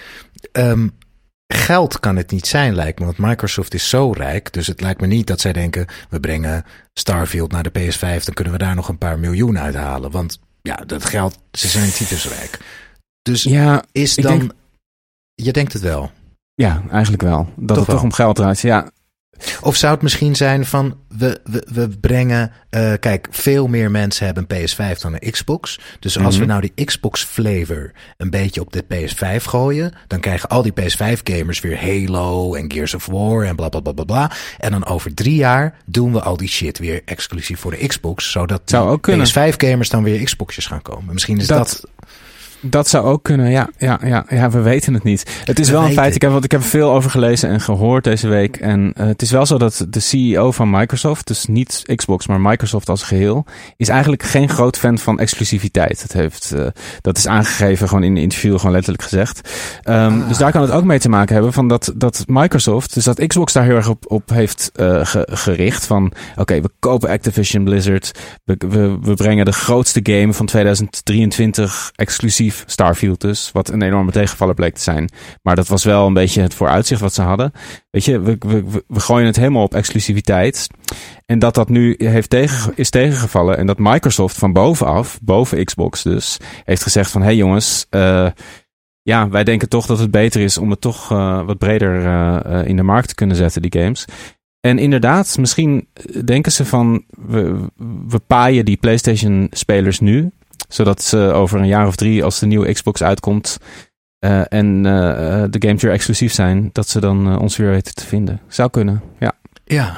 ehm, 0.51 0.87
geld 1.47 1.99
kan 1.99 2.15
het 2.15 2.31
niet 2.31 2.47
zijn, 2.47 2.75
lijkt 2.75 2.99
me. 2.99 3.05
Want 3.05 3.17
Microsoft 3.17 3.73
is 3.73 3.89
zo 3.89 4.11
rijk. 4.11 4.53
Dus 4.53 4.67
het 4.67 4.81
lijkt 4.81 5.01
me 5.01 5.07
niet 5.07 5.27
dat 5.27 5.39
zij 5.41 5.53
denken: 5.53 5.85
we 6.09 6.19
brengen 6.19 6.63
Starfield 6.93 7.51
naar 7.51 7.63
de 7.63 7.79
PS5. 7.79 8.23
Dan 8.23 8.33
kunnen 8.33 8.53
we 8.53 8.59
daar 8.59 8.75
nog 8.75 8.87
een 8.89 8.97
paar 8.97 9.19
miljoen 9.19 9.59
uithalen. 9.59 10.11
Want 10.11 10.39
ja, 10.61 10.75
dat 10.75 11.05
geld, 11.05 11.37
ze 11.51 11.67
zijn 11.67 11.91
tyfusrijk. 11.91 12.59
Dus 13.21 13.43
Ja, 13.43 13.83
is 13.91 14.15
dan. 14.15 14.37
denk- 14.39 14.51
Je 15.33 15.51
denkt 15.53 15.73
het 15.73 15.81
wel. 15.81 16.11
ja 16.53 16.83
eigenlijk 16.91 17.23
wel. 17.23 17.49
Dat 17.55 17.67
Toch 17.67 17.77
het 17.77 17.85
toch 17.85 17.95
wel. 17.95 18.03
om 18.03 18.13
geld 18.13 18.35
draait. 18.35 18.59
Ja, 18.59 18.89
Of 19.61 19.75
zou 19.75 19.93
het 19.93 20.01
misschien 20.01 20.35
zijn 20.35 20.65
van 20.65 20.97
we, 21.17 21.39
we, 21.43 21.67
we 21.73 21.89
brengen. 22.01 22.51
eh, 22.69 22.93
kijk, 22.99 23.27
veel 23.31 23.67
meer 23.67 23.91
mensen 23.91 24.25
hebben 24.25 24.45
een 24.47 24.57
PS5 24.67 24.99
dan 25.01 25.13
een 25.19 25.31
Xbox. 25.31 25.79
Dus 25.99 26.17
als 26.19 26.35
we 26.35 26.41
Mhm. 26.41 26.49
nou 26.49 26.69
die 26.73 26.85
Xbox 26.85 27.23
flavor 27.23 27.91
een 28.17 28.29
beetje 28.29 28.61
op 28.61 28.73
de 28.73 28.83
PS5 28.87 29.43
gooien. 29.43 29.93
dan 30.07 30.19
krijgen 30.19 30.49
al 30.49 30.61
die 30.61 30.71
PS5-gamers 30.73 31.59
weer 31.59 31.79
Halo 31.81 32.53
en 32.55 32.71
Gears 32.71 32.93
of 32.93 33.05
War 33.05 33.43
en 33.45 33.55
bla 33.55 33.69
bla 33.69 33.79
bla 33.79 33.91
bla 33.91 34.03
bla. 34.03 34.31
En 34.57 34.71
dan 34.71 34.85
over 34.85 35.13
drie 35.13 35.35
jaar 35.35 35.75
doen 35.85 36.11
we 36.13 36.21
al 36.21 36.37
die 36.37 36.47
shit 36.49 36.77
weer 36.79 37.01
exclusief 37.05 37.59
voor 37.59 37.71
de 37.71 37.87
Xbox. 37.87 38.31
Zodat 38.31 38.61
Zou 38.65 38.89
ook 38.89 39.01
kunnen. 39.01 39.27
PS5-gamers 39.27 39.89
dan 39.89 40.03
weer 40.03 40.23
Xboxjes 40.23 40.65
gaan 40.65 40.81
komen. 40.81 41.13
Misschien 41.13 41.37
is 41.37 41.47
dat. 41.47 41.57
Dat- 41.57 41.83
Dat 42.61 42.87
zou 42.87 43.05
ook 43.05 43.23
kunnen, 43.23 43.49
ja, 43.51 43.69
ja, 43.77 43.99
ja, 44.03 44.25
ja. 44.29 44.49
We 44.49 44.59
weten 44.61 44.93
het 44.93 45.03
niet. 45.03 45.41
Het 45.45 45.59
is 45.59 45.67
We 45.67 45.73
wel 45.73 45.85
een 45.85 45.93
feit. 45.93 46.15
Ik 46.15 46.21
heb, 46.21 46.31
want 46.31 46.43
ik 46.43 46.51
heb 46.51 46.63
veel 46.63 46.91
over 46.91 47.09
gelezen 47.09 47.49
en 47.49 47.61
gehoord 47.61 48.03
deze 48.03 48.27
week. 48.27 48.57
En 48.57 48.91
eh, 48.95 49.05
het 49.05 49.21
is 49.21 49.31
wel 49.31 49.45
zo 49.45 49.57
dat 49.57 49.85
de 49.89 49.99
CEO 49.99 50.51
van 50.51 50.69
Microsoft, 50.69 51.27
dus 51.27 51.45
niet 51.45 51.81
Xbox, 51.95 52.27
maar 52.27 52.41
Microsoft 52.41 52.89
als 52.89 53.03
geheel, 53.03 53.45
is 53.77 53.89
eigenlijk 53.89 54.23
geen 54.23 54.49
groot 54.49 54.77
fan 54.77 54.97
van 54.97 55.19
exclusiviteit. 55.19 56.01
Dat, 56.01 56.11
heeft, 56.11 56.51
eh, 56.51 56.65
dat 57.01 57.17
is 57.17 57.27
aangegeven 57.27 57.87
gewoon 57.87 58.03
in 58.03 58.11
een 58.15 58.21
interview, 58.21 58.57
gewoon 58.57 58.71
letterlijk 58.71 59.03
gezegd. 59.03 59.49
Ehm, 59.83 60.03
Ah. 60.21 60.27
Dus 60.27 60.37
daar 60.37 60.51
kan 60.51 60.61
het 60.61 60.71
ook 60.71 60.83
mee 60.83 60.99
te 60.99 61.09
maken 61.09 61.33
hebben 61.33 61.53
van 61.53 61.67
dat, 61.67 61.91
dat 61.95 62.23
Microsoft, 62.27 62.93
dus 62.93 63.03
dat 63.03 63.25
Xbox 63.27 63.53
daar 63.53 63.63
heel 63.63 63.75
erg 63.75 63.89
op, 63.89 64.11
op 64.11 64.29
heeft 64.29 64.71
eh, 64.75 65.05
ge- 65.05 65.27
gericht. 65.31 65.85
Van 65.85 66.11
oké, 66.35 66.61
we 66.61 66.69
kopen 66.79 67.09
Activision 67.09 67.63
Blizzard. 67.63 68.11
We, 68.43 68.55
we, 68.69 68.97
we 69.01 69.13
brengen 69.13 69.45
de 69.45 69.51
grootste 69.51 69.99
game 70.03 70.33
van 70.33 70.45
2023 70.45 71.91
exclusief 71.95 72.54
Starfield 72.65 73.21
dus. 73.21 73.49
Wat 73.51 73.69
een 73.69 73.81
enorme 73.81 74.11
tegenvaller 74.11 74.55
bleek 74.55 74.75
te 74.75 74.81
zijn. 74.81 75.09
Maar 75.41 75.55
dat 75.55 75.67
was 75.67 75.83
wel 75.83 76.07
een 76.07 76.13
beetje 76.13 76.41
het 76.41 76.53
vooruitzicht 76.53 77.01
wat 77.01 77.13
ze 77.13 77.21
hadden. 77.21 77.51
Weet 77.89 78.05
je, 78.05 78.19
we, 78.19 78.35
we, 78.39 78.63
we- 78.87 78.99
gooien 78.99 79.25
het 79.25 79.35
helemaal 79.35 79.63
op 79.63 79.73
exclusiviteit. 79.73 80.67
En 81.25 81.39
dat 81.39 81.53
dat 81.55 81.69
nu 81.69 81.95
heeft 81.97 82.29
tegen, 82.29 82.71
is 82.75 82.89
tegengevallen. 82.89 83.57
En 83.57 83.67
dat 83.67 83.77
Microsoft 83.79 84.37
van 84.37 84.53
bovenaf, 84.53 85.19
boven 85.21 85.65
Xbox 85.65 86.03
dus, 86.03 86.37
heeft 86.63 86.83
gezegd 86.83 87.11
van... 87.11 87.21
Hé 87.21 87.27
hey 87.27 87.35
jongens, 87.35 87.85
eh, 87.89 88.27
ja, 89.01 89.29
wij 89.29 89.43
denken 89.43 89.69
toch 89.69 89.85
dat 89.85 89.99
het 89.99 90.11
beter 90.11 90.41
is 90.41 90.57
om 90.57 90.69
het 90.69 90.81
toch 90.81 91.11
eh, 91.11 91.45
wat 91.45 91.57
breder 91.57 92.05
eh, 92.05 92.67
in 92.67 92.75
de 92.75 92.83
markt 92.83 93.07
te 93.07 93.15
kunnen 93.15 93.35
zetten, 93.35 93.61
die 93.61 93.81
games. 93.81 94.05
En 94.59 94.79
inderdaad, 94.79 95.37
misschien 95.37 95.87
denken 96.25 96.51
ze 96.51 96.65
van, 96.65 97.03
we, 97.27 97.69
we 98.07 98.19
paaien 98.27 98.65
die 98.65 98.77
PlayStation-spelers 98.77 99.99
nu, 99.99 100.31
zodat 100.67 101.03
ze 101.03 101.17
over 101.17 101.59
een 101.59 101.67
jaar 101.67 101.87
of 101.87 101.95
drie, 101.95 102.23
als 102.23 102.39
de 102.39 102.45
nieuwe 102.45 102.73
Xbox 102.73 103.03
uitkomt 103.03 103.57
eh, 104.19 104.41
en 104.49 104.85
eh, 104.85 105.43
eh, 105.43 105.51
de 105.51 105.67
games 105.67 105.81
weer 105.81 105.91
exclusief 105.91 106.33
zijn, 106.33 106.69
dat 106.71 106.89
ze 106.89 106.99
dan 106.99 107.39
ons 107.39 107.57
weer 107.57 107.69
weten 107.69 107.95
te 107.95 108.05
vinden. 108.05 108.41
Zou 108.47 108.69
kunnen, 108.69 109.01
ja. 109.19 109.33
Ja, 109.65 109.97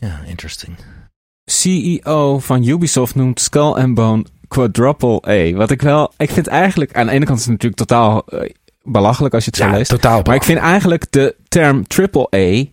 ja, 0.00 0.20
interesting. 0.26 0.76
CEO 1.44 2.38
van 2.38 2.64
Ubisoft 2.66 3.14
noemt 3.14 3.40
Skull 3.40 3.72
and 3.72 3.94
Bone 3.94 4.24
Quadruple 4.48 5.22
A. 5.28 5.52
Wat 5.56 5.70
ik 5.70 5.82
wel, 5.82 6.12
ik 6.16 6.30
vind 6.30 6.46
eigenlijk, 6.46 6.94
aan 6.94 7.06
de 7.06 7.12
ene 7.12 7.24
kant 7.24 7.38
is 7.38 7.44
het 7.44 7.52
natuurlijk 7.52 7.80
totaal 7.88 8.24
belachelijk 8.82 9.34
als 9.34 9.44
je 9.44 9.50
het 9.50 9.60
zo 9.60 9.66
Ja, 9.66 9.72
leest. 9.72 9.90
totaal. 9.90 10.22
Maar 10.22 10.34
ik 10.34 10.42
vind 10.42 10.58
eigenlijk 10.58 11.12
de 11.12 11.34
term 11.48 11.86
triple 11.86 12.28
A 12.34 12.64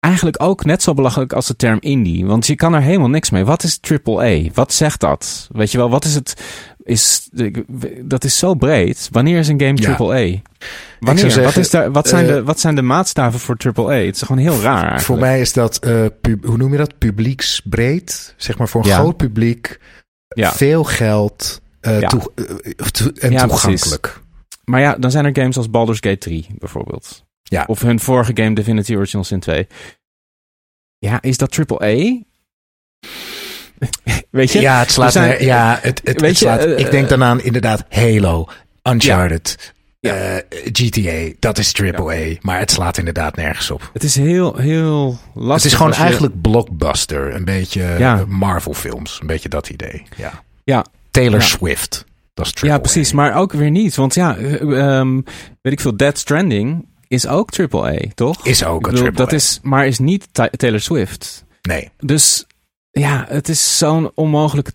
eigenlijk 0.00 0.42
ook 0.42 0.64
net 0.64 0.82
zo 0.82 0.94
belachelijk 0.94 1.32
als 1.32 1.46
de 1.46 1.56
term 1.56 1.76
indie. 1.80 2.26
Want 2.26 2.46
je 2.46 2.54
kan 2.54 2.74
er 2.74 2.80
helemaal 2.80 3.08
niks 3.08 3.30
mee. 3.30 3.44
Wat 3.44 3.62
is 3.62 3.78
triple 3.78 4.22
A? 4.48 4.50
Wat 4.54 4.72
zegt 4.72 5.00
dat? 5.00 5.48
Weet 5.52 5.70
je 5.72 5.78
wel, 5.78 5.90
wat 5.90 6.04
is 6.04 6.14
het? 6.14 6.42
Is, 6.82 7.28
dat 8.02 8.24
is 8.24 8.38
zo 8.38 8.54
breed. 8.54 9.08
Wanneer 9.12 9.38
is 9.38 9.48
een 9.48 9.60
game 9.60 9.76
Ja. 9.76 9.82
triple 9.84 10.14
A? 10.14 10.18
zou 10.26 10.40
Wanneer? 11.00 11.24
zeggen, 11.24 11.42
wat, 11.42 11.56
is 11.56 11.70
daar, 11.70 11.92
wat, 11.92 12.08
zijn 12.08 12.26
eh, 12.26 12.32
de, 12.34 12.42
wat 12.44 12.60
zijn 12.60 12.74
de 12.74 12.82
maatstaven 12.82 13.40
voor 13.40 13.56
triple 13.56 13.84
A? 13.92 14.04
Het 14.04 14.14
is 14.14 14.22
gewoon 14.22 14.42
heel 14.42 14.60
raar 14.60 14.72
eigenlijk. 14.74 15.02
Voor 15.04 15.18
mij 15.18 15.40
is 15.40 15.52
dat, 15.52 15.78
eh, 15.78 16.04
pub- 16.20 16.44
hoe 16.44 16.56
noem 16.56 16.72
je 16.72 16.78
dat? 16.78 16.98
Publieksbreed. 16.98 18.34
Zeg 18.36 18.58
maar 18.58 18.68
voor 18.68 18.82
een 18.82 18.88
Ja. 18.88 18.98
groot 18.98 19.16
publiek. 19.16 19.80
Ja. 20.28 20.52
Veel 20.52 20.84
geld. 20.84 21.60
eh, 21.80 21.98
toe- 21.98 22.32
en 23.20 23.36
toegankelijk. 23.36 24.20
Maar 24.64 24.80
ja, 24.80 24.96
dan 24.98 25.10
zijn 25.10 25.24
er 25.24 25.36
games 25.36 25.56
als 25.56 25.70
Baldur's 25.70 25.98
Gate 26.00 26.18
3 26.18 26.46
bijvoorbeeld. 26.58 27.24
Ja. 27.50 27.64
Of 27.66 27.80
hun 27.82 28.00
vorige 28.00 28.30
game 28.34 28.54
Divinity 28.54 28.94
Original 28.94 29.24
Sin 29.24 29.40
2. 29.40 29.66
Ja, 30.98 31.22
is 31.22 31.36
dat 31.36 31.50
triple 31.52 31.82
A? 31.84 32.18
Weet 34.30 34.52
je? 34.52 34.60
Ja, 34.60 34.78
het 34.78 34.90
slaat 34.90 35.12
zijn- 35.12 35.44
ja, 35.44 35.78
het, 35.82 36.00
het, 36.04 36.20
weet 36.20 36.30
het 36.30 36.38
je, 36.38 36.44
slaat, 36.44 36.64
eh, 36.64 36.78
ik 36.78 36.90
denk 36.90 37.08
dan 37.08 37.22
aan 37.24 37.40
inderdaad 37.42 37.84
Halo, 37.88 38.48
Uncharted, 38.82 39.72
Ja. 40.00 40.14
eh, 40.14 40.42
GTA. 40.72 41.34
Dat 41.38 41.58
is 41.58 41.72
triple 41.72 42.14
A. 42.14 42.36
Maar 42.40 42.58
het 42.58 42.70
slaat 42.70 42.98
inderdaad 42.98 43.36
nergens 43.36 43.70
op. 43.70 43.90
Het 43.92 44.02
is 44.02 44.14
heel, 44.16 44.56
heel 44.56 45.18
lastig. 45.34 45.54
het 45.54 45.64
is 45.64 45.74
gewoon 45.74 45.92
je- 45.92 45.98
eigenlijk 45.98 46.40
blockbuster. 46.40 47.34
Een 47.34 47.44
beetje 47.44 47.82
Ja. 47.98 48.18
eh, 48.18 48.24
Marvel 48.24 48.74
films. 48.74 49.18
Een 49.20 49.26
beetje 49.26 49.48
dat 49.48 49.68
idee. 49.70 50.02
Ja. 50.16 50.42
Ja. 50.64 50.84
Taylor 51.10 51.38
Ja. 51.40 51.44
Swift. 51.46 52.04
Dat 52.34 52.46
is 52.46 52.52
Ja, 52.60 52.78
precies. 52.78 53.12
A. 53.12 53.14
Maar 53.16 53.34
ook 53.34 53.52
weer 53.52 53.70
niet. 53.70 53.94
Want 53.94 54.14
ja, 54.14 54.36
eh, 54.36 54.60
ehm, 54.98 55.14
weet 55.62 55.72
ik 55.72 55.80
veel, 55.80 55.96
Dead 55.96 56.18
Stranding 56.18 56.86
is 57.10 57.26
ook 57.26 57.50
triple 57.50 57.82
A, 57.82 58.08
toch? 58.14 58.46
Is 58.46 58.64
ook 58.64 58.74
een 58.74 58.82
bedoel, 58.82 58.98
triple 59.00 59.18
dat 59.24 59.32
A. 59.32 59.36
is, 59.36 59.58
maar 59.62 59.86
is 59.86 59.98
niet 59.98 60.28
Ta- 60.32 60.48
Taylor 60.56 60.80
Swift. 60.80 61.44
Nee. 61.62 61.90
Dus 61.98 62.46
ja, 62.90 63.24
het 63.28 63.48
is 63.48 63.78
zo'n 63.78 64.10
onmogelijke 64.14 64.72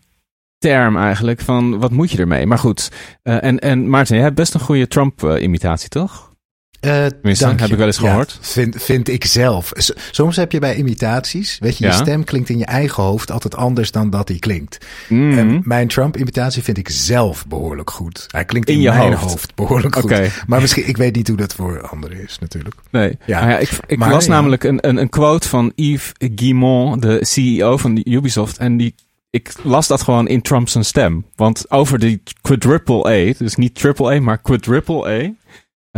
term 0.57 0.97
eigenlijk. 0.97 1.41
Van 1.41 1.79
wat 1.79 1.91
moet 1.91 2.11
je 2.11 2.17
ermee? 2.17 2.45
Maar 2.45 2.57
goed. 2.59 2.91
eh, 3.23 3.43
en, 3.43 3.59
en 3.59 3.89
Maarten, 3.89 4.15
je 4.15 4.21
hebt 4.21 4.35
best 4.35 4.53
een 4.53 4.59
goede 4.59 4.87
Trump-imitatie, 4.87 5.89
toch? 5.89 6.33
Eh, 6.79 7.05
Tenminste, 7.05 7.47
heb 7.47 7.59
je. 7.59 7.65
ik 7.65 7.77
wel 7.77 7.85
eens 7.85 7.97
Ja, 7.99 8.09
gehoord. 8.09 8.37
vind, 8.41 8.75
vind 8.83 9.09
ik 9.09 9.25
zelf. 9.25 9.71
S- 9.75 9.93
Soms 10.11 10.35
heb 10.35 10.51
je 10.51 10.59
bij 10.59 10.75
imitaties, 10.75 11.57
weet 11.59 11.77
je, 11.77 11.85
je 11.85 11.91
stem 11.91 12.23
klinkt 12.23 12.49
in 12.49 12.57
je 12.57 12.65
eigen 12.65 13.03
hoofd 13.03 13.31
altijd 13.31 13.55
anders 13.55 13.91
dan 13.91 14.09
dat 14.09 14.27
die 14.27 14.39
klinkt. 14.39 14.85
Mhm. 15.09 15.37
En 15.37 15.61
mijn 15.63 15.87
Trump-imitatie 15.87 16.63
vind 16.63 16.77
ik 16.77 16.89
zelf 16.89 17.47
behoorlijk 17.47 17.89
goed. 17.89 18.25
Hij 18.27 18.45
klinkt 18.45 18.69
in, 18.69 18.75
In 18.75 18.81
je 18.81 18.89
mijn 18.89 19.13
hoofd. 19.13 19.21
hoofd, 19.23 19.55
behoorlijk 19.55 19.95
Oké. 19.95 20.23
goed. 20.23 20.43
Maar 20.47 20.61
misschien, 20.61 20.87
ik 20.87 20.97
weet 20.97 21.15
niet 21.15 21.27
hoe 21.27 21.37
dat 21.37 21.53
voor 21.53 21.87
anderen 21.87 22.23
is 22.23 22.39
natuurlijk. 22.39 22.75
Nee. 22.91 23.17
Ja. 23.25 23.49
Ja, 23.49 23.57
ik 23.57 23.69
ik 23.87 23.97
Maar 23.97 24.09
las 24.11 24.27
namelijk 24.27 24.63
een, 24.63 24.87
een, 24.87 24.97
een 24.97 25.09
quote 25.09 25.49
van 25.49 25.71
Yves 25.75 26.11
Guillemot, 26.35 27.01
de 27.01 27.17
CEO 27.21 27.77
van 27.77 28.01
Ubisoft. 28.03 28.57
En 28.57 28.77
die, 28.77 28.95
ik 29.29 29.53
las 29.63 29.87
dat 29.87 30.01
gewoon 30.01 30.27
in 30.27 30.41
Trump's 30.41 30.77
stem. 30.79 31.25
Want 31.35 31.71
over 31.71 31.99
die 31.99 32.21
quadruple 32.41 33.07
A, 33.07 33.33
dus 33.37 33.55
niet 33.55 33.75
triple 33.75 34.13
A, 34.15 34.19
maar 34.21 34.41
quadruple 34.41 35.07
A, 35.09 35.31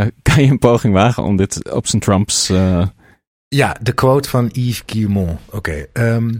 kan 0.22 0.42
je 0.44 0.50
een 0.50 0.58
poging 0.58 0.94
wagen 0.94 1.22
om 1.22 1.36
dit 1.36 1.72
op 1.72 1.86
zijn 1.86 2.02
Trumps... 2.02 2.48
eh, 2.48 2.86
Ja, 3.48 3.76
de 3.82 3.92
quote 3.92 4.28
van 4.28 4.48
Yves 4.52 4.82
Guillemot. 4.86 5.38
Oké. 5.50 5.86
ehm, 5.92 6.34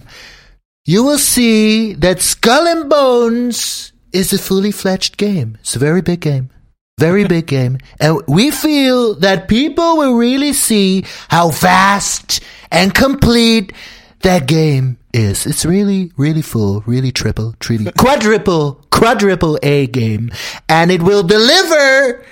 you 0.82 1.04
will 1.04 1.18
see 1.18 1.96
that 1.98 2.22
Skull 2.22 2.66
and 2.66 2.88
Bones 2.88 3.92
is 4.10 4.32
a 4.32 4.36
fully 4.38 4.72
fledged 4.72 5.12
game. 5.16 5.50
It's 5.60 5.76
a 5.76 5.78
very 5.78 6.02
big 6.02 6.22
game. 6.24 6.48
Very 6.94 7.26
big 7.26 7.46
game. 7.56 7.76
And 7.96 8.22
we 8.26 8.50
feel 8.52 9.18
that 9.18 9.46
people 9.46 9.96
will 9.96 10.18
really 10.18 10.52
see 10.52 11.04
how 11.28 11.50
vast 11.50 12.40
and 12.68 12.92
complete 12.92 13.72
that 14.20 14.46
game 14.46 14.96
is. 15.12 15.46
It's 15.46 15.64
really, 15.64 16.10
really 16.16 16.42
full, 16.42 16.82
really 16.86 17.12
triple, 17.12 17.54
really 17.68 17.92
quadruple, 17.96 18.72
quadruple 18.90 19.58
A 19.62 19.86
game. 19.86 20.30
And 20.66 20.90
it 20.90 21.02
will 21.02 21.22
deliver 21.22 22.22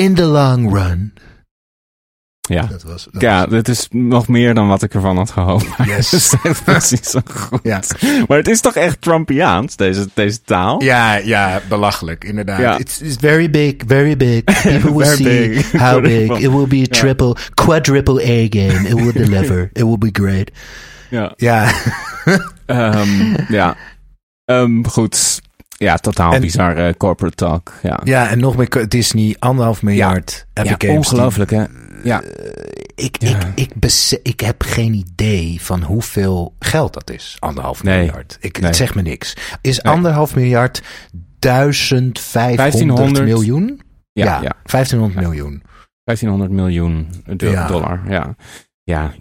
in 0.00 0.14
the 0.14 0.24
long 0.24 0.72
run. 0.72 1.12
ja. 2.40 2.62
Dat 2.66 2.82
was, 2.82 3.08
dat 3.10 3.22
Ja, 3.22 3.46
dit 3.46 3.68
is 3.68 3.86
nog 3.90 4.28
meer 4.28 4.54
dan 4.54 4.68
wat 4.68 4.82
ik 4.82 4.94
ervan 4.94 5.16
had 5.16 5.30
gehoopt. 5.30 5.66
Yes. 5.86 6.10
Het 6.10 6.44
is 6.44 6.60
precies 6.60 7.10
zo 7.10 7.20
goed. 7.34 7.60
Ja. 7.62 7.80
Maar 8.28 8.38
het 8.38 8.48
is 8.48 8.60
toch 8.60 8.74
echt 8.74 9.00
Trumpiaans, 9.00 9.76
deze, 9.76 10.08
deze 10.14 10.42
taal? 10.42 10.82
Ja, 10.82 11.14
ja, 11.16 11.60
belachelijk, 11.68 12.24
inderdaad. 12.24 12.58
Ja. 12.60 12.78
It's, 12.78 13.00
it's 13.00 13.16
very 13.20 13.50
big, 13.50 13.74
very 13.86 14.16
big. 14.16 14.44
People 14.62 14.92
will 14.94 15.16
see 15.16 15.48
big. 15.48 15.72
how 15.72 16.02
big. 16.02 16.30
It 16.38 16.50
will 16.50 16.66
be 16.66 16.82
a 16.90 16.94
triple, 16.94 17.36
quadruple 17.54 18.20
A 18.22 18.46
game. 18.50 18.88
It 18.88 18.94
will 18.94 19.12
deliver. 19.12 19.70
It 19.72 19.82
will 19.82 19.98
be 19.98 20.08
great. 20.12 20.50
Ja. 21.10 21.32
Ja, 21.36 21.72
Ehm, 22.66 23.34
ja. 23.48 23.76
Ehm, 24.44 24.82
goed. 24.84 25.39
Ja, 25.84 25.96
totaal 25.96 26.32
En- 26.32 26.40
bizar 26.40 26.76
eh, 26.76 26.92
corporate 26.94 27.36
talk. 27.36 27.72
Ja, 27.82 28.00
ja 28.04 28.28
en 28.28 28.38
nog 28.40 28.56
meer 28.56 28.88
Disney, 28.88 29.36
anderhalf 29.38 29.82
miljard 29.82 30.46
ja 30.66 30.72
Epic 30.72 30.88
ongelooflijk 30.88 31.50
hè. 31.50 31.64
Ja. 32.04 32.22
Ik, 32.94 33.16
Ja. 33.22 33.38
ik, 33.38 33.52
ik, 33.54 33.74
ik 34.22 34.40
heb 34.40 34.62
geen 34.62 34.94
idee 34.94 35.56
van 35.60 35.82
hoeveel 35.82 36.54
geld 36.58 36.92
dat 36.94 37.10
is. 37.10 37.36
Anderhalf 37.38 37.82
Nee. 37.82 37.96
miljard. 38.04 38.36
Ik, 38.40 38.60
Nee. 38.60 38.72
Zegt 38.72 38.94
me 38.94 39.02
niks. 39.02 39.36
Is 39.60 39.78
Nee. 39.80 39.94
anderhalf 39.94 40.34
miljard 40.34 40.82
1500 41.38 42.56
1500 42.56 43.24
miljoen? 43.24 43.80
Ja, 44.12 44.24
ja. 44.42 44.52
1500 44.64 45.20
miljoen. 45.26 45.62
1500 46.04 46.50
miljoen 46.50 47.08
dollar. 47.68 48.00
Ja. 48.08 48.34
Ja. 48.82 49.12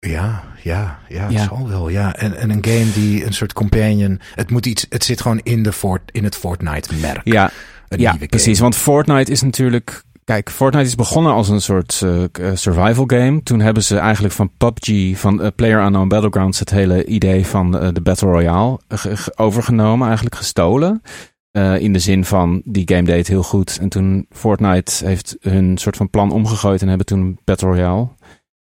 Ja, 0.00 0.42
ja, 0.62 0.98
ja, 1.08 1.28
Ja. 1.28 1.44
zal 1.44 1.68
wel. 1.68 1.88
Ja. 1.88 2.14
En, 2.16 2.36
en 2.36 2.50
een 2.50 2.64
game 2.64 2.92
die 2.92 3.26
een 3.26 3.32
soort 3.32 3.52
companion. 3.52 4.20
Het 4.34 4.50
moet 4.50 4.66
iets. 4.66 4.86
Het 4.88 5.04
zit 5.04 5.20
gewoon 5.20 5.40
in, 5.42 5.62
de 5.62 5.72
Fort, 5.72 6.02
in 6.12 6.24
het 6.24 6.36
Fortnite-merk. 6.36 7.20
ja, 7.24 7.50
ja 7.88 8.16
precies. 8.26 8.58
Want 8.58 8.76
Fortnite 8.76 9.32
is 9.32 9.42
natuurlijk... 9.42 10.02
kijk, 10.24 10.50
Fortnite 10.50 10.86
is 10.86 10.94
begonnen 10.94 11.32
als 11.32 11.48
een 11.48 11.60
soort 11.60 12.00
uh, 12.04 12.24
survival 12.54 13.04
game. 13.06 13.42
Toen 13.42 13.60
hebben 13.60 13.82
ze 13.82 13.98
eigenlijk 13.98 14.34
van 14.34 14.50
PUBG, 14.56 15.18
van 15.18 15.42
uh, 15.42 15.46
Player 15.56 15.84
Unknown 15.84 16.08
Battlegrounds, 16.08 16.58
het 16.58 16.70
hele 16.70 17.04
idee 17.04 17.46
van 17.46 17.70
de 17.70 18.00
Battle 18.02 18.30
Royale 18.30 18.80
overgenomen, 19.34 20.06
eigenlijk 20.06 20.36
gestolen. 20.36 21.02
in 21.78 21.92
de 21.92 21.98
zin 21.98 22.24
van, 22.24 22.62
die 22.64 22.88
game 22.88 23.02
deed 23.02 23.28
heel 23.28 23.42
goed. 23.42 23.78
En 23.80 23.88
toen 23.88 24.26
Fortnite 24.30 25.06
heeft 25.06 25.36
hun 25.40 25.78
soort 25.78 25.96
van 25.96 26.10
plan 26.10 26.30
omgegooid 26.30 26.82
en 26.82 26.88
hebben 26.88 27.06
toen 27.06 27.38
Battle 27.44 27.68
Royale 27.68 28.08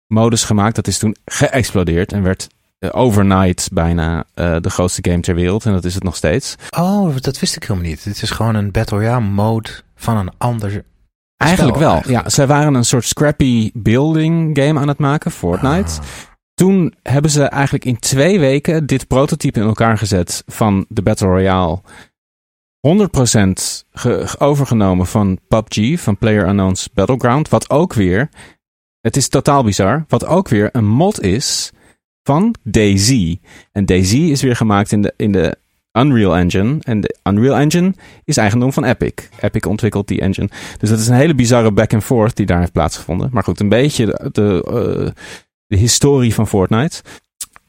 modus 0.09 0.43
gemaakt. 0.43 0.75
Dat 0.75 0.87
is 0.87 0.97
toen 0.97 1.15
geëxplodeerd 1.25 2.13
en 2.13 2.23
werd 2.23 2.47
overnight 2.91 3.69
bijna 3.73 4.25
de 4.35 4.69
grootste 4.69 5.09
game 5.09 5.19
ter 5.19 5.35
wereld. 5.35 5.65
En 5.65 5.71
dat 5.71 5.85
is 5.85 5.93
het 5.93 6.03
nog 6.03 6.15
steeds. 6.15 6.55
Oh, 6.77 7.15
dat 7.19 7.39
wist 7.39 7.55
ik 7.55 7.63
helemaal 7.63 7.89
niet. 7.89 8.03
Het 8.03 8.21
is 8.21 8.31
gewoon 8.31 8.55
een 8.55 8.71
Battle 8.71 8.97
Royale 8.97 9.25
mode 9.25 9.69
van 9.95 10.17
een 10.17 10.31
ander 10.37 10.83
Eigenlijk 11.37 11.77
wel. 11.77 12.01
Ja, 12.07 12.29
zij 12.29 12.47
waren 12.47 12.73
een 12.73 12.85
soort 12.85 13.05
scrappy 13.05 13.71
building 13.73 14.57
game 14.57 14.79
aan 14.79 14.87
het 14.87 14.97
maken, 14.97 15.31
Fortnite. 15.31 15.99
Ah. 15.99 16.07
Toen 16.53 16.93
hebben 17.03 17.31
ze 17.31 17.43
eigenlijk 17.43 17.85
in 17.85 17.99
twee 17.99 18.39
weken 18.39 18.85
dit 18.85 19.07
prototype 19.07 19.59
in 19.59 19.65
elkaar 19.65 19.97
gezet 19.97 20.43
van 20.45 20.85
de 20.89 21.01
Battle 21.01 21.27
Royale. 21.27 21.81
100% 22.87 22.91
overgenomen 24.37 25.05
van 25.05 25.39
PUBG, 25.47 25.99
van 25.99 26.17
Player 26.17 26.47
Unknown's 26.47 26.89
Battleground. 26.93 27.49
Wat 27.49 27.69
ook 27.69 27.93
weer, 27.93 28.29
het 29.09 29.17
is 29.17 29.27
totaal 29.27 29.63
bizar, 29.63 30.05
wat 30.07 30.25
ook 30.25 30.47
weer 30.47 30.69
een 30.71 30.87
mod 30.87 31.21
is 31.21 31.71
van 32.23 32.55
DayZ. 32.63 33.35
En 33.71 33.85
DayZ 33.85 34.13
is 34.13 34.41
weer 34.41 34.55
gemaakt 34.55 34.91
in 34.91 35.01
de, 35.01 35.13
in 35.17 35.31
de 35.31 35.57
Unreal 35.91 36.37
Engine. 36.37 36.77
En 36.81 37.01
de 37.01 37.15
Unreal 37.23 37.57
Engine 37.57 37.93
is 38.23 38.37
eigendom 38.37 38.73
van 38.73 38.83
Epic. 38.83 39.13
Epic 39.39 39.65
ontwikkelt 39.65 40.07
die 40.07 40.21
engine. 40.21 40.49
Dus 40.77 40.89
dat 40.89 40.99
is 40.99 41.07
een 41.07 41.15
hele 41.15 41.35
bizarre 41.35 41.71
back 41.71 41.93
and 41.93 42.03
forth 42.03 42.35
die 42.35 42.45
daar 42.45 42.59
heeft 42.59 42.71
plaatsgevonden. 42.71 43.29
Maar 43.31 43.43
goed, 43.43 43.59
een 43.59 43.69
beetje 43.69 44.05
de, 44.05 44.29
de, 44.31 45.13
de 45.67 45.77
historie 45.77 46.33
van 46.33 46.47
Fortnite. 46.47 47.01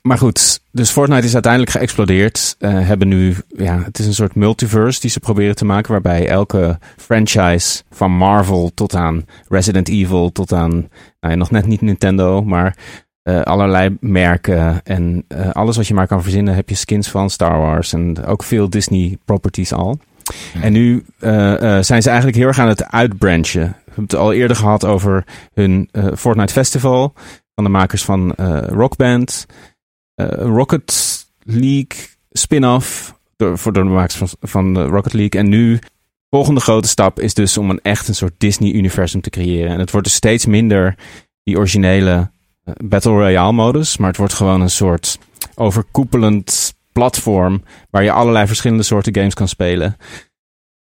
Maar 0.03 0.19
goed, 0.19 0.61
dus 0.73 0.91
Fortnite 0.91 1.27
is 1.27 1.35
uiteindelijk 1.35 1.73
geëxplodeerd. 1.73 2.57
Uh, 2.59 2.87
hebben 2.87 3.09
nu, 3.09 3.37
ja, 3.49 3.83
het 3.85 3.99
is 3.99 4.07
een 4.07 4.15
soort 4.15 4.35
multiverse 4.35 5.01
die 5.01 5.11
ze 5.11 5.21
proberen 5.21 5.55
te 5.55 5.65
maken. 5.65 5.93
Waarbij 5.93 6.29
elke 6.29 6.79
franchise 6.97 7.83
van 7.91 8.11
Marvel 8.11 8.71
tot 8.75 8.95
aan 8.95 9.25
Resident 9.49 9.89
Evil 9.89 10.33
tot 10.33 10.53
aan, 10.53 10.89
nou 11.21 11.37
nog 11.37 11.51
net 11.51 11.67
niet 11.67 11.81
Nintendo, 11.81 12.43
maar 12.43 12.77
uh, 13.25 13.41
allerlei 13.41 13.97
merken 14.01 14.81
en 14.85 15.25
uh, 15.29 15.51
alles 15.51 15.77
wat 15.77 15.87
je 15.87 15.95
maar 15.95 16.07
kan 16.07 16.23
verzinnen 16.23 16.55
heb 16.55 16.69
je 16.69 16.75
skins 16.75 17.09
van 17.09 17.31
Star 17.31 17.59
Wars 17.59 17.93
en 17.93 18.25
ook 18.25 18.43
veel 18.43 18.71
Disney 18.71 19.19
properties 19.25 19.73
al. 19.73 19.99
En 20.63 20.73
nu 20.73 21.05
zijn 21.81 22.03
ze 22.03 22.09
eigenlijk 22.09 22.37
heel 22.37 22.47
erg 22.47 22.59
aan 22.59 22.69
het 22.69 22.91
uitbranchen. 22.91 23.61
We 23.61 23.85
hebben 23.85 24.05
het 24.05 24.15
al 24.15 24.33
eerder 24.33 24.57
gehad 24.57 24.85
over 24.85 25.25
hun 25.55 25.89
Fortnite 26.17 26.53
Festival 26.53 27.13
van 27.55 27.65
de 27.65 27.71
makers 27.71 28.05
van 28.05 28.33
Rock 28.69 28.97
Band, 28.97 29.47
Rocket 30.15 31.27
League 31.45 32.09
spin-off 32.31 33.19
door, 33.37 33.59
voor 33.59 33.73
de 33.73 33.83
makers 33.83 34.17
van, 34.17 34.29
van 34.41 34.79
Rocket 34.79 35.13
League. 35.13 35.41
En 35.41 35.49
nu 35.49 35.79
volgende 36.31 36.61
grote 36.61 36.89
stap 36.89 37.21
is 37.21 37.35
dus 37.35 37.59
om 37.59 37.71
een 37.71 37.81
echt 37.83 38.09
een 38.09 38.15
soort 38.15 38.35
Disney-universum 38.39 39.21
te 39.21 39.31
creëren. 39.31 39.73
En 39.73 39.79
het 39.79 39.91
wordt 39.91 40.07
dus 40.07 40.17
steeds 40.17 40.47
minder 40.47 40.95
die 41.43 41.57
originele 41.57 42.31
Battle 42.85 43.13
Royale 43.13 43.53
modus, 43.53 43.97
maar 43.97 44.09
het 44.09 44.17
wordt 44.17 44.35
gewoon 44.35 44.61
een 44.61 44.71
soort 44.71 45.19
overkoepelend 45.55 46.75
platform 46.93 47.63
waar 47.91 48.03
je 48.03 48.13
allerlei 48.13 48.47
verschillende 48.47 48.83
soorten 48.83 49.15
games 49.15 49.35
kan 49.35 49.49
spelen. 49.49 49.97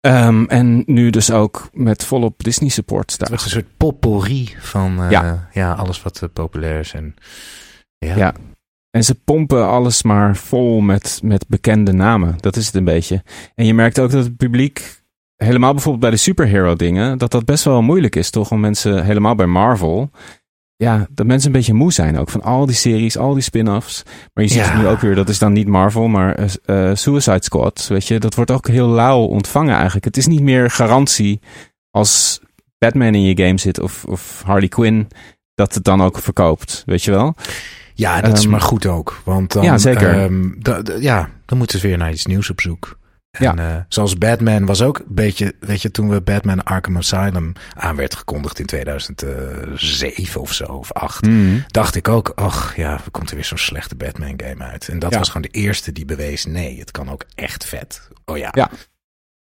Um, 0.01 0.47
en 0.49 0.83
nu 0.87 1.11
dus 1.11 1.31
ook 1.31 1.69
met 1.73 2.05
volop 2.05 2.43
Disney 2.43 2.69
support. 2.69 3.19
Daar. 3.19 3.31
Het 3.31 3.39
is 3.39 3.45
een 3.45 3.51
soort 3.51 3.77
potpourri 3.77 4.55
van 4.59 5.03
uh, 5.03 5.11
ja. 5.11 5.49
ja. 5.53 5.73
alles 5.73 6.03
wat 6.03 6.21
uh, 6.23 6.29
populair 6.33 6.79
is. 6.79 6.93
En, 6.93 7.15
ja. 7.99 8.17
ja. 8.17 8.35
En 8.91 9.05
ze 9.05 9.15
pompen 9.15 9.69
alles 9.69 10.03
maar 10.03 10.37
vol 10.37 10.81
met, 10.81 11.21
met 11.23 11.49
bekende 11.49 11.93
namen. 11.93 12.35
Dat 12.41 12.57
is 12.57 12.67
het 12.67 12.75
een 12.75 12.85
beetje. 12.85 13.23
En 13.55 13.67
je 13.67 13.75
merkt 13.75 13.99
ook 13.99 14.11
dat 14.11 14.25
het 14.25 14.37
publiek, 14.37 15.03
helemaal 15.37 15.73
bijvoorbeeld 15.73 16.03
bij 16.03 16.13
de 16.13 16.17
superhero 16.17 16.75
dingen, 16.75 17.19
dat 17.19 17.31
dat 17.31 17.45
best 17.45 17.65
wel 17.65 17.83
moeilijk 17.83 18.17
is, 18.17 18.31
toch? 18.31 18.51
Om 18.51 18.61
mensen, 18.61 19.05
helemaal 19.05 19.35
bij 19.35 19.47
Marvel, 19.47 20.11
ja, 20.77 21.07
dat 21.11 21.27
mensen 21.27 21.47
een 21.47 21.57
beetje 21.57 21.75
moe 21.75 21.93
zijn 21.93 22.19
ook 22.19 22.31
van 22.31 22.43
al 22.43 22.67
die 22.67 22.75
series, 22.75 23.19
al 23.19 23.35
die 23.35 23.43
spin-offs. 23.43 24.03
Maar 24.35 24.45
je 24.45 24.51
ziet 24.51 24.65
het 24.65 24.79
nu 24.79 24.87
ook 24.87 25.01
weer, 25.01 25.15
dat 25.15 25.29
is 25.29 25.39
dan 25.39 25.53
niet 25.53 25.69
Marvel, 25.69 26.09
maar 26.09 26.39
uh, 26.67 26.91
Suicide 26.95 27.43
Squad, 27.43 27.87
weet 27.87 28.07
je. 28.07 28.21
Dat 28.21 28.35
wordt 28.35 28.51
ook 28.51 28.69
heel 28.69 28.89
lauw 28.89 29.23
ontvangen 29.23 29.75
eigenlijk. 29.75 30.05
Het 30.05 30.17
is 30.17 30.27
niet 30.27 30.43
meer 30.43 30.71
garantie 30.71 31.41
als 31.91 32.41
Batman 32.79 33.15
in 33.15 33.23
je 33.23 33.45
game 33.45 33.59
zit 33.59 33.81
of, 33.81 34.05
of 34.05 34.43
Harley 34.45 34.69
Quinn, 34.69 35.09
dat 35.55 35.75
het 35.75 35.85
dan 35.85 36.03
ook 36.03 36.19
verkoopt, 36.19 36.83
weet 36.87 37.05
je 37.05 37.11
wel. 37.11 37.35
Ja, 37.97 38.21
dat 38.21 38.37
is 38.37 38.43
ehm, 38.43 38.51
maar 38.51 38.61
goed 38.61 38.87
ook. 38.87 39.21
Want 39.25 39.53
dan, 39.53 39.65
ja, 39.65 39.79
zeker. 39.79 40.23
Um, 40.23 40.59
ja, 40.99 41.29
dan 41.45 41.59
moeten 41.59 41.79
ze 41.79 41.87
weer 41.87 41.99
naar 41.99 42.11
iets 42.11 42.27
nieuws 42.27 42.51
op 42.51 42.61
zoek. 42.61 42.99
En, 43.31 43.57
ja. 43.57 43.77
Uh, 43.77 43.83
zoals 43.89 44.19
Batman 44.19 44.67
was 44.67 44.83
ook 44.83 44.99
een 44.99 45.15
beetje, 45.15 45.55
weet 45.61 45.83
je, 45.83 45.91
toen 45.91 46.09
we 46.09 46.21
Batman 46.21 46.65
Arkham 46.65 46.97
Asylum 46.97 47.53
aan 47.75 47.97
werd 47.97 48.15
gekondigd 48.15 48.59
in 48.59 48.67
2007 48.67 50.41
of 50.41 50.53
zo, 50.53 50.65
of 50.65 50.93
8, 50.93 51.27
mm. 51.27 51.65
dacht 51.67 51.95
ik 51.95 52.09
ook, 52.09 52.33
ach 52.35 52.77
ja, 52.77 52.93
er 52.93 53.11
komt 53.11 53.29
er 53.29 53.35
weer 53.35 53.45
zo'n 53.45 53.59
slechte 53.59 53.95
Batman 53.95 54.35
game 54.37 54.65
uit. 54.65 54.89
En 54.89 54.99
dat 54.99 55.15
was 55.15 55.29
gewoon 55.29 55.49
de 55.51 55.59
eerste 55.59 55.93
die 55.93 56.05
bewees, 56.05 56.45
nee, 56.45 56.79
het 56.79 56.91
kan 56.91 57.11
ook 57.11 57.25
echt 57.35 57.65
vet. 57.65 58.09
Oh 58.25 58.37
ja. 58.37 58.49
Ja. 58.53 58.71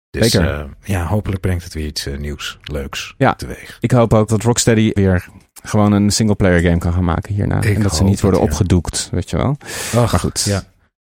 Dus 0.09 0.35
uh, 0.35 0.63
ja, 0.83 1.05
hopelijk 1.05 1.41
brengt 1.41 1.63
het 1.63 1.73
weer 1.73 1.85
iets 1.85 2.07
uh, 2.07 2.17
nieuws, 2.17 2.59
leuks 2.63 3.13
ja. 3.17 3.33
teweeg. 3.33 3.77
Ik 3.79 3.91
hoop 3.91 4.13
ook 4.13 4.27
dat 4.27 4.43
Rocksteady 4.43 4.91
weer 4.93 5.27
gewoon 5.63 5.91
een 5.91 6.11
single-player 6.11 6.61
game 6.61 6.77
kan 6.77 6.93
gaan 6.93 7.03
maken 7.03 7.33
hierna. 7.33 7.61
Ik 7.61 7.75
en 7.75 7.81
dat 7.81 7.95
ze 7.95 8.03
niet 8.03 8.21
worden 8.21 8.41
opgedoekt, 8.41 9.09
weet 9.11 9.29
je 9.29 9.37
wel. 9.37 9.57
Ach, 9.95 10.11
maar 10.11 10.19
goed. 10.19 10.43
Ja. 10.43 10.63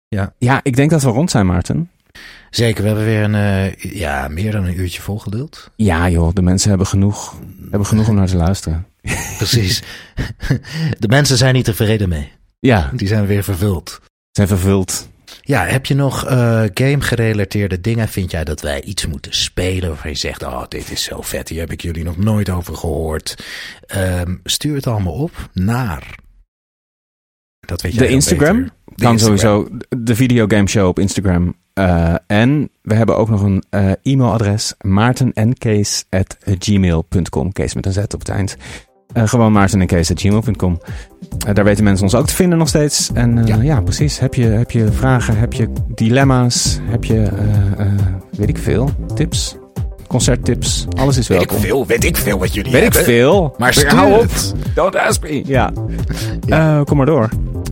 Ja. 0.08 0.34
ja, 0.38 0.60
ik 0.64 0.76
denk 0.76 0.90
dat 0.90 1.04
we 1.04 1.10
rond 1.10 1.32
zijn, 1.32 1.46
Maarten. 1.46 1.90
Zeker, 2.50 2.82
we 2.82 2.88
hebben 2.88 3.06
weer 3.06 3.24
een, 3.24 3.34
uh, 3.34 3.76
ja, 3.76 4.28
meer 4.28 4.52
dan 4.52 4.66
een 4.66 4.80
uurtje 4.80 5.02
volgeduld. 5.02 5.72
Ja 5.76 6.10
joh, 6.10 6.34
de 6.34 6.42
mensen 6.42 6.70
hebben 6.70 6.88
genoeg, 6.88 7.36
hebben 7.70 7.86
genoeg 7.86 8.08
om 8.08 8.16
naar 8.16 8.28
te 8.28 8.36
luisteren. 8.36 8.86
Precies. 9.38 9.84
De 11.00 11.08
mensen 11.08 11.38
zijn 11.38 11.54
niet 11.54 11.66
tevreden 11.66 12.10
mee. 12.10 12.32
Ja. 12.60 12.92
Die 12.94 13.08
zijn 13.08 13.26
weer 13.26 13.44
vervuld. 13.44 14.02
Zijn 14.32 14.48
vervuld. 14.48 15.10
Ja, 15.42 15.66
heb 15.66 15.86
je 15.86 15.96
nog 15.96 16.30
uh, 16.30 16.64
game-gerelateerde 16.74 17.82
dingen? 17.82 18.08
Vind 18.08 18.32
jij 18.32 18.44
dat 18.44 18.62
wij 18.62 18.82
iets 18.82 19.08
moeten 19.08 19.36
spelen 19.36 19.90
waarvan 19.90 20.12
je 20.12 20.18
zegt, 20.18 20.44
oh, 20.44 20.64
dit 20.68 20.92
is 20.92 21.04
zo 21.04 21.22
vet, 21.22 21.50
hier 21.50 21.60
heb 21.60 21.72
ik 21.72 21.82
jullie 21.82 22.04
nog 22.04 22.18
nooit 22.18 22.50
over 22.50 22.76
gehoord. 22.76 23.46
Um, 23.96 24.40
stuur 24.44 24.76
het 24.76 24.88
allemaal 24.88 25.14
op 25.14 25.50
naar... 25.54 26.16
Dat 27.60 27.82
weet 27.82 27.94
jij 27.94 28.08
de 28.08 28.14
Instagram? 28.14 28.64
De 28.64 28.72
kan 28.96 29.12
Instagram. 29.12 29.38
sowieso 29.38 29.78
de 29.90 30.16
videogame 30.16 30.68
show 30.68 30.88
op 30.88 31.00
Instagram 31.00 31.56
uh, 31.78 32.16
en 32.28 32.70
we 32.82 32.94
hebben 32.94 33.18
ook 33.18 33.30
nog 33.30 33.42
een 33.42 33.64
uh, 33.72 33.92
e-mailadres: 34.04 34.74
maartenenkees.gmail.com. 34.82 37.52
Kees 37.52 37.74
met 37.74 37.86
een 37.86 37.94
z 37.94 37.98
op 37.98 38.20
het 38.20 38.30
eind. 38.30 38.58
Uh, 39.14 39.28
gewoon 39.28 39.52
maartenenkees.gmail.com. 39.52 40.80
daar 41.54 41.64
weten 41.64 41.84
mensen 41.84 42.04
ons 42.04 42.16
ook 42.16 42.28
te 42.28 42.36
vinden 42.36 42.58
nog 42.58 42.68
steeds. 42.68 43.10
En 43.14 43.46
ja. 43.46 43.62
ja. 43.62 43.82
precies. 43.82 44.20
Heb 44.20 44.34
je, 44.34 44.46
heb 44.46 44.72
je 44.72 44.92
vragen? 44.92 45.38
Heb 45.38 45.54
je 45.54 45.70
dilemma's? 45.88 46.80
Heb 46.84 47.04
je, 47.04 47.30
weet 48.32 48.50
ik 48.50 48.58
veel, 48.58 48.90
tips? 49.16 49.58
Concerttips, 50.08 50.86
alles 50.98 51.18
is 51.18 51.28
welkom. 51.28 51.48
Weet 51.48 51.64
ik 51.64 51.68
veel, 51.68 51.86
weet 51.86 52.04
ik 52.04 52.18
veel 52.18 52.40
wat 52.40 52.54
jullie 52.54 52.72
weet 52.72 52.82
hebben. 52.82 53.00
Weet 53.00 53.10
ik 53.10 53.16
veel. 53.16 53.56
Maar 53.58 53.74
stuur 53.74 53.96
hou 53.96 54.14
op. 54.14 54.30
Don't 54.74 54.96
ask 54.96 55.24
me. 55.24 55.42
Ja. 55.46 55.72
ja. 56.46 56.84
kom 56.84 56.98
maar 56.98 57.06
door. 57.06 57.30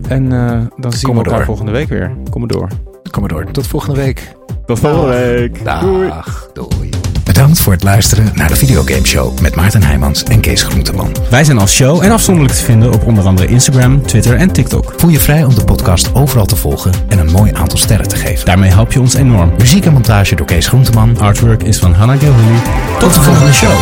En 0.08 0.30
dan 0.78 0.94
zien 0.94 1.12
we 1.12 1.16
elkaar 1.16 1.34
door. 1.34 1.46
volgende 1.46 1.72
week 1.72 1.88
weer. 1.88 2.12
Kom 2.30 2.40
maar 2.40 2.50
door. 2.50 2.68
Kom 3.12 3.22
maar 3.22 3.30
door. 3.30 3.52
Tot 3.52 3.68
volgende 3.68 4.02
week. 4.02 4.36
Tot 4.66 4.80
volgende 4.80 5.16
week. 5.16 5.64
Dag. 5.64 5.82
Doei. 5.82 6.12
Doei. 6.54 6.90
Bedankt 7.36 7.62
voor 7.62 7.74
het 7.74 7.84
luisteren 7.84 8.32
naar 8.34 8.48
de 8.48 8.56
Videogame 8.56 9.06
Show 9.06 9.40
met 9.40 9.56
Maarten 9.56 9.84
Heijmans 9.84 10.24
en 10.24 10.42
Kees 10.42 10.64
Groenteman. 10.64 11.16
Wij 11.30 11.44
zijn 11.44 11.58
als 11.58 11.74
show 11.74 12.04
en 12.04 12.12
afzonderlijk 12.12 12.56
te 12.56 12.64
vinden 12.64 12.92
op 12.94 13.06
onder 13.06 13.26
andere 13.26 13.48
Instagram, 13.48 14.02
Twitter 14.02 14.36
en 14.36 14.52
TikTok. 14.52 14.94
Voel 14.98 15.10
je 15.10 15.20
vrij 15.20 15.44
om 15.44 15.56
de 15.56 15.64
podcast 15.64 16.14
overal 16.14 16.46
te 16.46 16.56
volgen 16.56 16.92
en 17.08 17.20
een 17.20 17.32
mooi 17.32 17.52
aantal 17.54 17.78
sterren 17.78 18.08
te 18.08 18.16
geven. 18.16 18.46
Daarmee 18.46 18.70
help 18.70 18.92
je 18.92 19.00
ons 19.00 19.14
enorm. 19.14 19.52
Muziek 19.58 19.86
en 19.86 19.94
montage 19.94 20.36
door 20.36 20.46
Kees 20.46 20.68
Groenteman. 20.68 21.18
Artwork 21.18 21.64
is 21.64 21.80
van 21.80 21.94
Hannah 21.94 22.20
Gilhully. 22.20 22.60
Tot, 23.00 23.14
de 23.14 23.22
volgende 23.22 23.54
show. 23.54 23.78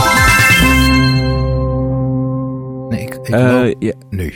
Nee, 2.90 3.02
ik, 3.02 3.14
ik 3.14 3.30
uh, 3.30 3.40
loop 3.40 3.76
je, 3.80 3.96
nu. 4.10 4.34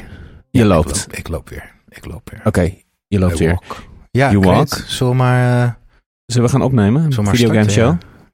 Je 0.49 0.65
loopt. 0.65 0.89
Ik 0.89 0.97
loop, 0.99 1.17
ik 1.17 1.27
loop, 1.27 1.49
weer. 1.49 1.73
Ik 1.89 2.05
loop 2.05 2.29
weer. 2.29 2.39
Oké, 2.39 2.47
okay, 2.47 2.85
je 3.07 3.19
loopt 3.19 3.37
weer. 3.37 3.59
Ja, 4.11 4.31
you 4.31 4.39
walk. 4.39 4.83
Zullen 4.87 5.13
we 5.13 5.19
maar... 5.19 5.63
Uh, 5.63 5.71
Zullen 6.25 6.45
we 6.45 6.53
gaan 6.53 6.61
opnemen? 6.61 7.13
Zullen 7.13 7.35
videogame 7.35 7.69
show? 7.69 7.97